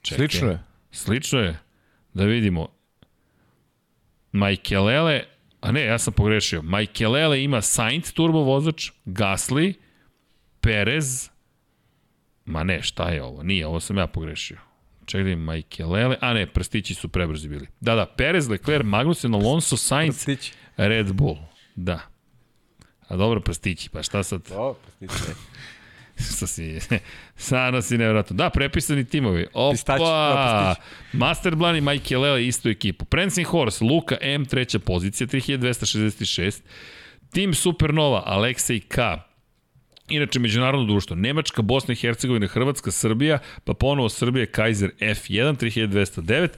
[0.01, 0.27] Čekaj.
[0.27, 0.63] Slično je.
[0.91, 1.59] Slično je.
[2.13, 2.67] Da vidimo.
[4.31, 5.23] Majkelele,
[5.61, 6.61] a ne, ja sam pogrešio.
[6.61, 9.73] Majkelele ima Sainz turbo vozač, Gasly,
[10.61, 11.29] Perez,
[12.45, 13.43] ma ne, šta je ovo?
[13.43, 14.57] Nije, ovo sam ja pogrešio.
[15.05, 17.67] Čekaj Majkelele, a ne, prstići su prebrzi bili.
[17.79, 20.53] Da, da, Perez, Leclerc, Magnussen, Alonso, Sainz, Prstići.
[20.77, 21.37] Red Bull,
[21.75, 21.99] da.
[23.07, 24.41] A dobro, prstići, pa šta sad?
[24.49, 25.48] Da, prstići.
[26.35, 26.79] Šta si,
[27.35, 28.35] sana si nevjerojatno.
[28.35, 29.47] Da, prepisani timovi.
[29.53, 29.97] Opa!
[29.97, 30.75] da,
[31.13, 33.05] Master Blan i Mike Lele istu ekipu.
[33.05, 36.61] Prancing Horse, Luka M, treća pozicija, 3266.
[37.31, 38.97] Tim Supernova, Aleksej K,
[40.09, 46.49] Inače, međunarodno društvo, Nemačka, Bosna i Hercegovina, Hrvatska, Srbija, pa ponovo Srbija, Kaiser F1, 3209,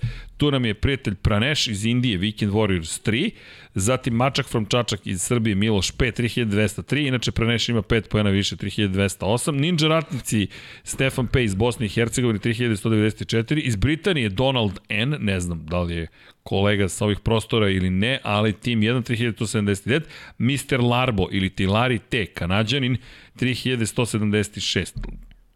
[0.41, 3.29] tu nam je prijatelj Praneš iz Indije, Weekend Warriors 3,
[3.75, 8.55] zatim Mačak from Čačak iz Srbije, Miloš 5, 3203, inače Praneš ima 5 pojena više,
[8.55, 10.47] 3208, Ninja Ratnici,
[10.83, 15.95] Stefan Pej iz Bosne i Hercegovine, 3194, iz Britanije Donald N, ne znam da li
[15.95, 16.07] je
[16.43, 20.01] kolega sa ovih prostora ili ne, ali tim 1 3179,
[20.37, 20.83] Mr.
[20.83, 22.97] Larbo ili Tilari T, kanadjanin,
[23.35, 24.93] 3176.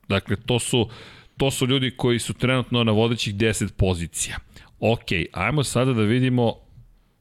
[0.07, 0.89] Dakle, to su,
[1.37, 4.37] to su ljudi koji su trenutno na vodećih 10 pozicija.
[4.79, 6.53] Ok, ajmo sada da vidimo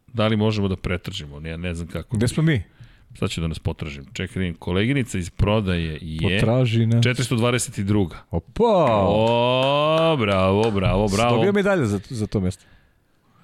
[0.06, 1.46] da li možemo da pretržimo.
[1.48, 2.16] Ja ne znam kako.
[2.16, 2.62] Gde smo mi?
[3.18, 4.04] Sad ću da nas potražim.
[4.12, 6.40] Čekaj, vidim, koleginica iz prodaje je...
[6.40, 7.04] Potraži nas.
[7.04, 8.08] 422.
[8.30, 8.64] Opa!
[9.08, 11.36] O, bravo, bravo, bravo.
[11.36, 12.64] Dobio medalje za, za to mesto?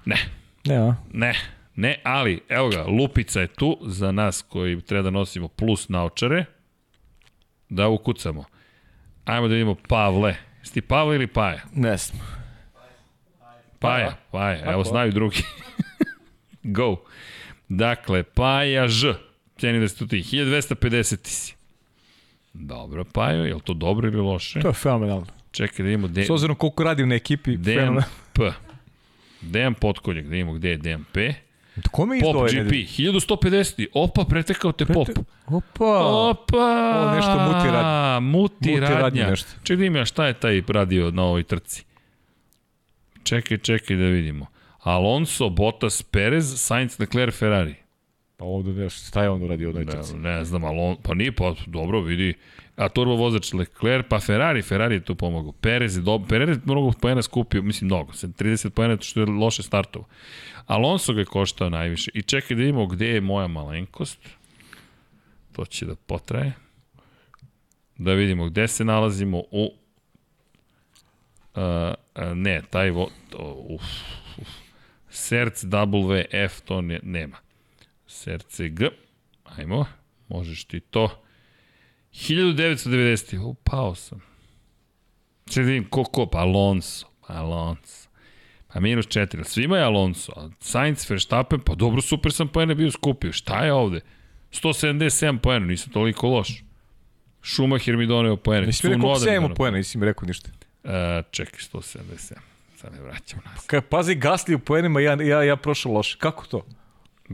[0.05, 0.17] Ne,
[0.65, 0.95] Ne, a?
[1.13, 1.33] ne,
[1.75, 6.45] ne, ali, evo ga, Lupica je tu za nas koji treba da nosimo plus naočare.
[7.69, 8.43] Da ukucamo.
[9.25, 10.35] Ajmo da vidimo Pavle.
[10.59, 11.61] Jesi ti Pavle ili Paja?
[11.75, 12.40] Ne znam.
[13.81, 15.43] Paja, Paja, evo znaju drugi.
[16.63, 16.95] Go.
[17.69, 19.13] Dakle, Paja Ž.
[19.57, 20.17] Ceni da ste tu ti.
[20.17, 21.55] 1250 ti si.
[22.53, 24.59] Dobro, Pajo, je li to dobro ili loše?
[24.59, 25.25] To je fenomenalno.
[25.51, 26.23] Čekaj da vidimo gde...
[26.25, 28.07] S obzirom koliko radim na ekipi, Dejan fenomenalno.
[28.33, 28.51] P.
[29.41, 31.33] Dejan Potkonjak, da vidimo gde je Dejan P.
[31.91, 32.85] Kome je Pop GP, nedelje?
[32.85, 33.85] 1150.
[33.93, 35.07] Opa, pretekao te Pop.
[35.47, 35.99] Opa!
[36.05, 36.93] Opa!
[36.97, 38.19] Ovo nešto muti radnja.
[38.19, 39.29] Muti, Muti radnja radnja.
[39.29, 39.49] nešto.
[39.63, 41.83] Čekaj da ima šta je taj radio na ovoj trci.
[43.23, 44.45] Čekaj, čekaj da vidimo.
[44.79, 47.75] Alonso, Bottas, Perez, Sainz, Leclerc, Ferrari.
[48.37, 51.31] Pa ovde nešto, šta je on uradio u ovoj Ne, ne znam, Alon, pa nije,
[51.31, 52.33] pa dobro, vidi.
[52.75, 55.51] A turbo vozač Leclerc, pa Ferrari, Ferrari je tu pomogao.
[55.51, 59.63] Perez je, dobro, Perez je mnogo pojena skupio, mislim mnogo, 30 pojena što je loše
[59.63, 60.05] startovo.
[60.65, 62.11] Alonso ga je koštao najviše.
[62.13, 64.29] I čekaj da vidimo gde je moja malenkost.
[65.51, 66.53] To će da potraje.
[67.97, 69.73] Da vidimo gde se nalazimo u...
[71.55, 71.61] Uh,
[72.15, 73.09] uh, ne, taj vo...
[73.69, 73.83] Uf,
[74.37, 74.47] uf.
[75.09, 77.37] Serc WF to ne, nema.
[78.07, 78.89] Serce G.
[79.43, 79.85] Ajmo,
[80.29, 81.09] možeš ti to.
[82.11, 83.39] 1990.
[83.39, 84.21] O, pao sam.
[85.45, 87.07] Sve da vidim ko ko, pa Alonso.
[87.27, 88.09] Alonso.
[88.73, 89.43] Pa minus 4.
[89.43, 90.31] Svima je Alonso.
[90.35, 93.31] A Sainz, Verstappen, pa dobro, super sam poene bio skupio.
[93.31, 94.01] Šta je ovde?
[94.51, 96.63] 177 poena, nisam toliko loš.
[97.43, 98.65] Schumacher mi doneo poene.
[98.65, 100.49] Nisi mi rekao koliko Tsunoda sam ja mi imao doneo pojena, nisi mi rekao ništa.
[100.83, 102.33] E, čekaj, 177.
[102.77, 103.65] Sad ne vraćam nas.
[103.65, 106.17] Kaj, pazi, gasli u poenima, ja, ja, ja prošao loše.
[106.17, 106.65] Kako to?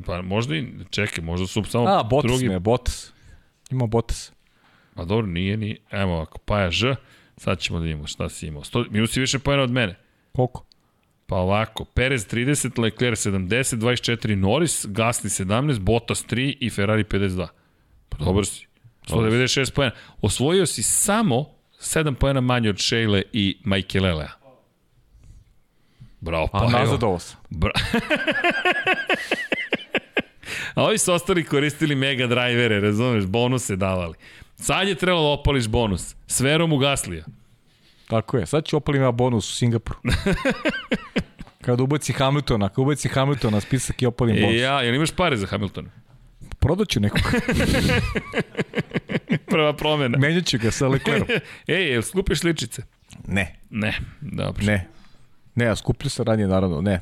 [0.06, 2.48] Pa možda i, čekaj, možda su samo A, Bottas drugi.
[2.50, 3.14] ne, Bottas.
[3.72, 4.32] Ima Bottas.
[4.96, 5.78] Pa dobro, nije ni.
[5.92, 6.96] Evo ovako, Paja Ž.
[7.38, 8.64] Sad ćemo da vidimo šta si imao.
[8.64, 9.96] Sto, minus si više pojena od mene.
[10.36, 10.66] Koliko?
[11.28, 17.48] Pa ovako, Perez 30, Leclerc 70, 24 Norris, Gasly 17, Bottas 3 i Ferrari 52.
[18.10, 18.68] Pa dobar si.
[19.08, 19.96] 196 pojena.
[20.22, 24.30] Osvojio si samo 7 pojena manje od Sheila i Michaelelea.
[26.20, 26.72] Bravo, pa A evo.
[26.80, 27.40] nazadovao sam.
[27.50, 27.72] Bra...
[30.76, 34.14] A ovi su ostali koristili mega drivere, razumeš, bonuse davali.
[34.56, 36.16] Sad je trebalo da opališ bonus.
[36.28, 37.26] S verom u Gaslija.
[38.08, 38.46] Tako je.
[38.46, 40.00] Sad ću opalim ja bonus u Singapuru.
[41.62, 44.56] Kada ubaci Hamiltona, kada ubaci Hamiltona spisak i opalim bonus.
[44.56, 45.90] E, ja, jel imaš pare za Hamiltona?
[46.68, 47.22] Prodat ću nekog.
[49.52, 50.18] Prva promena.
[50.18, 51.28] Menjat ću ga sa Leclerom.
[51.68, 52.82] Ej, jel skupiš ličice?
[53.28, 53.56] Ne.
[53.70, 54.66] Ne, dobro.
[54.66, 54.88] Ne.
[55.56, 56.82] Ne, a skuplju se ranije, naravno.
[56.82, 57.00] Ne.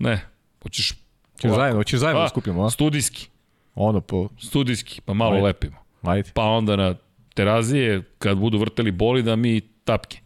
[0.00, 0.20] Ne.
[0.62, 0.92] Hoćeš
[1.40, 2.70] Ćeš zajedno, hoćeš zajedno da A, skupimo, a?
[2.70, 3.28] studijski.
[3.74, 4.28] Ono po...
[4.38, 5.44] Studijski, pa malo Ajde.
[5.44, 5.76] lepimo.
[6.02, 6.30] Ajde.
[6.34, 6.94] Pa onda na
[7.34, 10.18] terazije, kad budu vrteli boli, da mi tapke.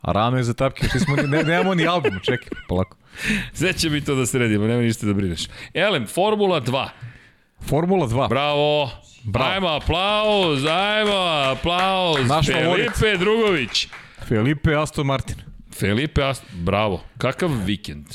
[0.00, 2.96] A rano je za tapke, što smo, ne, nemamo ni album, čekaj, polako.
[3.58, 5.46] Sve će mi to da sredimo, nema ništa da brineš.
[5.74, 6.88] Elem, Formula 2.
[7.66, 8.28] Formula 2.
[8.28, 8.90] Bravo.
[9.24, 9.50] Bravo.
[9.50, 11.16] Ajmo, aplauz, ajmo,
[11.52, 12.28] aplauz.
[12.28, 12.90] Naš favorit.
[12.96, 13.88] Felipe Drugović.
[14.28, 15.36] Felipe Aston Martin.
[15.78, 16.42] Felipe, Ast...
[16.52, 17.00] bravo.
[17.18, 18.06] Kakav vikend.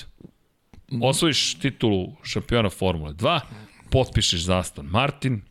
[1.02, 3.40] Osvojiš titulu šampiona Formule 2,
[3.90, 5.42] potpišeš za Aston Martin,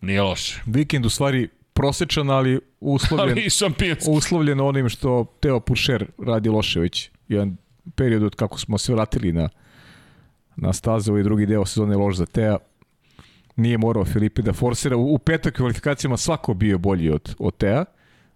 [0.00, 0.62] nije loše.
[0.66, 7.10] Vikend u stvari prosečan, ali uslovljen, Ali uslovljen onim što Teo Pušer radi loše već.
[7.28, 7.56] Jedan
[7.96, 9.48] period od kako smo se vratili na,
[10.56, 12.58] na staze, ovaj drugi deo sezone loš za Teo.
[13.56, 14.96] Nije morao Filipe da forsira.
[14.96, 17.84] U, u petoj kvalifikacijama svako bio bolji od, od Tea.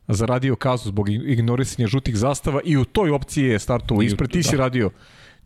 [0.08, 4.30] Zaradio kazu zbog ignorisanja žutih zastava i u toj opciji je startovo ispred.
[4.30, 4.62] Ti si da.
[4.62, 4.90] radio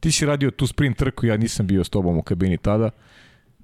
[0.05, 2.91] ti si radio tu sprint trku, ja nisam bio s tobom u kabini tada.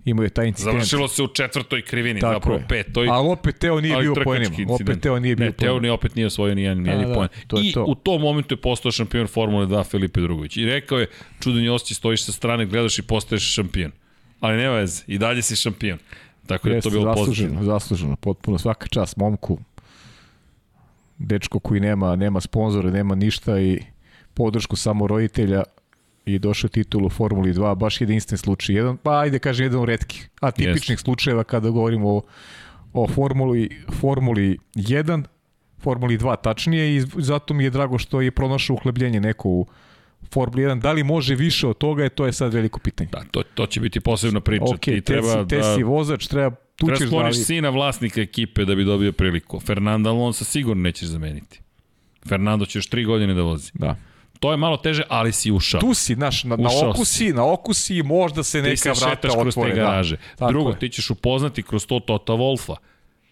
[0.05, 0.73] Imao je taj incident.
[0.73, 2.67] Završilo se u četvrtoj krivini, Tako zapravo je.
[2.69, 3.09] petoj.
[3.11, 4.57] Ali opet Teo nije bio poenima.
[4.69, 5.01] Opet.
[5.01, 7.29] Teo nije bio ne, Teo ni opet nije osvojio ni jedan jedini da, poen.
[7.47, 7.85] to I to.
[7.85, 10.57] u tom momentu je postao šampion Formule 2 Felipe Drugović.
[10.57, 11.07] I rekao je,
[11.41, 13.93] čudan je osjećaj, stojiš sa strane, gledaš i postaješ šampion.
[14.41, 15.99] Ali nema veze, i dalje si šampion.
[16.47, 17.73] Tako da je to bilo zasluženo, pozitivno.
[17.73, 19.59] zasluženo, potpuno svaka čast momku.
[21.19, 23.83] Dečko koji nema nema sponzore, nema ništa i
[24.35, 25.63] podršku samo roditelja
[26.25, 28.75] i došao titul u Formuli 2, baš jedinstven slučaj.
[28.75, 31.03] Jedan, pa ajde kaže jedan od retkih, atipičnih yes.
[31.03, 32.23] slučajeva kada govorimo o,
[32.93, 35.25] o Formuli, Formuli 1,
[35.79, 39.67] Formuli 2 tačnije i zato mi je drago što je pronašao uhlebljenje neko u
[40.33, 43.11] Formula 1, da li može više od toga, je to je sad veliko pitanje.
[43.13, 44.65] Da, to, to će biti posebna priča.
[44.65, 47.45] Ok, Ti treba te, si, te si vozač, treba tu treba ćeš da...
[47.45, 49.61] sina vlasnika ekipe da bi dobio priliku.
[49.61, 51.61] Fernanda Alonso sigurno nećeš zameniti.
[52.29, 53.71] Fernando će još tri godine da vozi.
[53.75, 53.97] Da.
[54.41, 55.81] To je malo teže, ali si ušao.
[55.81, 57.33] Tu si, naš, na, na okusi, si.
[57.33, 59.17] na okusi i možda se neka vrata otvore.
[59.17, 59.75] Ti se šetaš kroz te da.
[59.75, 60.17] garaže.
[60.39, 60.47] Da.
[60.47, 60.79] Drugo, je.
[60.79, 62.77] ti ćeš upoznati kroz to Tota Wolfa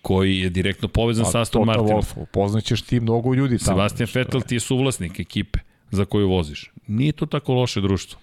[0.03, 2.03] koji je direktno povezan sa Aston tota Martinom.
[2.03, 3.77] Wolf, upoznaćeš ti mnogo ljudi tamo.
[3.77, 5.59] Sebastian Vettel ti je suvlasnik ekipe
[5.91, 6.73] za koju voziš.
[6.87, 8.21] Nije to tako loše društvo.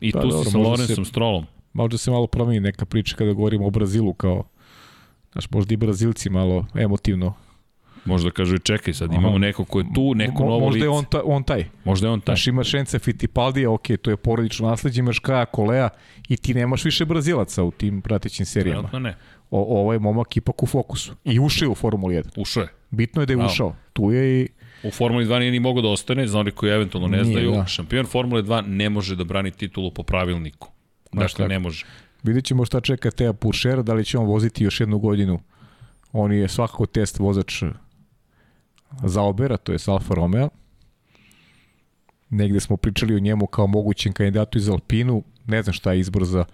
[0.00, 1.46] I pa, tu dobro, si sa Lorenzom Strolom.
[1.72, 4.44] Možda se malo promeni neka priča kada govorimo o Brazilu kao
[5.32, 7.34] Znaš, možda i Brazilci malo emotivno
[8.04, 10.66] Možda kažu čekaj sad, imamo neko ko je tu, neko novo lice.
[10.66, 11.64] Možda je on, ta, on taj.
[11.84, 12.32] Možda je on taj.
[12.32, 15.88] Znaš, imaš Šence Fittipaldija, ok, to je porodično nasledđe, imaš Kaja Kolea
[16.28, 18.80] i ti nemaš više Brazilaca u tim pratećim serijama.
[18.80, 19.16] Trenutno ne.
[19.50, 21.14] O, ovo je momak ipak u fokusu.
[21.24, 22.40] I ušao je u Formuli 1.
[22.40, 22.68] Ušao je.
[22.90, 23.50] Bitno je da je Bravo.
[23.52, 23.76] ušao.
[23.92, 24.48] Tu je i...
[24.82, 27.50] U Formuli 2 nije ni mogo da ostane, za oni koji eventualno ne nije, znaju,
[27.50, 27.66] da.
[27.66, 30.70] šampion Formule 2 ne može da brani titulu po pravilniku.
[31.12, 31.86] Dakle, ne može.
[32.22, 35.40] Vidjet ćemo šta čeka Teja Puršera, da li će on voziti još jednu godinu.
[36.12, 37.62] On je svakako test vozač
[39.02, 40.48] za Obera, to je Alfa Romeo.
[42.30, 46.24] Negde smo pričali o njemu kao mogućem kandidatu iz Alpinu, ne znam šta je izbor
[46.24, 46.44] za,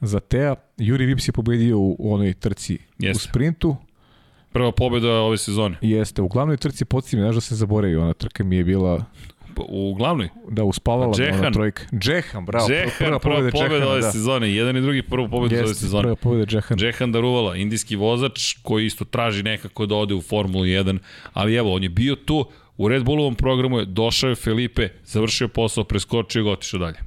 [0.00, 0.54] za Teja.
[0.76, 3.26] Juri Vips je pobedio u onoj trci Jeste.
[3.26, 3.76] u sprintu.
[4.52, 5.76] Prva pobeda ove sezone.
[5.80, 9.04] Jeste, u glavnoj trci podsjetim, znaš da se zaboravi, ona trka mi je bila
[9.68, 10.28] u glavnoj?
[10.48, 11.40] Da, uspavala Džehan.
[11.40, 11.82] ona trojka.
[11.98, 12.68] Džehan, bravo.
[12.68, 14.12] Džehan, prva, prva pobeda, pobeda ove da.
[14.12, 14.54] sezone.
[14.54, 16.02] Jedan i drugi prvu pobedu ove sezone.
[16.02, 16.78] Prva pobeda Džehan.
[16.78, 20.98] Džehan Daruvala, indijski vozač koji isto traži nekako da ode u Formulu 1,
[21.32, 22.44] ali evo, on je bio tu,
[22.76, 26.98] u Red Bullovom programu je, došao je Felipe, završio posao, preskočio ga, otišao dalje.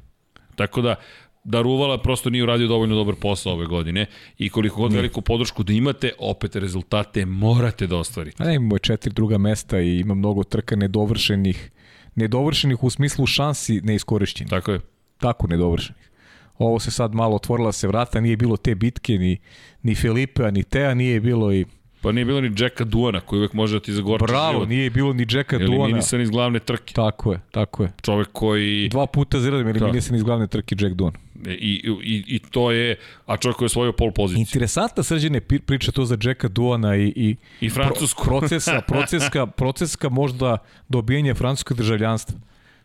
[0.56, 0.96] Tako da,
[1.44, 4.06] Daruvala prosto nije uradio dovoljno dobar posao ove godine
[4.38, 8.44] i koliko god veliku podršku da imate, opet rezultate morate da ostvarite.
[8.44, 11.72] A ne, imamo četiri druga mesta i ima mnogo trka nedovršenih
[12.16, 14.50] nedovršenih u smislu šansi neiskorišćenih.
[14.50, 14.80] Tako je.
[15.18, 16.10] Tako nedovršenih.
[16.58, 19.38] Ovo se sad malo otvorila se vrata, nije bilo te bitke, ni,
[19.84, 21.66] ni Filipe, ni Teja, nije bilo i
[22.04, 24.70] Pa nije bilo ni Jacka Duana koji uvek može da ti zagorči Bravo, život.
[24.70, 25.76] nije bilo ni Jacka Duana.
[25.76, 26.94] Eliminisan iz glavne trke.
[26.94, 27.92] Tako je, tako je.
[28.02, 28.90] Čovek koji...
[28.90, 31.14] Dva puta ziradim eliminisan iz glavne trke Jack Duan.
[31.46, 34.42] I, i, I to je, a čovjek koji je osvojio pol poziciju.
[34.42, 38.24] Interesantna srđene priča to za Jacka Duana i, i, I Francusku.
[38.24, 40.58] Pro, procesa, proceska, proceska možda
[40.90, 42.40] dobijenje francuskog državljanstva.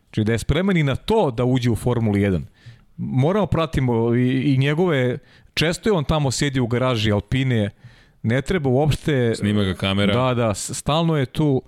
[0.09, 2.43] Znači da je spreman i na to da uđe u Formuli 1.
[2.97, 5.19] Moramo pratimo i, i njegove,
[5.55, 7.71] često je on tamo sedi u garaži Alpine,
[8.23, 9.35] ne treba uopšte...
[9.35, 10.15] Snima ga kamera.
[10.15, 11.63] Da, da, stalno je tu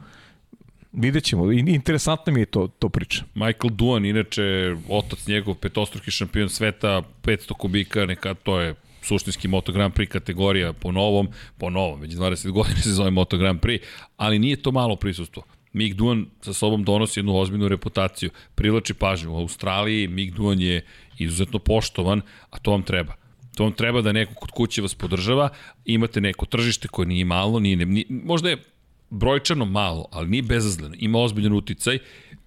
[0.92, 1.52] Vidjet ćemo.
[1.52, 3.24] Interesantno mi je to, to priča.
[3.34, 9.72] Michael Duan, inače, otac njegov, petostruki šampion sveta, 500 kubika, neka to je suštinski Moto
[9.72, 13.82] Grand Prix kategorija po novom, po novom, već 20 godina se zove Moto Grand Prix,
[14.16, 15.42] ali nije to malo prisustvo.
[15.72, 19.32] Mick Duan sa sobom donosi jednu ozbiljnu reputaciju, privlači pažnju.
[19.32, 20.84] U Australiji Mick Duan je
[21.18, 22.20] izuzetno poštovan,
[22.50, 23.19] a to vam treba.
[23.54, 25.48] To vam treba da neko kod kuće vas podržava,
[25.84, 28.62] imate neko tržište koje nije malo, nije, nije možda je
[29.10, 31.98] brojčano malo, ali nije bezazleno, ima ozbiljan uticaj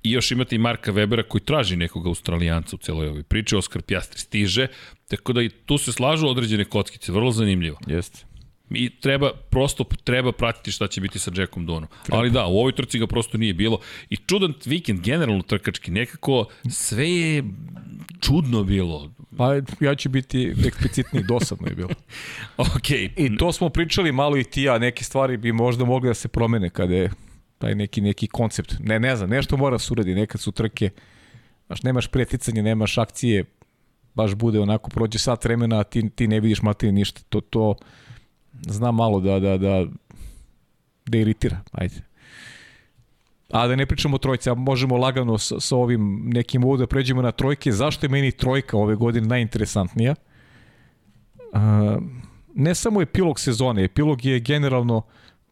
[0.04, 3.82] i još imate i Marka Webera koji traži nekog australijanca u celoj ovoj priči, Oskar
[3.82, 4.68] Pjastri stiže,
[5.08, 7.78] tako da i tu se slažu određene kockice, vrlo zanimljivo.
[7.88, 8.26] Jeste.
[8.70, 11.90] I treba, prosto treba pratiti šta će biti sa Jackom Donom.
[12.06, 12.18] Treba.
[12.18, 13.80] Ali da, u ovoj trci ga prosto nije bilo.
[14.10, 17.44] I čudan vikend, generalno trkački, nekako sve je
[18.22, 19.12] čudno bilo.
[19.38, 21.90] Pa ja ću biti eksplicitni, dosadno je bilo.
[22.76, 22.92] ok.
[23.18, 26.28] I to smo pričali malo i ti ja, neke stvari bi možda mogli da se
[26.28, 27.12] promene kada je
[27.58, 28.76] taj neki, neki koncept.
[28.80, 30.90] Ne, ne znam, nešto mora se uradi, nekad su trke,
[31.68, 33.46] znaš, nemaš preticanje, nemaš akcije,
[34.14, 37.22] baš bude onako, prođe sat vremena, a ti, ti ne vidiš materi ništa.
[37.30, 37.76] To, to,
[38.62, 39.86] znam malo da, da, da,
[41.06, 42.13] da iritira, ajde.
[43.54, 46.88] A da ne pričamo o trojci, a možemo lagano sa, sa ovim nekim ovo da
[46.88, 47.72] pređemo na trojke.
[47.72, 50.16] Zašto je meni trojka ove godine najinteresantnija?
[51.54, 51.98] A,
[52.56, 55.02] ne samo epilog sezone, epilog je generalno,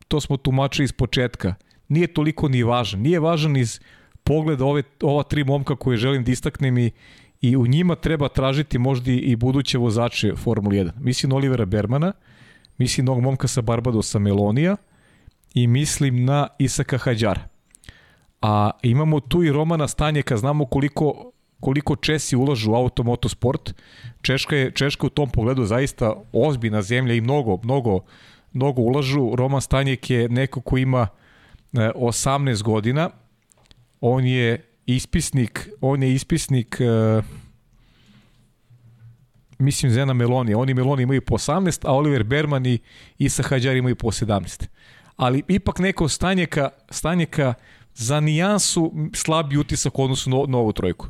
[0.08, 1.54] to smo tumačili iz početka,
[1.88, 3.02] nije toliko ni važan.
[3.02, 3.80] Nije važan iz
[4.24, 6.92] pogleda ove, ova tri momka koje želim da istaknem i,
[7.42, 10.92] i u njima treba tražiti možda i buduće vozače Formula 1.
[11.00, 12.14] Mislim Olivera Bermana,
[12.78, 14.76] mislim ovog momka sa Barbadosa Melonija
[15.54, 17.51] i mislim na Isaka Hadjara.
[18.42, 23.74] A imamo tu i Romana Stanjeka, znamo koliko koliko Česi ulažu u automotosport.
[24.22, 28.00] Češka je Češka u tom pogledu zaista ozbiljna zemlja i mnogo mnogo
[28.54, 29.36] mnogo ulažu.
[29.36, 31.08] Roman Stanjek je neko ko ima
[31.74, 33.10] 18 e, godina.
[34.02, 37.26] On je ispisnik, on je ispisnik uh,
[39.60, 42.80] mislim Zena Meloni, oni Meloni imaju po 18, a Oliver Berman i
[43.18, 44.68] Isa Hadjar imaju po 17.
[45.16, 47.54] Ali ipak neko stanjeka, stanjeka
[47.96, 51.08] za nijansu slabi utisak u odnosu na, na ovu trojku.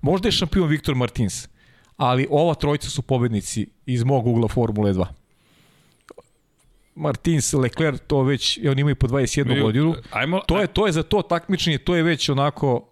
[0.00, 1.48] Možda je šampion Viktor Martins,
[1.96, 5.06] ali ova trojica su pobednici iz mog ugla Formule 2.
[6.94, 9.94] Martins, Leclerc, to već, oni imaju po 21 Mi, godinu.
[10.10, 12.88] Ajmo, to je, to je za to takmičenje, to je već onako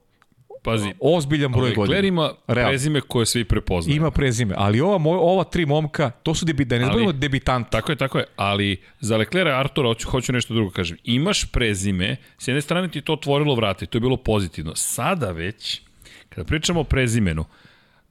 [0.64, 2.08] Pazi, ozbiljan broj Leclerc godina.
[2.08, 2.68] ima Real.
[2.68, 3.96] prezime koje svi prepoznaju.
[3.96, 7.70] Ima prezime, ali ova, moj, ova tri momka, to su debi, da ne zbavimo debitanti.
[7.70, 10.96] Tako je, tako je, ali za Leclerc i Artura hoću, hoću nešto drugo kažem.
[11.04, 14.72] Imaš prezime, s jedne strane ti to otvorilo vrate, to je bilo pozitivno.
[14.74, 15.80] Sada već,
[16.28, 17.44] kada pričamo o prezimenu,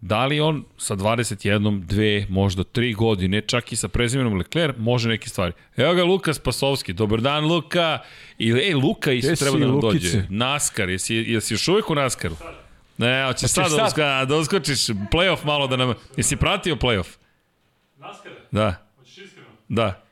[0.06, 5.10] Da li on sa 21, 2, možda 3 godine, čak i sa prezimenom Leclerc, može
[5.10, 5.54] neke stvari.
[5.78, 8.00] Evo ga Luka Spasovski, dobar dan Luka.
[8.38, 10.18] I, ej, Luka isto treba da nam Lukice.
[10.18, 10.28] dođe.
[10.30, 12.36] Naskar, jesi, jesi još uvijek u Naskaru?
[12.98, 15.94] Ne, hoćeš sad, sad da, uska, da uskočiš playoff malo da nam...
[16.18, 17.08] Jesi pratio playoff?
[17.98, 18.32] Naskar?
[18.52, 18.86] Da.
[18.98, 19.48] Hoćeš iskreno?
[19.70, 20.03] Da.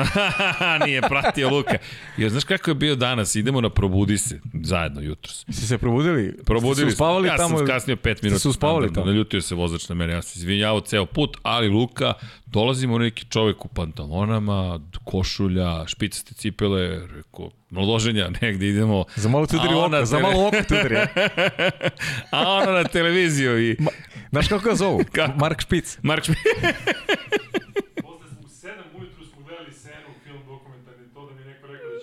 [0.86, 1.74] Nije pratio Luka.
[2.16, 3.34] Jer znaš kako je bio danas?
[3.34, 5.44] Idemo na Probudi se zajedno jutros.
[5.48, 6.36] Ste se probudili?
[6.44, 7.54] Probudili se uspavali ja tamo?
[7.54, 8.38] Ja sam kasnio pet minuta.
[8.38, 9.06] Ste se uspavali tamo?
[9.06, 10.12] Naljutio se vozač na mene.
[10.12, 12.14] Ja sam izvinjavao ceo put, ali Luka,
[12.46, 19.04] dolazimo neki čovek u pantalonama, košulja, špicaste cipele, reko, naloženja, negde idemo.
[19.16, 20.96] Za malo ti udari oko, za malo oko ti udari.
[22.30, 23.76] a ono na televiziju i...
[23.78, 23.90] Ma,
[24.30, 25.00] znaš kako ga zovu?
[25.12, 25.38] Kako?
[25.38, 25.98] Mark Špic.
[26.02, 26.38] Mark Špic.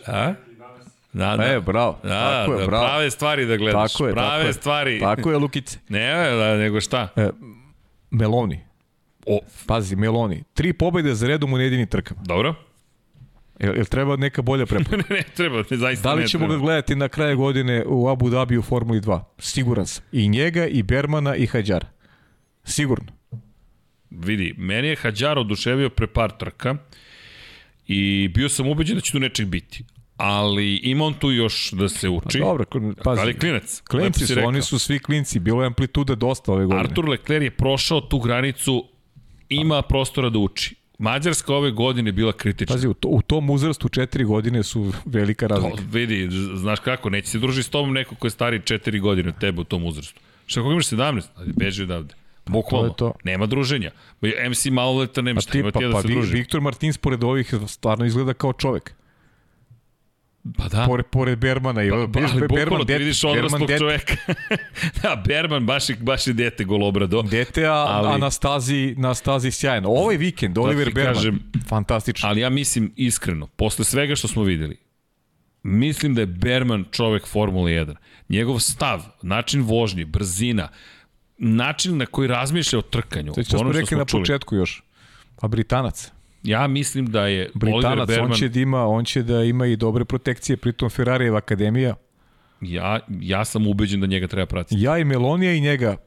[0.09, 0.33] A?
[1.13, 1.43] Da, da.
[1.43, 1.99] E, bravo.
[2.03, 2.85] Da, tako je, da, bravo.
[2.85, 3.93] prave stvari da gledaš.
[3.93, 4.93] Tako je, prave tako stvari.
[4.93, 4.99] Je.
[4.99, 5.79] Tako je, Lukice.
[5.89, 7.07] Ne, da, nego šta?
[7.15, 7.29] E,
[8.11, 8.59] Meloni.
[9.25, 9.39] O.
[9.65, 10.43] Pazi, Meloni.
[10.53, 12.21] Tri pobjede za redom u nejedini trkama.
[12.25, 12.55] Dobro.
[13.59, 15.05] Jel, jel treba neka bolja preporuka?
[15.13, 18.29] ne, ne treba, ne, zaista Da li ćemo ga gledati na kraju godine u Abu
[18.29, 19.21] Dhabi u Formuli 2?
[19.37, 20.03] Siguran sam.
[20.11, 21.87] I njega, i Bermana, i Hadjara.
[22.63, 23.11] Sigurno.
[24.09, 26.75] Vidi, meni je Hadjar oduševio pre par trka.
[27.87, 29.83] I bio sam ubeđen da će tu nečeg biti.
[30.19, 32.39] Ali ima on tu još da se uči.
[32.39, 32.65] Pa dobro,
[33.03, 33.21] pazi.
[33.21, 33.81] Ali klinac.
[33.81, 35.39] Klinci su, oni su svi klinci.
[35.39, 36.81] Bilo je amplituda dosta ove godine.
[36.81, 38.85] Artur Leclerc je prošao tu granicu,
[39.49, 40.75] ima prostora da uči.
[40.97, 42.75] Mađarska ove godine bila kritična.
[42.75, 45.77] Pazi, u, to, u tom uzrastu četiri godine su velika razlika.
[45.77, 49.29] To, vidi, znaš kako, neće se družiti s tobom neko ko je stari četiri godine
[49.29, 50.21] od tebe u tom uzrastu.
[50.45, 51.23] Šta kako imaš 17?
[51.35, 52.15] Ajde, beži odavde.
[52.45, 52.89] Bukvalno.
[52.89, 53.13] To to.
[53.23, 53.91] Nema druženja.
[54.49, 56.33] MC maloleta nema šta, ima pa, ti da pa, se druži.
[56.33, 58.93] Viktor Martins pored ovih stvarno izgleda kao čovek.
[60.57, 60.85] Pa da.
[60.85, 61.83] Pored, pored Bermana.
[61.83, 63.77] I, pa, pa, ali Berman, det, vidiš odraslog det.
[63.77, 64.15] čoveka.
[65.01, 67.21] da, Berman baš je, baš je dete golobrado.
[67.21, 69.89] Dete, a, ali, a na, stazi, na stazi sjajno.
[69.89, 72.29] Ovaj vikend, da Oliver Berman, kažem, fantastično.
[72.29, 74.77] Ali ja mislim iskreno, posle svega što smo videli,
[75.63, 77.95] mislim da je Berman čovek Formule 1.
[78.29, 80.69] Njegov stav, način vožnje, brzina,
[81.37, 83.33] način na koji razmišlja o trkanju.
[83.33, 84.83] Sve što smo rekli na početku još.
[85.35, 86.11] Pa Britanac.
[86.43, 88.31] Ja mislim da je Britanac, Berman...
[88.31, 91.95] on će da ima, on će da ima i dobre protekcije, pritom Ferrarijeva akademija.
[92.61, 94.81] Ja, ja sam ubeđen da njega treba pratiti.
[94.81, 95.97] Ja i Melonija i njega,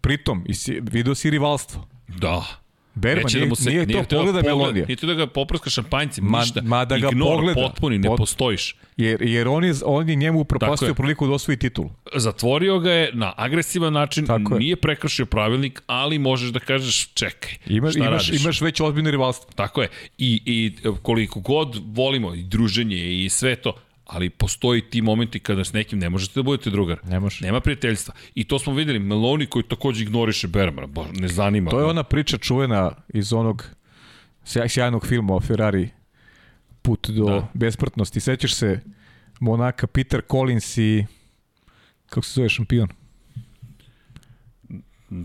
[0.00, 0.44] pritom,
[0.82, 1.88] vidio si rivalstvo.
[2.08, 2.61] Da.
[2.94, 4.86] Berman, nije, da mu se, nije, nije to pogleda Melonija.
[4.86, 6.62] Nije to da ga poprska šampanjcem, ma, ništa.
[6.62, 7.60] Ma da ga Ignor, pogleda.
[7.62, 8.76] potpuni, ne Pot, postojiš.
[8.96, 11.88] Jer, jer on, je, on je njemu propastio priliku da osvoji titul.
[12.14, 14.76] Zatvorio ga je na agresivan način, Tako nije je.
[14.76, 18.42] prekršio pravilnik, ali možeš da kažeš čekaj, imaš, šta imaš, radiš?
[18.42, 19.50] Imaš već ozbiljno rivalstvo.
[19.54, 19.88] Tako je.
[20.18, 20.72] I, I
[21.02, 23.76] koliko god volimo i druženje i sve to,
[24.12, 26.98] ali postoji ti momenti kada s nekim ne možete da budete drugar.
[27.04, 27.44] Ne može.
[27.44, 28.14] Nema prijateljstva.
[28.34, 31.70] I to smo videli, Meloni koji takođe ignoriše Bermana, ba, ne zanima.
[31.70, 33.64] To je ona priča čuvena iz onog
[34.44, 35.88] sjajnog filma o Ferrari
[36.82, 37.48] put do da.
[37.54, 38.20] besmrtnosti.
[38.20, 38.80] Sećaš se
[39.40, 41.04] Monaka, Peter Collins i
[42.06, 42.88] kako se zove šampion?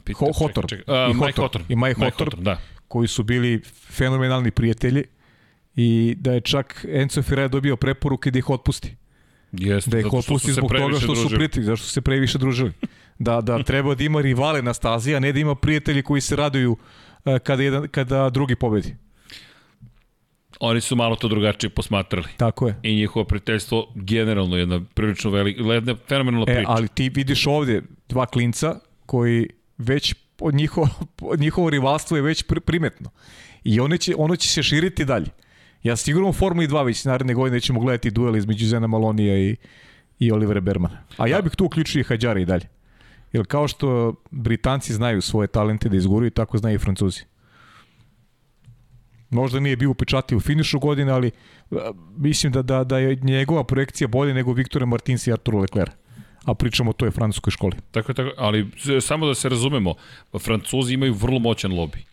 [0.05, 0.67] Peter, Ho, Hotor.
[0.67, 1.61] Ček, ček, uh, I Mike Hotor.
[1.69, 2.59] I Mike, Mike Hotor, Hotor, da.
[2.87, 5.03] koji su bili fenomenalni prijatelji
[5.77, 8.95] i da je čak Enzo Ferrari dobio preporuke da ih otpusti.
[9.51, 11.29] Jeste, da ih otpusti zbog toga što družili.
[11.29, 12.71] su prijatelji, zašto su se previše družili.
[13.19, 16.35] Da, da treba da ima rivale na stazi, a ne da ima prijatelji koji se
[16.35, 16.77] raduju
[17.25, 18.95] e, kada, jedan, kada drugi pobedi.
[20.59, 22.27] Oni su malo to drugačije posmatrali.
[22.37, 22.79] Tako je.
[22.83, 26.59] I njihovo prijateljstvo generalno jedna prilično velika, jedna fenomenalna priča.
[26.59, 30.89] E, ali ti vidiš ovde dva klinca koji već od njihovo,
[31.37, 33.09] njihovo rivalstvo je već primetno.
[33.63, 35.27] I ono će, ono će se širiti dalje.
[35.87, 39.55] Ja sigurno u Formuli 2 već naredne godine ćemo gledati duel između Zena Malonija i,
[40.19, 41.03] i Olivera Bermana.
[41.17, 42.67] A ja bih tu uključio i Hadjara i dalje.
[43.33, 47.21] Jer kao što Britanci znaju svoje talente da izguruju, tako znaju i Francuzi.
[49.29, 51.31] Možda nije bio upečati u finišu godine, ali
[52.17, 55.91] mislim da, da, da je njegova projekcija bolje nego Viktora Martinsa i Arturo Leclerc.
[56.45, 57.75] a pričamo o toj francuskoj školi.
[57.91, 58.67] Tako tako, ali
[59.01, 59.93] samo da se razumemo,
[60.39, 62.05] Francuzi imaju vrlo moćan lobi.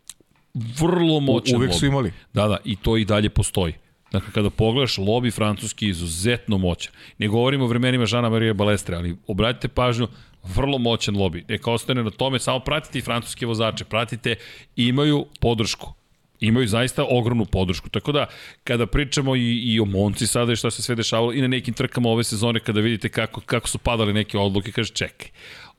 [0.55, 2.13] Vrlo moćan uvek su imali.
[2.33, 3.75] Da, da, i to i dalje postoji.
[4.13, 6.93] Dakle, kada pogledaš, lobi francuski je izuzetno moćan.
[7.19, 10.09] Ne govorimo o vremenima Žana Marije Balestre, ali obratite pažnju,
[10.45, 11.45] vrlo moćan lobi.
[11.49, 14.35] Neka ostane na tome, samo pratite i francuske vozače, pratite,
[14.77, 15.93] imaju podršku.
[16.41, 17.89] Imaju zaista ogromnu podršku.
[17.89, 18.27] Tako da,
[18.65, 21.75] kada pričamo i, i o Monci sada i šta se sve dešavalo i na nekim
[21.75, 25.29] trkama ove sezone, kada vidite kako, kako su padale neke odluke, kaže čekaj,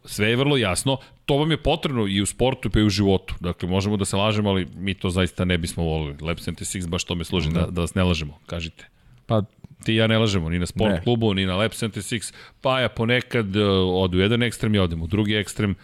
[0.06, 3.36] sve je vrlo jasno, to vam je potrebno i u sportu pa i u životu.
[3.40, 6.18] Dakle, možemo da se lažemo, ali mi to zaista ne bismo volili.
[6.22, 8.88] Lab 76 baš tome služi, da, da vas ne lažemo, kažite.
[9.26, 9.42] Pa
[9.84, 11.02] Ti i ja ne lažemo, ni na sport Ne.
[11.04, 13.64] klubu, ni na Lab 76, pa ja ponekad uh,
[14.04, 15.76] odu u jedan ekstrem i odem u drugi ekstrem.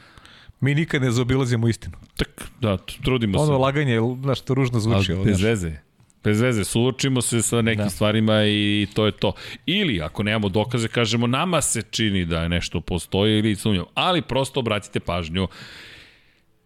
[0.59, 1.97] mi nikad ne zaobilazimo istinu.
[2.17, 3.43] Tak, da, trudimo se.
[3.43, 5.13] Ono laganje, znaš, to ružno zvuči.
[5.13, 5.77] Ali bez veze.
[6.23, 7.89] Bez veze, suočimo se sa nekim da.
[7.89, 9.33] Stvarima i to je to.
[9.65, 13.87] Ili, ako nemamo dokaze, kažemo nama se čini da je nešto postoji ili sumnjamo.
[13.93, 15.47] Ali prosto obratite pažnju.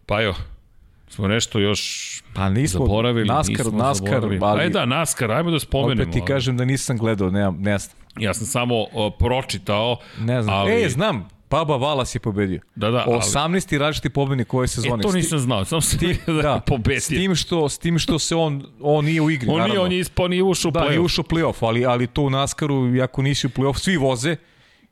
[0.06, 0.34] Pa jo,
[1.08, 1.82] smo nešto još
[2.34, 3.28] Pa nismo, zaboravili.
[3.28, 4.40] Naskar, nismo Naskar, zaboravili.
[4.42, 6.02] ali- Aj da, Naskar, ajmo da spomenemo.
[6.02, 7.96] Opet ti kažem da nisam gledao, ne, ne znam.
[8.18, 9.96] Ja sam samo o, pročitao.
[10.20, 10.54] Ne znam.
[10.56, 12.60] Ali, E, znam, Baba Valas je pobedio.
[12.74, 13.78] Da, da, ali- 18.
[13.78, 14.94] različiti pobednik ove sezone.
[14.94, 17.18] E, to S nisam znao, samo sam vidio da, da S pobetio.
[17.18, 19.82] tim što, s tim što se on, on nije u igri, On nije, naravno.
[19.82, 21.04] on je ispao, nije ušao u Da, nije play-off.
[21.04, 24.36] ušao u play-off, ali, ali to u Naskaru, ako nisi u play-off, svi voze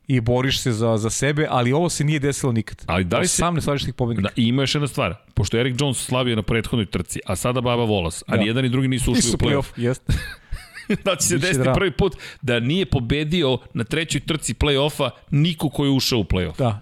[0.07, 2.83] i boriš se za, za sebe, ali ovo se nije desilo nikad.
[2.87, 4.29] Ali da li se- 18 različitih pobednika.
[4.29, 5.15] Da, i ima još jedna stvar.
[5.35, 8.37] Pošto je Eric Jones slavio na prethodnoj trci, a sada Baba Volas, a Da.
[8.37, 9.67] ni jedan ni drugi nisu ušli Nisu u play-off.
[9.77, 10.13] jeste.
[11.05, 11.75] da će se Biće desiti drama.
[11.75, 16.59] prvi put da nije pobedio na trećoj trci play-offa niko ko je ušao u play-off.
[16.59, 16.81] Da.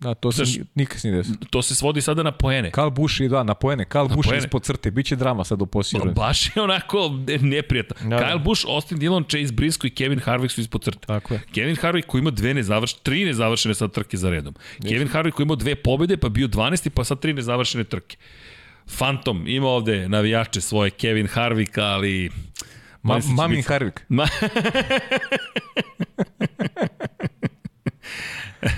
[0.00, 1.36] Da, to se Znaš- ni- nikad se nije desilo.
[1.50, 2.70] To se svodi sada na poene.
[2.70, 3.84] Kal Busch i da, na poene.
[3.84, 4.38] Kal poene.
[4.38, 4.90] ispod crte.
[4.90, 6.12] Biće drama sad u posljednju.
[6.12, 7.96] Baš je onako neprijatno.
[8.00, 8.26] Da, Da, da.
[8.26, 11.06] Kyle Busch, Austin Dillon, Chase Briscoe i Kevin Harvick su ispod crte.
[11.06, 11.40] Tako je.
[11.54, 14.54] Kevin Harvick koji ima dve nezavršene, tri nezavršene sad trke za redom.
[14.88, 16.88] Kevin Harvick koji ima dve pobede, pa bio 12.
[16.88, 18.16] pa sad tri nezavršene trke.
[18.88, 22.30] Phantom ima ovde navijače svoje Kevin Harvick, ali...
[23.02, 24.04] Ma, se mamin biti- Harvik.
[24.08, 24.26] Ma...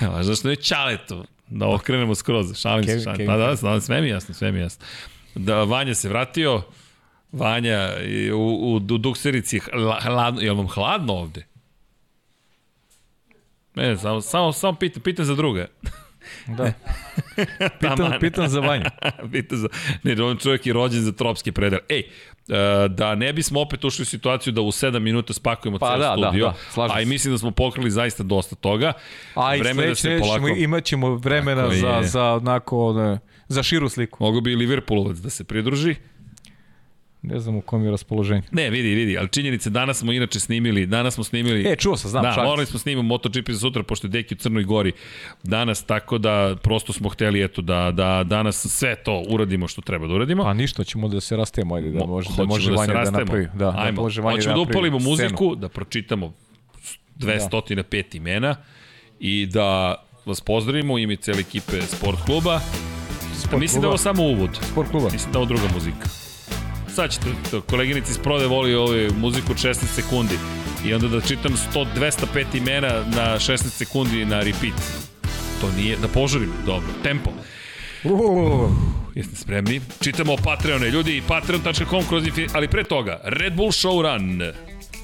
[0.02, 1.24] Važno što je čaleto.
[1.48, 2.54] Da okrenemo skroz.
[2.54, 3.16] Šalim se, Kevin- šalim.
[3.16, 4.86] Kevin Da, da, da, sve mi jasno, sve mi jasno.
[5.34, 6.62] Da, Vanja se vratio.
[7.32, 7.90] Vanja
[8.32, 10.40] u, u, u dukserici hla- hladno.
[10.40, 11.46] Je li vam hladno ovde?
[13.74, 15.66] Ne, samo, samo, samo pitam, pitam za druga.
[16.48, 16.64] Da.
[17.80, 18.20] Pitam, Taman.
[18.20, 18.84] pitam za Vanju.
[19.32, 19.68] pitam za...
[20.02, 21.82] Ne, on čovjek je rođen za tropske predele.
[21.88, 22.04] Ej, e,
[22.88, 26.16] da ne bismo opet ušli u situaciju da u 7 minuta spakujemo Pa ceo da,
[26.16, 28.92] da, studio, da, slažem a i mislim da smo pokrili zaista dosta toga.
[29.34, 30.48] A i Vreme da se polako...
[30.48, 32.06] imat ćemo vremena Tako za, je.
[32.06, 34.24] za, onako, ne, za širu sliku.
[34.24, 35.94] Mogu bi i Liverpoolovac da se pridruži.
[37.26, 38.42] Ne znam u kom je raspoloženju.
[38.52, 41.72] Ne, vidi, vidi, ali činjenice, danas smo inače snimili, danas smo snimili...
[41.72, 44.34] E, čuo sam, znam, da, šalim morali smo snimati MotoGP za sutra, pošto je Deki
[44.34, 44.92] u Crnoj Gori
[45.42, 50.06] danas, tako da prosto smo hteli, eto, da, da danas sve to uradimo što treba
[50.06, 50.42] da uradimo.
[50.42, 52.98] Pa ništa, ćemo da se rastemo, ajde, da Mo- može, da može se Vanja da
[52.98, 53.18] rastemo.
[53.18, 53.44] napravi.
[53.46, 55.10] Da, da Ajmo, može Vanja hoćemo da, napravi upalimo scenu.
[55.10, 56.32] muziku, da pročitamo
[57.16, 58.56] 205 imena
[59.20, 59.94] i da
[60.26, 62.60] vas pozdravimo u ime cele ekipe sport kluba.
[63.36, 64.50] Sport Mislim da je ovo samo uvod.
[64.72, 65.08] Sport kluba.
[65.12, 66.08] Mislim da ovo druga muzika.
[66.94, 70.34] Sad ćete, to, koleginici iz Prode voli ovu muziku od 16 sekundi
[70.86, 74.74] i onda da čitam 100, 205 imena na 16 sekundi na repeat.
[75.60, 77.30] To nije, da požurim, dobro, tempo.
[79.14, 79.80] Jeste spremni?
[80.00, 80.90] Čitamo o Patreone.
[80.90, 82.24] Ljudi, patreon.com kroz.
[82.52, 84.52] Ali pre toga, Red Bull Showrun.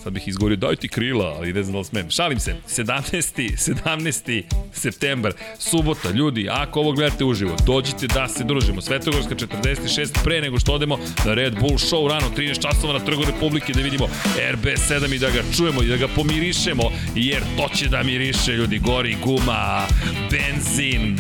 [0.02, 2.10] Sad bih izgovorio, daj ti krila, ali ne znam da li smem.
[2.10, 2.54] Šalim se.
[2.68, 3.56] 17.
[3.84, 4.42] 17.
[4.72, 6.10] septembar, subota.
[6.10, 8.80] Ljudi, ako ovo gledate uživo, dođite da se družimo.
[8.80, 13.24] Svetogorska 46, pre nego što odemo na Red Bull Showrun u 13 časova na Trgu
[13.24, 14.08] Republike da vidimo
[14.52, 16.82] RB7 i da ga čujemo i da ga pomirišemo,
[17.14, 18.78] jer to će da miriše, ljudi.
[18.78, 19.86] Gori guma,
[20.30, 21.18] benzin,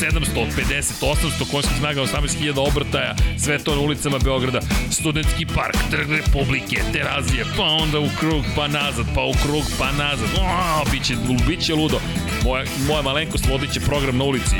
[0.00, 4.60] 750, 800 konjskih snaga, 18.000 obrtaja, sve to na ulicama Beograda,
[4.90, 9.92] studentski park, trg Republike, terazije, pa onda u krug, pa nazad, pa u krug, pa
[9.92, 11.14] nazad, o, biće,
[11.48, 12.00] biće ludo.
[12.44, 14.56] Moja, moja malenkost vodit će program na ulici.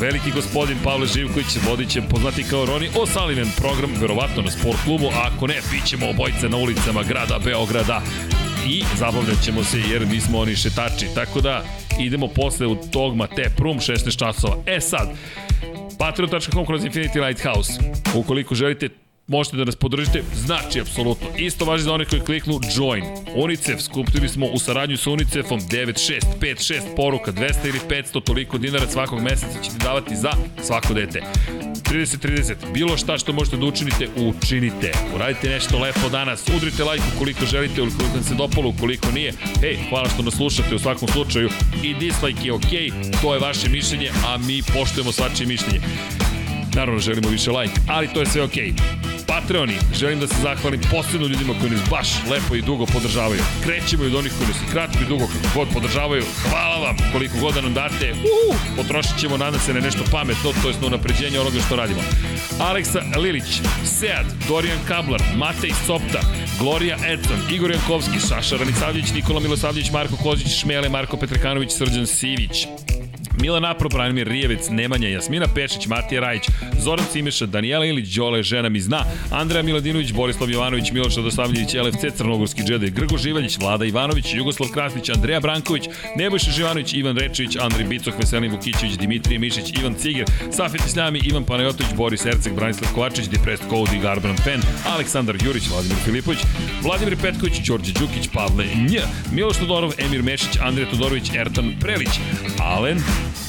[0.00, 5.06] Veliki gospodin Pavle Živković vodit će poznati kao Roni O'Sullivan program, verovatno na sport klubu,
[5.06, 8.02] a ako ne, bit ćemo obojice na ulicama grada Beograda
[8.66, 11.06] i zabavljat ćemo se jer mi smo oni šetači.
[11.14, 11.64] Tako da
[12.00, 14.56] idemo posle u Dogma Te Prum 16 časova.
[14.66, 15.08] E sad,
[15.98, 17.72] patreon.com kroz Infinity Lighthouse.
[18.14, 18.88] Ukoliko želite
[19.28, 21.26] možete da nas podržite, znači apsolutno.
[21.36, 23.04] Isto važi za one koji kliknu join.
[23.36, 28.86] UNICEF, skupili smo u saradnju sa UNICEFom 96, 56 poruka, 200 ili 500, toliko dinara
[28.86, 30.30] svakog meseca ćete davati za
[30.62, 31.22] svako dete.
[31.90, 34.92] 30-30, bilo šta što možete da učinite, učinite.
[35.14, 39.32] Uradite nešto lepo danas, udrite like ukoliko želite, ukoliko vam se dopalo, ukoliko nije.
[39.60, 41.50] Hej, hvala što nas slušate u svakom slučaju
[41.82, 45.80] i dislike je okej, okay, to je vaše mišljenje, a mi poštujemo svačije mišljenje.
[46.78, 48.72] Naravno, želimo više like, ali to je sve okej.
[48.72, 49.08] Okay.
[49.26, 53.40] Patreoni, želim da se zahvalim posebno ljudima koji nas baš lepo i dugo podržavaju.
[53.64, 56.24] Krećemo i od onih koji nas i kratko i dugo kako god podržavaju.
[56.50, 58.12] Hvala vam koliko god da nam date.
[58.12, 62.00] Uhu, potrošit ćemo, nadam se, na nešto pametno, to je na unapređenje onoga što radimo.
[62.60, 66.20] Aleksa Lilić, Sead, Dorijan Kablar, Matej Sopta,
[66.60, 72.66] Gloria Edson, Igor Jankovski, Saša Ranicavljević, Nikola Milosavljević, Marko Kozić, Šmele, Marko Petrekanović, Srđan Sivić,
[73.40, 76.42] Milan Apro, Branimir Rijevec, Nemanja Jasmina Pešić, Matija Rajić,
[76.80, 82.16] Zoran Cimeša, Danijela Ilić, Đole, žena mi zna, Andreja Miladinović, Borislav Jovanović, Miloš Radoslavljević, LFC,
[82.16, 87.86] Crnogorski džedaj, Grgo Živaljić, Vlada Ivanović, Jugoslav Krasnić, Andreja Branković, Nebojša Živanović, Ivan Rečević, Andrej
[87.86, 93.28] Bicok, Veselin Vukićević, Dimitrije Mišić, Ivan Ciger, Safet Isljami, Ivan Panajotović, Boris Erceg, Branislav Kovačić,
[93.28, 94.60] Depressed Code i Garbrand Pen,
[94.94, 96.38] Aleksandar Jurić, Vladimir Filipović,
[96.82, 98.98] Vladimir Petković, Đorđe Đukić, Pavle Nj,
[99.32, 102.20] Miloš Todorov, Emir Mešić, Andrija Todorović, Ertan Prelić,
[102.58, 102.98] Alen,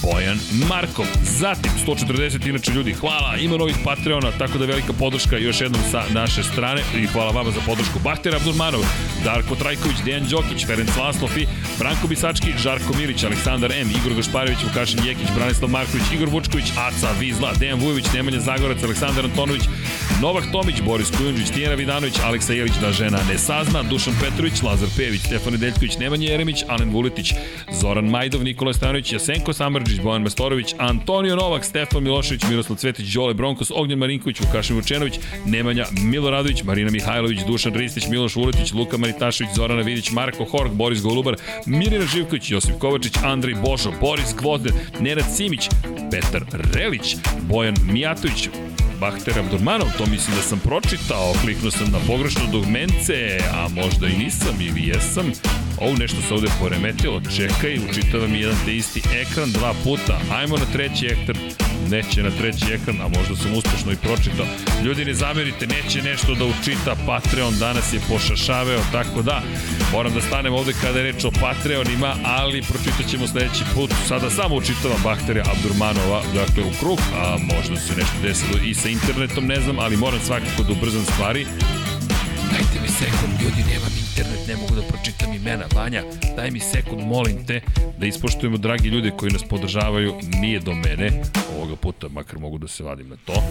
[0.01, 1.05] Bojan Markov.
[1.23, 6.03] Zatim, 140 inače ljudi, hvala, ima novih Patreona, tako da velika podrška još jednom sa
[6.13, 7.99] naše strane i hvala vama za podršku.
[8.03, 8.81] Bahter Abdurmanov,
[9.23, 11.47] Darko Trajković, Dejan Đokić, Ferenc Laslov i
[11.79, 17.11] Branko Bisački, Žarko Milić, Aleksandar M, Igor Gašparević, Vukašin Jekić, Branislav Marković, Igor Vučković, Aca,
[17.19, 19.63] Vizla, Dejan Vujović, Nemanja Zagorac, Aleksandar Antonović,
[20.21, 24.89] Novak Tomić, Boris Kujundžić, Tijena Vidanović, Aleksa Jelić da žena ne sazna, Dušan Petrović, Lazar
[24.97, 27.33] Pević, Stefan Nedeljković, Nemanja Jeremić, Alen Vuletić,
[27.81, 33.33] Zoran Majdov, Nikola Stanović, Jasenko Samarđić, Bojan Mastorović, Antonio Novak, Stefan Milošević, Miroslav Cvetić, Đole
[33.33, 39.55] Bronkos, Ognjen Marinković, Vukašin Vučenović, Nemanja Miloradović, Marina Mihajlović, Dušan Ristić, Miloš Vuletić, Luka Maritašević,
[39.55, 45.25] Zorana Vidić, Marko Horg, Boris Golubar, Mirina Živković, Josip Kovačić, Andrej Božo, Boris Gvozden, Nenad
[45.35, 45.69] Simić,
[46.11, 48.49] Petar Relić, Bojan Mijatović,
[48.99, 54.17] Bahter Abdurmanov, to mislim da sam pročitao, kliknuo sam na pogrešno dugmence, a možda i
[54.17, 55.31] nisam ili jesam.
[55.77, 60.57] Ovo nešto se ovde poremetilo, čekaj, učitava mi jedan te isti ekran dva puta, ajmo
[60.57, 61.37] na treći ekran,
[61.89, 64.45] neće na treći ekran, a možda sam uspešno i pročitao.
[64.85, 69.41] Ljudi ne zamerite, neće nešto da učita Patreon, danas je pošašaveo, tako da
[69.91, 73.91] moram da stanem ovde kada je reč o Patreonima, ali pročitat ćemo sledeći put.
[74.07, 78.89] Sada samo učitavam Bahterja Abdurmanova, dakle u krug, a možda se nešto desilo i sa
[78.89, 81.45] internetom, ne znam, ali moram svakako da ubrzam stvari.
[82.51, 85.65] Dajte mi sekund, ljudi, nemam internet, ne mogu da pročitam imena.
[85.75, 86.03] Vanja,
[86.35, 87.61] daj mi sekund, molim te,
[87.97, 91.21] da ispoštujemo, dragi ljudi koji nas podržavaju, nije do mene,
[91.57, 93.43] ovoga puta makar mogu da se vadim na to.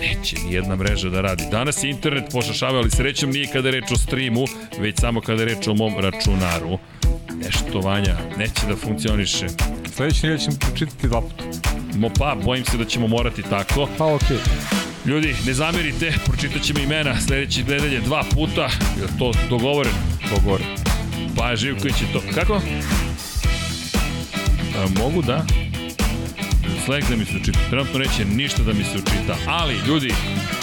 [0.00, 1.44] Neće ni jedna mreža da radi.
[1.50, 4.44] Danas je internet pošašava, ali srećom nije kada je reč o streamu,
[4.78, 6.78] već samo kada je reč o mom računaru.
[7.34, 9.46] Nešto, Vanja, neće da funkcioniše.
[9.94, 11.44] Sledeći nedelje ćemo pročitati dva puta.
[11.94, 13.88] Mo pa, bojim se da ćemo morati tako.
[13.98, 14.36] Pa okej.
[14.36, 14.76] Okay.
[15.06, 18.62] Ljudi, ne zamerite, pročitat ćemo imena sledeće nedelje dva puta.
[19.00, 19.92] Je to dogovoren?
[20.30, 20.66] Dogovoren.
[21.36, 22.22] Pa Živković je to.
[22.34, 22.60] Kako?
[24.76, 25.65] A, mogu da.
[26.86, 27.58] Slack da mi se učita.
[27.70, 29.36] Trenutno neće ništa da mi se učita.
[29.46, 30.10] Ali, ljudi,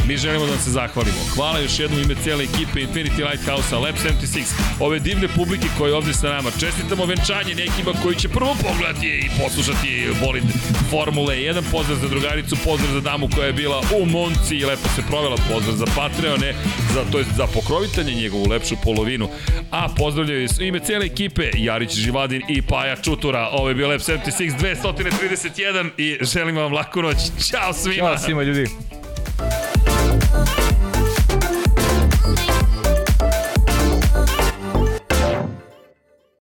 [0.07, 1.17] mi želimo da vam se zahvalimo.
[1.35, 4.43] Hvala još jednom ime cijele ekipe Infinity Lighthouse-a, Lab 76,
[4.79, 6.49] ove divne publike koje je ovde sa nama.
[6.59, 10.43] Čestitamo venčanje nekima koji će prvo pogledati i poslušati bolid
[10.89, 11.61] Formule 1.
[11.71, 15.37] Pozdrav za drugaricu, pozdrav za damu koja je bila u Monci i lepo se provela.
[15.53, 16.53] Pozdrav za Patreone,
[16.93, 19.29] za, to je za pokrovitanje njegovu lepšu polovinu.
[19.71, 23.49] A pozdravljaju ime cijele ekipe Jarić Živadin i Paja Čutura.
[23.51, 25.89] Ovo je bio Lab 76 231
[26.21, 27.17] i želim vam laku noć.
[27.49, 28.07] Ćao svima!
[28.07, 28.69] Ćao svima ljudi!